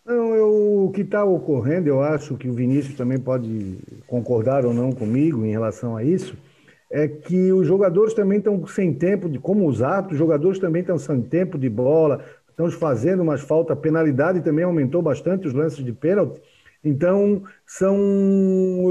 Não, 0.05 0.33
eu, 0.33 0.85
o 0.85 0.91
que 0.91 1.01
está 1.01 1.23
ocorrendo, 1.23 1.87
eu 1.87 2.01
acho 2.01 2.35
que 2.35 2.47
o 2.47 2.53
Vinícius 2.53 2.95
também 2.95 3.19
pode 3.19 3.77
concordar 4.07 4.65
ou 4.65 4.73
não 4.73 4.91
comigo 4.91 5.45
em 5.45 5.51
relação 5.51 5.95
a 5.95 6.03
isso, 6.03 6.35
é 6.89 7.07
que 7.07 7.53
os 7.53 7.67
jogadores 7.67 8.15
também 8.15 8.39
estão 8.39 8.65
sem 8.65 8.91
tempo, 8.91 9.29
de 9.29 9.37
como 9.37 9.69
atos, 9.83 10.13
os 10.13 10.17
jogadores 10.17 10.57
também 10.57 10.81
estão 10.81 10.97
sem 10.97 11.21
tempo 11.21 11.59
de 11.59 11.69
bola, 11.69 12.25
estão 12.49 12.71
fazendo 12.71 13.21
umas 13.21 13.41
faltas, 13.41 13.77
penalidade 13.77 14.41
também 14.41 14.65
aumentou 14.65 15.01
bastante 15.01 15.47
os 15.47 15.53
lances 15.53 15.85
de 15.85 15.93
pênalti. 15.93 16.41
Então, 16.83 17.43
são, 17.65 17.97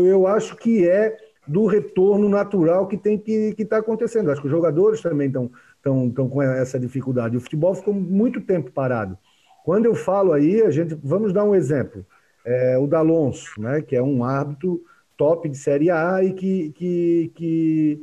eu 0.05 0.26
acho 0.26 0.57
que 0.57 0.89
é 0.89 1.16
do 1.47 1.66
retorno 1.66 2.28
natural 2.28 2.86
que 2.86 2.99
tem 2.99 3.16
que 3.18 3.55
estar 3.59 3.76
tá 3.76 3.78
acontecendo. 3.78 4.30
Acho 4.30 4.41
que 4.41 4.47
os 4.47 4.53
jogadores 4.53 5.01
também 5.01 5.28
estão, 5.28 5.51
estão, 5.76 6.09
estão 6.09 6.28
com 6.28 6.43
essa 6.43 6.78
dificuldade. 6.78 7.36
O 7.36 7.41
futebol 7.41 7.74
ficou 7.74 7.95
muito 7.95 8.41
tempo 8.43 8.70
parado. 8.70 9.16
Quando 9.64 9.86
eu 9.86 9.95
falo 9.95 10.32
aí, 10.32 10.62
a 10.62 10.70
gente, 10.70 10.95
vamos 11.03 11.32
dar 11.32 11.45
um 11.45 11.55
exemplo. 11.55 12.05
É, 12.45 12.78
o 12.78 12.86
D'Alonso, 12.86 13.61
né, 13.61 13.82
que 13.82 13.97
é 13.97 14.03
um 14.03 14.22
árbitro 14.22 14.82
top 15.16 15.49
de 15.49 15.57
Série 15.57 15.91
A 15.91 16.22
e 16.22 16.32
que, 16.32 16.70
que, 16.72 17.32
que, 17.34 18.01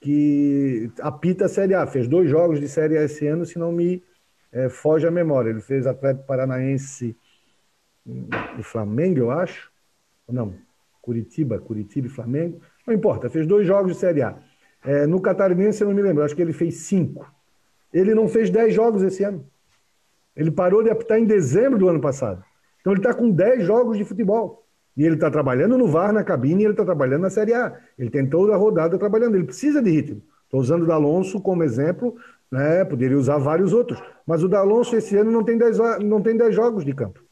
que 0.00 0.90
apita 1.00 1.46
a 1.46 1.48
Série 1.48 1.74
A. 1.74 1.86
Fez 1.86 2.08
dois 2.08 2.30
jogos 2.30 2.60
de 2.60 2.68
Série 2.68 2.96
A 2.96 3.04
esse 3.04 3.26
ano, 3.26 3.44
se 3.44 3.58
não 3.58 3.72
me 3.72 4.02
é, 4.52 4.68
foge 4.68 5.06
a 5.06 5.10
memória. 5.10 5.50
Ele 5.50 5.60
fez 5.60 5.86
Atlético 5.86 6.26
Paranaense 6.26 7.16
e 8.06 8.62
Flamengo, 8.62 9.18
eu 9.18 9.30
acho. 9.30 9.70
Não, 10.28 10.54
Curitiba, 11.00 11.58
Curitiba 11.58 12.06
e 12.06 12.10
Flamengo. 12.10 12.60
Não 12.86 12.94
importa, 12.94 13.30
fez 13.30 13.46
dois 13.46 13.66
jogos 13.66 13.92
de 13.92 13.98
Série 13.98 14.22
A. 14.22 14.36
É, 14.84 15.06
no 15.06 15.20
Catarinense, 15.20 15.82
eu 15.82 15.88
não 15.88 15.94
me 15.94 16.02
lembro, 16.02 16.22
acho 16.22 16.36
que 16.36 16.42
ele 16.42 16.52
fez 16.52 16.76
cinco. 16.78 17.30
Ele 17.92 18.14
não 18.14 18.28
fez 18.28 18.50
dez 18.50 18.74
jogos 18.74 19.02
esse 19.02 19.22
ano. 19.22 19.46
Ele 20.36 20.50
parou 20.50 20.82
de 20.82 20.90
apitar 20.90 21.18
em 21.18 21.24
dezembro 21.24 21.78
do 21.78 21.88
ano 21.88 22.00
passado. 22.00 22.44
Então 22.80 22.92
ele 22.92 23.00
está 23.00 23.14
com 23.14 23.30
dez 23.30 23.64
jogos 23.64 23.96
de 23.96 24.04
futebol. 24.04 24.66
E 24.96 25.04
ele 25.04 25.14
está 25.14 25.30
trabalhando 25.30 25.78
no 25.78 25.88
VAR, 25.88 26.12
na 26.12 26.22
cabine, 26.22 26.62
e 26.62 26.66
ele 26.66 26.72
está 26.74 26.84
trabalhando 26.84 27.22
na 27.22 27.30
Série 27.30 27.54
A. 27.54 27.80
Ele 27.98 28.10
tem 28.10 28.28
toda 28.28 28.54
a 28.54 28.56
rodada 28.56 28.98
trabalhando. 28.98 29.36
Ele 29.36 29.44
precisa 29.44 29.82
de 29.82 29.90
ritmo. 29.90 30.22
Estou 30.44 30.60
usando 30.60 30.82
o 30.82 30.86
D'Alonso 30.86 31.40
como 31.40 31.64
exemplo, 31.64 32.16
né? 32.50 32.84
poderia 32.84 33.18
usar 33.18 33.38
vários 33.38 33.72
outros. 33.72 34.00
Mas 34.26 34.42
o 34.42 34.48
D'Alonso 34.48 34.94
esse 34.94 35.16
ano 35.16 35.30
não 35.30 35.42
tem 35.42 35.58
10 35.58 35.78
não 36.04 36.20
tem 36.20 36.36
dez 36.36 36.54
jogos 36.54 36.84
de 36.84 36.92
campo. 36.92 37.23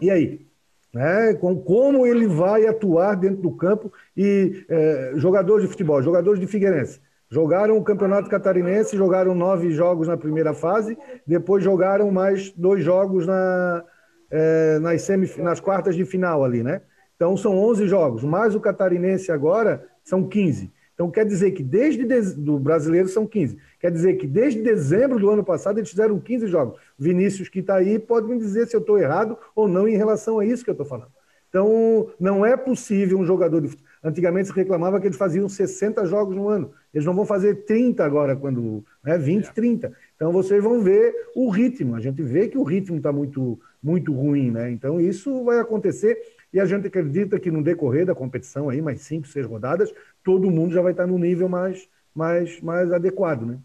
E 0.00 0.10
aí? 0.10 0.46
Né? 0.92 1.34
Com, 1.34 1.56
como 1.60 2.06
ele 2.06 2.26
vai 2.26 2.66
atuar 2.66 3.14
dentro 3.14 3.42
do 3.42 3.50
campo 3.52 3.92
e 4.16 4.64
é, 4.68 5.12
jogadores 5.16 5.64
de 5.64 5.70
futebol, 5.70 6.02
jogadores 6.02 6.40
de 6.40 6.46
Figueirense. 6.46 7.00
Jogaram 7.28 7.76
o 7.76 7.82
Campeonato 7.82 8.30
Catarinense, 8.30 8.96
jogaram 8.96 9.34
nove 9.34 9.70
jogos 9.72 10.06
na 10.06 10.16
primeira 10.16 10.54
fase, 10.54 10.96
depois 11.26 11.62
jogaram 11.62 12.10
mais 12.10 12.52
dois 12.52 12.84
jogos 12.84 13.26
na, 13.26 13.84
é, 14.30 14.78
nas, 14.78 15.02
semif 15.02 15.40
nas 15.42 15.58
quartas 15.58 15.96
de 15.96 16.04
final 16.04 16.44
ali, 16.44 16.62
né? 16.62 16.82
Então 17.16 17.36
são 17.36 17.58
11 17.58 17.88
jogos, 17.88 18.22
mais 18.22 18.54
o 18.54 18.60
Catarinense 18.60 19.32
agora 19.32 19.84
são 20.04 20.28
15. 20.28 20.72
Então 20.94 21.10
quer 21.10 21.26
dizer 21.26 21.50
que 21.50 21.62
desde 21.62 22.04
do 22.34 22.58
brasileiro 22.58 23.08
são 23.08 23.26
15. 23.26 23.58
Quer 23.86 23.92
dizer 23.92 24.14
que 24.14 24.26
desde 24.26 24.62
dezembro 24.62 25.16
do 25.16 25.30
ano 25.30 25.44
passado 25.44 25.78
eles 25.78 25.90
fizeram 25.90 26.18
15 26.18 26.48
jogos. 26.48 26.76
Vinícius 26.98 27.48
que 27.48 27.60
está 27.60 27.76
aí 27.76 28.00
pode 28.00 28.26
me 28.26 28.36
dizer 28.36 28.66
se 28.66 28.74
eu 28.74 28.80
estou 28.80 28.98
errado 28.98 29.38
ou 29.54 29.68
não 29.68 29.86
em 29.86 29.96
relação 29.96 30.40
a 30.40 30.44
isso 30.44 30.64
que 30.64 30.70
eu 30.70 30.72
estou 30.72 30.84
falando. 30.84 31.12
Então 31.48 32.10
não 32.18 32.44
é 32.44 32.56
possível 32.56 33.16
um 33.16 33.24
jogador 33.24 33.60
de 33.60 33.76
Antigamente 34.02 34.48
se 34.48 34.54
reclamava 34.54 35.00
que 35.00 35.06
eles 35.06 35.16
faziam 35.16 35.48
60 35.48 36.04
jogos 36.06 36.34
no 36.34 36.48
ano. 36.48 36.72
Eles 36.92 37.06
não 37.06 37.14
vão 37.14 37.24
fazer 37.24 37.64
30 37.64 38.04
agora, 38.04 38.34
quando 38.34 38.84
né, 39.04 39.16
20, 39.16 39.52
30. 39.52 39.92
Então 40.16 40.32
vocês 40.32 40.60
vão 40.60 40.82
ver 40.82 41.14
o 41.36 41.48
ritmo. 41.48 41.94
A 41.94 42.00
gente 42.00 42.20
vê 42.24 42.48
que 42.48 42.58
o 42.58 42.64
ritmo 42.64 42.96
está 42.96 43.12
muito, 43.12 43.56
muito 43.80 44.12
ruim, 44.12 44.50
né? 44.50 44.68
Então 44.72 45.00
isso 45.00 45.44
vai 45.44 45.60
acontecer 45.60 46.20
e 46.52 46.58
a 46.58 46.64
gente 46.64 46.88
acredita 46.88 47.38
que 47.38 47.52
no 47.52 47.62
decorrer 47.62 48.04
da 48.04 48.16
competição 48.16 48.68
aí, 48.68 48.82
mais 48.82 49.02
cinco, 49.02 49.28
seis 49.28 49.46
rodadas, 49.46 49.94
todo 50.24 50.50
mundo 50.50 50.74
já 50.74 50.82
vai 50.82 50.90
estar 50.90 51.06
no 51.06 51.18
nível 51.18 51.48
mais, 51.48 51.88
mais, 52.12 52.60
mais 52.60 52.92
adequado, 52.92 53.46
né? 53.46 53.58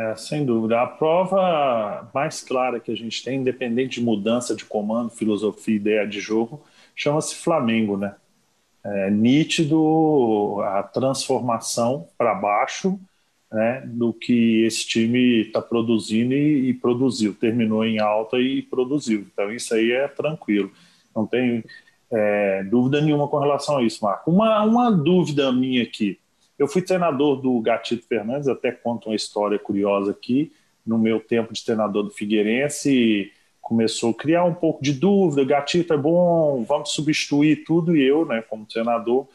É, 0.00 0.16
sem 0.16 0.46
dúvida. 0.46 0.80
A 0.80 0.86
prova 0.86 2.08
mais 2.14 2.40
clara 2.40 2.80
que 2.80 2.90
a 2.90 2.94
gente 2.94 3.22
tem, 3.22 3.40
independente 3.40 4.00
de 4.00 4.06
mudança 4.06 4.56
de 4.56 4.64
comando, 4.64 5.10
filosofia, 5.10 5.76
ideia 5.76 6.06
de 6.06 6.20
jogo, 6.20 6.64
chama-se 6.96 7.36
Flamengo, 7.36 7.98
né? 7.98 8.14
É 8.82 9.10
nítido 9.10 10.62
a 10.62 10.82
transformação 10.82 12.08
para 12.16 12.34
baixo 12.34 12.98
né, 13.52 13.82
do 13.84 14.10
que 14.10 14.64
esse 14.64 14.86
time 14.86 15.42
está 15.42 15.60
produzindo 15.60 16.32
e, 16.32 16.70
e, 16.70 16.74
produziu. 16.74 17.34
Terminou 17.34 17.84
em 17.84 18.00
alta 18.00 18.38
e 18.38 18.62
produziu. 18.62 19.26
Então, 19.30 19.52
isso 19.52 19.74
aí 19.74 19.92
é 19.92 20.08
tranquilo. 20.08 20.72
Não 21.14 21.26
tem 21.26 21.62
é, 22.10 22.64
dúvida 22.64 23.02
nenhuma 23.02 23.28
com 23.28 23.38
relação 23.38 23.76
a 23.76 23.82
isso, 23.82 24.02
Marco. 24.02 24.30
Uma, 24.30 24.62
uma 24.62 24.90
dúvida 24.90 25.52
minha 25.52 25.82
aqui. 25.82 26.18
Eu 26.60 26.68
fui 26.68 26.82
treinador 26.82 27.40
do 27.40 27.58
Gatito 27.62 28.06
Fernandes, 28.06 28.46
até 28.46 28.70
conto 28.70 29.08
uma 29.08 29.16
história 29.16 29.58
curiosa 29.58 30.10
aqui. 30.10 30.52
No 30.86 30.98
meu 30.98 31.18
tempo 31.18 31.54
de 31.54 31.64
treinador 31.64 32.02
do 32.02 32.10
Figueirense, 32.10 33.32
começou 33.62 34.10
a 34.10 34.14
criar 34.14 34.44
um 34.44 34.52
pouco 34.52 34.82
de 34.82 34.92
dúvida: 34.92 35.42
Gatito 35.42 35.94
é 35.94 35.96
bom, 35.96 36.62
vamos 36.64 36.90
substituir 36.90 37.64
tudo. 37.64 37.96
E 37.96 38.06
eu, 38.06 38.26
né, 38.26 38.42
como 38.42 38.66
treinador, 38.66 39.26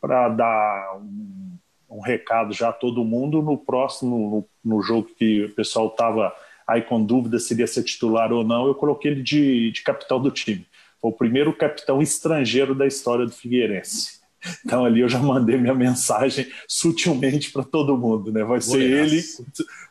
para 0.00 0.28
dar 0.28 0.98
um, 0.98 1.58
um, 1.90 2.00
recado 2.00 2.52
já 2.52 2.68
a 2.68 2.72
todo 2.72 3.04
mundo, 3.04 3.42
no 3.42 3.58
próximo, 3.58 4.46
no, 4.64 4.76
no 4.76 4.80
jogo 4.80 5.08
que 5.18 5.46
o 5.46 5.54
pessoal 5.56 5.88
estava 5.88 6.32
aí 6.64 6.82
com 6.82 7.04
dúvida 7.04 7.40
se 7.40 7.54
iria 7.54 7.66
ser 7.66 7.82
titular 7.82 8.32
ou 8.32 8.44
não, 8.44 8.68
eu 8.68 8.74
coloquei 8.76 9.10
ele 9.10 9.22
de, 9.24 9.72
de 9.72 9.82
capitão 9.82 10.22
do 10.22 10.30
time. 10.30 10.64
Foi 11.00 11.10
o 11.10 11.14
primeiro 11.14 11.52
capitão 11.52 12.00
estrangeiro 12.00 12.72
da 12.72 12.86
história 12.86 13.26
do 13.26 13.32
Figueirense. 13.32 14.17
Então 14.64 14.84
ali 14.84 15.00
eu 15.00 15.08
já 15.08 15.18
mandei 15.18 15.56
minha 15.56 15.74
mensagem 15.74 16.46
sutilmente 16.66 17.50
para 17.50 17.64
todo 17.64 17.96
mundo, 17.96 18.32
né? 18.32 18.44
Vai 18.44 18.60
ser 18.60 18.80
ele 18.80 19.22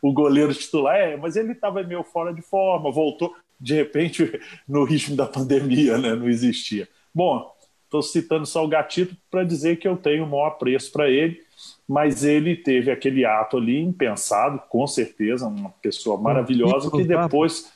o 0.02 0.12
goleiro 0.12 0.54
titular, 0.54 0.96
é, 0.96 1.16
mas 1.16 1.36
ele 1.36 1.52
estava 1.52 1.82
meio 1.82 2.02
fora 2.02 2.32
de 2.32 2.42
forma, 2.42 2.90
voltou 2.90 3.34
de 3.60 3.74
repente 3.74 4.40
no 4.66 4.84
ritmo 4.84 5.16
da 5.16 5.26
pandemia, 5.26 5.98
né? 5.98 6.14
Não 6.14 6.28
existia. 6.28 6.88
Bom, 7.14 7.52
estou 7.84 8.02
citando 8.02 8.46
só 8.46 8.64
o 8.64 8.68
Gatito 8.68 9.16
para 9.30 9.44
dizer 9.44 9.76
que 9.76 9.88
eu 9.88 9.96
tenho 9.96 10.24
o 10.24 10.28
maior 10.28 10.48
apreço 10.48 10.92
para 10.92 11.10
ele, 11.10 11.42
mas 11.88 12.24
ele 12.24 12.54
teve 12.54 12.90
aquele 12.90 13.24
ato 13.24 13.56
ali 13.56 13.80
impensado, 13.80 14.62
com 14.68 14.86
certeza, 14.86 15.46
uma 15.46 15.70
pessoa 15.82 16.18
maravilhosa 16.20 16.90
que 16.90 17.04
depois 17.04 17.72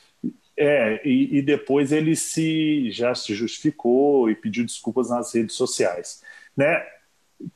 É, 0.54 1.00
e, 1.02 1.38
e, 1.38 1.42
depois 1.42 1.92
ele 1.92 2.14
se 2.14 2.90
já 2.92 3.14
se 3.14 3.34
justificou 3.34 4.28
e 4.30 4.34
pediu 4.34 4.64
desculpas 4.64 5.08
nas 5.08 5.34
redes 5.34 5.56
sociais. 5.56 6.22
Né? 6.56 6.82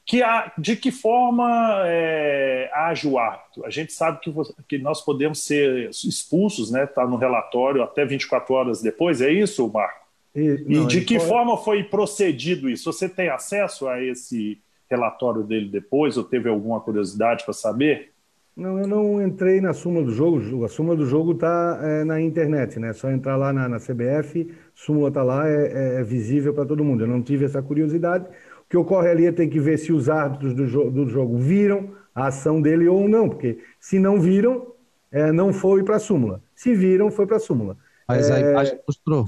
Que 0.05 0.23
a, 0.23 0.53
de 0.59 0.77
que 0.77 0.91
forma 0.91 1.83
é, 1.87 2.71
age 2.75 3.07
o 3.07 3.19
árbitro? 3.19 3.65
A 3.65 3.71
gente 3.71 3.93
sabe 3.93 4.21
que, 4.21 4.33
que 4.69 4.79
nós 4.79 5.01
podemos 5.01 5.45
ser 5.45 5.91
expulsos, 5.91 6.71
né? 6.71 6.85
Está 6.85 7.07
no 7.07 7.17
relatório 7.17 7.83
até 7.83 8.05
24 8.05 8.53
horas 8.53 8.83
depois, 8.83 9.21
é 9.21 9.31
isso, 9.31 9.71
Marco? 9.73 10.07
E, 10.35 10.65
não, 10.67 10.85
e 10.85 10.87
de 10.87 11.01
que 11.03 11.17
pode... 11.17 11.29
forma 11.29 11.57
foi 11.57 11.85
procedido 11.85 12.69
isso? 12.69 12.93
Você 12.93 13.09
tem 13.09 13.29
acesso 13.29 13.89
a 13.89 14.03
esse 14.03 14.61
relatório 14.91 15.43
dele 15.43 15.69
depois, 15.69 16.17
ou 16.17 16.25
teve 16.25 16.49
alguma 16.49 16.81
curiosidade 16.81 17.45
para 17.45 17.55
saber? 17.55 18.13
Não, 18.57 18.79
eu 18.79 18.87
não 18.87 19.23
entrei 19.23 19.61
na 19.61 19.75
súmula 19.75 20.07
do 20.07 20.13
jogo. 20.13 20.65
A 20.65 20.69
súmula 20.69 20.97
do 20.97 21.05
jogo 21.05 21.33
está 21.33 21.79
é, 21.83 22.05
na 22.05 22.21
internet, 22.21 22.79
né? 22.79 22.89
É 22.89 22.93
só 22.95 23.11
entrar 23.11 23.37
lá 23.37 23.53
na, 23.53 23.69
na 23.69 23.79
CBF, 23.79 24.51
súmula 24.75 25.09
está 25.09 25.23
lá, 25.23 25.47
é, 25.49 26.01
é 26.01 26.03
visível 26.03 26.55
para 26.55 26.65
todo 26.65 26.83
mundo. 26.83 27.05
Eu 27.05 27.09
não 27.09 27.23
tive 27.23 27.45
essa 27.45 27.63
curiosidade. 27.63 28.27
O 28.67 28.69
que 28.69 28.77
ocorre 28.77 29.09
ali 29.09 29.27
é 29.27 29.33
tem 29.33 29.49
que 29.49 29.61
ver 29.61 29.79
se 29.79 29.93
os 29.93 30.09
árbitros 30.09 30.53
do, 30.53 30.67
jo 30.67 30.91
do 30.91 31.09
jogo 31.09 31.39
viram 31.39 31.93
a 32.15 32.27
ação 32.27 32.61
dele 32.61 32.89
ou 32.89 33.09
não, 33.09 33.29
porque 33.29 33.59
se 33.79 33.99
não 33.99 34.21
viram, 34.21 34.73
é, 35.13 35.31
não 35.31 35.53
foi 35.53 35.85
para 35.85 35.97
a 35.97 36.01
súmula. 36.01 36.43
Se 36.55 36.75
viram, 36.75 37.11
foi 37.11 37.27
para 37.27 37.37
a 37.37 37.41
súmula. 37.41 37.77
Mas 38.09 38.31
a 38.31 38.39
é, 38.41 38.51
imagem 38.51 38.81
mostrou. 38.87 39.25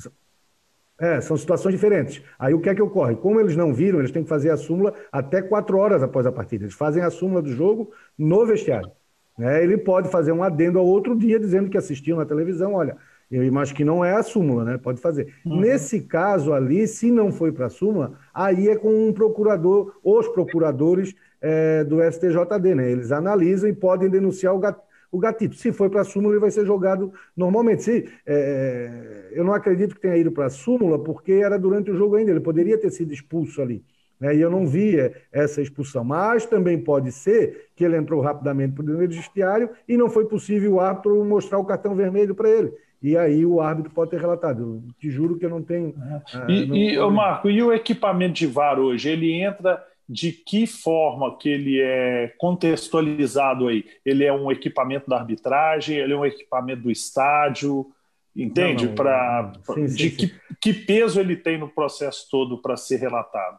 É, 1.01 1.21
são 1.21 1.37
situações 1.37 1.73
diferentes. 1.73 2.21
Aí 2.37 2.53
o 2.53 2.61
que 2.61 2.69
é 2.69 2.75
que 2.75 2.83
ocorre? 2.83 3.15
Como 3.15 3.39
eles 3.39 3.55
não 3.55 3.73
viram, 3.73 4.01
eles 4.01 4.11
têm 4.11 4.25
que 4.25 4.29
fazer 4.29 4.51
a 4.51 4.57
súmula 4.57 4.93
até 5.13 5.41
quatro 5.41 5.79
horas 5.79 6.03
após 6.03 6.27
a 6.27 6.33
partida. 6.33 6.65
Eles 6.65 6.75
fazem 6.75 7.05
a 7.05 7.11
súmula 7.11 7.41
do 7.41 7.53
jogo 7.53 7.93
no 8.19 8.45
vestiário. 8.45 8.91
Né? 9.39 9.63
Ele 9.63 9.79
pode 9.79 10.11
fazer 10.11 10.33
um 10.33 10.43
adendo 10.43 10.79
ao 10.79 10.87
outro 10.87 11.17
dia 11.17 11.39
dizendo 11.39 11.71
que 11.71 11.79
assistiu 11.79 12.17
na 12.17 12.27
televisão, 12.27 12.75
olha, 12.75 12.97
eu 13.31 13.45
imagino 13.45 13.77
que 13.77 13.85
não 13.85 14.05
é 14.05 14.13
a 14.15 14.23
súmula, 14.23 14.65
né? 14.65 14.79
Pode 14.79 15.01
fazer. 15.01 15.35
Uhum. 15.45 15.61
Nesse 15.61 16.01
caso 16.01 16.53
ali, 16.53 16.87
se 16.87 17.11
não 17.11 17.31
foi 17.31 17.53
para 17.53 17.67
a 17.67 17.71
súmula, 17.71 18.19
aí 18.33 18.69
é 18.69 18.77
com 18.77 19.09
um 19.09 19.13
procurador, 19.13 19.95
os 20.03 20.27
procuradores 20.29 21.15
é, 21.41 21.85
do 21.85 22.03
STJD, 22.03 22.75
né? 22.75 22.91
Eles 22.91 23.13
analisam 23.13 23.69
e 23.69 23.73
podem 23.75 24.09
denunciar 24.09 24.55
o, 24.55 24.59
gat, 24.59 24.79
o 25.13 25.19
gatito. 25.19 25.57
Se 25.57 25.73
foi 25.73 25.91
para 25.91 26.01
a 26.01 26.05
súmula, 26.05 26.33
ele 26.33 26.41
vai 26.41 26.51
ser 26.51 26.65
jogado 26.65 27.13
normalmente. 27.37 27.83
Se, 27.83 28.09
é, 28.27 29.29
eu 29.33 29.45
não 29.45 29.53
acredito 29.53 29.95
que 29.95 30.01
tenha 30.01 30.17
ido 30.17 30.33
para 30.33 30.47
a 30.47 30.51
súmula, 30.51 30.99
porque 30.99 31.33
era 31.33 31.59
durante 31.59 31.91
o 31.91 31.97
jogo 31.97 32.17
ainda, 32.17 32.31
ele 32.31 32.41
poderia 32.41 32.79
ter 32.79 32.91
sido 32.91 33.13
expulso 33.13 33.61
ali. 33.61 33.85
Né? 34.19 34.37
E 34.37 34.41
eu 34.41 34.51
não 34.51 34.67
via 34.67 35.13
essa 35.31 35.61
expulsão. 35.61 36.03
Mas 36.03 36.47
também 36.47 36.79
pode 36.79 37.13
ser 37.13 37.69
que 37.77 37.85
ele 37.85 37.97
entrou 37.97 38.21
rapidamente 38.21 38.75
para 38.75 38.85
o 38.85 38.97
vestiário 38.97 39.71
e 39.87 39.97
não 39.97 40.09
foi 40.09 40.27
possível 40.27 40.75
o 40.75 40.81
árbitro 40.81 41.25
mostrar 41.25 41.59
o 41.59 41.65
cartão 41.65 41.95
vermelho 41.95 42.35
para 42.35 42.49
ele. 42.49 42.73
E 43.03 43.17
aí 43.17 43.47
o 43.47 43.61
árbitro 43.61 43.93
pode 43.93 44.11
ter 44.11 44.21
relatado. 44.21 44.83
Eu 44.87 44.93
te 44.99 45.11
juro 45.11 45.39
que 45.39 45.45
eu 45.45 45.51
não 45.51 45.63
tenho. 45.63 45.95
É. 45.97 46.53
E, 46.53 46.67
não... 46.67 46.77
e 46.77 47.11
Marco, 47.11 47.49
e 47.49 47.63
o 47.63 47.73
equipamento 47.73 48.35
de 48.35 48.47
VAR 48.47 48.79
hoje? 48.79 49.09
Ele 49.09 49.33
entra 49.33 49.83
de 50.09 50.33
que 50.33 50.67
forma 50.67 51.37
que 51.37 51.49
ele 51.49 51.81
é 51.81 52.33
contextualizado 52.39 53.69
aí? 53.69 53.85
Ele 54.05 54.25
é 54.25 54.33
um 54.33 54.51
equipamento 54.51 55.09
da 55.09 55.19
arbitragem, 55.19 55.97
ele 55.97 56.13
é 56.13 56.17
um 56.17 56.25
equipamento 56.25 56.83
do 56.83 56.91
estádio, 56.91 57.87
entende? 58.35 58.89
Para 58.89 59.53
de 59.95 60.11
Que, 60.11 60.35
que 60.61 60.73
peso 60.73 61.21
ele 61.21 61.37
tem 61.37 61.59
no 61.59 61.69
processo 61.69 62.27
todo 62.31 62.61
para 62.61 62.77
ser 62.77 62.97
relatado? 62.97 63.59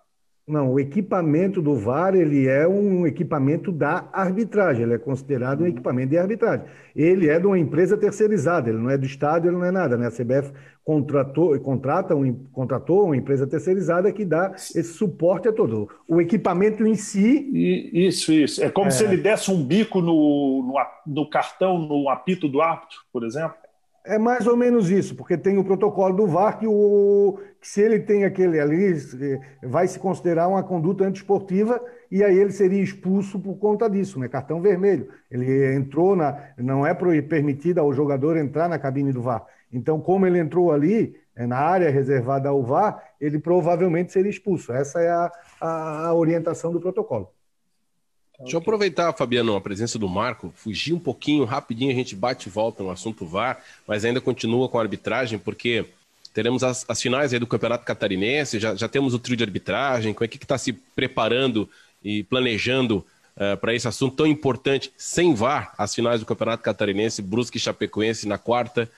Não, 0.50 0.74
o 0.74 0.80
equipamento 0.80 1.62
do 1.62 1.76
VAR 1.76 2.16
ele 2.16 2.48
é 2.48 2.68
um 2.68 3.06
equipamento 3.06 3.72
da 3.72 4.10
arbitragem, 4.12 4.82
ele 4.82 4.96
é 4.96 4.98
considerado 4.98 5.60
um 5.60 5.64
uhum. 5.64 5.70
equipamento 5.70 6.10
de 6.10 6.18
arbitragem. 6.18 6.66
Ele 6.96 7.30
é 7.30 7.40
de 7.40 7.46
uma 7.46 7.60
empresa 7.60 7.96
terceirizada, 7.96 8.68
ele 8.68 8.80
não 8.80 8.90
é 8.90 8.98
do 8.98 9.06
Estado, 9.06 9.48
ele 9.48 9.56
não 9.56 9.64
é 9.64 9.70
nada. 9.70 9.96
Né? 9.96 10.08
A 10.08 10.12
CBF 10.12 10.52
contratou, 10.84 11.58
contrata 11.60 12.16
um, 12.16 12.34
contratou 12.52 13.06
uma 13.06 13.16
empresa 13.16 13.46
terceirizada 13.46 14.12
que 14.12 14.26
dá 14.26 14.52
esse 14.56 14.86
suporte 14.86 15.48
a 15.48 15.54
todo. 15.54 15.88
O 16.08 16.20
equipamento 16.20 16.84
em 16.84 16.96
si. 16.96 17.48
Isso, 17.94 18.34
isso. 18.34 18.64
É 18.64 18.72
como 18.72 18.88
é... 18.88 18.90
se 18.90 19.04
ele 19.04 19.18
desse 19.18 19.52
um 19.52 19.64
bico 19.64 20.02
no, 20.02 20.64
no, 20.64 20.76
no 21.06 21.30
cartão, 21.30 21.78
no 21.78 22.10
apito 22.10 22.48
do 22.48 22.60
árbitro, 22.60 22.98
por 23.14 23.24
exemplo. 23.24 23.54
É 24.10 24.18
mais 24.18 24.48
ou 24.48 24.58
menos 24.58 24.90
isso, 24.90 25.16
porque 25.16 25.38
tem 25.38 25.60
o 25.60 25.64
protocolo 25.64 26.16
do 26.16 26.26
VAR 26.26 26.58
que, 26.58 26.66
o, 26.66 27.40
que 27.62 27.68
se 27.68 27.80
ele 27.80 28.00
tem 28.00 28.26
aquele 28.26 28.60
ali, 28.60 28.92
vai 29.62 29.88
se 29.88 30.00
considerar 30.00 30.48
uma 30.48 30.64
conduta 30.64 31.04
antiesportiva 31.04 31.80
e 32.10 32.24
aí 32.24 32.36
ele 32.36 32.52
seria 32.52 32.82
expulso 32.82 33.40
por 33.40 33.58
conta 33.58 33.88
disso, 33.88 34.20
né? 34.20 34.28
Cartão 34.28 34.60
vermelho. 34.60 35.10
Ele 35.30 35.76
entrou 35.76 36.16
na. 36.16 36.36
Não 36.58 36.88
é 36.88 36.94
permitido 37.22 37.78
ao 37.78 37.94
jogador 37.94 38.36
entrar 38.36 38.68
na 38.68 38.80
cabine 38.80 39.14
do 39.14 39.22
VAR. 39.22 39.46
Então, 39.72 40.02
como 40.02 40.26
ele 40.26 40.40
entrou 40.40 40.72
ali, 40.72 41.16
é, 41.36 41.46
na 41.46 41.58
área 41.58 41.92
reservada 41.92 42.50
ao 42.50 42.64
VAR, 42.64 43.04
ele 43.22 43.38
provavelmente 43.38 44.12
seria 44.12 44.32
expulso. 44.32 44.74
Essa 44.74 45.02
é 45.02 45.10
a, 45.12 45.32
a, 45.62 46.08
a 46.08 46.14
orientação 46.16 46.72
do 46.72 46.82
protocolo. 46.82 47.32
Deixa 48.40 48.56
eu 48.56 48.62
aproveitar, 48.62 49.12
Fabiano, 49.14 49.56
a 49.56 49.62
presença 49.62 50.00
do 50.00 50.08
Marco, 50.08 50.52
fugir 50.56 50.94
um 50.94 51.00
pouquinho, 51.00 51.44
rapidinho, 51.44 51.92
a 51.92 51.96
gente 51.96 52.16
bate 52.16 52.48
e 52.48 52.52
volta 52.52 52.82
no 52.82 52.90
assunto 52.90 53.26
VAR, 53.26 53.62
mas 53.86 54.06
ainda 54.06 54.22
continua 54.22 54.70
com 54.70 54.78
a 54.78 54.82
arbitragem, 54.82 55.38
porque 55.38 55.86
teremos 56.34 56.64
as, 56.64 56.86
as 56.88 57.02
finais 57.02 57.34
aí 57.34 57.40
do 57.40 57.46
Campeonato 57.46 57.84
Catarinense, 57.84 58.58
já, 58.58 58.76
já 58.76 58.88
temos 58.88 59.14
o 59.14 59.20
trio 59.20 59.36
de 59.36 59.44
arbitragem, 59.44 60.14
como 60.14 60.24
é 60.24 60.28
que 60.28 60.38
está 60.38 60.58
se 60.58 60.72
preparando 60.72 61.70
e 62.02 62.24
planejando 62.24 63.00
uh, 63.00 63.06
eh, 63.44 63.56
para 63.58 63.74
esse 63.74 63.90
assunto 63.90 64.16
tão 64.16 64.26
importante, 64.26 64.94
sem 64.96 65.34
VAR, 65.34 65.74
as 65.78 65.94
finais 65.94 66.22
do 66.22 66.26
Campeonato 66.26 66.64
Catarinense, 66.64 67.22
Brusque 67.22 67.58
e 67.58 67.60
Chapecoense 67.60 68.26
na 68.26 68.38
quarta, 68.38 68.90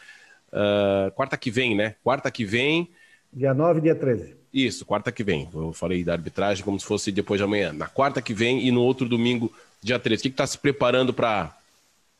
uh, 0.54 1.12
quarta 1.14 1.36
que 1.36 1.50
vem, 1.50 1.76
né? 1.76 1.96
Quarta 2.04 2.30
que 2.30 2.46
vem. 2.46 2.92
Dia 3.34 3.56
9 3.56 3.80
e 3.80 3.82
dia 3.82 3.96
13. 3.96 4.41
Isso, 4.54 4.86
quarta 4.86 5.12
que 5.12 5.24
vem. 5.24 5.48
Eu 5.54 5.72
falei 5.72 6.04
da 6.04 6.14
arbitragem 6.14 6.64
como 6.64 6.80
se 6.80 6.86
fosse 6.86 7.12
depois 7.12 7.40
de 7.40 7.44
amanhã. 7.44 7.72
Na 7.72 7.88
quarta 7.88 8.22
que 8.22 8.34
vem 8.34 8.68
e 8.68 8.72
no 8.72 8.82
outro 8.82 9.08
domingo, 9.08 9.52
dia 9.82 9.98
13. 9.98 10.20
O 10.20 10.24
que 10.24 10.28
está 10.30 10.46
se 10.46 10.58
preparando 10.58 11.14
para 11.14 11.54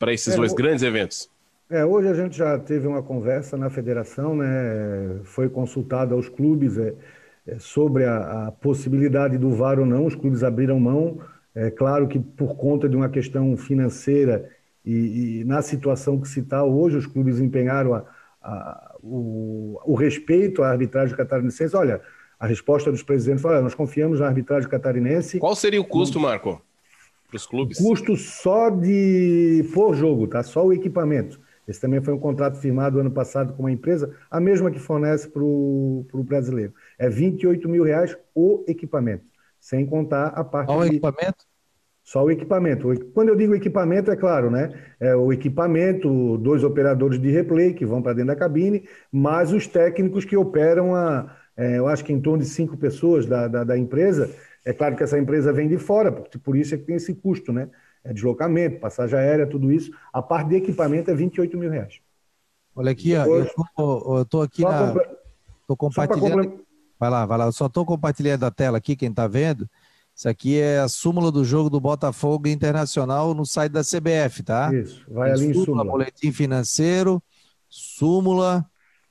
esses 0.08 0.32
é, 0.32 0.36
dois 0.36 0.52
grandes 0.54 0.82
eventos? 0.82 1.28
É, 1.68 1.84
hoje 1.84 2.08
a 2.08 2.14
gente 2.14 2.36
já 2.36 2.58
teve 2.58 2.86
uma 2.86 3.02
conversa 3.02 3.56
na 3.56 3.68
federação, 3.68 4.36
né? 4.36 5.20
Foi 5.24 5.48
consultado 5.48 6.14
aos 6.14 6.28
clubes 6.28 6.78
é, 6.78 6.94
é, 7.46 7.58
sobre 7.58 8.04
a, 8.04 8.46
a, 8.46 8.52
possibilidade 8.52 9.36
do 9.36 9.50
VAR 9.50 9.78
ou 9.78 9.86
não. 9.86 10.06
Os 10.06 10.14
clubes 10.14 10.42
abriram 10.42 10.80
mão. 10.80 11.20
É 11.54 11.70
claro 11.70 12.08
que 12.08 12.18
por 12.18 12.56
conta 12.56 12.88
de 12.88 12.96
uma 12.96 13.10
questão 13.10 13.54
financeira 13.58 14.50
e, 14.84 15.40
e 15.40 15.44
na 15.44 15.60
situação 15.60 16.18
que 16.18 16.28
se 16.28 16.40
está 16.40 16.64
hoje, 16.64 16.96
os 16.96 17.06
clubes 17.06 17.38
empenharam 17.38 17.94
a, 17.94 18.04
a, 18.42 18.96
o, 19.02 19.78
o 19.84 19.94
respeito 19.94 20.62
à 20.62 20.70
arbitragem 20.70 21.14
catarinense. 21.14 21.76
Olha, 21.76 22.00
a 22.42 22.46
resposta 22.48 22.90
dos 22.90 23.04
presidentes 23.04 23.40
foi: 23.40 23.60
nós 23.60 23.72
confiamos 23.72 24.18
na 24.18 24.26
arbitragem 24.26 24.68
catarinense. 24.68 25.38
Qual 25.38 25.54
seria 25.54 25.80
o 25.80 25.84
custo, 25.84 26.18
Marco, 26.18 26.60
para 27.28 27.36
os 27.36 27.46
clubes? 27.46 27.78
O 27.78 27.84
custo 27.84 28.16
só 28.16 28.68
de 28.68 29.64
por 29.72 29.94
jogo, 29.94 30.26
tá? 30.26 30.42
Só 30.42 30.66
o 30.66 30.72
equipamento. 30.72 31.40
Esse 31.68 31.80
também 31.80 32.02
foi 32.02 32.12
um 32.12 32.18
contrato 32.18 32.58
firmado 32.58 32.98
ano 32.98 33.12
passado 33.12 33.52
com 33.52 33.62
uma 33.62 33.70
empresa, 33.70 34.12
a 34.28 34.40
mesma 34.40 34.72
que 34.72 34.80
fornece 34.80 35.28
para 35.28 35.40
o 35.40 36.04
brasileiro. 36.26 36.74
É 36.98 37.08
28 37.08 37.68
mil 37.68 37.84
reais 37.84 38.16
o 38.34 38.64
equipamento, 38.66 39.24
sem 39.60 39.86
contar 39.86 40.26
a 40.34 40.42
parte. 40.42 40.66
Qual 40.66 40.80
de... 40.80 40.88
equipamento? 40.88 41.44
Só 42.02 42.24
o 42.24 42.30
equipamento. 42.32 42.92
Quando 43.14 43.28
eu 43.28 43.36
digo 43.36 43.54
equipamento, 43.54 44.10
é 44.10 44.16
claro, 44.16 44.50
né? 44.50 44.72
É 44.98 45.14
o 45.14 45.32
equipamento, 45.32 46.36
dois 46.38 46.64
operadores 46.64 47.20
de 47.20 47.30
replay 47.30 47.72
que 47.72 47.86
vão 47.86 48.02
para 48.02 48.14
dentro 48.14 48.34
da 48.34 48.36
cabine, 48.36 48.82
mais 49.12 49.52
os 49.52 49.68
técnicos 49.68 50.24
que 50.24 50.36
operam 50.36 50.96
a, 50.96 51.36
é, 51.56 51.78
eu 51.78 51.86
acho 51.86 52.04
que 52.04 52.12
em 52.12 52.20
torno 52.20 52.42
de 52.42 52.48
cinco 52.48 52.76
pessoas 52.76 53.26
da, 53.26 53.48
da, 53.48 53.64
da, 53.64 53.78
empresa. 53.78 54.30
É 54.64 54.72
claro 54.72 54.96
que 54.96 55.02
essa 55.02 55.18
empresa 55.18 55.52
vem 55.52 55.68
de 55.68 55.76
fora, 55.76 56.12
porque 56.12 56.38
por 56.38 56.56
isso 56.56 56.74
é 56.74 56.78
que 56.78 56.84
tem 56.84 56.96
esse 56.96 57.14
custo, 57.14 57.52
né? 57.52 57.68
É 58.04 58.12
deslocamento, 58.12 58.80
passagem 58.80 59.18
aérea, 59.18 59.46
tudo 59.46 59.70
isso. 59.70 59.90
A 60.12 60.22
parte 60.22 60.48
de 60.48 60.56
equipamento 60.56 61.10
é 61.10 61.14
28 61.14 61.56
mil 61.56 61.70
reais. 61.70 62.00
Olha 62.74 62.90
aqui, 62.90 63.14
Depois, 63.16 63.52
eu 63.78 64.22
estou 64.22 64.42
aqui 64.42 64.62
na. 64.62 64.94
Estou 65.60 65.76
compartilhando. 65.76 66.64
Vai 66.98 67.10
lá, 67.10 67.26
vai 67.26 67.38
lá. 67.38 67.44
Eu 67.46 67.52
só 67.52 67.66
estou 67.66 67.84
compartilhando 67.84 68.44
a 68.44 68.50
tela 68.50 68.78
aqui, 68.78 68.96
quem 68.96 69.10
está 69.10 69.26
vendo. 69.26 69.68
Isso 70.14 70.28
aqui 70.28 70.58
é 70.58 70.78
a 70.78 70.88
súmula 70.88 71.32
do 71.32 71.44
jogo 71.44 71.70
do 71.70 71.80
Botafogo 71.80 72.46
Internacional 72.48 73.34
no 73.34 73.46
site 73.46 73.72
da 73.72 73.82
CBF, 73.82 74.42
tá? 74.42 74.72
Isso, 74.72 75.04
vai 75.08 75.32
ali 75.32 75.46
em 75.46 75.54
súmula. 75.54 75.84
Boletim 75.84 76.32
financeiro, 76.32 77.22
súmula. 77.68 78.64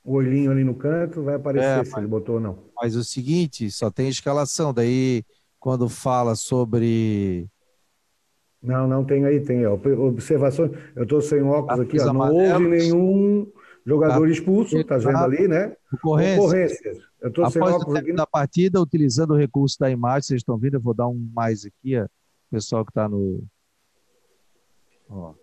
O 0.04 0.14
olhinho 0.14 0.50
ali 0.50 0.64
no 0.64 0.74
canto 0.74 1.22
vai 1.22 1.36
aparecer 1.36 1.80
é, 1.80 1.84
se 1.84 1.96
ele 1.96 2.08
botou 2.08 2.36
ou 2.36 2.40
não. 2.40 2.58
Mas 2.76 2.96
o 2.96 3.04
seguinte, 3.04 3.70
só 3.70 3.90
tem 3.90 4.08
escalação. 4.08 4.74
Daí, 4.74 5.22
quando 5.60 5.88
fala 5.88 6.34
sobre. 6.34 7.48
Não, 8.60 8.88
não 8.88 9.04
tem 9.04 9.24
aí, 9.24 9.40
tem. 9.40 9.64
Ó, 9.64 9.74
observações. 9.74 10.72
Eu 10.96 11.04
estou 11.04 11.20
sem 11.20 11.42
óculos 11.42 11.80
aqui, 11.80 12.00
ó. 12.00 12.12
Não 12.12 12.34
houve 12.34 12.68
nenhum 12.68 13.46
jogador 13.86 14.28
expulso, 14.28 14.82
tá 14.84 14.98
vendo 14.98 15.16
ali, 15.16 15.46
né? 15.46 15.76
Ocorrências. 15.92 16.38
Ocorrências. 16.38 16.98
Eu 17.20 17.28
estou 17.28 17.50
sem 17.50 17.62
óculos 17.62 17.96
aqui. 17.96 18.12
Da 18.12 18.26
partida, 18.26 18.80
utilizando 18.80 19.34
o 19.34 19.36
recurso 19.36 19.78
da 19.78 19.88
imagem, 19.88 20.22
vocês 20.22 20.40
estão 20.40 20.58
vendo? 20.58 20.74
Eu 20.74 20.80
vou 20.80 20.94
dar 20.94 21.06
um 21.06 21.30
mais 21.32 21.64
aqui, 21.64 21.96
ó. 21.96 22.08
Pessoal 22.50 22.84
que 22.84 22.90
está 22.90 23.08
no. 23.08 23.44
Ó. 25.08 25.34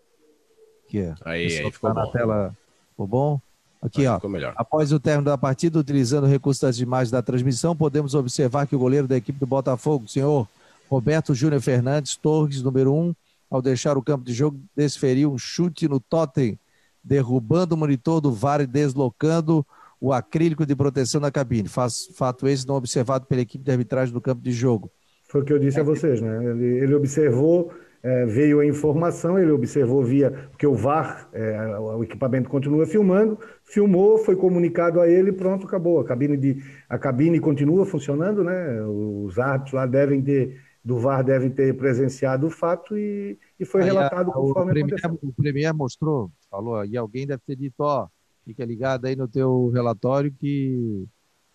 Aqui, 0.86 1.02
ó. 1.02 1.16
Aí, 1.24 1.46
aí 1.46 1.72
ficou 1.72 1.94
tá 1.94 2.02
bom. 2.02 2.06
na 2.06 2.12
tela. 2.12 2.58
Ficou 2.92 3.08
bom? 3.08 3.42
Aqui, 3.82 4.06
ó. 4.06 4.20
Após 4.56 4.92
o 4.92 5.00
término 5.00 5.26
da 5.26 5.38
partida, 5.38 5.80
utilizando 5.80 6.26
o 6.26 6.28
recurso 6.28 6.62
das 6.62 6.80
imagens 6.80 7.12
da 7.12 7.22
transmissão, 7.22 7.76
podemos 7.76 8.14
observar 8.14 8.68
que 8.68 8.76
o 8.76 8.80
goleiro 8.80 9.08
da 9.08 9.16
equipe 9.16 9.40
do 9.40 9.48
Botafogo, 9.48 10.06
o 10.06 10.10
senhor 10.10 10.48
Roberto 10.90 11.34
Júnior 11.34 11.62
Fernandes 11.62 12.16
Torres, 12.18 12.62
número 12.62 12.94
1, 12.94 13.00
um, 13.00 13.16
ao 13.50 13.62
deixar 13.62 13.98
o 13.98 14.02
campo 14.02 14.26
de 14.26 14.34
jogo, 14.34 14.60
desferiu 14.76 15.32
um 15.32 15.38
chute 15.38 15.88
no 15.88 16.00
totem, 16.00 16.60
derrubando 17.02 17.74
o 17.74 17.78
monitor 17.78 18.20
do 18.20 18.32
VAR 18.34 18.60
e 18.62 18.68
deslocando 18.68 19.66
o 20.00 20.12
acrílico 20.12 20.66
de 20.66 20.76
proteção 20.76 21.22
da 21.22 21.32
cabine. 21.32 21.70
Faz, 21.70 22.10
fato 22.16 22.48
esse 22.48 22.68
não 22.68 22.76
observado 22.76 23.26
pela 23.28 23.42
equipe 23.42 23.64
de 23.64 23.72
arbitragem 23.72 24.14
do 24.14 24.22
campo 24.22 24.42
de 24.42 24.52
jogo. 24.52 24.92
Foi 25.28 25.42
o 25.42 25.46
que 25.46 25.54
eu 25.54 25.60
disse 25.60 25.80
a 25.80 25.84
vocês, 25.84 26.22
né? 26.22 26.44
Ele, 26.46 26.66
ele 26.66 26.96
observou 26.96 27.72
é, 28.02 28.26
veio 28.26 28.60
a 28.60 28.66
informação, 28.66 29.38
ele 29.38 29.52
observou 29.52 30.04
via, 30.04 30.32
porque 30.32 30.66
o 30.66 30.74
VAR, 30.74 31.30
é, 31.34 31.78
o 31.78 32.04
equipamento 32.04 32.50
continua 32.50 32.86
filmando, 32.86 33.38
filmou, 33.64 34.18
foi 34.18 34.36
comunicado 34.36 35.02
a 35.02 35.08
ele, 35.08 35.32
pronto, 35.32 35.68
acabou. 35.68 36.00
A 36.00 36.06
cabine, 36.06 36.38
de, 36.38 36.64
a 36.88 36.98
cabine 36.98 37.40
continua 37.40 37.86
funcionando, 37.86 38.44
né? 38.44 38.82
Os 38.84 39.38
árbitros 39.38 39.74
lá 39.74 39.86
devem 39.86 40.22
ter, 40.22 40.62
do 40.84 40.98
VAR 40.98 41.24
devem 41.24 41.50
ter 41.50 41.76
presenciado 41.76 42.48
o 42.48 42.50
fato 42.50 42.98
e, 42.98 43.38
e 43.60 43.66
foi 43.66 43.82
Aí 43.82 43.88
relatado 43.88 44.32
a, 44.32 44.34
conforme 44.34 44.72
o 44.72 44.74
premier, 44.74 45.00
o 45.22 45.34
premier 45.34 45.74
mostrou, 45.74 46.32
falou, 46.50 46.86
e 46.86 46.96
alguém 46.96 47.28
deve 47.28 47.42
ter 47.46 47.58
dito, 47.58 47.82
ó, 47.82 48.08
fica 48.46 48.64
ligado 48.64 49.06
aí 49.06 49.16
no 49.16 49.28
teu 49.28 49.70
relatório 49.70 50.32
que 50.32 51.06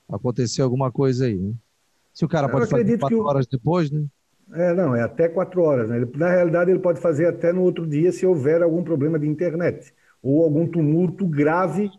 aconteceu 0.09 0.64
alguma 0.64 0.92
coisa 0.92 1.24
aí, 1.24 1.38
né? 1.38 1.55
Se 2.12 2.24
o 2.24 2.28
cara 2.28 2.49
pode 2.49 2.68
fazer 2.68 2.99
quatro 2.99 3.18
o... 3.18 3.24
horas 3.24 3.47
depois, 3.47 3.90
né? 3.90 4.05
É, 4.55 4.72
não, 4.72 4.94
é 4.94 5.02
até 5.02 5.28
quatro 5.28 5.62
horas. 5.62 5.90
Né? 5.90 5.96
Ele, 5.96 6.11
na 6.16 6.30
realidade, 6.30 6.70
ele 6.70 6.78
pode 6.78 7.00
fazer 7.00 7.26
até 7.26 7.52
no 7.52 7.62
outro 7.62 7.86
dia 7.86 8.12
se 8.12 8.24
houver 8.24 8.62
algum 8.62 8.82
problema 8.82 9.18
de 9.18 9.26
internet 9.26 9.92
ou 10.22 10.42
algum 10.42 10.66
tumulto 10.66 11.26
grave 11.26 11.90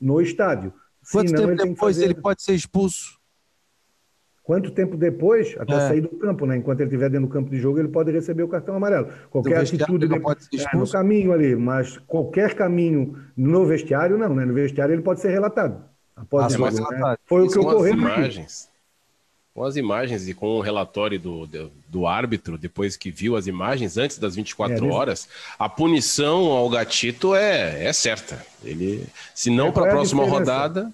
no 0.00 0.20
estádio. 0.20 0.72
Quanto 1.10 1.28
Senão, 1.28 1.42
tempo 1.42 1.62
ele 1.62 1.70
depois 1.70 1.96
fazer... 1.96 2.04
ele 2.04 2.14
pode 2.14 2.42
ser 2.42 2.54
expulso? 2.54 3.16
Quanto 4.42 4.70
tempo 4.70 4.96
depois, 4.96 5.56
até 5.58 5.74
é. 5.74 5.88
sair 5.88 6.00
do 6.00 6.08
campo, 6.10 6.46
né? 6.46 6.56
Enquanto 6.56 6.78
ele 6.78 6.88
estiver 6.88 7.10
dentro 7.10 7.26
do 7.26 7.32
campo 7.32 7.50
de 7.50 7.58
jogo, 7.58 7.80
ele 7.80 7.88
pode 7.88 8.12
receber 8.12 8.44
o 8.44 8.48
cartão 8.48 8.76
amarelo. 8.76 9.08
Qualquer 9.28 9.58
atitude 9.58 10.06
de... 10.06 10.20
pode 10.20 10.44
ser 10.44 10.68
é, 10.72 10.76
no 10.76 10.88
caminho 10.88 11.32
ali, 11.32 11.56
mas 11.56 11.98
qualquer 12.06 12.54
caminho 12.54 13.18
no 13.36 13.66
vestiário, 13.66 14.16
não, 14.16 14.32
né? 14.32 14.44
No 14.44 14.54
vestiário 14.54 14.94
ele 14.94 15.02
pode 15.02 15.20
ser 15.20 15.30
relatado. 15.30 15.84
Após 16.14 16.54
ah, 16.54 16.56
jogo, 16.56 16.90
né? 16.92 17.16
Foi 17.24 17.42
o 17.42 17.50
que 17.50 17.58
ocorreu. 17.58 17.94
Imagens 17.94 18.70
com 19.56 19.64
as 19.64 19.74
imagens 19.74 20.28
e 20.28 20.34
com 20.34 20.48
o 20.48 20.60
relatório 20.60 21.18
do, 21.18 21.46
do, 21.46 21.72
do, 21.88 22.06
árbitro, 22.06 22.58
depois 22.58 22.94
que 22.94 23.10
viu 23.10 23.36
as 23.36 23.46
imagens, 23.46 23.96
antes 23.96 24.18
das 24.18 24.36
24 24.36 24.84
é, 24.86 24.92
horas, 24.92 25.26
a 25.58 25.66
punição 25.66 26.52
ao 26.52 26.68
gatito 26.68 27.34
é, 27.34 27.86
é 27.86 27.90
certa. 27.90 28.38
Ele, 28.62 29.06
se 29.34 29.48
não 29.48 29.68
é, 29.68 29.72
para 29.72 29.86
a 29.86 29.88
próxima 29.88 30.26
rodada. 30.26 30.92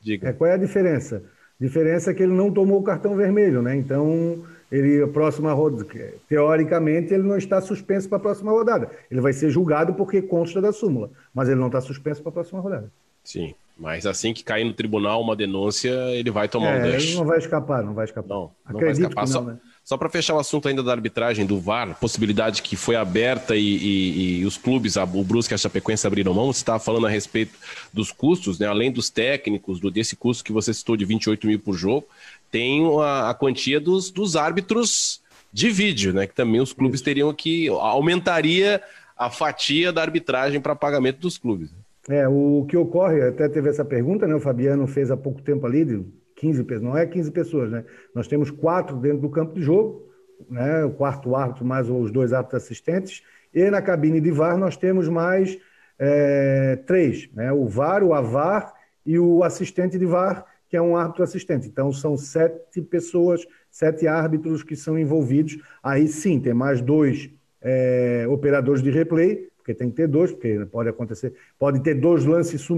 Diga. 0.00 0.30
É, 0.30 0.32
qual 0.32 0.50
é 0.50 0.54
a 0.54 0.56
diferença? 0.56 1.22
A 1.60 1.64
diferença 1.64 2.10
é 2.10 2.14
que 2.14 2.24
ele 2.24 2.32
não 2.32 2.50
tomou 2.50 2.80
o 2.80 2.82
cartão 2.82 3.14
vermelho, 3.14 3.62
né? 3.62 3.76
Então, 3.76 4.44
ele, 4.70 5.04
a 5.04 5.06
próxima 5.06 5.52
rodada, 5.52 5.86
teoricamente, 6.28 7.14
ele 7.14 7.22
não 7.22 7.36
está 7.36 7.60
suspenso 7.60 8.08
para 8.08 8.18
a 8.18 8.22
próxima 8.22 8.50
rodada. 8.50 8.90
Ele 9.08 9.20
vai 9.20 9.32
ser 9.32 9.48
julgado 9.50 9.94
porque 9.94 10.20
consta 10.20 10.60
da 10.60 10.72
súmula, 10.72 11.08
mas 11.32 11.48
ele 11.48 11.60
não 11.60 11.68
está 11.68 11.80
suspenso 11.80 12.20
para 12.20 12.30
a 12.30 12.32
próxima 12.32 12.60
rodada. 12.60 12.90
Sim. 13.24 13.54
Mas 13.76 14.06
assim 14.06 14.32
que 14.32 14.44
cair 14.44 14.64
no 14.64 14.72
tribunal 14.72 15.20
uma 15.20 15.34
denúncia, 15.34 15.90
ele 16.12 16.30
vai 16.30 16.48
tomar 16.48 16.76
é, 16.76 16.78
um 16.78 16.92
dash. 16.92 17.04
Ele 17.04 17.14
não 17.16 17.24
vai 17.24 17.38
escapar, 17.38 17.82
não 17.82 17.92
vai 17.92 18.04
escapar. 18.04 18.28
Não, 18.28 18.50
não 18.70 18.80
vai 18.80 18.90
escapar. 18.92 19.22
Não, 19.22 19.26
só, 19.26 19.42
né? 19.42 19.56
só 19.82 19.96
para 19.96 20.08
fechar 20.08 20.34
o 20.34 20.38
assunto 20.38 20.68
ainda 20.68 20.80
da 20.80 20.92
arbitragem 20.92 21.44
do 21.44 21.58
VAR, 21.58 21.98
possibilidade 21.98 22.62
que 22.62 22.76
foi 22.76 22.94
aberta 22.94 23.56
e, 23.56 23.76
e, 23.76 24.38
e 24.38 24.44
os 24.44 24.56
clubes, 24.56 24.96
o 24.96 25.24
Brusque 25.24 25.52
e 25.52 25.56
a 25.56 25.58
Chapecoense 25.58 26.06
abriram 26.06 26.32
mão, 26.32 26.52
você 26.52 26.60
estava 26.60 26.78
falando 26.78 27.08
a 27.08 27.10
respeito 27.10 27.58
dos 27.92 28.12
custos, 28.12 28.60
né? 28.60 28.68
além 28.68 28.92
dos 28.92 29.10
técnicos, 29.10 29.80
do, 29.80 29.90
desse 29.90 30.14
custo 30.14 30.44
que 30.44 30.52
você 30.52 30.72
citou 30.72 30.96
de 30.96 31.04
28 31.04 31.44
mil 31.44 31.58
por 31.58 31.74
jogo, 31.74 32.06
tem 32.52 32.86
a, 33.00 33.30
a 33.30 33.34
quantia 33.34 33.80
dos, 33.80 34.08
dos 34.08 34.36
árbitros 34.36 35.20
de 35.52 35.70
vídeo, 35.70 36.12
né? 36.12 36.26
Que 36.26 36.34
também 36.34 36.60
os 36.60 36.72
clubes 36.72 36.98
Isso. 36.98 37.04
teriam 37.04 37.32
que. 37.32 37.68
aumentaria 37.68 38.82
a 39.16 39.30
fatia 39.30 39.92
da 39.92 40.02
arbitragem 40.02 40.60
para 40.60 40.74
pagamento 40.74 41.20
dos 41.20 41.38
clubes. 41.38 41.70
É, 42.08 42.28
o 42.28 42.66
que 42.68 42.76
ocorre, 42.76 43.22
até 43.22 43.48
teve 43.48 43.68
essa 43.68 43.84
pergunta, 43.84 44.26
né? 44.26 44.34
O 44.34 44.40
Fabiano 44.40 44.86
fez 44.86 45.10
há 45.10 45.16
pouco 45.16 45.40
tempo 45.40 45.66
ali, 45.66 45.84
de 45.84 46.04
15 46.36 46.64
pessoas, 46.64 46.82
não 46.82 46.96
é 46.96 47.06
15 47.06 47.30
pessoas, 47.30 47.70
né? 47.70 47.84
Nós 48.14 48.28
temos 48.28 48.50
quatro 48.50 48.96
dentro 48.96 49.20
do 49.20 49.30
campo 49.30 49.54
de 49.54 49.62
jogo, 49.62 50.08
né? 50.50 50.84
O 50.84 50.90
quarto 50.90 51.34
árbitro 51.34 51.64
mais 51.64 51.88
os 51.88 52.10
dois 52.10 52.32
árbitros 52.32 52.62
assistentes, 52.62 53.22
e 53.54 53.70
na 53.70 53.80
cabine 53.80 54.20
de 54.20 54.30
VAR 54.30 54.58
nós 54.58 54.76
temos 54.76 55.08
mais 55.08 55.58
é, 55.98 56.76
três, 56.86 57.30
né? 57.32 57.52
O 57.52 57.66
VAR, 57.66 58.02
o 58.02 58.12
AVAR 58.12 58.74
e 59.06 59.18
o 59.18 59.42
assistente 59.42 59.98
de 59.98 60.04
VAR, 60.04 60.44
que 60.68 60.76
é 60.76 60.82
um 60.82 60.96
árbitro 60.96 61.22
assistente. 61.22 61.68
Então 61.68 61.92
são 61.92 62.16
sete 62.16 62.82
pessoas, 62.82 63.46
sete 63.70 64.06
árbitros 64.06 64.62
que 64.62 64.76
são 64.76 64.98
envolvidos. 64.98 65.56
Aí 65.82 66.08
sim, 66.08 66.40
tem 66.40 66.52
mais 66.52 66.80
dois 66.80 67.30
é, 67.62 68.26
operadores 68.28 68.82
de 68.82 68.90
replay, 68.90 69.48
porque 69.64 69.72
tem 69.72 69.88
que 69.88 69.96
ter 69.96 70.06
dois, 70.06 70.30
porque 70.30 70.66
pode 70.70 70.90
acontecer, 70.90 71.32
pode 71.58 71.82
ter 71.82 71.94
dois 71.94 72.26
lances 72.26 72.68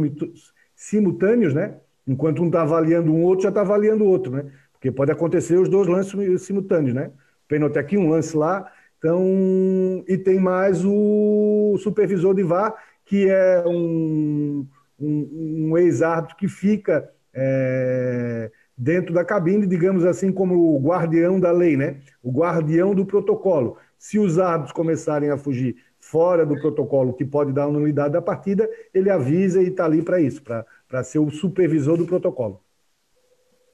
simultâneos, 0.76 1.52
né? 1.52 1.74
Enquanto 2.06 2.40
um 2.40 2.46
está 2.46 2.62
avaliando 2.62 3.12
um 3.12 3.24
outro, 3.24 3.42
já 3.42 3.48
está 3.48 3.62
avaliando 3.62 4.04
o 4.04 4.06
outro, 4.06 4.30
né? 4.30 4.46
Porque 4.72 4.92
pode 4.92 5.10
acontecer 5.10 5.58
os 5.58 5.68
dois 5.68 5.88
lances 5.88 6.42
simultâneos, 6.42 6.94
né? 6.94 7.10
Pênalti 7.48 7.76
aqui, 7.76 7.98
um 7.98 8.08
lance 8.08 8.36
lá. 8.36 8.70
Então, 8.98 10.04
e 10.06 10.16
tem 10.16 10.38
mais 10.38 10.84
o 10.84 11.76
supervisor 11.80 12.32
de 12.32 12.44
VAR, 12.44 12.72
que 13.04 13.28
é 13.28 13.64
um, 13.66 14.64
um, 14.98 15.68
um 15.70 15.78
ex-árbitro 15.78 16.36
que 16.36 16.46
fica 16.46 17.10
é, 17.34 18.48
dentro 18.78 19.12
da 19.12 19.24
cabine, 19.24 19.66
digamos 19.66 20.04
assim, 20.04 20.30
como 20.30 20.76
o 20.76 20.80
guardião 20.80 21.40
da 21.40 21.50
lei, 21.50 21.76
né? 21.76 21.96
O 22.22 22.30
guardião 22.30 22.94
do 22.94 23.04
protocolo. 23.04 23.76
Se 23.98 24.20
os 24.20 24.38
árbitros 24.38 24.72
começarem 24.72 25.30
a 25.30 25.36
fugir 25.36 25.74
fora 26.10 26.46
do 26.46 26.58
protocolo 26.60 27.12
que 27.12 27.24
pode 27.24 27.52
dar 27.52 27.66
nulidade 27.68 28.12
da 28.12 28.22
partida, 28.22 28.68
ele 28.94 29.10
avisa 29.10 29.60
e 29.60 29.68
está 29.68 29.84
ali 29.84 30.02
para 30.02 30.20
isso, 30.20 30.40
para 30.42 31.04
ser 31.04 31.18
o 31.18 31.30
supervisor 31.30 31.96
do 31.96 32.06
protocolo. 32.06 32.60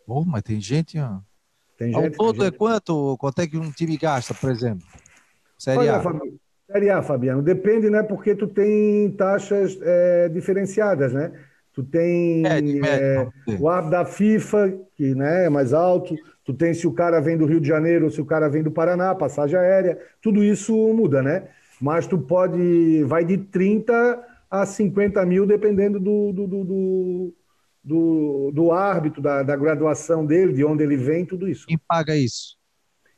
Pô, 0.07 0.25
mas 0.25 0.43
tem 0.43 0.61
gente, 0.61 0.99
ó. 0.99 1.19
Tem 1.77 1.93
gente. 1.93 2.05
Ao 2.05 2.11
todo 2.11 2.39
tem 2.39 2.47
é 2.47 2.51
gente. 2.51 2.59
quanto? 2.59 3.17
Quanto 3.19 3.41
é 3.41 3.47
que 3.47 3.59
um 3.59 3.71
time 3.71 3.97
gasta, 3.99 4.33
por 4.33 4.51
exemplo? 4.51 4.87
Série 5.59 5.89
A. 5.89 6.01
Fabiano, 6.01 6.39
série 6.71 6.91
A, 6.91 7.03
Fabiano. 7.03 7.43
Depende, 7.43 7.91
né? 7.91 8.03
Porque 8.03 8.35
tu 8.35 8.47
tem 8.47 9.11
taxas 9.11 9.79
é, 9.83 10.29
diferenciadas, 10.31 11.13
né? 11.13 11.33
Tu 11.75 11.83
tem 11.83 12.45
é, 12.47 12.59
é, 12.87 13.29
o 13.59 13.69
árbitro 13.69 13.91
da 13.91 14.05
FIFA, 14.05 14.73
que 14.95 15.15
né, 15.15 15.47
é 15.47 15.49
mais 15.49 15.73
alto. 15.73 16.15
Tu 16.45 16.53
tem 16.53 16.75
se 16.75 16.87
o 16.87 16.93
cara 16.93 17.21
vem 17.21 17.37
do 17.37 17.47
Rio 17.47 17.61
de 17.61 17.69
Janeiro 17.69 18.07
ou 18.07 18.11
se 18.11 18.21
o 18.21 18.27
cara 18.27 18.49
vem 18.49 18.63
do 18.63 18.71
Paraná, 18.71 19.15
passagem 19.15 19.59
aérea. 19.59 19.99
Tudo 20.21 20.43
isso 20.43 20.75
muda, 20.95 21.23
né? 21.23 21.49
Mas 21.83 22.07
tu 22.07 22.17
pode, 22.17 23.03
vai 23.03 23.25
de 23.25 23.37
30 23.37 24.25
a 24.49 24.65
50 24.65 25.27
mil, 25.27 25.45
dependendo 25.45 25.99
do, 25.99 26.33
do, 26.33 26.47
do, 26.47 27.35
do, 27.83 28.51
do 28.55 28.71
árbitro, 28.71 29.21
da, 29.21 29.43
da 29.43 29.57
graduação 29.57 30.25
dele, 30.25 30.53
de 30.53 30.65
onde 30.65 30.85
ele 30.85 30.97
vem, 30.97 31.27
tudo 31.27 31.49
isso. 31.49 31.67
Quem 31.67 31.77
paga 31.77 32.17
isso? 32.17 32.57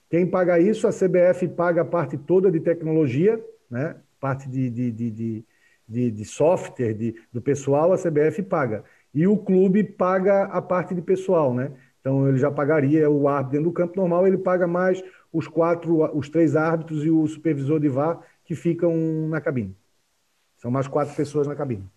Quem 0.09 0.27
paga 0.27 0.59
isso, 0.59 0.89
a 0.89 0.91
CBF 0.91 1.47
paga 1.49 1.83
a 1.83 1.85
parte 1.85 2.17
toda 2.17 2.51
de 2.51 2.59
tecnologia, 2.59 3.39
né? 3.71 3.97
parte 4.19 4.49
de, 4.49 4.71
de, 4.71 4.91
de, 4.91 5.45
de, 5.87 6.11
de 6.11 6.25
software 6.25 6.95
de, 6.95 7.15
do 7.31 7.43
pessoal, 7.43 7.93
a 7.93 7.99
CBF 7.99 8.45
paga. 8.45 8.83
E 9.13 9.27
o 9.27 9.37
clube 9.37 9.85
paga 9.85 10.45
a 10.45 10.63
parte 10.63 10.95
de 10.95 11.03
pessoal, 11.03 11.53
né? 11.53 11.71
Então 12.01 12.27
ele 12.27 12.39
já 12.39 12.51
pagaria 12.51 13.11
o 13.11 13.29
árbitro 13.29 13.59
dentro 13.59 13.71
do 13.71 13.75
campo 13.75 13.97
normal, 13.97 14.27
ele 14.27 14.39
paga 14.39 14.67
mais 14.67 15.03
os 15.31 15.49
quatro, 15.49 16.17
os 16.17 16.29
três 16.31 16.55
árbitros 16.57 17.05
e 17.05 17.11
o 17.11 17.27
supervisor 17.27 17.79
de 17.79 17.89
VAR, 17.89 18.21
que 18.45 18.55
ficam 18.55 18.95
na 19.29 19.41
cabine. 19.41 19.75
São 20.57 20.71
mais 20.71 20.87
quatro 20.87 21.15
pessoas 21.15 21.47
na 21.47 21.55
cabine. 21.55 21.89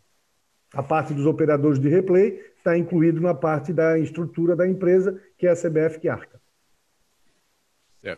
A 0.74 0.84
parte 0.84 1.14
dos 1.14 1.26
operadores 1.26 1.80
de 1.80 1.88
replay 1.88 2.44
está 2.58 2.78
incluído 2.78 3.22
na 3.22 3.34
parte 3.34 3.72
da 3.72 3.98
estrutura 3.98 4.56
da 4.56 4.68
empresa, 4.68 5.22
que 5.38 5.48
é 5.48 5.52
a 5.52 5.56
CBF 5.56 6.00
que 6.00 6.10
arca. 6.10 6.40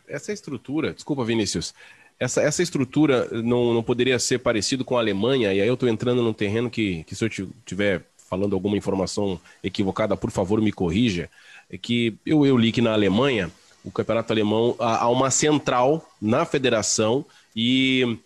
Essa 0.08 0.32
estrutura, 0.32 0.94
desculpa, 0.94 1.24
Vinícius, 1.24 1.74
essa, 2.20 2.42
essa 2.42 2.62
estrutura 2.62 3.28
não, 3.32 3.74
não 3.74 3.82
poderia 3.82 4.20
ser 4.20 4.40
parecido 4.40 4.84
com 4.84 4.98
a 4.98 5.00
Alemanha, 5.00 5.54
e 5.54 5.62
aí 5.62 5.68
eu 5.68 5.74
estou 5.74 5.88
entrando 5.88 6.22
num 6.22 6.34
terreno 6.34 6.70
que, 6.70 7.04
que 7.06 7.16
se 7.16 7.24
eu 7.24 7.30
tiver 7.66 8.04
falando 8.30 8.54
alguma 8.54 8.78
informação 8.78 9.40
equivocada, 9.64 10.16
por 10.18 10.30
favor, 10.30 10.62
me 10.62 10.72
corrija, 10.72 11.30
é 11.70 11.78
que 11.78 12.16
eu, 12.26 12.46
eu 12.46 12.58
li 12.58 12.72
que 12.72 12.82
na 12.82 12.94
Alemanha, 12.94 13.50
o 13.84 13.92
campeonato 13.92 14.34
alemão, 14.34 14.76
há, 14.80 15.04
há 15.04 15.10
uma 15.10 15.32
central 15.32 16.08
na 16.22 16.46
federação 16.46 17.26
e 17.56 18.18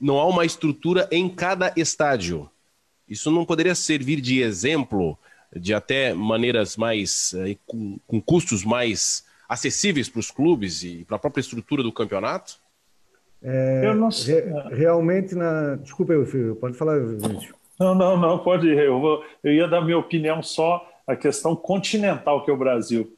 não 0.00 0.18
há 0.18 0.26
uma 0.26 0.44
estrutura 0.44 1.08
em 1.10 1.28
cada 1.28 1.72
estádio. 1.76 2.50
Isso 3.08 3.30
não 3.30 3.44
poderia 3.44 3.74
servir 3.74 4.20
de 4.20 4.42
exemplo 4.42 5.18
de 5.54 5.72
até 5.72 6.12
maneiras 6.12 6.76
mais 6.76 7.32
eh, 7.34 7.56
com, 7.66 7.98
com 8.06 8.20
custos 8.20 8.64
mais 8.64 9.24
acessíveis 9.48 10.08
para 10.08 10.20
os 10.20 10.30
clubes 10.30 10.82
e 10.82 11.04
para 11.04 11.16
a 11.16 11.18
própria 11.18 11.40
estrutura 11.40 11.82
do 11.82 11.92
campeonato? 11.92 12.58
É, 13.42 13.82
eu 13.84 13.94
não 13.94 14.10
sei. 14.10 14.40
Re, 14.40 14.74
realmente 14.74 15.34
na. 15.34 15.76
Desculpa, 15.76 16.12
eu, 16.12 16.26
filho, 16.26 16.56
pode 16.56 16.76
falar, 16.76 16.98
Vinícius. 16.98 17.54
Não, 17.78 17.94
não, 17.94 18.16
não, 18.18 18.38
pode 18.38 18.66
ir. 18.66 18.78
Eu, 18.78 19.00
vou, 19.00 19.24
eu 19.44 19.52
ia 19.52 19.68
dar 19.68 19.82
minha 19.82 19.98
opinião 19.98 20.42
só 20.42 20.86
a 21.06 21.14
questão 21.14 21.54
continental 21.54 22.44
que 22.44 22.50
é 22.50 22.54
o 22.54 22.56
Brasil. 22.56 23.16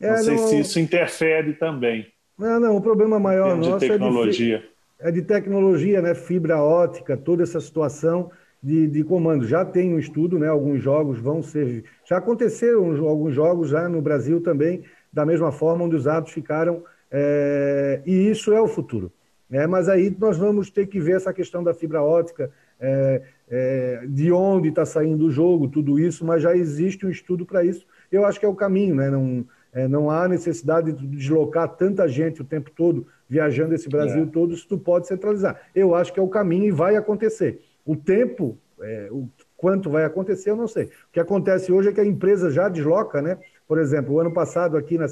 É, 0.00 0.10
não 0.10 0.16
sei 0.18 0.36
não... 0.36 0.48
se 0.48 0.60
isso 0.60 0.80
interfere 0.80 1.54
também. 1.54 2.06
Não, 2.38 2.60
não, 2.60 2.76
o 2.76 2.80
problema 2.80 3.18
maior 3.18 3.56
nosso 3.56 3.78
de 3.78 3.88
tecnologia. 3.88 4.56
é 4.56 4.58
de, 4.58 5.08
é 5.08 5.12
de 5.12 5.22
tecnologia, 5.22 6.02
né? 6.02 6.14
Fibra 6.14 6.62
ótica, 6.62 7.16
toda 7.16 7.42
essa 7.42 7.60
situação 7.60 8.30
de, 8.62 8.86
de 8.88 9.02
comando. 9.04 9.46
Já 9.46 9.64
tem 9.64 9.94
um 9.94 9.98
estudo, 9.98 10.38
né? 10.38 10.48
Alguns 10.48 10.82
jogos 10.82 11.18
vão 11.18 11.42
ser. 11.42 11.84
Já 12.04 12.18
aconteceram 12.18 12.84
alguns 13.06 13.34
jogos 13.34 13.70
já 13.70 13.88
no 13.88 14.02
Brasil 14.02 14.40
também, 14.40 14.82
da 15.12 15.24
mesma 15.24 15.50
forma, 15.50 15.84
onde 15.84 15.96
os 15.96 16.04
dados 16.04 16.32
ficaram. 16.32 16.84
É... 17.10 18.02
E 18.04 18.30
isso 18.30 18.52
é 18.52 18.60
o 18.60 18.68
futuro. 18.68 19.10
É, 19.50 19.66
mas 19.66 19.88
aí 19.88 20.14
nós 20.18 20.36
vamos 20.36 20.70
ter 20.70 20.86
que 20.86 20.98
ver 20.98 21.16
essa 21.16 21.32
questão 21.32 21.62
da 21.62 21.72
fibra 21.72 22.02
ótica, 22.02 22.50
é, 22.80 23.22
é, 23.48 24.04
de 24.08 24.32
onde 24.32 24.68
está 24.70 24.84
saindo 24.84 25.26
o 25.26 25.30
jogo, 25.30 25.68
tudo 25.68 25.98
isso, 26.00 26.24
mas 26.24 26.42
já 26.42 26.56
existe 26.56 27.06
um 27.06 27.10
estudo 27.10 27.46
para 27.46 27.64
isso. 27.64 27.86
Eu 28.10 28.26
acho 28.26 28.40
que 28.40 28.46
é 28.46 28.48
o 28.48 28.56
caminho, 28.56 28.96
né? 28.96 29.08
Não, 29.08 29.46
é, 29.76 29.86
não 29.86 30.10
há 30.10 30.26
necessidade 30.26 30.90
de 30.90 31.06
deslocar 31.06 31.68
tanta 31.68 32.08
gente 32.08 32.40
o 32.40 32.44
tempo 32.44 32.70
todo, 32.70 33.06
viajando 33.28 33.74
esse 33.74 33.90
Brasil 33.90 34.22
é. 34.22 34.26
todo, 34.26 34.56
se 34.56 34.66
tu 34.66 34.78
pode 34.78 35.06
centralizar. 35.06 35.60
Eu 35.74 35.94
acho 35.94 36.14
que 36.14 36.18
é 36.18 36.22
o 36.22 36.28
caminho 36.28 36.64
e 36.64 36.70
vai 36.70 36.96
acontecer. 36.96 37.60
O 37.84 37.94
tempo, 37.94 38.56
é, 38.80 39.08
o 39.10 39.28
quanto 39.54 39.90
vai 39.90 40.04
acontecer, 40.04 40.48
eu 40.48 40.56
não 40.56 40.66
sei. 40.66 40.84
O 40.84 41.12
que 41.12 41.20
acontece 41.20 41.70
hoje 41.70 41.90
é 41.90 41.92
que 41.92 42.00
a 42.00 42.06
empresa 42.06 42.50
já 42.50 42.70
desloca, 42.70 43.20
né? 43.20 43.36
Por 43.68 43.78
exemplo, 43.78 44.14
o 44.14 44.18
ano 44.18 44.32
passado 44.32 44.78
aqui 44.78 44.96
na 44.96 45.08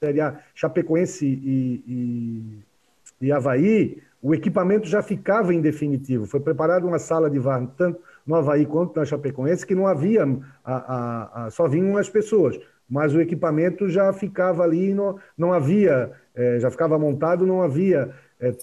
Série 0.00 0.22
A, 0.22 0.40
Chapecoense 0.54 1.26
e, 1.26 1.84
e, 1.86 3.26
e 3.26 3.30
Havaí, 3.30 4.02
o 4.22 4.34
equipamento 4.34 4.88
já 4.88 5.02
ficava 5.02 5.52
em 5.52 5.60
definitivo. 5.60 6.24
Foi 6.24 6.40
preparada 6.40 6.86
uma 6.86 6.98
sala 6.98 7.28
de 7.28 7.38
VAR, 7.38 7.66
tanto 7.76 8.00
no 8.26 8.34
Havaí 8.34 8.64
quanto 8.64 8.98
na 8.98 9.04
Chapecoense, 9.04 9.66
que 9.66 9.74
não 9.74 9.86
havia, 9.86 10.24
a, 10.64 10.74
a, 10.74 11.44
a, 11.44 11.50
só 11.50 11.68
vinham 11.68 11.98
as 11.98 12.08
pessoas 12.08 12.58
mas 12.88 13.14
o 13.14 13.20
equipamento 13.20 13.88
já 13.88 14.12
ficava 14.12 14.62
ali, 14.62 14.94
não, 14.94 15.18
não 15.36 15.52
havia, 15.52 16.12
é, 16.34 16.60
já 16.60 16.70
ficava 16.70 16.98
montado, 16.98 17.46
não 17.46 17.62
havia 17.62 18.14
é, 18.40 18.54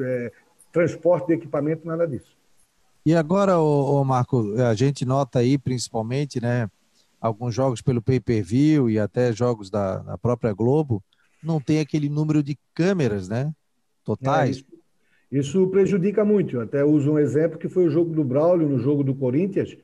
é, 0.00 0.32
transporte 0.72 1.28
de 1.28 1.34
equipamento, 1.34 1.86
nada 1.86 2.06
disso. 2.06 2.36
E 3.04 3.14
agora, 3.14 3.58
ô, 3.58 4.00
ô 4.00 4.04
Marco, 4.04 4.54
a 4.60 4.74
gente 4.74 5.04
nota 5.04 5.40
aí 5.40 5.58
principalmente, 5.58 6.40
né, 6.40 6.68
alguns 7.20 7.54
jogos 7.54 7.80
pelo 7.80 8.02
pay-per-view 8.02 8.88
e 8.88 8.98
até 8.98 9.32
jogos 9.32 9.70
da, 9.70 9.98
da, 9.98 10.18
própria 10.18 10.52
Globo, 10.52 11.02
não 11.42 11.60
tem 11.60 11.80
aquele 11.80 12.08
número 12.08 12.42
de 12.42 12.56
câmeras, 12.74 13.28
né, 13.28 13.52
totais. 14.04 14.48
É, 14.48 14.50
isso, 14.50 14.66
isso, 15.32 15.66
prejudica 15.68 16.24
muito. 16.24 16.56
Eu 16.56 16.62
até 16.62 16.84
uso 16.84 17.12
um 17.12 17.18
exemplo 17.18 17.58
que 17.58 17.68
foi 17.68 17.86
o 17.86 17.90
jogo 17.90 18.14
do 18.14 18.22
Braulio, 18.22 18.68
no 18.68 18.78
jogo 18.78 19.02
do 19.02 19.14
Corinthians, 19.14 19.76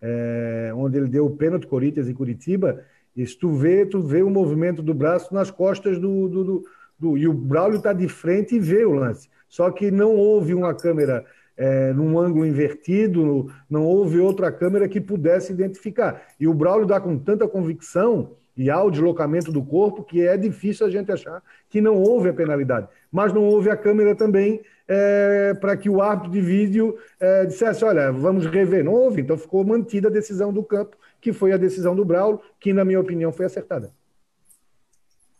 é, 0.00 0.72
onde 0.74 0.98
ele 0.98 1.08
deu 1.08 1.26
o 1.26 1.36
pênalti 1.36 1.66
Corinthians 1.66 2.08
e 2.08 2.14
Curitiba, 2.14 2.84
se 3.16 3.38
tu 3.38 3.52
vê, 3.52 3.84
tu 3.84 4.02
vê 4.02 4.22
o 4.22 4.30
movimento 4.30 4.82
do 4.82 4.94
braço 4.94 5.32
nas 5.34 5.50
costas 5.50 5.98
do. 5.98 6.28
do, 6.28 6.44
do, 6.44 6.64
do 6.98 7.18
e 7.18 7.28
o 7.28 7.32
Braulio 7.32 7.76
está 7.76 7.92
de 7.92 8.08
frente 8.08 8.54
e 8.56 8.60
vê 8.60 8.84
o 8.84 8.92
lance. 8.92 9.28
Só 9.48 9.70
que 9.70 9.90
não 9.90 10.14
houve 10.14 10.54
uma 10.54 10.74
câmera 10.74 11.24
é, 11.56 11.92
num 11.92 12.18
ângulo 12.18 12.46
invertido, 12.46 13.52
não 13.68 13.84
houve 13.84 14.18
outra 14.18 14.50
câmera 14.50 14.88
que 14.88 15.00
pudesse 15.00 15.52
identificar. 15.52 16.22
E 16.40 16.48
o 16.48 16.54
Braulio 16.54 16.86
dá 16.86 16.98
com 16.98 17.18
tanta 17.18 17.46
convicção 17.46 18.36
e 18.56 18.70
há 18.70 18.82
o 18.82 18.90
deslocamento 18.90 19.50
do 19.50 19.62
corpo 19.62 20.02
que 20.02 20.26
é 20.26 20.36
difícil 20.36 20.86
a 20.86 20.90
gente 20.90 21.10
achar 21.10 21.42
que 21.68 21.80
não 21.80 21.96
houve 21.96 22.28
a 22.28 22.32
penalidade. 22.32 22.88
Mas 23.10 23.32
não 23.32 23.44
houve 23.44 23.70
a 23.70 23.76
câmera 23.76 24.14
também 24.14 24.62
é, 24.88 25.54
para 25.54 25.76
que 25.76 25.88
o 25.88 26.00
árbitro 26.00 26.30
de 26.30 26.40
vídeo 26.40 26.96
é, 27.20 27.44
dissesse: 27.44 27.84
olha, 27.84 28.10
vamos 28.10 28.46
rever. 28.46 28.84
Não 28.84 28.92
houve, 28.92 29.20
então 29.20 29.36
ficou 29.36 29.64
mantida 29.64 30.08
a 30.08 30.10
decisão 30.10 30.52
do 30.52 30.62
campo 30.62 30.96
que 31.22 31.32
foi 31.32 31.52
a 31.52 31.56
decisão 31.56 31.94
do 31.94 32.04
Braulio, 32.04 32.40
que, 32.58 32.72
na 32.72 32.84
minha 32.84 33.00
opinião, 33.00 33.32
foi 33.32 33.46
acertada. 33.46 33.92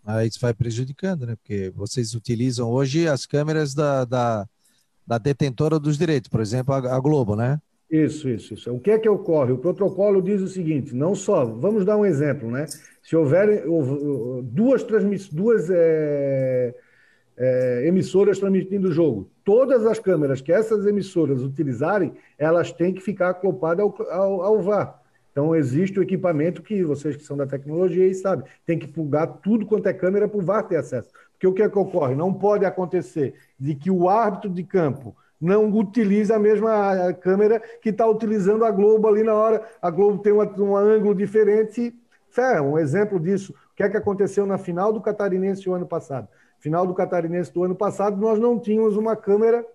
Ah, 0.07 0.25
isso 0.25 0.39
vai 0.41 0.55
prejudicando, 0.55 1.27
né? 1.27 1.35
Porque 1.35 1.71
vocês 1.71 2.15
utilizam 2.15 2.71
hoje 2.71 3.09
as 3.09 3.27
câmeras 3.27 3.75
da, 3.75 4.05
da, 4.05 4.49
da 5.05 5.19
detentora 5.19 5.81
dos 5.81 5.99
direitos, 5.99 6.29
por 6.29 6.41
exemplo, 6.41 6.73
a, 6.73 6.97
a, 6.97 7.01
Globo, 7.01 7.35
né? 7.35 7.61
Isso, 7.91 8.29
isso, 8.29 8.55
isso. 8.55 8.73
O 8.73 8.81
que 8.81 8.93
é 8.93 8.99
que 8.99 9.09
ocorre? 9.09 9.53
O 9.53 9.59
protocolo 9.59 10.23
diz 10.23 10.41
o 10.41 10.49
seguinte: 10.49 10.95
não 10.95 11.15
só, 11.15 11.45
vamos 11.45 11.85
dar 11.85 11.97
um 11.97 12.07
exemplo, 12.07 12.51
né? 12.51 12.67
Se 13.03 13.17
houver 13.17 13.65
duas, 14.45 14.85
transmiss, 14.85 15.29
duas 15.29 15.69
é, 15.69 16.75
é, 17.37 17.87
emissoras 17.87 18.39
transmitindo 18.39 18.89
o 18.89 18.93
jogo, 18.93 19.29
todas 19.45 19.85
as 19.85 19.99
câmeras 19.99 20.41
que 20.41 20.53
essas 20.53 20.87
emissoras 20.87 21.43
utilizarem, 21.43 22.13
elas 22.39 22.73
têm 22.73 22.95
que 22.95 23.01
ficar 23.01 23.31
acopladas 23.31 23.85
ao, 23.85 24.03
ao, 24.11 24.43
ao 24.43 24.63
VAR. 24.63 25.02
Então, 25.33 25.57
existe 25.57 25.99
o 25.99 26.03
equipamento 26.03 26.63
que 26.63 26.85
vocês 26.85 27.17
que 27.17 27.25
são 27.25 27.37
da 27.37 27.47
tecnologia 27.47 28.05
aí 28.05 28.15
sabem, 28.15 28.45
tem 28.65 28.79
que 28.79 28.87
plugar 28.87 29.27
tudo 29.27 29.67
quanto 29.67 29.89
é 29.89 29.93
câmera 29.93 30.29
para 30.29 30.39
o 30.39 30.43
VAR 30.43 30.63
ter 30.63 30.77
acesso. 30.77 31.11
Porque 31.33 31.47
o 31.47 31.53
que, 31.53 31.63
é 31.63 31.69
que 31.69 31.79
ocorre? 31.79 32.15
Não 32.15 32.33
pode 32.33 32.65
acontecer 32.65 33.35
de 33.59 33.75
que 33.75 33.91
o 33.91 34.09
árbitro 34.09 34.51
de 34.51 34.63
campo 34.63 35.17
não 35.41 35.69
utilize 35.73 36.33
a 36.33 36.39
mesma 36.39 37.13
câmera 37.15 37.61
que 37.81 37.89
está 37.89 38.07
utilizando 38.07 38.65
a 38.65 38.71
Globo 38.71 39.09
ali 39.09 39.25
na 39.25 39.35
hora. 39.35 39.61
A 39.81 39.91
Globo 39.91 40.19
tem 40.23 40.33
uma, 40.33 40.45
um 40.61 40.77
ângulo 40.77 41.15
diferente. 41.15 41.93
Fé, 42.29 42.61
um 42.61 42.79
exemplo 42.79 43.19
disso. 43.19 43.53
O 43.73 43.75
que 43.75 43.83
é 43.83 43.89
que 43.89 43.97
aconteceu 43.97 44.47
na 44.47 44.57
final 44.57 44.93
do 44.93 45.01
Catarinense 45.01 45.69
o 45.69 45.75
ano 45.75 45.87
passado? 45.87 46.29
Final 46.61 46.87
do 46.87 46.95
Catarinense 46.95 47.53
do 47.53 47.65
ano 47.65 47.75
passado, 47.75 48.21
nós 48.21 48.39
não 48.39 48.57
tínhamos 48.57 48.97
uma 48.97 49.17
câmera 49.17 49.67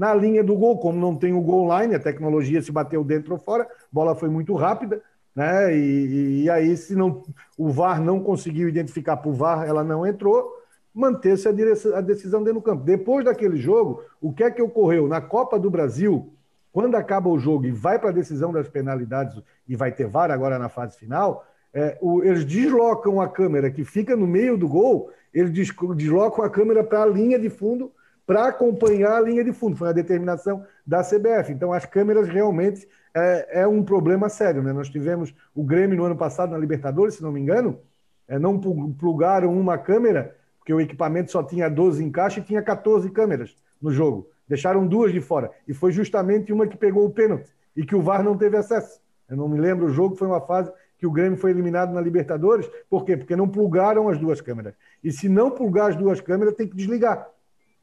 na 0.00 0.14
linha 0.14 0.42
do 0.42 0.56
gol, 0.56 0.78
como 0.78 0.98
não 0.98 1.14
tem 1.14 1.34
o 1.34 1.42
gol 1.42 1.68
line, 1.78 1.94
a 1.94 2.00
tecnologia 2.00 2.62
se 2.62 2.72
bateu 2.72 3.04
dentro 3.04 3.34
ou 3.34 3.38
fora, 3.38 3.64
a 3.64 3.68
bola 3.92 4.14
foi 4.14 4.30
muito 4.30 4.54
rápida, 4.54 5.02
né? 5.36 5.76
E, 5.76 6.44
e 6.44 6.50
aí, 6.50 6.74
se 6.74 6.94
não, 6.94 7.22
o 7.58 7.68
VAR 7.68 8.02
não 8.02 8.18
conseguiu 8.18 8.66
identificar 8.66 9.18
para 9.18 9.28
o 9.28 9.34
VAR, 9.34 9.68
ela 9.68 9.84
não 9.84 10.06
entrou, 10.06 10.56
manter-se 10.94 11.46
a, 11.46 11.50
a, 11.98 12.00
decisão 12.00 12.42
dentro 12.42 12.60
do 12.60 12.64
campo. 12.64 12.82
Depois 12.82 13.26
daquele 13.26 13.58
jogo, 13.58 14.02
o 14.22 14.32
que 14.32 14.42
é 14.42 14.50
que 14.50 14.62
ocorreu? 14.62 15.06
Na 15.06 15.20
Copa 15.20 15.58
do 15.58 15.68
Brasil, 15.68 16.32
quando 16.72 16.94
acaba 16.94 17.28
o 17.28 17.38
jogo 17.38 17.66
e 17.66 17.70
vai 17.70 17.98
para 17.98 18.08
a 18.08 18.14
decisão 18.14 18.50
das 18.50 18.70
penalidades, 18.70 19.38
e 19.68 19.76
vai 19.76 19.92
ter 19.92 20.06
VAR 20.06 20.30
agora 20.30 20.58
na 20.58 20.70
fase 20.70 20.96
final, 20.96 21.44
é, 21.74 21.98
o, 22.00 22.24
eles 22.24 22.46
deslocam 22.46 23.20
a 23.20 23.28
câmera 23.28 23.70
que 23.70 23.84
fica 23.84 24.16
no 24.16 24.26
meio 24.26 24.56
do 24.56 24.66
gol, 24.66 25.10
eles 25.34 25.52
deslocam 25.94 26.42
a 26.42 26.48
câmera 26.48 26.82
para 26.82 27.02
a 27.02 27.06
linha 27.06 27.38
de 27.38 27.50
fundo 27.50 27.92
para 28.30 28.46
acompanhar 28.46 29.16
a 29.16 29.20
linha 29.20 29.42
de 29.42 29.52
fundo. 29.52 29.76
Foi 29.76 29.88
a 29.88 29.92
determinação 29.92 30.64
da 30.86 31.02
CBF. 31.02 31.50
Então, 31.50 31.72
as 31.72 31.84
câmeras 31.84 32.28
realmente 32.28 32.86
é, 33.12 33.62
é, 33.62 33.66
um 33.66 33.82
problema 33.82 34.28
sério. 34.28 34.62
Né? 34.62 34.72
Nós 34.72 34.88
tivemos 34.88 35.34
o 35.52 35.64
Grêmio 35.64 35.96
no 35.96 36.04
ano 36.04 36.14
passado 36.14 36.52
na 36.52 36.56
Libertadores, 36.56 37.14
se 37.14 37.24
não 37.24 37.32
me 37.32 37.40
engano, 37.40 37.80
é, 38.28 38.38
não 38.38 38.56
plugaram 38.92 39.52
uma 39.52 39.76
câmera, 39.76 40.36
porque 40.60 40.72
o 40.72 40.80
equipamento 40.80 41.32
só 41.32 41.42
tinha 41.42 41.68
12 41.68 42.04
encaixes 42.04 42.44
e 42.44 42.46
tinha 42.46 42.62
14 42.62 43.10
câmeras 43.10 43.56
no 43.82 43.90
jogo. 43.90 44.30
Deixaram 44.46 44.86
duas 44.86 45.12
de 45.12 45.20
fora. 45.20 45.50
E 45.66 45.74
foi 45.74 45.90
justamente 45.90 46.52
uma 46.52 46.68
que 46.68 46.76
pegou 46.76 47.04
o 47.04 47.10
pênalti 47.10 47.52
e 47.76 47.84
que 47.84 47.96
o 47.96 48.00
VAR 48.00 48.22
não 48.22 48.38
teve 48.38 48.56
acesso. 48.56 49.00
Eu 49.28 49.36
não 49.36 49.48
me 49.48 49.58
lembro 49.58 49.86
o 49.86 49.90
jogo, 49.90 50.14
foi 50.14 50.28
uma 50.28 50.40
fase 50.40 50.70
que 50.98 51.06
o 51.06 51.10
Grêmio 51.10 51.36
foi 51.36 51.50
eliminado 51.50 51.92
na 51.92 52.00
Libertadores. 52.00 52.70
Por 52.88 53.04
quê? 53.04 53.16
Porque 53.16 53.34
não 53.34 53.48
plugaram 53.48 54.08
as 54.08 54.18
duas 54.18 54.40
câmeras. 54.40 54.74
E 55.02 55.10
se 55.10 55.28
não 55.28 55.50
plugar 55.50 55.90
as 55.90 55.96
duas 55.96 56.20
câmeras, 56.20 56.54
tem 56.54 56.68
que 56.68 56.76
desligar 56.76 57.26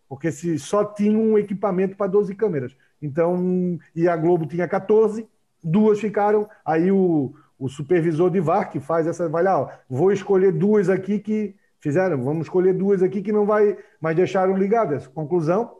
porque 0.08 0.32
se 0.32 0.58
só 0.58 0.84
tinha 0.84 1.18
um 1.18 1.38
equipamento 1.38 1.96
para 1.96 2.08
12 2.08 2.34
câmeras. 2.36 2.76
Então, 3.02 3.78
e 3.96 4.08
a 4.08 4.16
Globo 4.16 4.46
tinha 4.46 4.68
14, 4.68 5.28
duas 5.64 6.00
ficaram. 6.00 6.50
Aí 6.66 6.92
o, 6.92 7.34
o 7.60 7.68
supervisor 7.68 8.30
de 8.30 8.40
VAR 8.40 8.70
que 8.70 8.80
faz 8.80 9.08
essa, 9.08 9.28
vai 9.28 9.44
lá, 9.44 9.62
ó, 9.62 9.70
vou 9.90 10.12
escolher 10.12 10.52
duas 10.52 10.90
aqui 10.90 11.20
que 11.20 11.56
fizeram, 11.80 12.24
vamos 12.24 12.48
escolher 12.48 12.74
duas 12.74 13.04
aqui 13.04 13.22
que 13.22 13.32
não 13.32 13.46
vai, 13.46 13.78
mas 14.00 14.16
deixaram 14.16 14.58
ligadas. 14.58 15.08
Conclusão, 15.08 15.78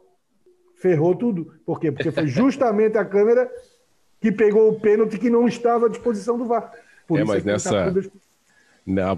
ferrou 0.76 1.16
tudo. 1.16 1.54
Por 1.66 1.80
quê? 1.80 1.92
Porque 1.92 2.12
foi 2.12 2.28
justamente 2.28 2.98
a 2.98 3.06
câmera 3.06 3.50
que 4.20 4.32
pegou 4.32 4.70
o 4.70 4.80
pênalti 4.80 5.18
que 5.18 5.30
não 5.30 5.48
estava 5.48 5.88
à 5.88 5.90
disposição 5.90 6.38
do 6.38 6.46
VAR. 6.46 6.72
Por 7.08 7.20
é, 7.20 7.24
mas 7.24 7.44
é 7.44 7.52
nessa, 7.52 7.70
tá 7.70 7.94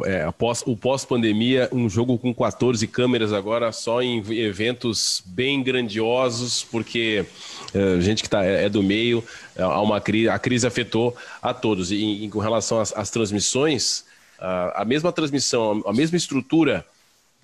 é, 0.06 0.24
após, 0.24 0.64
o 0.66 0.76
pós-pandemia, 0.76 1.70
um 1.72 1.88
jogo 1.88 2.18
com 2.18 2.34
14 2.34 2.88
câmeras 2.88 3.32
agora 3.32 3.72
só 3.72 4.02
em 4.02 4.24
eventos 4.32 5.22
bem 5.28 5.62
grandiosos, 5.62 6.64
porque 6.64 7.24
é, 7.74 8.02
gente 8.02 8.24
que 8.24 8.30
tá, 8.30 8.44
é, 8.44 8.66
é 8.66 8.70
do 8.70 8.82
meio, 8.82 9.24
é, 9.56 9.62
há 9.62 9.80
uma 9.80 10.02
crise, 10.02 10.30
a 10.30 10.40
crise 10.40 10.66
afetou 10.66 11.16
a 11.40 11.54
todos. 11.54 11.92
E, 11.92 12.26
e 12.26 12.30
com 12.30 12.40
relação 12.40 12.80
às, 12.80 12.92
às 12.96 13.12
transmissões, 13.12 14.06
a, 14.40 14.82
a 14.82 14.86
mesma 14.86 15.12
transmissão, 15.12 15.84
a 15.86 15.94
mesma 15.94 16.18
estrutura 16.18 16.84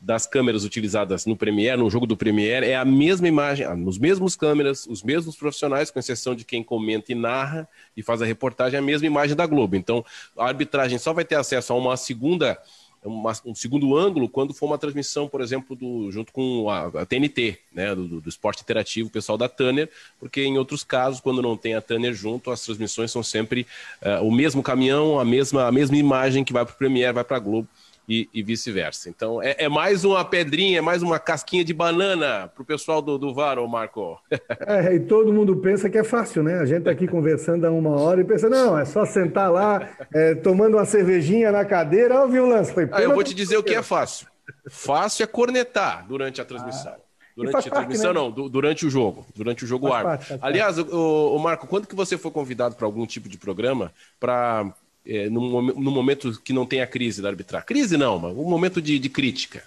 das 0.06 0.28
câmeras 0.28 0.64
utilizadas 0.64 1.26
no 1.26 1.36
Premiere, 1.36 1.82
no 1.82 1.90
jogo 1.90 2.06
do 2.06 2.16
Premiere, 2.16 2.68
é 2.68 2.76
a 2.76 2.86
mesma 2.86 3.28
imagem, 3.28 3.66
os 3.88 3.98
mesmos 3.98 4.36
câmeras, 4.36 4.86
os 4.86 5.02
mesmos 5.02 5.36
profissionais, 5.36 5.90
com 5.90 5.98
exceção 5.98 6.36
de 6.36 6.46
quem 6.46 6.64
comenta 6.64 7.12
e 7.12 7.16
narra 7.16 7.68
e 7.98 8.04
faz 8.04 8.22
a 8.22 8.26
reportagem, 8.26 8.78
é 8.78 8.80
a 8.80 8.86
mesma 8.86 9.08
imagem 9.08 9.36
da 9.36 9.48
Globo. 9.48 9.76
Então, 9.76 10.06
a 10.38 10.46
arbitragem 10.46 11.00
só 11.00 11.12
vai 11.12 11.26
ter 11.26 11.34
acesso 11.34 11.74
a 11.74 11.76
uma 11.76 11.98
segunda 11.98 12.56
uma, 13.04 13.34
um 13.46 13.54
segundo 13.54 13.96
ângulo 13.96 14.28
quando 14.28 14.54
for 14.54 14.66
uma 14.66 14.78
transmissão, 14.78 15.28
por 15.28 15.42
exemplo, 15.42 15.76
do, 15.76 16.12
junto 16.12 16.32
com 16.32 16.70
a, 16.70 16.88
a 17.02 17.06
TNT, 17.06 17.60
né, 17.72 17.94
do, 17.94 18.20
do, 18.20 18.30
esporte 18.30 18.64
interativo, 18.64 19.10
o 19.10 19.12
pessoal 19.12 19.38
da 19.38 19.48
Tanner, 19.48 19.90
porque 20.20 20.44
em 20.44 20.58
outros 20.58 20.84
casos, 20.84 21.20
quando 21.20 21.40
não 21.40 21.56
tem 21.56 21.76
a 21.76 21.82
Tanner 21.82 22.16
junto, 22.16 22.50
as 22.50 22.62
transmissões 22.62 23.12
são 23.12 23.22
sempre 23.22 23.68
uh, 24.02 24.26
o 24.26 24.32
mesmo 24.32 24.64
caminhão, 24.64 25.20
a 25.20 25.26
mesma, 25.26 25.68
a 25.68 25.72
mesma 25.72 25.98
imagem 25.98 26.44
que 26.44 26.52
vai 26.52 26.66
para 26.66 26.74
o 26.74 26.78
Premiere, 26.78 27.14
vai 27.14 27.24
para 27.24 27.38
a 27.38 27.40
Globo 27.40 27.68
e, 28.08 28.30
e 28.34 28.44
vice-versa. 28.44 29.10
Então, 29.10 29.42
é, 29.42 29.56
é, 29.60 29.70
mais 29.70 30.04
uma 30.04 30.24
pedrinha, 30.24 30.80
é 30.80 30.82
mais 30.82 31.02
uma 31.02 31.20
casquinha 31.20 31.64
de 31.64 31.74
banana 31.74 32.50
para 32.54 32.62
o 32.62 32.66
pessoal 32.66 33.02
do, 33.02 33.18
do 33.18 33.34
VAR, 33.34 33.60
ô 33.60 33.68
Marco. 33.68 34.20
É, 34.68 34.96
e 34.96 35.00
todo 35.00 35.34
mundo 35.34 35.58
pensa 35.58 35.90
que 35.90 35.98
é 35.98 36.04
fácil, 36.04 36.42
né? 36.42 36.60
A 36.60 36.66
gente 36.66 36.80
está 36.80 36.92
aqui 36.92 37.08
conversando 37.08 37.66
há 37.66 37.72
uma 37.72 38.00
hora 38.00 38.22
e 38.22 38.24
pensa, 38.24 38.50
não, 38.50 38.78
é 38.78 38.86
só 38.86 39.06
sentar 39.06 39.52
lá, 39.52 39.90
é, 40.14 40.34
tomando 40.34 40.76
uma 40.76 40.86
cervejinha 40.86 41.52
na 41.52 41.64
cadeira, 41.66 42.22
ó, 42.22 42.28
viu 42.28 42.46
o 42.46 42.50
lance? 42.50 42.74
Foi 42.74 42.88
ah, 42.92 43.02
eu 43.02 43.14
vou 43.14 43.24
te 43.24 43.34
dizer 43.34 43.58
o 43.58 43.64
que 43.64 43.76
é 43.76 43.82
fácil. 43.82 44.28
Fácil 44.70 45.24
é 45.24 45.28
cornetar 45.28 46.06
durante 46.08 46.42
a 46.42 46.46
transmissão. 46.46 46.94
Ah. 46.94 47.06
Durante 47.36 47.68
a 47.68 47.72
transmissão, 47.72 48.14
parte, 48.14 48.30
né? 48.30 48.34
não, 48.38 48.50
durante 48.50 48.86
o 48.86 48.90
jogo. 48.90 49.26
Durante 49.36 49.66
o 49.66 49.68
jogo 49.68 49.90
faz 49.90 50.06
árbitro. 50.06 50.28
Parte, 50.28 50.46
Aliás, 50.46 50.78
o, 50.78 51.36
o, 51.36 51.40
Marco, 51.40 51.68
quando 51.68 51.86
que 51.86 51.96
você 51.96 52.18
foi 52.18 52.32
convidado 52.32 52.76
para 52.76 52.86
algum 52.86 53.06
tipo 53.06 53.28
de 53.28 53.38
programa 53.38 53.92
para 54.20 54.74
é, 55.06 55.30
no, 55.30 55.62
no, 55.62 55.92
momento 55.92 56.42
que 56.42 56.54
não 56.54 56.66
tem 56.66 56.82
a 56.82 56.88
crise 56.88 57.22
da 57.22 57.30
arbitragem? 57.30 57.68
Crise 57.68 57.98
não, 57.98 58.18
mas 58.18 58.36
um 58.36 58.50
momento 58.50 58.82
de, 58.82 58.98
de 58.98 59.10
crítica. 59.10 59.62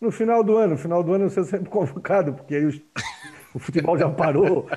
No 0.00 0.10
final 0.10 0.44
do 0.44 0.56
ano, 0.56 0.72
no 0.72 0.78
final 0.78 1.02
do 1.02 1.12
ano 1.12 1.24
eu 1.24 1.30
sou 1.30 1.44
sempre 1.44 1.68
convocado, 1.70 2.34
porque 2.34 2.54
aí 2.54 2.66
os, 2.66 2.80
o 3.54 3.58
futebol 3.58 3.96
já 3.96 4.10
parou. 4.10 4.68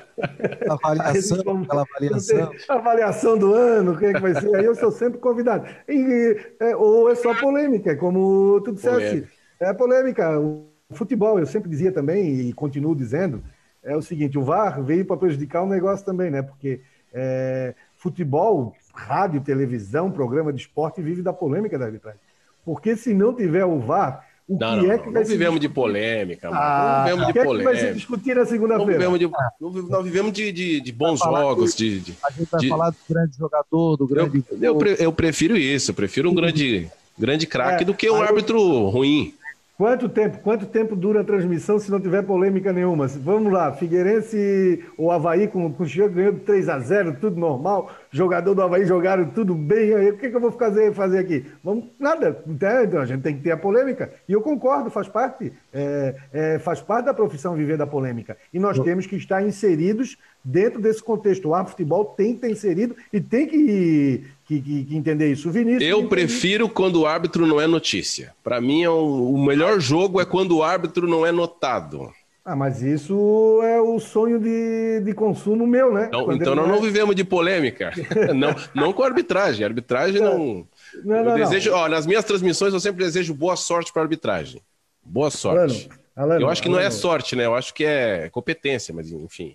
Avaliação, 0.68 1.62
aquela 1.62 1.82
avaliação. 1.82 2.52
Avaliação 2.68 3.38
do 3.38 3.52
ano, 3.52 3.98
quem 3.98 4.08
é 4.08 4.12
que 4.14 4.20
vai 4.20 4.34
ser? 4.34 4.54
Aí 4.56 4.64
eu 4.64 4.74
sou 4.74 4.90
sempre 4.90 5.18
convidado. 5.18 5.68
E, 5.88 6.36
é, 6.60 6.76
ou 6.76 7.10
é 7.10 7.14
só 7.14 7.34
polêmica, 7.34 7.96
como 7.96 8.60
tu 8.64 8.72
disseste. 8.72 9.28
É 9.60 9.72
polêmica. 9.74 10.38
O 10.38 10.68
futebol, 10.92 11.38
eu 11.38 11.46
sempre 11.46 11.68
dizia 11.68 11.92
também, 11.92 12.40
e 12.40 12.52
continuo 12.54 12.94
dizendo, 12.94 13.42
é 13.82 13.94
o 13.94 14.00
seguinte, 14.00 14.38
o 14.38 14.42
VAR 14.42 14.82
veio 14.82 15.04
para 15.04 15.18
prejudicar 15.18 15.62
o 15.62 15.68
negócio 15.68 16.04
também, 16.04 16.30
né? 16.30 16.40
Porque 16.40 16.80
é, 17.12 17.74
futebol 17.96 18.74
rádio, 18.98 19.40
televisão, 19.40 20.10
programa 20.10 20.52
de 20.52 20.60
esporte 20.60 21.00
vive 21.00 21.22
da 21.22 21.32
polêmica 21.32 21.78
da 21.78 21.86
arbitragem. 21.86 22.20
Porque 22.64 22.96
se 22.96 23.14
não 23.14 23.32
tiver 23.32 23.64
o 23.64 23.78
VAR, 23.78 24.26
o 24.48 24.58
não, 24.58 24.80
que 24.80 24.86
não, 24.86 24.92
é 24.92 24.98
que 24.98 25.06
não, 25.06 25.12
vai 25.12 25.22
não 25.22 25.28
vivemos 25.28 25.60
de 25.60 25.68
polêmica, 25.68 26.48
ah, 26.52 27.04
não 27.08 27.26
vivemos 27.26 27.26
de 27.26 27.44
polêmica. 27.44 27.70
É 27.70 27.74
que 27.74 27.80
vai 27.80 27.88
se 27.88 27.94
discutir 27.94 28.36
na 28.36 28.44
segunda-feira? 28.44 29.04
Não 29.04 29.12
vivemos 29.12 29.18
de, 29.18 29.90
nós 29.90 30.04
vivemos 30.04 30.32
de, 30.32 30.52
de, 30.52 30.80
de 30.80 30.92
bons 30.92 31.20
jogos. 31.20 31.74
De, 31.74 32.00
de, 32.00 32.16
a 32.24 32.30
gente 32.30 32.48
vai 32.50 32.60
de... 32.60 32.68
falar 32.68 32.90
do 32.90 32.96
grande 33.08 33.36
jogador, 33.36 33.96
do 33.96 34.06
grande. 34.06 34.44
Eu, 34.50 34.78
eu, 34.80 34.94
eu 34.96 35.12
prefiro 35.12 35.56
isso, 35.56 35.90
eu 35.90 35.94
prefiro 35.94 36.30
um 36.30 36.34
grande, 36.34 36.90
grande 37.18 37.46
craque 37.46 37.82
é, 37.82 37.86
do 37.86 37.94
que 37.94 38.10
um 38.10 38.20
árbitro 38.20 38.88
ruim. 38.88 39.34
Quanto 39.78 40.08
tempo, 40.08 40.38
quanto 40.40 40.66
tempo 40.66 40.96
dura 40.96 41.20
a 41.20 41.24
transmissão 41.24 41.78
se 41.78 41.88
não 41.88 42.00
tiver 42.00 42.24
polêmica 42.24 42.72
nenhuma? 42.72 43.06
Vamos 43.06 43.52
lá, 43.52 43.72
Figueirense 43.72 44.84
ou 44.98 45.12
Havaí 45.12 45.46
com, 45.46 45.72
com 45.72 45.84
o 45.84 45.86
Chico 45.86 46.08
ganhando 46.08 46.40
3 46.40 46.68
a 46.68 46.80
0 46.80 47.16
tudo 47.20 47.38
normal, 47.38 47.88
jogador 48.10 48.54
do 48.54 48.62
Havaí 48.62 48.84
jogaram 48.84 49.30
tudo 49.30 49.54
bem, 49.54 49.94
aí, 49.94 50.10
o 50.10 50.18
que, 50.18 50.30
que 50.30 50.34
eu 50.34 50.40
vou 50.40 50.50
fazer, 50.50 50.92
fazer 50.92 51.18
aqui? 51.20 51.46
Vamos, 51.62 51.84
nada, 51.96 52.42
então 52.44 53.00
a 53.00 53.06
gente 53.06 53.22
tem 53.22 53.36
que 53.36 53.42
ter 53.44 53.52
a 53.52 53.56
polêmica. 53.56 54.12
E 54.28 54.32
eu 54.32 54.40
concordo, 54.40 54.90
faz 54.90 55.06
parte, 55.06 55.52
é, 55.72 56.16
é, 56.32 56.58
faz 56.58 56.80
parte 56.80 57.04
da 57.04 57.14
profissão 57.14 57.54
viver 57.54 57.76
da 57.76 57.86
polêmica. 57.86 58.36
E 58.52 58.58
nós 58.58 58.80
temos 58.80 59.06
que 59.06 59.14
estar 59.14 59.46
inseridos 59.46 60.18
dentro 60.44 60.80
desse 60.80 61.02
contexto. 61.02 61.52
O 61.52 61.64
futebol 61.64 62.04
tem 62.04 62.30
que 62.30 62.38
estar 62.38 62.50
inserido 62.50 62.96
e 63.12 63.20
tem 63.20 63.46
que 63.46 64.24
que, 64.48 64.62
que, 64.62 64.84
que 64.84 64.96
entender 64.96 65.30
isso. 65.30 65.50
O 65.50 65.52
Vinícius. 65.52 65.82
Eu 65.82 66.08
prefiro 66.08 66.70
quando 66.70 67.02
o 67.02 67.06
árbitro 67.06 67.46
não 67.46 67.60
é 67.60 67.66
notícia. 67.66 68.34
Para 68.42 68.60
mim, 68.62 68.82
é 68.82 68.90
um, 68.90 69.34
o 69.34 69.44
melhor 69.44 69.78
jogo 69.78 70.22
é 70.22 70.24
quando 70.24 70.56
o 70.56 70.62
árbitro 70.62 71.06
não 71.06 71.26
é 71.26 71.30
notado. 71.30 72.10
Ah, 72.42 72.56
mas 72.56 72.80
isso 72.80 73.60
é 73.62 73.78
o 73.78 74.00
sonho 74.00 74.40
de, 74.40 75.02
de 75.04 75.12
consumo 75.12 75.66
meu, 75.66 75.92
né? 75.92 76.08
Não, 76.10 76.32
então 76.32 76.54
nós 76.54 76.66
não 76.66 76.80
vivemos 76.80 77.14
de 77.14 77.22
polêmica. 77.22 77.92
não, 78.34 78.56
não 78.74 78.90
com 78.90 79.02
a 79.02 79.06
arbitragem. 79.06 79.62
A 79.62 79.68
arbitragem 79.68 80.22
não. 80.22 80.66
não, 81.04 81.24
não, 81.24 81.34
desejo, 81.34 81.70
Ó, 81.74 81.86
nas 81.86 82.06
minhas 82.06 82.24
transmissões 82.24 82.72
eu 82.72 82.80
sempre 82.80 83.04
desejo 83.04 83.34
boa 83.34 83.54
sorte 83.54 83.92
para 83.92 84.00
a 84.00 84.06
arbitragem. 84.06 84.62
Boa 85.04 85.30
sorte. 85.30 85.90
Alano, 86.16 86.34
Alano, 86.34 86.40
eu 86.46 86.48
acho 86.48 86.62
que 86.62 86.68
Alano. 86.68 86.82
não 86.82 86.88
é 86.88 86.90
sorte, 86.90 87.36
né? 87.36 87.44
Eu 87.44 87.54
acho 87.54 87.74
que 87.74 87.84
é 87.84 88.30
competência, 88.30 88.94
mas 88.94 89.12
enfim. 89.12 89.54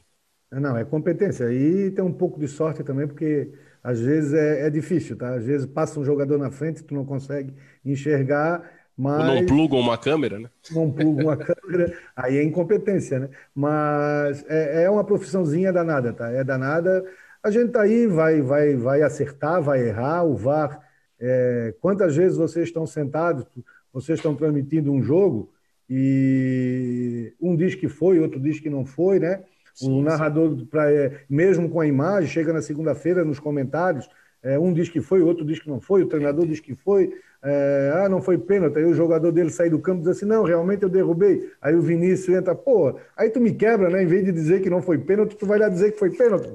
Não, 0.51 0.77
é 0.77 0.85
competência. 0.85 1.51
E 1.51 1.89
tem 1.89 2.05
um 2.05 2.13
pouco 2.13 2.39
de 2.39 2.47
sorte 2.47 2.83
também, 2.83 3.07
porque 3.07 3.49
às 3.84 3.99
vezes 3.99 4.34
é, 4.34 4.65
é, 4.65 4.69
difícil, 4.69 5.17
tá? 5.17 5.36
Às 5.36 5.45
vezes 5.45 5.65
passa 5.67 5.99
um 5.99 6.05
jogador 6.05 6.38
na 6.38 6.49
frente, 6.49 6.84
tu 6.84 6.93
não 6.95 7.03
consegue 7.03 7.53
enxergar, 7.84 8.63
mas... 8.97 9.25
Não 9.25 9.45
plugam 9.45 9.79
uma 9.79 9.97
câmera, 9.97 10.39
né? 10.39 10.49
Não 10.71 10.89
plugam 10.89 11.25
uma 11.25 11.36
câmera, 11.38 11.97
aí 12.15 12.38
é 12.38 12.43
incompetência, 12.43 13.19
né? 13.19 13.29
Mas 13.53 14.45
é, 14.47 14.84
é 14.84 14.89
uma 14.89 15.03
profissãozinha 15.03 15.73
danada, 15.73 16.13
tá? 16.13 16.31
É 16.31 16.43
danada. 16.43 17.03
A 17.43 17.51
gente 17.51 17.71
tá 17.71 17.81
aí, 17.81 18.07
vai, 18.07 18.41
vai, 18.41 18.75
vai 18.75 19.01
acertar, 19.01 19.61
vai 19.61 19.88
errar, 19.88 20.23
o 20.23 20.36
VAR... 20.36 20.81
É... 21.19 21.73
quantas 21.79 22.15
vezes 22.15 22.38
vocês 22.38 22.67
estão 22.67 22.86
sentados, 22.86 23.45
vocês 23.93 24.19
estão 24.19 24.36
transmitindo 24.36 24.91
um 24.91 25.01
jogo 25.01 25.53
e 25.89 27.34
um 27.39 27.55
diz 27.55 27.75
que 27.75 27.88
foi, 27.88 28.19
outro 28.19 28.39
diz 28.39 28.59
que 28.59 28.69
não 28.69 28.86
foi, 28.86 29.19
né? 29.19 29.43
Sim, 29.74 29.99
o 29.99 30.03
narrador, 30.03 30.65
pra, 30.67 30.91
é, 30.91 31.24
mesmo 31.30 31.69
com 31.69 31.80
a 31.82 31.88
imagem, 31.88 32.30
chega 32.30 32.53
na 32.53 32.61
segunda-feira 32.61 33.26
nos 33.26 33.39
comentários, 33.39 34.07
é, 34.41 34.59
um 34.59 34.74
diz 34.74 34.89
que 34.89 35.01
foi, 35.01 35.21
o 35.21 35.28
outro 35.28 35.45
diz 35.45 35.59
que 35.59 35.69
não 35.69 35.80
foi, 35.80 36.03
o 36.03 36.07
treinador 36.07 36.45
diz 36.45 36.59
que 36.59 36.76
foi, 36.76 37.13
é, 37.41 37.91
ah, 37.95 38.09
não 38.09 38.21
foi 38.21 38.38
pênalti, 38.38 38.78
aí 38.78 38.86
o 38.86 38.93
jogador 38.93 39.32
dele 39.32 39.49
sai 39.49 39.69
do 39.69 39.80
campo 39.80 40.01
e 40.01 40.03
diz 40.03 40.17
assim, 40.17 40.26
não, 40.26 40.43
realmente 40.43 40.84
eu 40.84 40.89
derrubei, 40.89 41.49
aí 41.61 41.76
o 41.76 41.82
Vinícius 41.82 42.38
entra, 42.38 42.53
pô, 42.53 42.99
aí 43.15 43.30
tu 43.30 43.39
me 43.39 43.53
quebra, 43.53 43.89
né, 43.89 44.03
em 44.03 44.07
vez 44.07 44.26
de 44.26 44.32
dizer 44.32 44.61
que 44.61 44.69
não 44.69 44.82
foi 44.82 44.97
pênalti, 44.97 45.36
tu 45.36 45.45
vai 45.45 45.57
lá 45.59 45.69
dizer 45.69 45.91
que 45.91 45.99
foi 45.99 46.11
pênalti. 46.11 46.53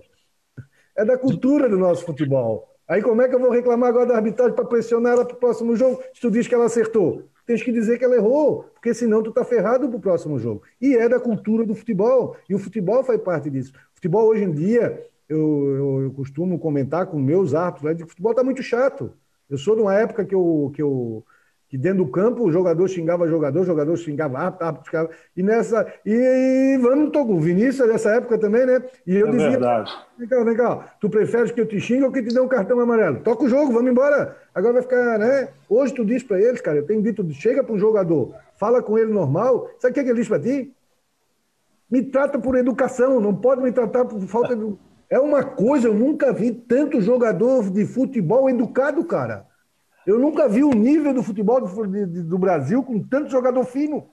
É 0.96 1.04
da 1.04 1.16
cultura 1.16 1.68
do 1.68 1.78
nosso 1.78 2.04
futebol. 2.04 2.68
Aí 2.86 3.02
como 3.02 3.22
é 3.22 3.28
que 3.28 3.34
eu 3.34 3.40
vou 3.40 3.50
reclamar 3.50 3.90
agora 3.90 4.06
da 4.06 4.16
arbitragem 4.16 4.54
para 4.54 4.64
pressionar 4.64 5.12
ela 5.12 5.24
para 5.24 5.36
o 5.36 5.40
próximo 5.40 5.76
jogo, 5.76 6.02
se 6.12 6.20
tu 6.20 6.30
diz 6.30 6.46
que 6.48 6.54
ela 6.54 6.66
acertou? 6.66 7.30
Tens 7.48 7.62
que 7.62 7.72
dizer 7.72 7.98
que 7.98 8.04
ela 8.04 8.14
errou, 8.14 8.64
porque 8.74 8.92
senão 8.92 9.22
tu 9.22 9.32
tá 9.32 9.42
ferrado 9.42 9.88
pro 9.88 9.98
próximo 9.98 10.38
jogo. 10.38 10.62
E 10.78 10.94
é 10.94 11.08
da 11.08 11.18
cultura 11.18 11.64
do 11.64 11.74
futebol, 11.74 12.36
e 12.46 12.54
o 12.54 12.58
futebol 12.58 13.02
faz 13.02 13.18
parte 13.22 13.48
disso. 13.48 13.72
O 13.72 13.94
futebol 13.94 14.26
hoje 14.28 14.44
em 14.44 14.52
dia, 14.52 15.02
eu, 15.26 15.38
eu, 15.38 16.02
eu 16.02 16.10
costumo 16.12 16.58
comentar 16.58 17.06
com 17.06 17.18
meus 17.18 17.54
árbitros, 17.54 17.90
né, 17.90 17.94
que 17.94 18.04
o 18.04 18.06
futebol 18.06 18.34
tá 18.34 18.44
muito 18.44 18.62
chato. 18.62 19.14
Eu 19.48 19.56
sou 19.56 19.74
de 19.74 19.80
uma 19.80 19.94
época 19.94 20.26
que 20.26 20.34
eu, 20.34 20.70
que 20.74 20.82
eu 20.82 21.24
que 21.68 21.76
dentro 21.76 22.04
do 22.04 22.10
campo 22.10 22.44
o 22.44 22.50
jogador 22.50 22.88
xingava 22.88 23.28
jogador, 23.28 23.60
o 23.60 23.64
jogador 23.64 23.96
xingava 23.96 24.38
árbitro, 24.38 24.66
árbitro 24.66 24.90
xingava. 24.90 25.10
E 25.36 25.42
nessa. 25.42 25.86
E, 26.04 26.12
e 26.12 26.78
vamos, 26.78 27.10
Togo, 27.10 27.34
o 27.34 27.40
Vinícius 27.40 27.86
dessa 27.86 28.10
época 28.14 28.38
também, 28.38 28.64
né? 28.64 28.82
E 29.06 29.16
eu 29.16 29.28
é 29.28 29.30
dizia. 29.30 29.50
Verdade. 29.50 29.92
Vem 30.18 30.28
cá, 30.28 30.44
vem 30.44 30.56
cá. 30.56 30.96
Tu 30.98 31.10
preferes 31.10 31.52
que 31.52 31.60
eu 31.60 31.66
te 31.66 31.78
xingue 31.78 32.04
ou 32.04 32.12
que 32.12 32.22
te 32.22 32.32
dê 32.32 32.40
um 32.40 32.48
cartão 32.48 32.80
amarelo? 32.80 33.20
Toca 33.20 33.44
o 33.44 33.48
jogo, 33.48 33.70
vamos 33.70 33.90
embora. 33.90 34.34
Agora 34.54 34.72
vai 34.72 34.82
ficar, 34.82 35.18
né? 35.18 35.50
Hoje 35.68 35.92
tu 35.92 36.06
diz 36.06 36.22
para 36.22 36.40
eles, 36.40 36.60
cara, 36.60 36.78
eu 36.78 36.86
tenho 36.86 37.02
dito, 37.02 37.28
chega 37.32 37.62
para 37.62 37.74
um 37.74 37.78
jogador, 37.78 38.34
fala 38.56 38.82
com 38.82 38.98
ele 38.98 39.12
normal. 39.12 39.68
Sabe 39.78 39.90
o 39.90 39.94
que, 39.94 40.00
é 40.00 40.04
que 40.04 40.10
ele 40.10 40.20
diz 40.20 40.28
para 40.28 40.40
ti? 40.40 40.72
Me 41.90 42.02
trata 42.02 42.38
por 42.38 42.56
educação, 42.56 43.20
não 43.20 43.34
pode 43.34 43.62
me 43.62 43.72
tratar 43.72 44.06
por 44.06 44.20
falta 44.22 44.56
de. 44.56 44.74
É 45.10 45.18
uma 45.18 45.42
coisa, 45.42 45.88
eu 45.88 45.94
nunca 45.94 46.32
vi 46.32 46.50
tanto 46.52 47.00
jogador 47.00 47.70
de 47.70 47.84
futebol 47.84 48.48
educado, 48.48 49.04
cara. 49.04 49.47
Eu 50.08 50.18
nunca 50.18 50.48
vi 50.48 50.64
o 50.64 50.70
nível 50.70 51.12
do 51.12 51.22
futebol 51.22 51.60
do, 51.60 52.24
do 52.24 52.38
Brasil 52.38 52.82
com 52.82 52.98
tanto 52.98 53.30
jogador 53.30 53.62
fino. 53.66 54.06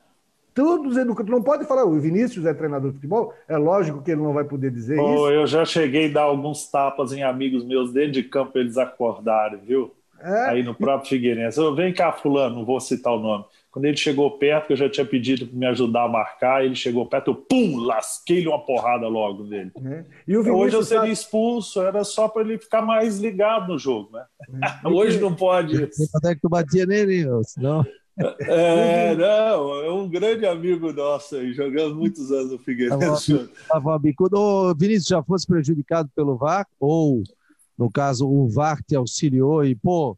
Todos 0.53 0.97
educados. 0.97 1.31
Não 1.31 1.41
pode 1.41 1.63
falar, 1.63 1.85
o 1.85 1.97
Vinícius 1.97 2.45
é 2.45 2.53
treinador 2.53 2.89
de 2.89 2.95
futebol, 2.97 3.33
é 3.47 3.55
lógico 3.55 4.01
que 4.01 4.11
ele 4.11 4.21
não 4.21 4.33
vai 4.33 4.43
poder 4.43 4.71
dizer 4.71 4.99
oh, 4.99 5.13
isso. 5.13 5.29
Eu 5.29 5.47
já 5.47 5.63
cheguei 5.63 6.09
a 6.09 6.13
dar 6.13 6.21
alguns 6.23 6.69
tapas 6.69 7.13
em 7.13 7.23
amigos 7.23 7.63
meus 7.63 7.93
dentro 7.93 8.11
de 8.11 8.23
campo, 8.23 8.57
eles 8.57 8.77
acordaram, 8.77 9.57
viu? 9.65 9.89
É. 10.21 10.49
Aí 10.49 10.63
no 10.63 10.75
próprio 10.75 11.09
Figueirense. 11.09 11.57
Eu, 11.57 11.73
Vem 11.73 11.93
cá, 11.93 12.11
Fulano, 12.11 12.57
não 12.57 12.65
vou 12.65 12.81
citar 12.81 13.13
o 13.13 13.19
nome. 13.19 13.45
Quando 13.75 13.83
ele 13.83 13.97
chegou 13.97 14.31
perto, 14.31 14.67
que 14.67 14.73
eu 14.73 14.77
já 14.77 14.89
tinha 14.89 15.05
pedido 15.05 15.47
para 15.47 15.57
me 15.57 15.65
ajudar 15.65 16.05
a 16.05 16.07
marcar, 16.07 16.63
ele 16.63 16.75
chegou 16.75 17.05
perto, 17.05 17.31
eu 17.31 17.35
pum, 17.35 17.75
lasquei-lhe 17.75 18.47
uma 18.47 18.65
porrada 18.65 19.05
logo 19.05 19.43
dele. 19.43 19.69
É. 19.83 20.05
E 20.25 20.37
o 20.37 20.57
Hoje 20.57 20.77
eu 20.77 20.81
seria 20.81 21.01
sabe... 21.01 21.11
expulso, 21.11 21.81
era 21.81 22.01
só 22.05 22.29
para 22.29 22.43
ele 22.43 22.57
ficar 22.57 22.81
mais 22.81 23.19
ligado 23.19 23.73
no 23.73 23.77
jogo, 23.77 24.11
né? 24.13 24.23
É. 24.81 24.87
Hoje 24.87 25.19
não 25.19 25.35
pode. 25.35 25.89
Até 26.15 26.35
que 26.35 26.39
tu 26.39 26.47
batia 26.47 26.85
nele, 26.85 27.25
senão. 27.43 27.85
É, 28.39 29.13
não, 29.13 29.83
é 29.83 29.91
um 29.91 30.07
grande 30.07 30.45
amigo 30.45 30.93
nosso 30.93 31.35
aí, 31.35 31.51
jogando 31.51 31.97
muitos 31.97 32.31
anos 32.31 32.53
no 32.53 32.57
Figueirense. 32.57 33.49
Tava 33.67 33.99
bicudo. 33.99 34.73
Vinícius, 34.79 35.07
já 35.07 35.21
fosse 35.21 35.45
prejudicado 35.45 36.09
pelo 36.15 36.37
VAR? 36.37 36.65
Ou, 36.79 37.23
no 37.77 37.91
caso, 37.91 38.25
o 38.25 38.47
VAR 38.47 38.81
te 38.87 38.95
auxiliou 38.95 39.65
e, 39.65 39.75
pô, 39.75 40.17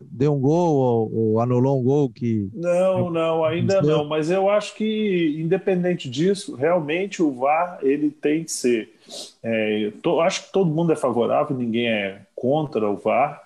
deu 0.00 0.34
um 0.34 0.40
gol 0.40 0.74
ou, 0.74 1.14
ou, 1.14 1.40
anulou 1.40 1.80
um 1.80 1.84
gol 1.84 2.10
que. 2.10 2.48
Não, 2.54 3.10
não, 3.10 3.44
ainda 3.44 3.82
não. 3.82 4.04
Mas 4.04 4.30
eu 4.30 4.48
acho 4.48 4.74
que, 4.74 5.36
independente 5.38 6.08
disso, 6.08 6.54
realmente 6.54 7.22
o 7.22 7.32
VAR 7.32 7.78
ele 7.82 8.10
tem 8.10 8.44
que 8.44 8.52
ser. 8.52 8.94
É, 9.42 9.92
tô, 10.02 10.20
acho 10.20 10.46
que 10.46 10.52
todo 10.52 10.70
mundo 10.70 10.92
é 10.92 10.96
favorável, 10.96 11.56
ninguém 11.56 11.88
é 11.88 12.22
contra 12.34 12.88
o 12.88 12.96
VAR. 12.96 13.42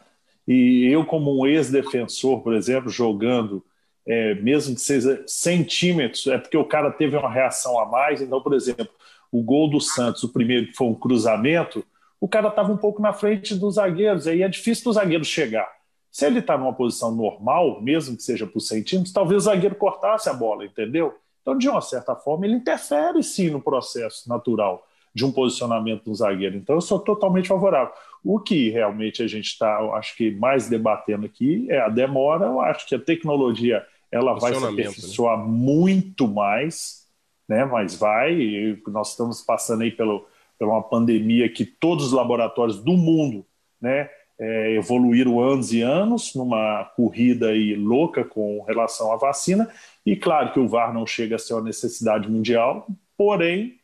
E 0.47 0.87
eu, 0.87 1.05
como 1.05 1.41
um 1.41 1.47
ex-defensor, 1.47 2.41
por 2.41 2.55
exemplo, 2.55 2.91
jogando, 2.91 3.65
é, 4.07 4.35
mesmo 4.35 4.75
que 4.75 4.81
seja 4.81 5.23
centímetros, 5.27 6.27
é 6.27 6.37
porque 6.37 6.57
o 6.57 6.65
cara 6.65 6.91
teve 6.91 7.17
uma 7.17 7.33
reação 7.33 7.79
a 7.81 7.87
mais. 7.87 8.21
Então, 8.21 8.41
por 8.41 8.53
exemplo, 8.53 8.91
o 9.33 9.43
gol 9.43 9.69
do 9.71 9.81
Santos, 9.81 10.23
o 10.23 10.33
primeiro 10.33 10.67
que 10.67 10.75
foi 10.75 10.87
um 10.87 10.95
cruzamento, 10.95 11.85
o 12.21 12.29
cara 12.29 12.49
estava 12.49 12.73
um 12.73 12.77
pouco 12.77 13.03
na 13.03 13.13
frente 13.13 13.55
dos 13.55 13.75
zagueiros, 13.75 14.27
aí 14.27 14.43
é 14.43 14.49
difícil 14.49 14.85
do 14.85 14.93
zagueiro 14.93 15.25
chegar. 15.25 15.69
Se 16.15 16.25
ele 16.25 16.39
está 16.39 16.57
numa 16.57 16.73
posição 16.73 17.13
normal, 17.13 17.83
mesmo 17.83 18.17
que 18.17 18.23
seja 18.23 18.47
por 18.47 18.61
centímetros, 18.61 19.13
talvez 19.13 19.43
o 19.43 19.47
zagueiro 19.47 19.75
cortasse 19.75 20.29
a 20.29 20.33
bola, 20.33 20.65
entendeu? 20.65 21.13
Então, 21.43 21.59
de 21.59 21.69
uma 21.69 21.81
certa 21.81 22.15
forma, 22.15 22.47
ele 22.47 22.55
interfere 22.55 23.21
sim 23.21 23.51
no 23.51 23.61
processo 23.61 24.29
natural 24.29 24.87
de 25.13 25.25
um 25.25 25.33
posicionamento 25.33 26.05
do 26.05 26.15
zagueiro. 26.15 26.57
Então, 26.57 26.77
eu 26.77 26.81
sou 26.81 27.01
totalmente 27.01 27.49
favorável. 27.49 27.93
O 28.23 28.39
que 28.39 28.71
realmente 28.71 29.25
a 29.25 29.27
gente 29.27 29.47
está, 29.47 29.77
acho 29.95 30.17
que 30.17 30.31
mais 30.31 30.69
debatendo 30.69 31.27
aqui 31.27 31.67
é 31.69 31.81
a 31.81 31.89
demora. 31.89 32.47
Eu 32.47 32.61
acho 32.61 32.87
que 32.87 32.95
a 32.95 33.01
tecnologia 33.01 33.85
ela 34.09 34.35
vai 34.35 34.55
se 34.55 34.61
né? 34.61 34.69
aperfeiçoar 34.69 35.37
né? 35.37 35.45
muito 35.49 36.29
mais, 36.29 37.09
né? 37.49 37.65
Mas 37.65 37.97
vai. 37.97 38.79
Nós 38.87 39.11
estamos 39.11 39.43
passando 39.43 39.83
aí 39.83 39.91
pelo, 39.91 40.25
por 40.61 40.69
uma 40.69 40.81
pandemia 40.81 41.49
que 41.49 41.65
todos 41.65 42.07
os 42.07 42.13
laboratórios 42.13 42.79
do 42.79 42.93
mundo, 42.93 43.45
né? 43.81 44.09
É, 44.39 44.75
evoluíram 44.75 45.41
anos 45.41 45.73
e 45.73 45.81
anos 45.81 46.35
numa 46.35 46.85
corrida 46.97 47.51
aí 47.51 47.77
louca 47.77 48.25
com 48.25 48.63
relação 48.63 49.13
à 49.13 49.17
vacina. 49.17 49.71
E 50.05 50.17
claro 50.17 50.53
que 50.53 50.59
o 50.59 50.69
VAR 50.69 50.93
não 50.93 51.07
chega 51.07 51.37
a 51.37 51.39
ser 51.39 51.55
uma 51.55 51.63
necessidade 51.63 52.29
mundial, 52.29 52.87
porém 53.17 53.75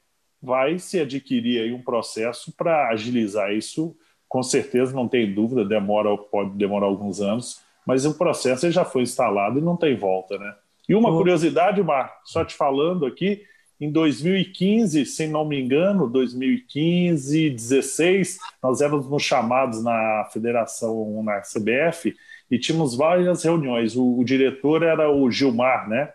vai 0.43 0.79
se 0.79 0.99
adquirir 0.99 1.63
aí 1.63 1.73
um 1.73 1.83
processo 1.83 2.53
para 2.57 2.89
agilizar 2.89 3.53
isso 3.53 3.97
com 4.31 4.45
certeza, 4.45 4.95
não 4.95 5.09
tem 5.09 5.35
dúvida, 5.35 5.65
demora, 5.65 6.17
pode 6.17 6.51
demorar 6.51 6.87
alguns 6.87 7.21
anos, 7.21 7.61
mas 7.85 8.07
o 8.07 8.17
processo 8.17 8.71
já 8.71 8.85
foi 8.85 9.03
instalado 9.03 9.59
e 9.59 9.61
não 9.61 9.77
tem 9.77 9.97
volta, 9.97 10.39
né? 10.39 10.55
E 10.89 10.95
uma 10.95 11.11
curiosidade, 11.11 11.83
Marco, 11.83 12.15
só 12.25 12.45
te 12.45 12.55
falando 12.55 13.07
aqui, 13.07 13.43
em 13.81 13.91
2015, 13.91 15.07
se 15.07 15.27
não 15.27 15.45
me 15.45 15.59
engano, 15.59 16.07
2015, 16.07 17.49
16, 17.49 18.39
nós 18.63 18.83
éramos 18.83 19.23
chamados 19.23 19.83
na 19.83 20.29
federação, 20.31 21.23
na 21.23 21.41
CBF, 21.41 22.15
e 22.51 22.59
tínhamos 22.59 22.95
várias 22.95 23.43
reuniões. 23.43 23.97
O, 23.97 24.19
o 24.19 24.25
diretor 24.25 24.83
era 24.83 25.11
o 25.11 25.31
Gilmar, 25.31 25.89
né? 25.89 26.11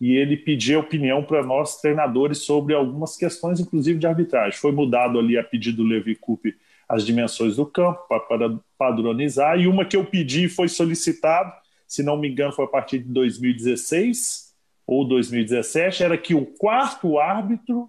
E 0.00 0.16
ele 0.16 0.38
pedia 0.38 0.78
opinião 0.78 1.22
para 1.22 1.42
nós, 1.42 1.78
treinadores, 1.82 2.38
sobre 2.38 2.74
algumas 2.74 3.14
questões, 3.14 3.60
inclusive 3.60 3.98
de 3.98 4.06
arbitragem. 4.06 4.58
Foi 4.58 4.72
mudado 4.72 5.18
ali 5.18 5.36
a 5.36 5.44
pedido 5.44 5.78
do 5.78 5.88
Levi 5.88 6.14
Coupe 6.14 6.56
as 6.88 7.04
dimensões 7.04 7.56
do 7.56 7.66
campo 7.66 8.00
para 8.08 8.58
padronizar. 8.76 9.60
E 9.60 9.68
uma 9.68 9.84
que 9.84 9.96
eu 9.96 10.04
pedi 10.04 10.48
foi 10.48 10.68
solicitado, 10.68 11.52
se 11.86 12.02
não 12.02 12.16
me 12.16 12.28
engano, 12.28 12.52
foi 12.52 12.64
a 12.64 12.68
partir 12.68 12.98
de 12.98 13.12
2016 13.12 14.49
ou 14.90 15.06
2017, 15.06 16.02
era 16.02 16.18
que 16.18 16.34
o 16.34 16.44
quarto 16.44 17.16
árbitro 17.16 17.88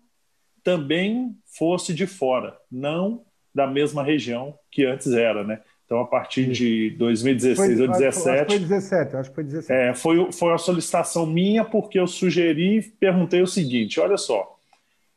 também 0.64 1.36
fosse 1.58 1.96
de 1.96 2.06
fora, 2.06 2.56
não 2.72 3.26
da 3.54 3.66
mesma 3.66 4.04
região 4.04 4.54
que 4.70 4.86
antes 4.86 5.12
era, 5.12 5.44
né? 5.44 5.62
Então, 5.84 6.00
a 6.00 6.06
partir 6.06 6.52
de 6.52 6.92
2016 6.92 7.58
foi, 7.58 7.82
ou 7.82 7.88
2017. 7.88 8.30
Acho 8.30 8.46
que 8.46 8.52
foi 8.52 8.60
17, 8.60 9.16
acho 9.16 9.30
que 9.30 9.36
foi 9.36 9.44
17. 9.44 9.74
É, 9.74 9.94
foi, 9.96 10.32
foi 10.32 10.50
uma 10.50 10.58
solicitação 10.60 11.26
minha, 11.26 11.66
porque 11.66 12.00
eu 12.00 12.06
sugeri, 12.06 12.84
perguntei 13.00 13.42
o 13.42 13.48
seguinte: 13.48 14.00
olha 14.00 14.16
só, 14.16 14.56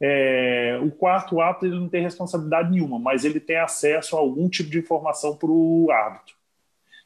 é, 0.01 0.81
o 0.83 0.91
quarto 0.91 1.39
ato 1.39 1.67
ele 1.67 1.79
não 1.79 1.91
tem 1.91 2.03
responsabilidade 2.03 2.71
nenhuma, 2.71 2.99
mas 2.99 3.27
ele 3.27 3.39
tem 3.39 3.59
acesso 3.59 4.17
a 4.17 4.21
algum 4.21 4.49
tipo 4.49 4.71
de 4.71 4.79
informação 4.79 5.37
para 5.37 5.51
o 5.51 5.91
árbitro. 5.91 6.35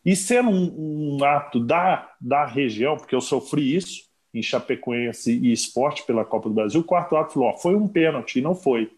E 0.06 0.14
sendo 0.14 0.50
um, 0.50 1.16
um, 1.18 1.24
ato 1.24 1.58
da, 1.58 2.12
da 2.20 2.46
região, 2.46 2.96
porque 2.96 3.14
eu 3.14 3.20
sofri 3.20 3.74
isso 3.74 4.07
em 4.32 4.42
Chapecoense 4.42 5.32
e 5.32 5.52
esporte 5.52 6.04
pela 6.04 6.24
Copa 6.24 6.48
do 6.48 6.54
Brasil, 6.54 6.80
o 6.80 6.84
quarto 6.84 7.16
ato 7.16 7.34
falou: 7.34 7.48
ó, 7.50 7.56
foi 7.56 7.74
um 7.74 7.88
pênalti, 7.88 8.40
não 8.40 8.54
foi. 8.54 8.90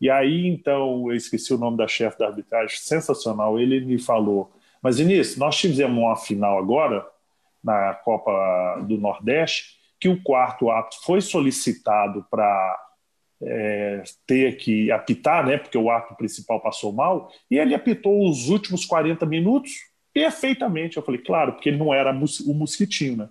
E 0.00 0.08
aí, 0.08 0.46
então, 0.46 1.10
eu 1.10 1.14
esqueci 1.14 1.52
o 1.52 1.58
nome 1.58 1.76
da 1.76 1.86
chefe 1.86 2.18
da 2.18 2.28
arbitragem, 2.28 2.76
sensacional. 2.78 3.58
Ele 3.58 3.80
me 3.80 3.98
falou: 3.98 4.50
Mas 4.82 4.98
Vinícius, 4.98 5.36
nós 5.36 5.56
tivemos 5.56 5.98
uma 5.98 6.16
final 6.16 6.58
agora, 6.58 7.06
na 7.62 7.94
Copa 7.94 8.82
do 8.88 8.96
Nordeste, 8.96 9.78
que 9.98 10.08
o 10.08 10.22
quarto 10.22 10.70
ato 10.70 10.96
foi 11.02 11.20
solicitado 11.20 12.24
para 12.30 12.78
é, 13.42 14.02
ter 14.26 14.56
que 14.56 14.90
apitar, 14.90 15.46
né, 15.46 15.58
porque 15.58 15.76
o 15.76 15.90
ato 15.90 16.14
principal 16.14 16.60
passou 16.60 16.92
mal, 16.92 17.30
e 17.50 17.58
ele 17.58 17.74
apitou 17.74 18.28
os 18.28 18.48
últimos 18.48 18.86
40 18.86 19.26
minutos 19.26 19.72
perfeitamente. 20.12 20.96
Eu 20.96 21.02
falei, 21.02 21.20
claro, 21.20 21.52
porque 21.52 21.68
ele 21.68 21.78
não 21.78 21.92
era 21.92 22.10
o 22.12 22.54
mosquitinho, 22.54 23.16
né? 23.18 23.28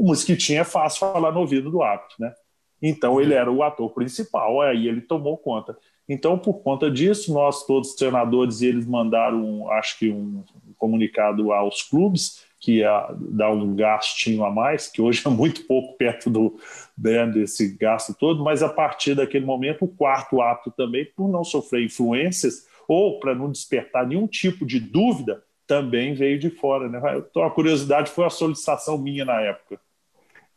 O 0.00 0.06
mosquitinho 0.06 0.60
é 0.60 0.64
fácil 0.64 1.00
falar 1.00 1.30
no 1.30 1.40
ouvido 1.40 1.70
do 1.70 1.82
árbitro, 1.82 2.16
né? 2.18 2.32
Então 2.80 3.20
ele 3.20 3.34
era 3.34 3.52
o 3.52 3.62
ator 3.62 3.90
principal, 3.90 4.62
aí 4.62 4.88
ele 4.88 5.02
tomou 5.02 5.36
conta. 5.36 5.76
Então, 6.08 6.38
por 6.38 6.62
conta 6.62 6.90
disso, 6.90 7.34
nós 7.34 7.66
todos 7.66 7.94
treinadores, 7.94 8.62
eles 8.62 8.86
mandaram, 8.86 9.70
acho 9.72 9.98
que 9.98 10.10
um 10.10 10.42
comunicado 10.78 11.52
aos 11.52 11.82
clubes 11.82 12.42
que 12.58 12.82
dar 13.18 13.50
um 13.50 13.76
gastinho 13.76 14.42
a 14.42 14.50
mais, 14.50 14.88
que 14.88 15.02
hoje 15.02 15.22
é 15.26 15.28
muito 15.28 15.66
pouco 15.66 15.98
perto 15.98 16.30
do 16.30 16.58
né, 16.96 17.26
desse 17.26 17.76
gasto 17.76 18.14
todo, 18.14 18.42
mas 18.42 18.62
a 18.62 18.70
partir 18.70 19.14
daquele 19.14 19.44
momento, 19.44 19.84
o 19.84 19.88
quarto 19.88 20.40
ato 20.40 20.70
também, 20.70 21.04
por 21.04 21.28
não 21.28 21.44
sofrer 21.44 21.84
influências 21.84 22.66
ou 22.88 23.20
para 23.20 23.34
não 23.34 23.52
despertar 23.52 24.06
nenhum 24.06 24.26
tipo 24.26 24.64
de 24.64 24.80
dúvida, 24.80 25.42
também 25.66 26.14
veio 26.14 26.38
de 26.38 26.48
fora. 26.48 26.88
Né? 26.88 27.00
Então, 27.30 27.44
a 27.44 27.50
curiosidade 27.50 28.10
foi 28.10 28.24
a 28.24 28.30
solicitação 28.30 28.96
minha 28.96 29.26
na 29.26 29.40
época. 29.42 29.78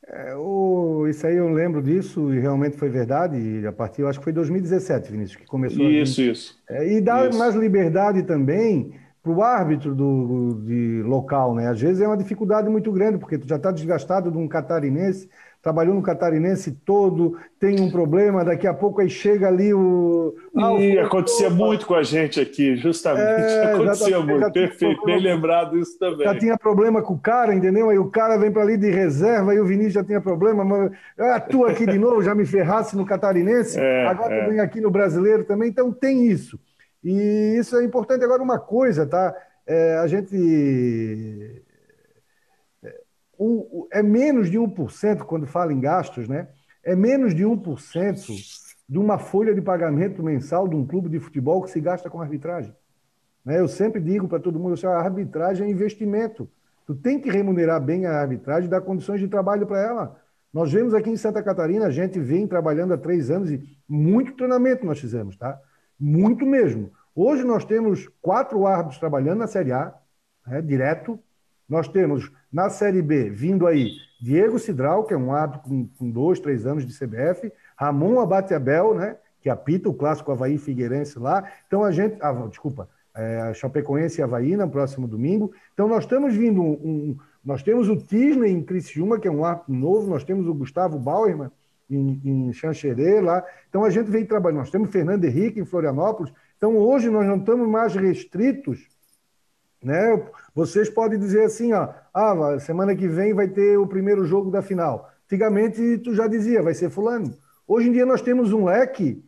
É, 0.07 0.35
o, 0.35 1.07
isso 1.07 1.25
aí 1.25 1.37
eu 1.37 1.47
lembro 1.49 1.81
disso 1.81 2.33
e 2.33 2.39
realmente 2.39 2.77
foi 2.77 2.89
verdade. 2.89 3.37
E 3.37 3.65
a 3.65 3.71
partir, 3.71 4.01
eu 4.01 4.07
acho 4.07 4.19
que 4.19 4.23
foi 4.23 4.33
2017, 4.33 5.11
Vinícius, 5.11 5.37
que 5.37 5.45
começou. 5.45 5.89
Isso, 5.89 6.21
a... 6.21 6.23
isso. 6.25 6.63
É, 6.69 6.93
e 6.93 7.01
dá 7.01 7.27
isso. 7.27 7.39
mais 7.39 7.55
liberdade 7.55 8.23
também 8.23 8.93
para 9.21 9.31
o 9.31 9.41
árbitro 9.41 9.95
do, 9.95 10.61
de 10.65 11.01
local, 11.03 11.55
né? 11.55 11.69
Às 11.69 11.79
vezes 11.79 12.01
é 12.01 12.07
uma 12.07 12.17
dificuldade 12.17 12.67
muito 12.69 12.91
grande, 12.91 13.17
porque 13.17 13.37
tu 13.37 13.47
já 13.47 13.55
está 13.55 13.71
desgastado 13.71 14.29
de 14.29 14.37
um 14.37 14.47
catarinense, 14.49 15.29
trabalhou 15.63 15.95
no 15.95 16.01
catarinense 16.01 16.73
todo, 16.85 17.39
tem 17.57 17.79
um 17.79 17.89
problema, 17.89 18.43
daqui 18.43 18.67
a 18.67 18.73
pouco 18.73 18.99
aí 18.99 19.09
chega 19.09 19.47
ali 19.47 19.73
o. 19.73 20.35
Ah, 20.57 20.73
e 20.73 20.99
acontecia 20.99 21.49
muito 21.49 21.85
com 21.85 21.95
a 21.95 22.03
gente 22.03 22.41
aqui, 22.41 22.75
justamente. 22.75 23.21
É, 23.21 23.73
acontecia 23.73 24.19
muito, 24.19 24.51
perfeito, 24.51 25.05
bem 25.05 25.21
lembrado 25.21 25.79
isso 25.79 25.97
também. 25.97 26.27
Já 26.27 26.37
tinha 26.37 26.57
problema 26.57 27.01
com 27.01 27.13
o 27.13 27.19
cara, 27.19 27.55
entendeu? 27.55 27.89
Aí 27.89 27.97
o 27.97 28.11
cara 28.11 28.37
vem 28.37 28.51
para 28.51 28.61
ali 28.61 28.75
de 28.75 28.91
reserva, 28.91 29.55
e 29.55 29.59
o 29.61 29.65
Vinícius 29.65 29.93
já 29.93 30.03
tinha 30.03 30.19
problema, 30.19 30.65
mas 30.65 30.91
ah, 31.17 31.39
tu 31.39 31.65
aqui 31.65 31.85
de 31.85 31.97
novo, 31.97 32.21
já 32.21 32.35
me 32.35 32.45
ferrasse 32.45 32.97
no 32.97 33.05
catarinense, 33.05 33.79
é, 33.79 34.05
agora 34.05 34.35
é. 34.35 34.49
vem 34.49 34.59
aqui 34.59 34.81
no 34.81 34.91
brasileiro 34.91 35.45
também, 35.45 35.69
então 35.69 35.93
tem 35.93 36.27
isso. 36.27 36.59
E 37.01 37.55
isso 37.57 37.77
é 37.77 37.85
importante. 37.85 38.23
Agora, 38.25 38.43
uma 38.43 38.59
coisa, 38.59 39.05
tá? 39.05 39.33
É, 39.65 39.97
a 39.97 40.07
gente. 40.07 41.62
É, 43.43 43.45
o, 43.45 43.87
é 43.91 44.03
menos 44.03 44.49
de 44.49 44.57
1% 44.57 45.23
quando 45.23 45.45
fala 45.45 45.73
em 45.73 45.79
gastos, 45.79 46.27
né? 46.27 46.47
É 46.83 46.95
menos 46.95 47.33
de 47.33 47.43
1% 47.43 48.33
de 48.87 48.97
uma 48.97 49.17
folha 49.17 49.53
de 49.53 49.61
pagamento 49.61 50.21
mensal 50.21 50.67
de 50.67 50.75
um 50.75 50.85
clube 50.85 51.09
de 51.09 51.19
futebol 51.19 51.61
que 51.61 51.71
se 51.71 51.79
gasta 51.79 52.09
com 52.09 52.21
arbitragem. 52.21 52.73
Né? 53.45 53.59
Eu 53.59 53.67
sempre 53.67 54.01
digo 54.01 54.27
para 54.27 54.39
todo 54.39 54.59
mundo: 54.59 54.75
a 54.87 54.97
arbitragem 54.97 55.67
é 55.67 55.69
investimento. 55.69 56.49
Tu 56.85 56.95
tem 56.95 57.19
que 57.19 57.29
remunerar 57.29 57.81
bem 57.81 58.05
a 58.05 58.19
arbitragem 58.19 58.69
dar 58.69 58.81
condições 58.81 59.19
de 59.19 59.27
trabalho 59.27 59.65
para 59.65 59.81
ela. 59.81 60.21
Nós 60.53 60.71
vemos 60.71 60.93
aqui 60.93 61.09
em 61.09 61.17
Santa 61.17 61.41
Catarina, 61.41 61.87
a 61.87 61.91
gente 61.91 62.19
vem 62.19 62.45
trabalhando 62.45 62.93
há 62.93 62.97
três 62.97 63.31
anos 63.31 63.49
e 63.49 63.63
muito 63.87 64.35
treinamento 64.35 64.85
nós 64.85 64.99
fizemos, 64.99 65.35
tá? 65.35 65.59
muito 65.99 66.45
mesmo. 66.45 66.91
Hoje 67.15 67.43
nós 67.43 67.63
temos 67.63 68.09
quatro 68.21 68.65
árbitros 68.67 68.99
trabalhando 68.99 69.39
na 69.39 69.47
Série 69.47 69.71
A, 69.71 69.93
né, 70.45 70.61
direto. 70.61 71.19
Nós 71.73 71.87
temos 71.87 72.31
na 72.51 72.69
Série 72.69 73.01
B, 73.01 73.31
vindo 73.31 73.65
aí, 73.65 73.93
Diego 74.21 74.59
Cidral, 74.59 75.05
que 75.05 75.13
é 75.15 75.17
um 75.17 75.33
árbitro 75.33 75.67
com, 75.67 75.87
com 75.87 76.11
dois, 76.11 76.39
três 76.39 76.67
anos 76.67 76.85
de 76.85 76.93
CBF, 76.93 77.51
Ramon 77.75 78.19
Abate 78.19 78.53
Abel, 78.53 78.93
né, 78.93 79.17
que 79.41 79.49
apita 79.49 79.89
o 79.89 79.93
clássico 79.95 80.31
Havaí 80.31 80.59
Figueirense 80.59 81.17
lá. 81.17 81.49
Então 81.65 81.83
a 81.83 81.91
gente. 81.91 82.15
Ah, 82.21 82.31
desculpa, 82.47 82.87
é, 83.15 83.51
Chapecoense 83.55 84.21
e 84.21 84.23
Havaí 84.23 84.55
no 84.55 84.69
próximo 84.69 85.07
domingo. 85.07 85.51
Então 85.73 85.87
nós 85.87 86.03
estamos 86.03 86.35
vindo 86.35 86.61
um, 86.61 86.73
um, 86.73 87.17
nós 87.43 87.63
temos 87.63 87.89
o 87.89 87.97
Tisney 87.97 88.51
em 88.51 88.61
Criciúma, 88.61 89.19
que 89.19 89.27
é 89.27 89.31
um 89.31 89.43
árbitro 89.43 89.73
novo, 89.73 90.07
nós 90.07 90.23
temos 90.23 90.47
o 90.47 90.53
Gustavo 90.53 90.99
Bauerman 90.99 91.49
em, 91.89 92.21
em 92.23 92.53
Xanxerê 92.53 93.19
lá. 93.19 93.43
Então 93.67 93.83
a 93.83 93.89
gente 93.89 94.11
vem 94.11 94.23
trabalhando. 94.23 94.59
Nós 94.59 94.69
temos 94.69 94.91
Fernando 94.91 95.25
Henrique 95.25 95.59
em 95.59 95.65
Florianópolis. 95.65 96.31
Então 96.55 96.77
hoje 96.77 97.09
nós 97.09 97.25
não 97.25 97.37
estamos 97.37 97.67
mais 97.67 97.95
restritos. 97.95 98.92
Né? 99.83 100.23
Vocês 100.55 100.89
podem 100.89 101.19
dizer 101.19 101.43
assim, 101.43 101.73
ó, 101.73 101.89
ah, 102.13 102.57
semana 102.59 102.95
que 102.95 103.07
vem 103.07 103.33
vai 103.33 103.47
ter 103.47 103.77
o 103.77 103.85
primeiro 103.85 104.25
jogo 104.25 104.49
da 104.49 104.61
final. 104.61 105.11
Antigamente 105.25 105.97
tu 105.97 106.13
já 106.13 106.27
dizia, 106.27 106.63
vai 106.63 106.73
ser 106.73 106.89
fulano. 106.89 107.33
Hoje 107.67 107.89
em 107.89 107.91
dia 107.91 108.05
nós 108.05 108.21
temos 108.21 108.53
um 108.53 108.65
leque 108.65 109.23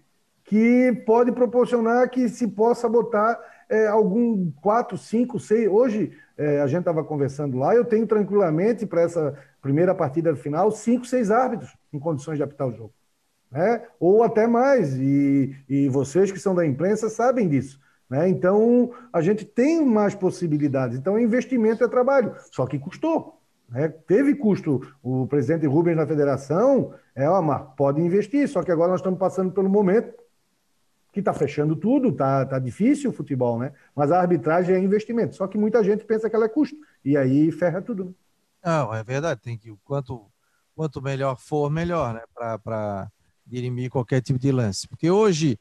que 0.45 1.03
pode 1.06 1.32
proporcionar 1.32 2.10
que 2.10 2.30
se 2.30 2.47
possa 2.47 2.88
botar 2.88 3.39
é, 3.68 3.88
algum 3.88 4.51
quatro, 4.62 4.97
cinco, 4.97 5.39
seis. 5.39 5.68
Hoje 5.68 6.14
é, 6.38 6.62
a 6.62 6.68
gente 6.68 6.80
estava 6.80 7.03
conversando 7.03 7.58
lá, 7.58 7.76
eu 7.76 7.84
tenho 7.84 8.06
tranquilamente 8.06 8.86
para 8.86 9.01
essa 9.01 9.38
primeira 9.62 9.95
partida 9.95 10.36
final 10.36 10.72
cinco, 10.72 11.06
seis 11.06 11.32
árbitros 11.32 11.76
em 11.91 11.99
condições 11.99 12.38
de 12.38 12.43
apitar 12.43 12.68
o 12.68 12.72
jogo. 12.72 12.93
Né? 13.51 13.84
Ou 13.99 14.24
até 14.24 14.45
mais, 14.47 14.95
e, 14.95 15.56
e 15.68 15.89
vocês 15.89 16.32
que 16.32 16.39
são 16.39 16.53
da 16.53 16.66
imprensa 16.66 17.10
sabem 17.10 17.47
disso. 17.47 17.80
Né? 18.10 18.30
Então, 18.30 18.91
a 19.12 19.22
gente 19.22 19.45
tem 19.45 19.84
mais 19.86 20.14
possibilidades. 20.14 20.97
Então, 20.97 21.20
investimento 21.20 21.84
é 21.84 21.88
trabalho, 21.88 22.36
só 22.51 22.66
que 22.66 22.80
custou. 22.80 23.41
Né? 23.70 23.89
Teve 23.89 24.36
custo. 24.36 24.82
O 25.01 25.28
presidente 25.28 25.66
Rubens 25.66 25.97
na 25.97 26.06
federação, 26.06 26.93
é, 27.16 27.28
ó, 27.30 27.41
pode 27.60 28.01
investir, 28.01 28.47
só 28.47 28.64
que 28.64 28.72
agora 28.72 28.91
nós 28.91 28.99
estamos 28.99 29.20
passando 29.20 29.51
pelo 29.51 29.70
momento 29.70 30.14
que 31.16 31.20
está 31.22 31.34
fechando 31.34 31.78
tudo, 31.78 32.10
está 32.10 32.45
tá 32.45 32.60
difícil 32.60 33.10
o 33.10 33.14
futebol, 33.14 33.58
né? 33.58 33.72
Mas 33.95 34.12
a 34.12 34.20
arbitragem 34.20 34.76
é 34.76 34.80
investimento. 34.80 35.34
Só 35.34 35.47
que 35.47 35.58
muita 35.58 35.82
gente 35.82 36.03
pensa 36.03 36.30
que 36.30 36.36
ela 36.36 36.43
é 36.43 36.49
custo. 36.49 36.76
E 37.06 37.16
aí 37.16 37.53
ferra 37.53 37.82
tudo. 37.82 38.14
Não, 38.62 38.93
é 38.93 39.01
verdade. 39.01 39.39
Tem 39.41 39.58
que, 39.58 39.74
quanto, 39.86 40.26
quanto 40.76 41.01
melhor 41.01 41.38
for, 41.38 41.70
melhor, 41.70 42.14
né? 42.14 42.22
Para 42.62 43.10
dirimir 43.47 43.89
qualquer 43.89 44.22
tipo 44.22 44.38
de 44.38 44.51
lance. 44.51 44.89
Porque 44.89 45.10
hoje 45.10 45.58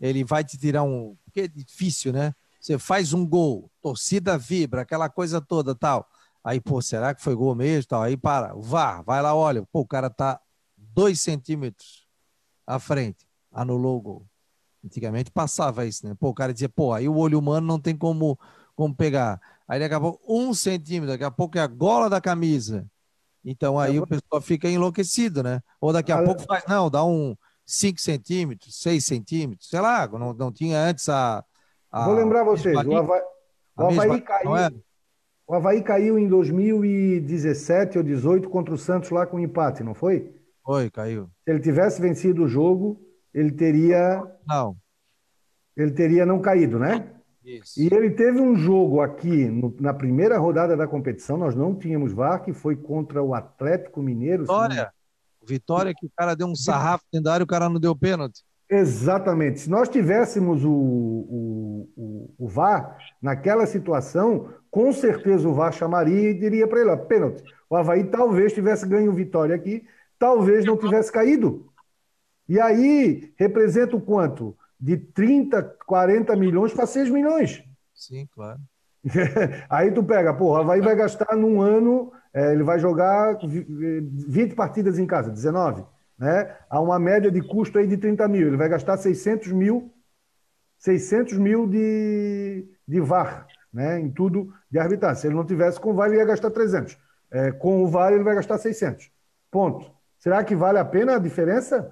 ele 0.00 0.24
vai 0.24 0.42
te 0.42 0.58
tirar 0.58 0.82
um. 0.82 1.16
Porque 1.36 1.40
é 1.42 1.48
difícil, 1.48 2.14
né? 2.14 2.34
Você 2.58 2.78
faz 2.78 3.12
um 3.12 3.26
gol, 3.26 3.70
torcida 3.82 4.38
vibra, 4.38 4.80
aquela 4.80 5.10
coisa 5.10 5.38
toda 5.38 5.74
tal. 5.74 6.08
Aí, 6.42 6.58
pô, 6.58 6.80
será 6.80 7.14
que 7.14 7.22
foi 7.22 7.34
gol 7.34 7.54
mesmo? 7.54 7.88
Tal. 7.88 8.02
Aí 8.02 8.16
para, 8.16 8.54
vá, 8.56 9.02
vai 9.02 9.20
lá, 9.20 9.34
olha, 9.34 9.62
pô, 9.70 9.80
o 9.80 9.86
cara 9.86 10.08
tá 10.08 10.40
dois 10.78 11.20
centímetros 11.20 12.06
à 12.66 12.78
frente, 12.78 13.28
anulou 13.52 13.98
o 13.98 14.00
gol. 14.00 14.26
Antigamente 14.82 15.30
passava 15.30 15.84
isso, 15.84 16.06
né? 16.06 16.14
Pô, 16.18 16.30
o 16.30 16.34
cara 16.34 16.54
dizia, 16.54 16.70
pô, 16.70 16.94
aí 16.94 17.06
o 17.06 17.16
olho 17.16 17.38
humano 17.38 17.66
não 17.66 17.78
tem 17.78 17.94
como, 17.94 18.38
como 18.74 18.94
pegar. 18.94 19.38
Aí 19.68 19.78
daqui 19.78 19.94
a 19.94 20.00
pouco, 20.00 20.20
um 20.26 20.54
centímetro, 20.54 21.08
daqui 21.08 21.24
a 21.24 21.30
pouco 21.30 21.58
é 21.58 21.60
a 21.60 21.66
gola 21.66 22.08
da 22.08 22.20
camisa. 22.20 22.86
Então 23.44 23.78
aí 23.78 24.00
o 24.00 24.06
pessoal 24.06 24.40
fica 24.40 24.70
enlouquecido, 24.70 25.42
né? 25.42 25.60
Ou 25.82 25.92
daqui 25.92 26.12
a 26.12 26.22
pouco 26.22 26.42
faz, 26.44 26.64
não, 26.66 26.88
dá 26.88 27.04
um 27.04 27.36
5 27.66 28.00
centímetros, 28.00 28.80
6 28.80 29.04
centímetros, 29.04 29.68
sei 29.68 29.80
lá, 29.80 30.06
não, 30.06 30.32
não 30.32 30.52
tinha 30.52 30.78
antes 30.78 31.08
a. 31.08 31.44
a 31.90 32.04
Vou 32.04 32.14
lembrar 32.14 32.44
vocês, 32.44 32.76
o 32.76 32.96
Havaí, 32.96 33.22
o 33.76 33.82
Havaí 33.82 34.20
caiu. 34.20 34.82
O 35.48 35.54
Havaí 35.54 35.82
caiu 35.82 36.18
em 36.18 36.26
2017 36.28 37.98
ou 37.98 38.04
2018 38.04 38.48
contra 38.48 38.74
o 38.74 38.78
Santos 38.78 39.10
lá 39.10 39.26
com 39.26 39.38
empate, 39.38 39.82
não 39.82 39.94
foi? 39.94 40.34
Foi, 40.64 40.90
caiu. 40.90 41.28
Se 41.44 41.50
ele 41.50 41.60
tivesse 41.60 42.00
vencido 42.00 42.44
o 42.44 42.48
jogo, 42.48 43.00
ele 43.32 43.52
teria. 43.52 44.22
Não. 44.46 44.76
Ele 45.76 45.92
teria 45.92 46.26
não 46.26 46.40
caído, 46.40 46.78
né? 46.78 47.12
Isso. 47.44 47.80
E 47.80 47.86
ele 47.86 48.10
teve 48.10 48.40
um 48.40 48.56
jogo 48.56 49.00
aqui 49.00 49.44
no, 49.44 49.72
na 49.78 49.94
primeira 49.94 50.36
rodada 50.36 50.76
da 50.76 50.88
competição, 50.88 51.36
nós 51.36 51.54
não 51.54 51.76
tínhamos 51.76 52.12
VAR, 52.12 52.42
que 52.42 52.52
foi 52.52 52.74
contra 52.74 53.22
o 53.22 53.34
Atlético 53.34 54.02
Mineiro. 54.02 54.42
Vitória. 54.42 54.92
Vitória 55.46 55.94
que 55.96 56.06
o 56.06 56.10
cara 56.16 56.34
deu 56.34 56.46
um 56.46 56.56
sarrafo 56.56 57.04
dentro 57.12 57.24
da 57.24 57.34
área 57.34 57.42
e 57.42 57.44
o 57.44 57.48
cara 57.48 57.68
não 57.68 57.80
deu 57.80 57.94
pênalti. 57.94 58.42
Exatamente. 58.68 59.60
Se 59.60 59.70
nós 59.70 59.88
tivéssemos 59.88 60.64
o, 60.64 60.70
o, 60.70 61.90
o, 61.96 62.34
o, 62.38 62.48
VAR 62.48 62.98
naquela 63.22 63.64
situação, 63.64 64.52
com 64.70 64.92
certeza 64.92 65.48
o 65.48 65.54
VAR 65.54 65.72
chamaria 65.72 66.30
e 66.30 66.38
diria 66.38 66.66
para 66.66 66.80
ele: 66.80 66.96
pênalti. 66.96 67.42
O 67.70 67.76
Havaí 67.76 68.04
talvez 68.04 68.52
tivesse 68.52 68.86
ganho 68.86 69.12
vitória 69.12 69.54
aqui, 69.54 69.84
talvez 70.18 70.64
não 70.64 70.76
tivesse 70.76 71.10
caído. 71.12 71.66
E 72.48 72.60
aí 72.60 73.32
representa 73.36 73.96
o 73.96 74.00
quanto? 74.00 74.56
De 74.78 74.96
30, 74.96 75.62
40 75.86 76.36
milhões 76.36 76.72
para 76.72 76.86
6 76.86 77.10
milhões. 77.10 77.62
Sim, 77.94 78.28
claro. 78.32 78.60
aí 79.70 79.92
tu 79.92 80.02
pega, 80.02 80.34
porra, 80.34 80.58
o 80.58 80.62
Havaí 80.62 80.80
vai 80.80 80.94
gastar 80.94 81.36
num 81.36 81.60
ano, 81.60 82.12
é, 82.36 82.52
ele 82.52 82.62
vai 82.62 82.78
jogar 82.78 83.38
20 83.42 84.54
partidas 84.54 84.98
em 84.98 85.06
casa, 85.06 85.30
19, 85.30 85.86
né? 86.18 86.54
Há 86.68 86.78
uma 86.82 86.98
média 86.98 87.30
de 87.30 87.40
custo 87.40 87.78
aí 87.78 87.86
de 87.86 87.96
30 87.96 88.28
mil, 88.28 88.46
ele 88.46 88.58
vai 88.58 88.68
gastar 88.68 88.98
600 88.98 89.52
mil, 89.52 89.90
600 90.78 91.38
mil 91.38 91.66
de, 91.66 92.68
de 92.86 93.00
VAR, 93.00 93.46
né? 93.72 93.98
Em 93.98 94.10
tudo 94.10 94.52
de 94.70 94.78
arbitragem. 94.78 95.18
Se 95.18 95.26
ele 95.28 95.34
não 95.34 95.46
tivesse 95.46 95.80
com 95.80 95.92
o 95.92 95.94
VAR, 95.94 96.08
ele 96.08 96.18
ia 96.18 96.26
gastar 96.26 96.50
300. 96.50 96.98
É, 97.30 97.52
com 97.52 97.82
o 97.82 97.88
VAR, 97.88 98.12
ele 98.12 98.22
vai 98.22 98.34
gastar 98.34 98.58
600. 98.58 99.10
Ponto. 99.50 99.90
Será 100.18 100.44
que 100.44 100.54
vale 100.54 100.78
a 100.78 100.84
pena 100.84 101.16
a 101.16 101.18
diferença? 101.18 101.90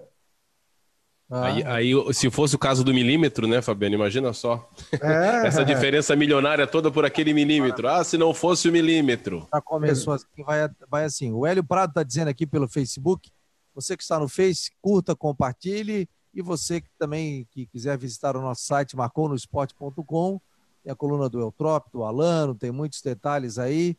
Ah. 1.31 1.47
Aí, 1.47 1.65
aí, 1.65 2.15
se 2.15 2.31
fosse 2.31 2.55
o 2.55 2.59
caso 2.59 2.85
do 2.85 2.93
milímetro, 2.93 3.47
né, 3.47 3.63
Fabiano? 3.63 3.95
Imagina 3.95 4.33
só. 4.33 4.69
É. 5.01 5.47
Essa 5.47 5.65
diferença 5.65 6.15
milionária 6.15 6.67
toda 6.67 6.91
por 6.91 7.05
aquele 7.05 7.33
milímetro. 7.33 7.89
Ah, 7.89 8.05
se 8.05 8.19
não 8.19 8.35
fosse 8.35 8.69
o 8.69 8.73
milímetro. 8.73 9.47
Já 9.53 9.61
começou 9.61 10.13
assim, 10.13 10.27
vai, 10.45 10.69
vai 10.89 11.05
assim. 11.05 11.33
O 11.33 11.47
Hélio 11.47 11.65
Prado 11.65 11.91
está 11.91 12.03
dizendo 12.03 12.29
aqui 12.29 12.47
pelo 12.47 12.69
Facebook. 12.69 13.31
Você 13.75 13.97
que 13.97 14.03
está 14.03 14.19
no 14.19 14.29
Face, 14.29 14.71
curta, 14.81 15.17
compartilhe. 15.17 16.09
E 16.33 16.43
você 16.43 16.81
que 16.81 16.89
também 16.99 17.47
que 17.51 17.67
quiser 17.67 17.97
visitar 17.97 18.37
o 18.37 18.43
nosso 18.43 18.65
site, 18.65 18.97
marconosport.com, 18.97 20.41
tem 20.83 20.93
a 20.93 20.97
coluna 20.97 21.29
do 21.29 21.41
Eutrop, 21.41 21.87
do 21.93 22.05
Alano, 22.05 22.55
tem 22.55 22.71
muitos 22.71 23.01
detalhes 23.01 23.59
aí. 23.59 23.97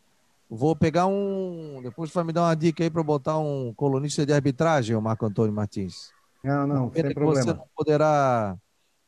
Vou 0.49 0.76
pegar 0.76 1.07
um. 1.07 1.82
Depois 1.82 2.11
vai 2.11 2.23
me 2.23 2.34
dar 2.34 2.43
uma 2.43 2.55
dica 2.55 2.84
aí 2.84 2.89
para 2.89 3.01
botar 3.01 3.39
um 3.39 3.73
colunista 3.73 4.26
de 4.26 4.34
arbitragem, 4.34 4.95
o 4.95 5.01
Marco 5.01 5.26
Antônio 5.26 5.53
Martins. 5.53 6.13
Não, 6.45 6.67
não, 6.67 6.91
sem 6.93 7.13
problema. 7.13 7.41
Você 7.41 7.53
não 7.53 7.65
poderá 7.75 8.55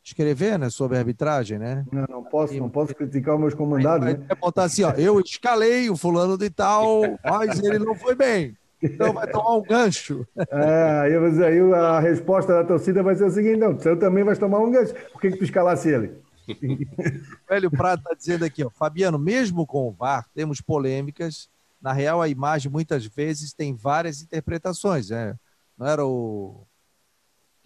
escrever 0.02 0.58
né, 0.58 0.70
sobre 0.70 0.98
arbitragem, 0.98 1.58
né? 1.58 1.84
Não, 1.92 2.04
não 2.08 2.24
posso, 2.24 2.54
não 2.54 2.68
posso 2.68 2.94
criticar 2.94 3.34
os 3.34 3.40
meus 3.40 3.54
comandados. 3.54 4.04
Vai, 4.04 4.16
né? 4.16 4.26
botar 4.40 4.64
assim, 4.64 4.82
ó, 4.82 4.90
eu 4.92 5.20
escalei 5.20 5.88
o 5.88 5.96
fulano 5.96 6.36
de 6.36 6.50
tal, 6.50 7.02
mas 7.24 7.62
ele 7.62 7.78
não 7.78 7.94
foi 7.94 8.16
bem. 8.16 8.56
Então 8.82 9.12
vai 9.12 9.28
tomar 9.30 9.56
um 9.56 9.62
gancho. 9.62 10.26
É, 10.50 11.00
aí, 11.00 11.14
aí 11.14 11.72
a 11.74 12.00
resposta 12.00 12.52
da 12.52 12.64
torcida 12.64 13.02
vai 13.02 13.14
ser 13.14 13.24
o 13.24 13.30
seguinte: 13.30 13.58
não, 13.58 13.74
você 13.74 13.94
também 13.96 14.24
vai 14.24 14.36
tomar 14.36 14.58
um 14.58 14.70
gancho. 14.70 14.94
Por 15.12 15.20
que, 15.20 15.30
que 15.30 15.38
tu 15.38 15.44
escalasse 15.44 15.88
ele? 15.88 16.12
o 16.48 17.54
Hélio 17.54 17.70
Prado 17.70 18.00
está 18.00 18.14
dizendo 18.14 18.44
aqui, 18.44 18.64
ó, 18.64 18.70
Fabiano, 18.70 19.18
mesmo 19.18 19.66
com 19.66 19.88
o 19.88 19.92
VAR, 19.92 20.26
temos 20.34 20.60
polêmicas. 20.60 21.48
Na 21.80 21.92
real, 21.92 22.20
a 22.20 22.28
imagem 22.28 22.72
muitas 22.72 23.06
vezes 23.06 23.52
tem 23.52 23.74
várias 23.74 24.22
interpretações. 24.22 25.10
Né? 25.10 25.36
Não 25.76 25.86
era 25.86 26.04
o 26.04 26.66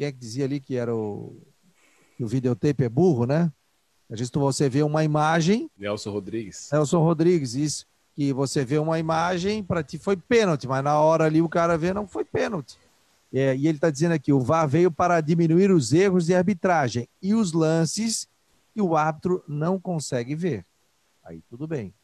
quem 0.02 0.08
é 0.08 0.12
que 0.12 0.18
dizia 0.18 0.44
ali 0.44 0.58
que 0.58 0.76
era 0.76 0.92
o, 0.92 1.40
que 2.16 2.24
o 2.24 2.26
videotape 2.26 2.82
é 2.82 2.88
burro, 2.88 3.24
né? 3.24 3.52
Às 4.10 4.18
vezes 4.18 4.32
você 4.34 4.68
vê 4.68 4.82
uma 4.82 5.04
imagem. 5.04 5.70
Nelson 5.78 6.10
Rodrigues. 6.10 6.68
Nelson 6.72 6.98
Rodrigues, 6.98 7.54
isso. 7.54 7.86
Que 8.12 8.32
você 8.32 8.64
vê 8.64 8.78
uma 8.78 8.98
imagem, 8.98 9.62
para 9.62 9.82
ti 9.82 9.98
foi 9.98 10.16
pênalti, 10.16 10.66
mas 10.66 10.82
na 10.82 10.98
hora 10.98 11.24
ali 11.24 11.40
o 11.40 11.48
cara 11.48 11.78
vê, 11.78 11.94
não 11.94 12.06
foi 12.06 12.24
pênalti. 12.24 12.76
É, 13.32 13.54
e 13.54 13.68
ele 13.68 13.78
está 13.78 13.90
dizendo 13.90 14.12
aqui: 14.12 14.32
o 14.32 14.40
VAR 14.40 14.66
veio 14.68 14.90
para 14.90 15.20
diminuir 15.20 15.70
os 15.70 15.92
erros 15.92 16.26
de 16.26 16.34
arbitragem 16.34 17.08
e 17.22 17.32
os 17.32 17.52
lances 17.52 18.28
que 18.74 18.82
o 18.82 18.96
árbitro 18.96 19.42
não 19.46 19.78
consegue 19.78 20.34
ver. 20.34 20.66
Aí 21.24 21.40
tudo 21.48 21.66
bem. 21.68 21.94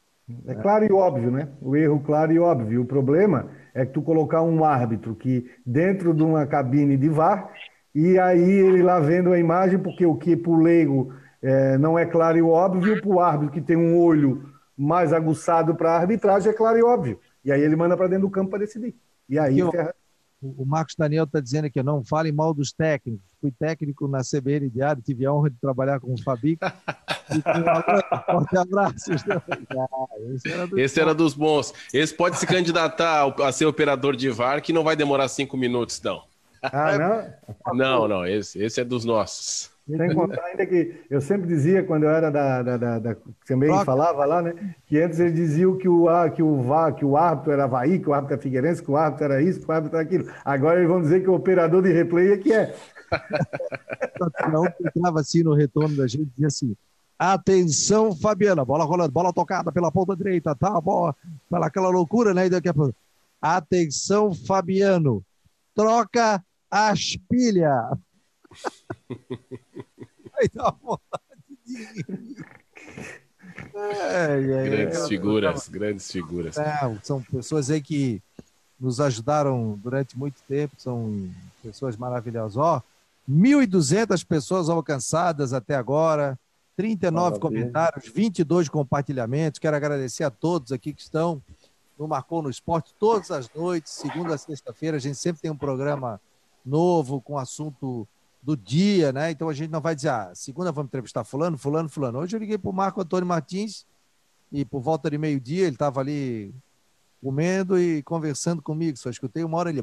É 0.47 0.55
claro 0.55 0.85
e 0.85 0.93
óbvio, 0.93 1.31
né? 1.31 1.49
O 1.61 1.75
erro 1.75 2.01
claro 2.01 2.33
e 2.33 2.39
óbvio. 2.39 2.83
O 2.83 2.87
problema 2.87 3.51
é 3.75 3.85
que 3.85 3.93
tu 3.93 4.03
colocar 4.03 4.43
um 4.43 4.65
árbitro 4.65 5.15
que 5.15 5.51
dentro 5.65 6.15
de 6.15 6.23
uma 6.23 6.47
cabine 6.47 6.97
de 6.97 7.09
VAR 7.09 7.51
e 7.95 8.19
aí 8.19 8.41
ele 8.41 8.83
lá 8.83 9.01
vendo 9.01 9.33
a 9.33 9.39
imagem, 9.39 9.79
porque 9.79 10.05
o 10.05 10.15
que 10.15 10.37
para 10.37 10.51
o 10.51 10.61
leigo 10.61 11.13
é, 11.43 11.79
não 11.79 11.99
é 11.99 12.05
claro 12.05 12.37
e 12.39 12.43
óbvio, 12.43 13.01
para 13.01 13.11
o 13.11 13.21
árbitro 13.21 13.53
que 13.53 13.61
tem 13.61 13.77
um 13.77 13.99
olho 13.99 14.53
mais 14.77 15.13
aguçado 15.13 15.75
para 15.75 15.93
a 15.93 15.97
arbitragem 15.99 16.51
é 16.51 16.55
claro 16.55 16.79
e 16.79 16.83
óbvio. 16.83 17.19
E 17.45 17.51
aí 17.51 17.61
ele 17.61 17.77
manda 17.77 17.97
para 17.97 18.09
dentro 18.09 18.27
do 18.27 18.31
campo 18.31 18.51
para 18.51 18.61
decidir. 18.61 18.95
E 19.29 19.39
aí 19.39 19.63
o, 19.63 19.71
o 20.41 20.65
Marcos 20.65 20.95
Daniel 20.97 21.25
está 21.25 21.41
dizendo 21.41 21.65
aqui, 21.65 21.83
não 21.83 22.05
fale 22.05 22.31
mal 22.31 22.55
dos 22.55 22.73
técnicos. 22.73 23.27
Fui 23.41 23.51
técnico 23.53 24.07
na 24.07 24.21
CBN 24.21 24.69
Diário, 24.71 25.03
tive 25.03 25.27
a 25.27 25.33
honra 25.33 25.51
de 25.51 25.57
trabalhar 25.61 26.01
com 26.01 26.13
o 26.13 26.23
Fabico. 26.23 26.65
Forte 28.27 28.57
abraço. 28.57 29.11
Ah, 29.71 30.35
esse, 30.35 30.51
era, 30.51 30.67
dos 30.67 30.79
esse 30.79 31.01
era 31.01 31.15
dos 31.15 31.35
bons. 31.35 31.75
Esse 31.93 32.15
pode 32.15 32.39
se 32.39 32.47
candidatar 32.47 33.27
a 33.43 33.53
ser 33.53 33.67
operador 33.67 34.17
de 34.17 34.31
VAR, 34.31 34.63
que 34.63 34.73
não 34.73 34.83
vai 34.83 34.97
demorar 34.97 35.29
cinco 35.29 35.57
minutos, 35.57 36.01
não. 36.03 36.23
Ah, 36.63 36.99
não? 36.99 37.75
Não, 37.75 38.09
não, 38.09 38.27
esse, 38.27 38.61
esse 38.63 38.81
é 38.81 38.85
dos 38.85 39.05
nossos. 39.05 39.71
Sem 39.97 40.15
contar 40.15 40.45
ainda 40.45 40.67
que 40.67 41.01
eu 41.09 41.21
sempre 41.21 41.49
dizia, 41.49 41.83
quando 41.83 42.03
eu 42.03 42.11
era 42.11 42.31
da. 42.31 42.63
da, 42.63 42.77
da, 42.77 42.99
da 42.99 43.17
também 43.47 43.71
Troca. 43.71 43.87
falava 43.87 44.25
lá, 44.27 44.43
né? 44.43 44.75
Que 44.87 45.01
antes 45.01 45.19
eles 45.19 45.35
diziam 45.35 45.79
que 45.79 45.89
o, 45.89 46.09
ah, 46.11 46.29
que, 46.29 46.43
o, 46.43 46.63
que 46.95 47.05
o 47.07 47.17
árbitro 47.17 47.53
era 47.53 47.65
Havaí, 47.65 47.99
que 47.99 48.09
o 48.09 48.13
árbitro 48.13 48.35
era 48.35 48.43
Figueirense, 48.43 48.83
que 48.83 48.91
o 48.91 48.97
árbitro 48.97 49.25
era 49.25 49.43
isso, 49.43 49.61
que 49.61 49.71
o 49.71 49.73
árbitro 49.73 49.97
era 49.97 50.07
aquilo. 50.07 50.31
Agora 50.45 50.79
eles 50.79 50.91
vão 50.91 51.01
dizer 51.01 51.23
que 51.23 51.31
o 51.31 51.35
operador 51.35 51.83
de 51.83 51.91
replay 51.91 52.33
é 52.33 52.37
que 52.37 52.53
é. 52.53 52.75
Não 54.53 54.67
entrava 54.67 55.21
assim 55.21 55.43
no 55.43 55.55
retorno 55.55 55.97
da 55.97 56.07
gente 56.07 56.27
dizia 56.27 56.49
assim: 56.49 56.77
atenção, 57.19 58.15
Fabiana, 58.15 58.67
bola 58.67 58.85
rolando, 58.85 59.11
bola 59.11 59.33
tocada 59.33 59.73
pela 59.73 59.91
ponta 59.91 60.15
direita, 60.15 60.55
tá? 60.55 60.79
Bola, 60.79 61.15
aquela 61.63 61.89
loucura, 61.89 62.35
né? 62.35 62.47
E 62.47 62.51
daqui 62.51 62.69
a 62.69 62.75
pouco. 62.75 62.95
Atenção, 63.41 64.35
Fabiano, 64.35 65.25
troca 65.75 66.45
as 66.71 67.17
pilhas. 67.29 67.99
Aí 70.39 70.49
dá 70.55 70.71
vontade 70.71 71.25
de 71.67 72.45
É, 73.75 74.41
é, 74.41 74.71
grandes 74.71 74.99
é, 74.99 75.09
figuras, 75.09 75.69
grandes 75.69 76.11
figuras. 76.11 76.57
são 77.03 77.23
pessoas 77.23 77.71
aí 77.71 77.81
que 77.81 78.23
nos 78.79 79.01
ajudaram 79.01 79.79
durante 79.83 80.17
muito 80.17 80.41
tempo, 80.47 80.75
são 80.79 81.29
pessoas 81.63 81.97
maravilhosas. 81.97 82.57
Ó, 82.57 82.83
1.200 83.29 84.25
pessoas 84.25 84.69
alcançadas 84.69 85.53
até 85.53 85.75
agora, 85.75 86.39
39 86.77 87.15
Maravilha. 87.15 87.41
comentários, 87.41 88.09
22 88.09 88.69
compartilhamentos. 88.69 89.59
Quero 89.59 89.77
agradecer 89.77 90.25
a 90.25 90.31
todos 90.31 90.71
aqui 90.71 90.93
que 90.95 91.03
estão 91.03 91.43
no 91.99 92.07
Marcou 92.07 92.41
no 92.41 92.49
Esporte 92.49 92.95
todas 92.99 93.31
as 93.33 93.51
noites, 93.53 93.93
segunda 93.93 94.35
a 94.35 94.39
sexta-feira. 94.39 94.97
A 94.97 95.01
gente 95.01 95.19
sempre 95.19 95.43
tem 95.43 95.51
um 95.51 95.57
programa 95.57 96.21
novo 96.65 97.21
com 97.21 97.39
assunto 97.39 98.07
do 98.43 98.57
dia, 98.57 99.13
né? 99.13 99.31
Então 99.31 99.49
a 99.49 99.53
gente 99.53 99.71
não 99.71 99.81
vai 99.81 99.95
dizer, 99.95 100.11
ah, 100.11 100.31
segunda 100.35 100.73
vamos 100.73 100.89
entrevistar 100.89 101.25
fulano, 101.25 101.59
fulano, 101.59 101.89
fulano. 101.89 102.19
Hoje 102.21 102.37
eu 102.37 102.41
liguei 102.41 102.59
para 102.59 102.71
o 102.71 102.75
Marco 102.75 103.01
Antônio 103.01 103.27
Martins 103.27 103.87
e 104.51 104.65
por 104.65 104.81
volta 104.81 105.11
de 105.11 105.19
meio-dia 105.19 105.67
ele 105.67 105.75
estava 105.75 106.01
ali 106.01 106.55
comendo 107.23 107.79
e 107.79 108.03
conversando 108.03 108.63
comigo. 108.63 108.97
Só 108.97 109.11
escutei 109.11 109.45
uma 109.45 109.59
hora 109.59 109.71
ele. 109.71 109.83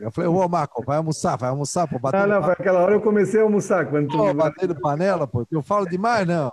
Eu 0.00 0.10
falei, 0.10 0.28
ô 0.28 0.48
Marco, 0.48 0.84
vai 0.84 0.96
almoçar, 0.96 1.36
vai 1.36 1.48
almoçar, 1.48 1.88
pô. 1.88 1.98
Bater 1.98 2.26
não, 2.26 2.36
não, 2.36 2.42
foi 2.42 2.52
aquela 2.52 2.80
hora 2.80 2.94
eu 2.94 3.00
comecei 3.00 3.40
a 3.40 3.44
almoçar. 3.44 3.88
Quando 3.88 4.08
tu... 4.08 4.16
Pô, 4.16 4.34
batendo 4.34 4.78
panela, 4.80 5.26
pô, 5.26 5.46
eu 5.50 5.62
falo 5.62 5.88
demais, 5.88 6.26
não. 6.26 6.52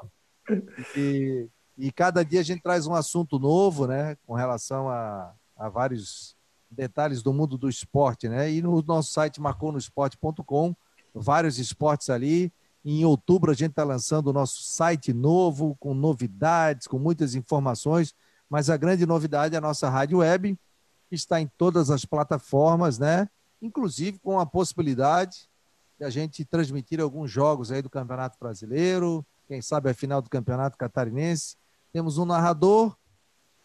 E, 0.95 1.49
e 1.77 1.91
cada 1.91 2.23
dia 2.23 2.39
a 2.39 2.43
gente 2.43 2.61
traz 2.61 2.87
um 2.87 2.93
assunto 2.93 3.37
novo, 3.37 3.87
né, 3.87 4.15
com 4.25 4.33
relação 4.33 4.89
a, 4.89 5.33
a 5.57 5.67
vários 5.67 6.36
detalhes 6.69 7.21
do 7.21 7.33
mundo 7.33 7.57
do 7.57 7.69
esporte, 7.69 8.27
né? 8.27 8.51
E 8.51 8.61
no 8.61 8.81
nosso 8.81 9.11
site 9.11 9.41
marconosport.com, 9.41 10.75
vários 11.13 11.59
esportes 11.59 12.09
ali. 12.09 12.51
Em 12.83 13.03
outubro 13.03 13.51
a 13.51 13.53
gente 13.53 13.71
está 13.71 13.83
lançando 13.83 14.27
o 14.27 14.33
nosso 14.33 14.63
site 14.63 15.13
novo, 15.13 15.75
com 15.79 15.93
novidades, 15.93 16.87
com 16.87 16.97
muitas 16.97 17.35
informações, 17.35 18.13
mas 18.49 18.69
a 18.69 18.77
grande 18.77 19.05
novidade 19.05 19.55
é 19.55 19.57
a 19.57 19.61
nossa 19.61 19.89
rádio 19.89 20.19
web, 20.19 20.57
que 21.09 21.15
está 21.15 21.39
em 21.41 21.47
todas 21.57 21.89
as 21.89 22.05
plataformas, 22.05 22.97
né? 22.97 23.29
Inclusive 23.61 24.19
com 24.19 24.39
a 24.39 24.45
possibilidade 24.45 25.49
de 25.97 26.05
a 26.05 26.09
gente 26.09 26.45
transmitir 26.45 27.01
alguns 27.01 27.31
jogos 27.31 27.71
aí 27.71 27.81
do 27.81 27.89
Campeonato 27.89 28.37
Brasileiro, 28.39 29.25
quem 29.47 29.61
sabe 29.61 29.89
a 29.89 29.93
final 29.93 30.21
do 30.21 30.29
Campeonato 30.29 30.77
Catarinense. 30.77 31.55
Temos 31.91 32.17
um 32.17 32.25
narrador, 32.25 32.95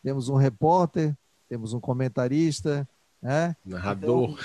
temos 0.02 0.28
um 0.28 0.36
repórter, 0.36 1.16
temos 1.48 1.72
um 1.72 1.80
comentarista, 1.80 2.88
né? 3.22 3.54
Narrador. 3.64 4.38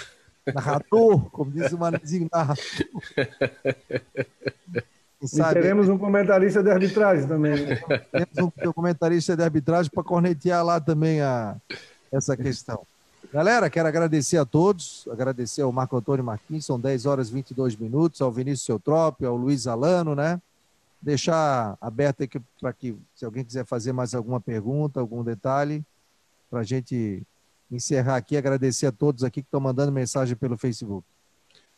Então, 0.44 0.54
narrador, 0.54 1.30
como 1.32 1.52
diz 1.52 1.72
o 1.72 1.78
Manezinho, 1.78 2.30
narrador. 2.32 2.64
E 5.20 5.54
teremos 5.54 5.90
um 5.90 5.98
comentarista 5.98 6.62
de 6.62 6.70
arbitragem 6.70 7.28
também. 7.28 7.66
Né? 7.66 7.82
Temos 8.36 8.68
um 8.68 8.72
comentarista 8.72 9.36
de 9.36 9.42
arbitragem 9.42 9.92
para 9.92 10.04
cornetear 10.04 10.64
lá 10.64 10.80
também 10.80 11.22
a, 11.22 11.56
essa 12.12 12.38
questão. 12.38 12.86
Galera, 13.34 13.70
quero 13.70 13.88
agradecer 13.88 14.38
a 14.38 14.46
todos, 14.46 15.08
agradecer 15.12 15.64
ao 15.64 15.72
Marco 15.72 15.98
Antônio 15.98 16.24
Martins, 16.24 16.66
são 16.66 16.80
10 16.80 17.08
horas 17.08 17.30
e 17.30 17.34
22 17.34 17.76
minutos, 17.76 18.22
ao 18.22 18.32
Vinícius 18.32 18.70
Eutrópio, 18.70 19.28
ao 19.28 19.36
Luiz 19.36 19.66
Alano, 19.66 20.16
né? 20.16 20.40
Deixar 21.02 21.76
aberto 21.82 22.24
aqui 22.24 22.40
para 22.62 22.72
que, 22.72 22.96
se 23.16 23.26
alguém 23.26 23.44
quiser 23.44 23.66
fazer 23.66 23.92
mais 23.92 24.14
alguma 24.14 24.40
pergunta, 24.40 25.00
algum 25.00 25.24
detalhe, 25.24 25.84
para 26.50 26.62
a 26.62 26.64
gente 26.64 27.24
encerrar 27.72 28.16
aqui, 28.16 28.38
agradecer 28.38 28.88
a 28.88 28.92
todos 28.92 29.24
aqui 29.24 29.42
que 29.42 29.48
estão 29.48 29.60
mandando 29.60 29.92
mensagem 29.92 30.36
pelo 30.36 30.58
Facebook. 30.58 31.06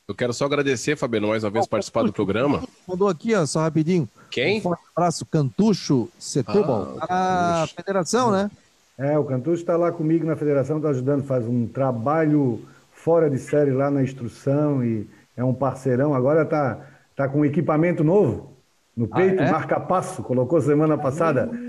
Eu 0.08 0.16
quero 0.16 0.34
só 0.34 0.46
agradecer, 0.46 0.96
Fabiano, 0.96 1.28
mais 1.28 1.44
uma 1.44 1.52
vez 1.52 1.66
oh, 1.66 1.70
participar 1.70 2.02
do 2.02 2.12
programa. 2.12 2.64
Mandou 2.88 3.08
aqui, 3.08 3.36
ó, 3.36 3.46
só 3.46 3.62
rapidinho. 3.62 4.10
Quem? 4.32 4.60
Um 4.66 4.74
abraço, 4.96 5.24
Cantucho 5.26 6.10
Setúbal. 6.18 6.98
Ah, 7.02 7.64
a 7.64 7.68
federação, 7.68 8.32
né? 8.32 8.50
É, 8.98 9.18
o 9.18 9.24
Cantucho 9.24 9.62
está 9.62 9.78
lá 9.78 9.92
comigo 9.92 10.26
na 10.26 10.36
federação, 10.36 10.78
está 10.78 10.90
ajudando, 10.90 11.24
faz 11.24 11.46
um 11.46 11.68
trabalho 11.68 12.60
fora 12.92 13.30
de 13.30 13.38
série 13.38 13.72
lá 13.72 13.92
na 13.92 14.02
instrução 14.02 14.84
e 14.84 15.08
é 15.38 15.44
um 15.44 15.54
parceirão. 15.54 16.16
Agora 16.16 16.42
está 16.42 16.86
tá 17.16 17.30
com 17.30 17.46
equipamento 17.46 18.04
novo 18.04 18.58
no 18.98 19.06
ah, 19.12 19.16
peito, 19.16 19.42
ah, 19.42 19.46
é? 19.46 19.52
marca-passo, 19.52 20.24
colocou 20.24 20.60
semana 20.62 20.98
passada. 20.98 21.50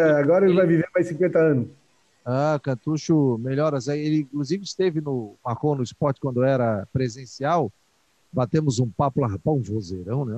É, 0.00 0.12
agora 0.18 0.46
ele 0.46 0.54
vai 0.54 0.66
viver 0.66 0.88
mais 0.94 1.06
50 1.06 1.38
anos. 1.38 1.66
Ah, 2.24 2.60
Cantucho 2.62 3.38
melhoras. 3.38 3.88
Ele, 3.88 4.20
inclusive, 4.20 4.64
esteve 4.64 5.00
no 5.00 5.36
Marcou 5.44 5.74
no 5.74 5.82
Esporte 5.82 6.20
quando 6.20 6.42
era 6.42 6.86
presencial. 6.92 7.72
Batemos 8.32 8.78
um 8.78 8.88
papo 8.88 9.20
lá, 9.20 9.26
rapaz, 9.26 9.56
um 9.56 9.62
vozeirão, 9.62 10.24
né? 10.24 10.34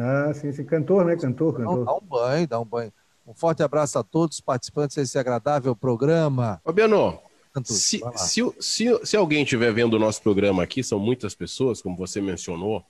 Ah, 0.00 0.32
sim, 0.34 0.52
sim. 0.52 0.64
Cantor, 0.64 1.04
né? 1.04 1.16
Cantor, 1.16 1.56
cantor. 1.56 1.84
dá 1.84 1.94
um 1.94 2.00
banho, 2.00 2.46
dá 2.46 2.60
um 2.60 2.64
banho. 2.64 2.92
Um 3.26 3.34
forte 3.34 3.62
abraço 3.62 3.98
a 3.98 4.02
todos 4.02 4.36
os 4.36 4.40
participantes 4.40 4.96
desse 4.96 5.18
agradável 5.18 5.74
programa. 5.74 6.60
Fabiano, 6.64 7.18
se, 7.64 8.00
se, 8.16 8.54
se, 8.60 9.06
se, 9.06 9.16
alguém 9.16 9.42
estiver 9.42 9.72
vendo 9.72 9.94
o 9.94 9.98
nosso 9.98 10.22
programa 10.22 10.62
aqui, 10.62 10.82
são 10.82 10.98
muitas 10.98 11.34
pessoas, 11.34 11.82
como 11.82 11.96
você 11.96 12.20
mencionou, 12.20 12.82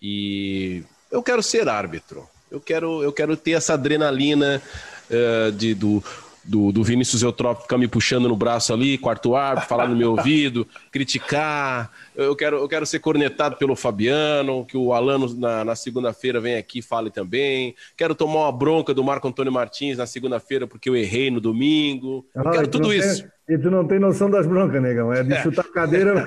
e 0.00 0.82
eu 1.10 1.22
quero 1.22 1.42
ser 1.42 1.68
árbitro. 1.68 2.26
Eu 2.50 2.60
quero, 2.60 3.02
eu 3.02 3.12
quero 3.12 3.36
ter 3.36 3.52
essa 3.52 3.74
adrenalina 3.74 4.62
uh, 5.10 5.52
de, 5.52 5.74
do, 5.74 6.02
do, 6.46 6.70
do 6.72 6.82
Vinícius 6.84 7.22
Eutrópico 7.22 7.64
ficar 7.64 7.78
me 7.78 7.88
puxando 7.88 8.28
no 8.28 8.36
braço 8.36 8.72
ali, 8.72 8.96
quarto 8.96 9.34
árbitro, 9.34 9.68
falar 9.68 9.88
no 9.88 9.96
meu 9.96 10.12
ouvido, 10.12 10.66
criticar. 10.92 11.90
Eu 12.14 12.36
quero, 12.36 12.56
eu 12.56 12.68
quero 12.68 12.86
ser 12.86 13.00
cornetado 13.00 13.56
pelo 13.56 13.74
Fabiano, 13.74 14.64
que 14.64 14.76
o 14.76 14.92
Alano 14.92 15.34
na, 15.34 15.64
na 15.64 15.76
segunda-feira 15.76 16.40
vem 16.40 16.56
aqui 16.56 16.78
e 16.78 16.82
fale 16.82 17.10
também. 17.10 17.74
Quero 17.96 18.14
tomar 18.14 18.44
uma 18.44 18.52
bronca 18.52 18.94
do 18.94 19.02
Marco 19.02 19.26
Antônio 19.28 19.52
Martins 19.52 19.98
na 19.98 20.06
segunda-feira 20.06 20.66
porque 20.66 20.88
eu 20.88 20.96
errei 20.96 21.30
no 21.30 21.40
domingo. 21.40 22.24
Eu 22.34 22.42
ah, 22.42 22.50
quero 22.50 22.68
tudo 22.68 22.92
isso. 22.92 23.22
Tem, 23.46 23.56
e 23.56 23.58
tu 23.58 23.70
não 23.70 23.86
tem 23.86 23.98
noção 23.98 24.28
das 24.28 24.46
broncas, 24.46 24.82
negão. 24.82 25.12
É 25.12 25.22
de 25.22 25.32
é. 25.32 25.42
chutar 25.42 25.64
cadeira. 25.64 26.26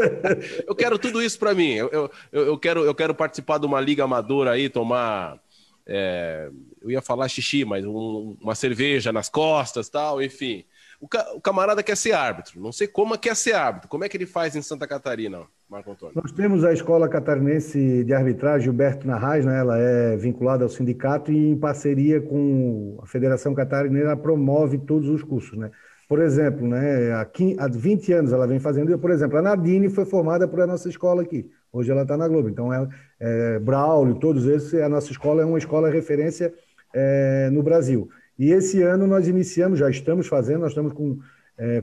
eu 0.66 0.74
quero 0.74 0.98
tudo 0.98 1.22
isso 1.22 1.38
para 1.38 1.54
mim. 1.54 1.72
Eu, 1.72 1.88
eu, 1.90 2.10
eu, 2.32 2.58
quero, 2.58 2.84
eu 2.84 2.94
quero 2.94 3.14
participar 3.14 3.58
de 3.58 3.66
uma 3.66 3.80
liga 3.80 4.04
amadora 4.04 4.52
aí, 4.52 4.68
tomar. 4.68 5.38
É, 5.86 6.50
eu 6.82 6.90
ia 6.90 7.02
falar 7.02 7.28
xixi, 7.28 7.64
mas 7.64 7.84
um, 7.84 8.36
uma 8.40 8.54
cerveja 8.54 9.12
nas 9.12 9.28
costas, 9.28 9.88
tal, 9.88 10.22
enfim. 10.22 10.64
O, 11.00 11.08
ca, 11.08 11.32
o, 11.34 11.40
camarada 11.40 11.82
quer 11.82 11.96
ser 11.96 12.12
árbitro. 12.12 12.60
Não 12.60 12.72
sei 12.72 12.86
como 12.86 13.14
é 13.14 13.18
quer 13.18 13.34
ser 13.34 13.54
árbitro. 13.54 13.88
Como 13.88 14.04
é 14.04 14.08
que 14.08 14.16
ele 14.16 14.26
faz 14.26 14.54
em 14.54 14.62
Santa 14.62 14.86
Catarina, 14.86 15.42
Marco 15.68 15.90
Antônio? 15.90 16.14
Nós 16.14 16.32
temos 16.32 16.64
a 16.64 16.72
Escola 16.72 17.08
Catarinense 17.08 18.04
de 18.04 18.12
Arbitragem, 18.12 18.64
Gilberto 18.64 19.06
Narraz, 19.06 19.44
né? 19.44 19.58
ela 19.58 19.78
é 19.78 20.16
vinculada 20.16 20.64
ao 20.64 20.68
sindicato 20.68 21.32
e 21.32 21.50
em 21.50 21.56
parceria 21.56 22.20
com 22.20 22.98
a 23.02 23.06
Federação 23.06 23.54
Catarinense, 23.54 24.04
ela 24.04 24.16
promove 24.16 24.78
todos 24.78 25.08
os 25.08 25.22
cursos, 25.22 25.58
né? 25.58 25.70
Por 26.10 26.18
exemplo, 26.18 26.66
né, 26.66 27.12
há, 27.12 27.24
15, 27.24 27.56
há 27.60 27.68
20 27.68 28.12
anos 28.14 28.32
ela 28.32 28.44
vem 28.44 28.58
fazendo. 28.58 28.98
Por 28.98 29.12
exemplo, 29.12 29.38
a 29.38 29.42
Nadine 29.42 29.88
foi 29.88 30.04
formada 30.04 30.48
por 30.48 30.60
a 30.60 30.66
nossa 30.66 30.88
escola 30.88 31.22
aqui. 31.22 31.48
Hoje 31.72 31.92
ela 31.92 32.02
está 32.02 32.16
na 32.16 32.26
Globo. 32.26 32.48
Então, 32.48 32.74
é, 32.74 32.88
é, 33.20 33.58
Braulio, 33.60 34.16
todos 34.16 34.44
esses, 34.44 34.74
a 34.74 34.88
nossa 34.88 35.12
escola 35.12 35.42
é 35.42 35.44
uma 35.44 35.56
escola 35.56 35.88
referência 35.88 36.52
é, 36.94 37.48
no 37.50 37.62
Brasil. 37.62 38.08
E 38.38 38.52
esse 38.52 38.82
ano 38.82 39.06
nós 39.06 39.28
iniciamos, 39.28 39.78
já 39.78 39.90
estamos 39.90 40.26
fazendo, 40.26 40.60
nós 40.60 40.70
estamos 40.70 40.92
com, 40.92 41.18
é, 41.58 41.82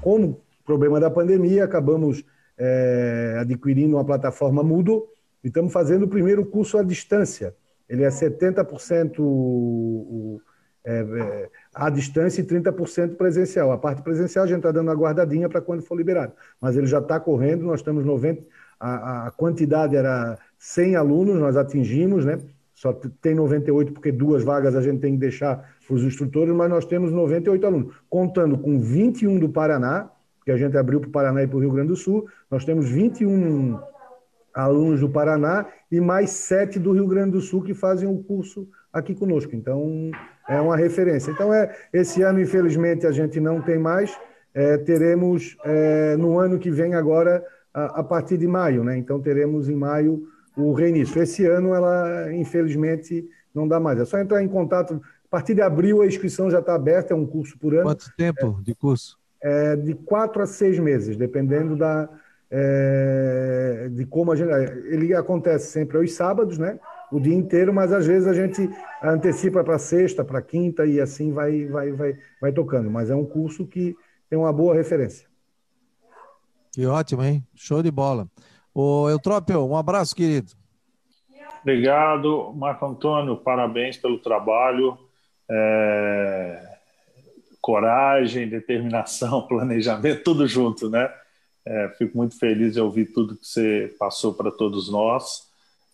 como 0.00 0.40
problema 0.64 1.00
da 1.00 1.10
pandemia, 1.10 1.64
acabamos 1.64 2.24
é, 2.58 3.36
adquirindo 3.40 3.96
uma 3.96 4.04
plataforma 4.04 4.62
Moodle 4.62 5.04
e 5.42 5.48
estamos 5.48 5.72
fazendo 5.72 6.04
o 6.04 6.08
primeiro 6.08 6.44
curso 6.44 6.78
à 6.78 6.82
distância. 6.82 7.54
Ele 7.88 8.02
é 8.02 8.08
70% 8.08 9.18
o, 9.18 10.40
é, 10.84 11.00
é, 11.00 11.50
à 11.74 11.88
distância 11.88 12.40
e 12.40 12.44
30% 12.44 13.16
presencial. 13.16 13.72
A 13.72 13.78
parte 13.78 14.02
presencial 14.02 14.44
a 14.44 14.48
gente 14.48 14.58
está 14.58 14.70
dando 14.70 14.88
uma 14.88 14.94
guardadinha 14.94 15.48
para 15.48 15.60
quando 15.60 15.82
for 15.82 15.96
liberado, 15.96 16.32
mas 16.60 16.76
ele 16.76 16.86
já 16.86 16.98
está 16.98 17.18
correndo, 17.18 17.64
nós 17.64 17.80
estamos 17.80 18.04
90, 18.04 18.42
a, 18.78 19.28
a 19.28 19.30
quantidade 19.30 19.96
era 19.96 20.38
100 20.58 20.96
alunos, 20.96 21.38
nós 21.38 21.56
atingimos, 21.56 22.24
né? 22.24 22.38
Só 22.74 22.92
tem 22.92 23.34
98 23.34 23.92
porque 23.92 24.10
duas 24.10 24.42
vagas 24.42 24.74
a 24.74 24.82
gente 24.82 25.00
tem 25.00 25.12
que 25.12 25.18
deixar 25.18 25.74
para 25.86 25.94
os 25.94 26.02
instrutores, 26.02 26.52
mas 26.52 26.68
nós 26.68 26.84
temos 26.84 27.12
98 27.12 27.66
alunos, 27.66 27.94
contando 28.10 28.58
com 28.58 28.80
21 28.80 29.38
do 29.38 29.48
Paraná, 29.48 30.10
que 30.44 30.50
a 30.50 30.56
gente 30.56 30.76
abriu 30.76 31.00
para 31.00 31.08
o 31.08 31.12
Paraná 31.12 31.42
e 31.42 31.46
para 31.46 31.56
o 31.56 31.60
Rio 31.60 31.70
Grande 31.70 31.88
do 31.88 31.96
Sul, 31.96 32.26
nós 32.50 32.64
temos 32.64 32.90
21 32.90 33.78
alunos 34.52 35.00
do 35.00 35.08
Paraná 35.08 35.66
e 35.90 36.00
mais 36.00 36.30
sete 36.30 36.78
do 36.78 36.92
Rio 36.92 37.06
Grande 37.06 37.32
do 37.32 37.40
Sul 37.40 37.62
que 37.62 37.74
fazem 37.74 38.08
o 38.08 38.22
curso 38.22 38.68
aqui 38.92 39.14
conosco. 39.14 39.54
Então, 39.54 40.10
é 40.48 40.60
uma 40.60 40.76
referência. 40.76 41.30
Então, 41.30 41.54
é, 41.54 41.74
esse 41.92 42.22
ano, 42.22 42.40
infelizmente, 42.40 43.06
a 43.06 43.12
gente 43.12 43.40
não 43.40 43.60
tem 43.60 43.78
mais. 43.78 44.16
É, 44.52 44.78
teremos 44.78 45.56
é, 45.64 46.16
no 46.16 46.38
ano 46.38 46.58
que 46.58 46.70
vem 46.70 46.94
agora, 46.94 47.44
a, 47.72 48.00
a 48.00 48.04
partir 48.04 48.38
de 48.38 48.46
maio, 48.46 48.84
né? 48.84 48.96
Então, 48.96 49.20
teremos 49.20 49.68
em 49.68 49.74
maio 49.74 50.28
o 50.56 50.72
reinício. 50.72 51.22
Esse 51.22 51.46
ano 51.46 51.74
ela, 51.74 52.32
infelizmente, 52.32 53.28
não 53.54 53.66
dá 53.66 53.78
mais. 53.80 53.98
É 53.98 54.04
só 54.04 54.18
entrar 54.18 54.42
em 54.42 54.48
contato. 54.48 55.00
A 55.24 55.28
partir 55.28 55.54
de 55.54 55.62
abril 55.62 56.02
a 56.02 56.06
inscrição 56.06 56.50
já 56.50 56.60
está 56.60 56.74
aberta, 56.74 57.12
é 57.12 57.16
um 57.16 57.26
curso 57.26 57.58
por 57.58 57.74
ano. 57.74 57.84
Quanto 57.84 58.12
tempo 58.16 58.60
de 58.62 58.74
curso? 58.74 59.18
É, 59.42 59.76
de 59.76 59.94
quatro 59.94 60.42
a 60.42 60.46
seis 60.46 60.78
meses, 60.78 61.16
dependendo 61.16 61.76
da, 61.76 62.08
é, 62.50 63.88
de 63.90 64.06
como 64.06 64.32
a 64.32 64.36
gente. 64.36 64.50
Ele 64.86 65.14
acontece 65.14 65.70
sempre 65.70 65.98
aos 65.98 66.12
sábados, 66.12 66.56
né? 66.56 66.78
o 67.14 67.20
dia 67.20 67.34
inteiro, 67.34 67.72
mas 67.72 67.92
às 67.92 68.06
vezes 68.06 68.26
a 68.26 68.34
gente 68.34 68.68
antecipa 69.02 69.62
para 69.62 69.78
sexta, 69.78 70.24
para 70.24 70.42
quinta 70.42 70.84
e 70.84 71.00
assim 71.00 71.32
vai, 71.32 71.64
vai, 71.66 71.92
vai, 71.92 72.18
vai 72.40 72.52
tocando. 72.52 72.90
Mas 72.90 73.08
é 73.08 73.14
um 73.14 73.24
curso 73.24 73.66
que 73.66 73.94
tem 74.28 74.36
uma 74.38 74.52
boa 74.52 74.74
referência. 74.74 75.28
Que 76.72 76.84
ótimo, 76.86 77.22
hein? 77.22 77.46
Show 77.54 77.82
de 77.82 77.90
bola. 77.90 78.28
Ô, 78.74 79.08
Eutrópio, 79.08 79.64
um 79.64 79.76
abraço, 79.76 80.16
querido. 80.16 80.50
Obrigado, 81.62 82.52
Marco 82.54 82.84
Antônio, 82.84 83.36
parabéns 83.36 83.96
pelo 83.96 84.18
trabalho. 84.18 84.98
É... 85.48 86.74
Coragem, 87.60 88.48
determinação, 88.48 89.42
planejamento, 89.48 90.24
tudo 90.24 90.46
junto, 90.46 90.90
né? 90.90 91.10
É, 91.66 91.88
fico 91.96 92.18
muito 92.18 92.38
feliz 92.38 92.74
de 92.74 92.80
ouvir 92.80 93.06
tudo 93.06 93.36
que 93.36 93.46
você 93.46 93.94
passou 93.98 94.34
para 94.34 94.50
todos 94.50 94.90
nós. 94.90 95.48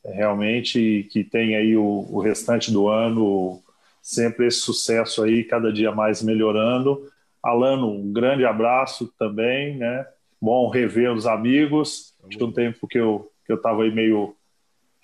É, 0.05 0.13
realmente 0.13 1.07
que 1.13 1.23
tem 1.23 1.55
aí 1.55 1.77
o, 1.77 2.07
o, 2.11 2.21
restante 2.21 2.73
do 2.73 2.89
ano 2.89 3.63
sempre 4.03 4.47
esse 4.47 4.59
sucesso 4.59 5.23
aí, 5.23 5.45
cada 5.45 5.73
dia 5.73 5.93
mais 5.93 6.23
melhorando. 6.23 7.09
Alano, 7.43 7.89
um 7.91 8.13
grande 8.13 8.45
abraço 8.45 9.13
também, 9.19 9.77
né? 9.77 10.07
Bom 10.41 10.69
rever 10.71 11.13
os 11.13 11.27
amigos. 11.27 12.15
Acho 12.27 12.39
que 12.39 12.45
um 12.45 12.53
tempo 12.53 12.87
que 12.89 12.99
eu 12.99 13.31
que 13.45 13.53
eu 13.53 13.57
estava 13.57 13.83
aí 13.83 13.91
meio 13.91 14.37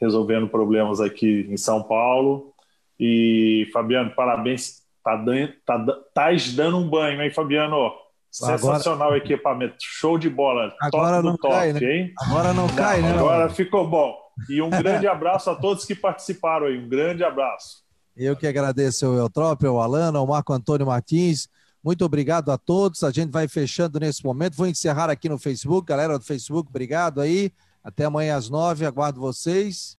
resolvendo 0.01 0.49
problemas 0.49 1.01
aqui 1.01 1.47
em 1.51 1.57
São 1.57 1.83
Paulo. 1.83 2.55
E 2.99 3.69
Fabiano, 3.73 4.11
parabéns. 4.15 4.85
Tá 5.03 5.17
dando, 5.17 5.53
tá, 5.65 5.79
tá 6.15 6.29
dando 6.55 6.79
um 6.79 6.89
banho, 6.89 7.23
hein, 7.23 7.31
Fabiano? 7.31 7.93
Sensacional 8.31 9.09
agora... 9.09 9.19
equipamento, 9.19 9.77
show 9.81 10.19
de 10.19 10.29
bola. 10.29 10.75
Agora 10.81 11.17
top 11.17 11.27
não 11.27 11.37
top, 11.37 11.55
cai, 11.55 11.73
né? 11.73 11.81
hein? 11.83 12.13
Agora 12.19 12.53
não, 12.53 12.67
não 12.67 12.75
cai, 12.75 13.01
né? 13.01 13.13
Agora 13.13 13.49
ficou 13.49 13.89
bom. 13.89 14.15
E 14.51 14.61
um 14.61 14.69
grande 14.69 15.07
abraço 15.07 15.49
a 15.49 15.55
todos 15.55 15.85
que 15.85 15.95
participaram 15.95 16.67
aí. 16.67 16.79
Um 16.79 16.89
grande 16.89 17.25
abraço. 17.25 17.85
Eu 18.17 18.37
que 18.37 18.47
agradeço 18.47 19.07
ao 19.07 19.15
Eutrópio, 19.15 19.71
ao 19.71 19.81
Alano, 19.81 20.19
ao 20.19 20.27
Marco 20.27 20.53
Antônio 20.53 20.87
Martins. 20.87 21.49
Muito 21.87 22.05
obrigado 22.05 22.51
a 22.51 22.59
todos. 22.59 23.05
A 23.05 23.13
gente 23.13 23.31
vai 23.31 23.47
fechando 23.47 24.01
nesse 24.01 24.25
momento. 24.25 24.57
Vou 24.57 24.67
encerrar 24.67 25.09
aqui 25.09 25.29
no 25.29 25.39
Facebook. 25.39 25.87
Galera 25.87 26.19
do 26.19 26.25
Facebook, 26.25 26.69
obrigado 26.69 27.21
aí. 27.21 27.53
Até 27.81 28.07
amanhã 28.07 28.35
às 28.35 28.51
nove. 28.51 28.85
Aguardo 28.85 29.21
vocês. 29.21 29.95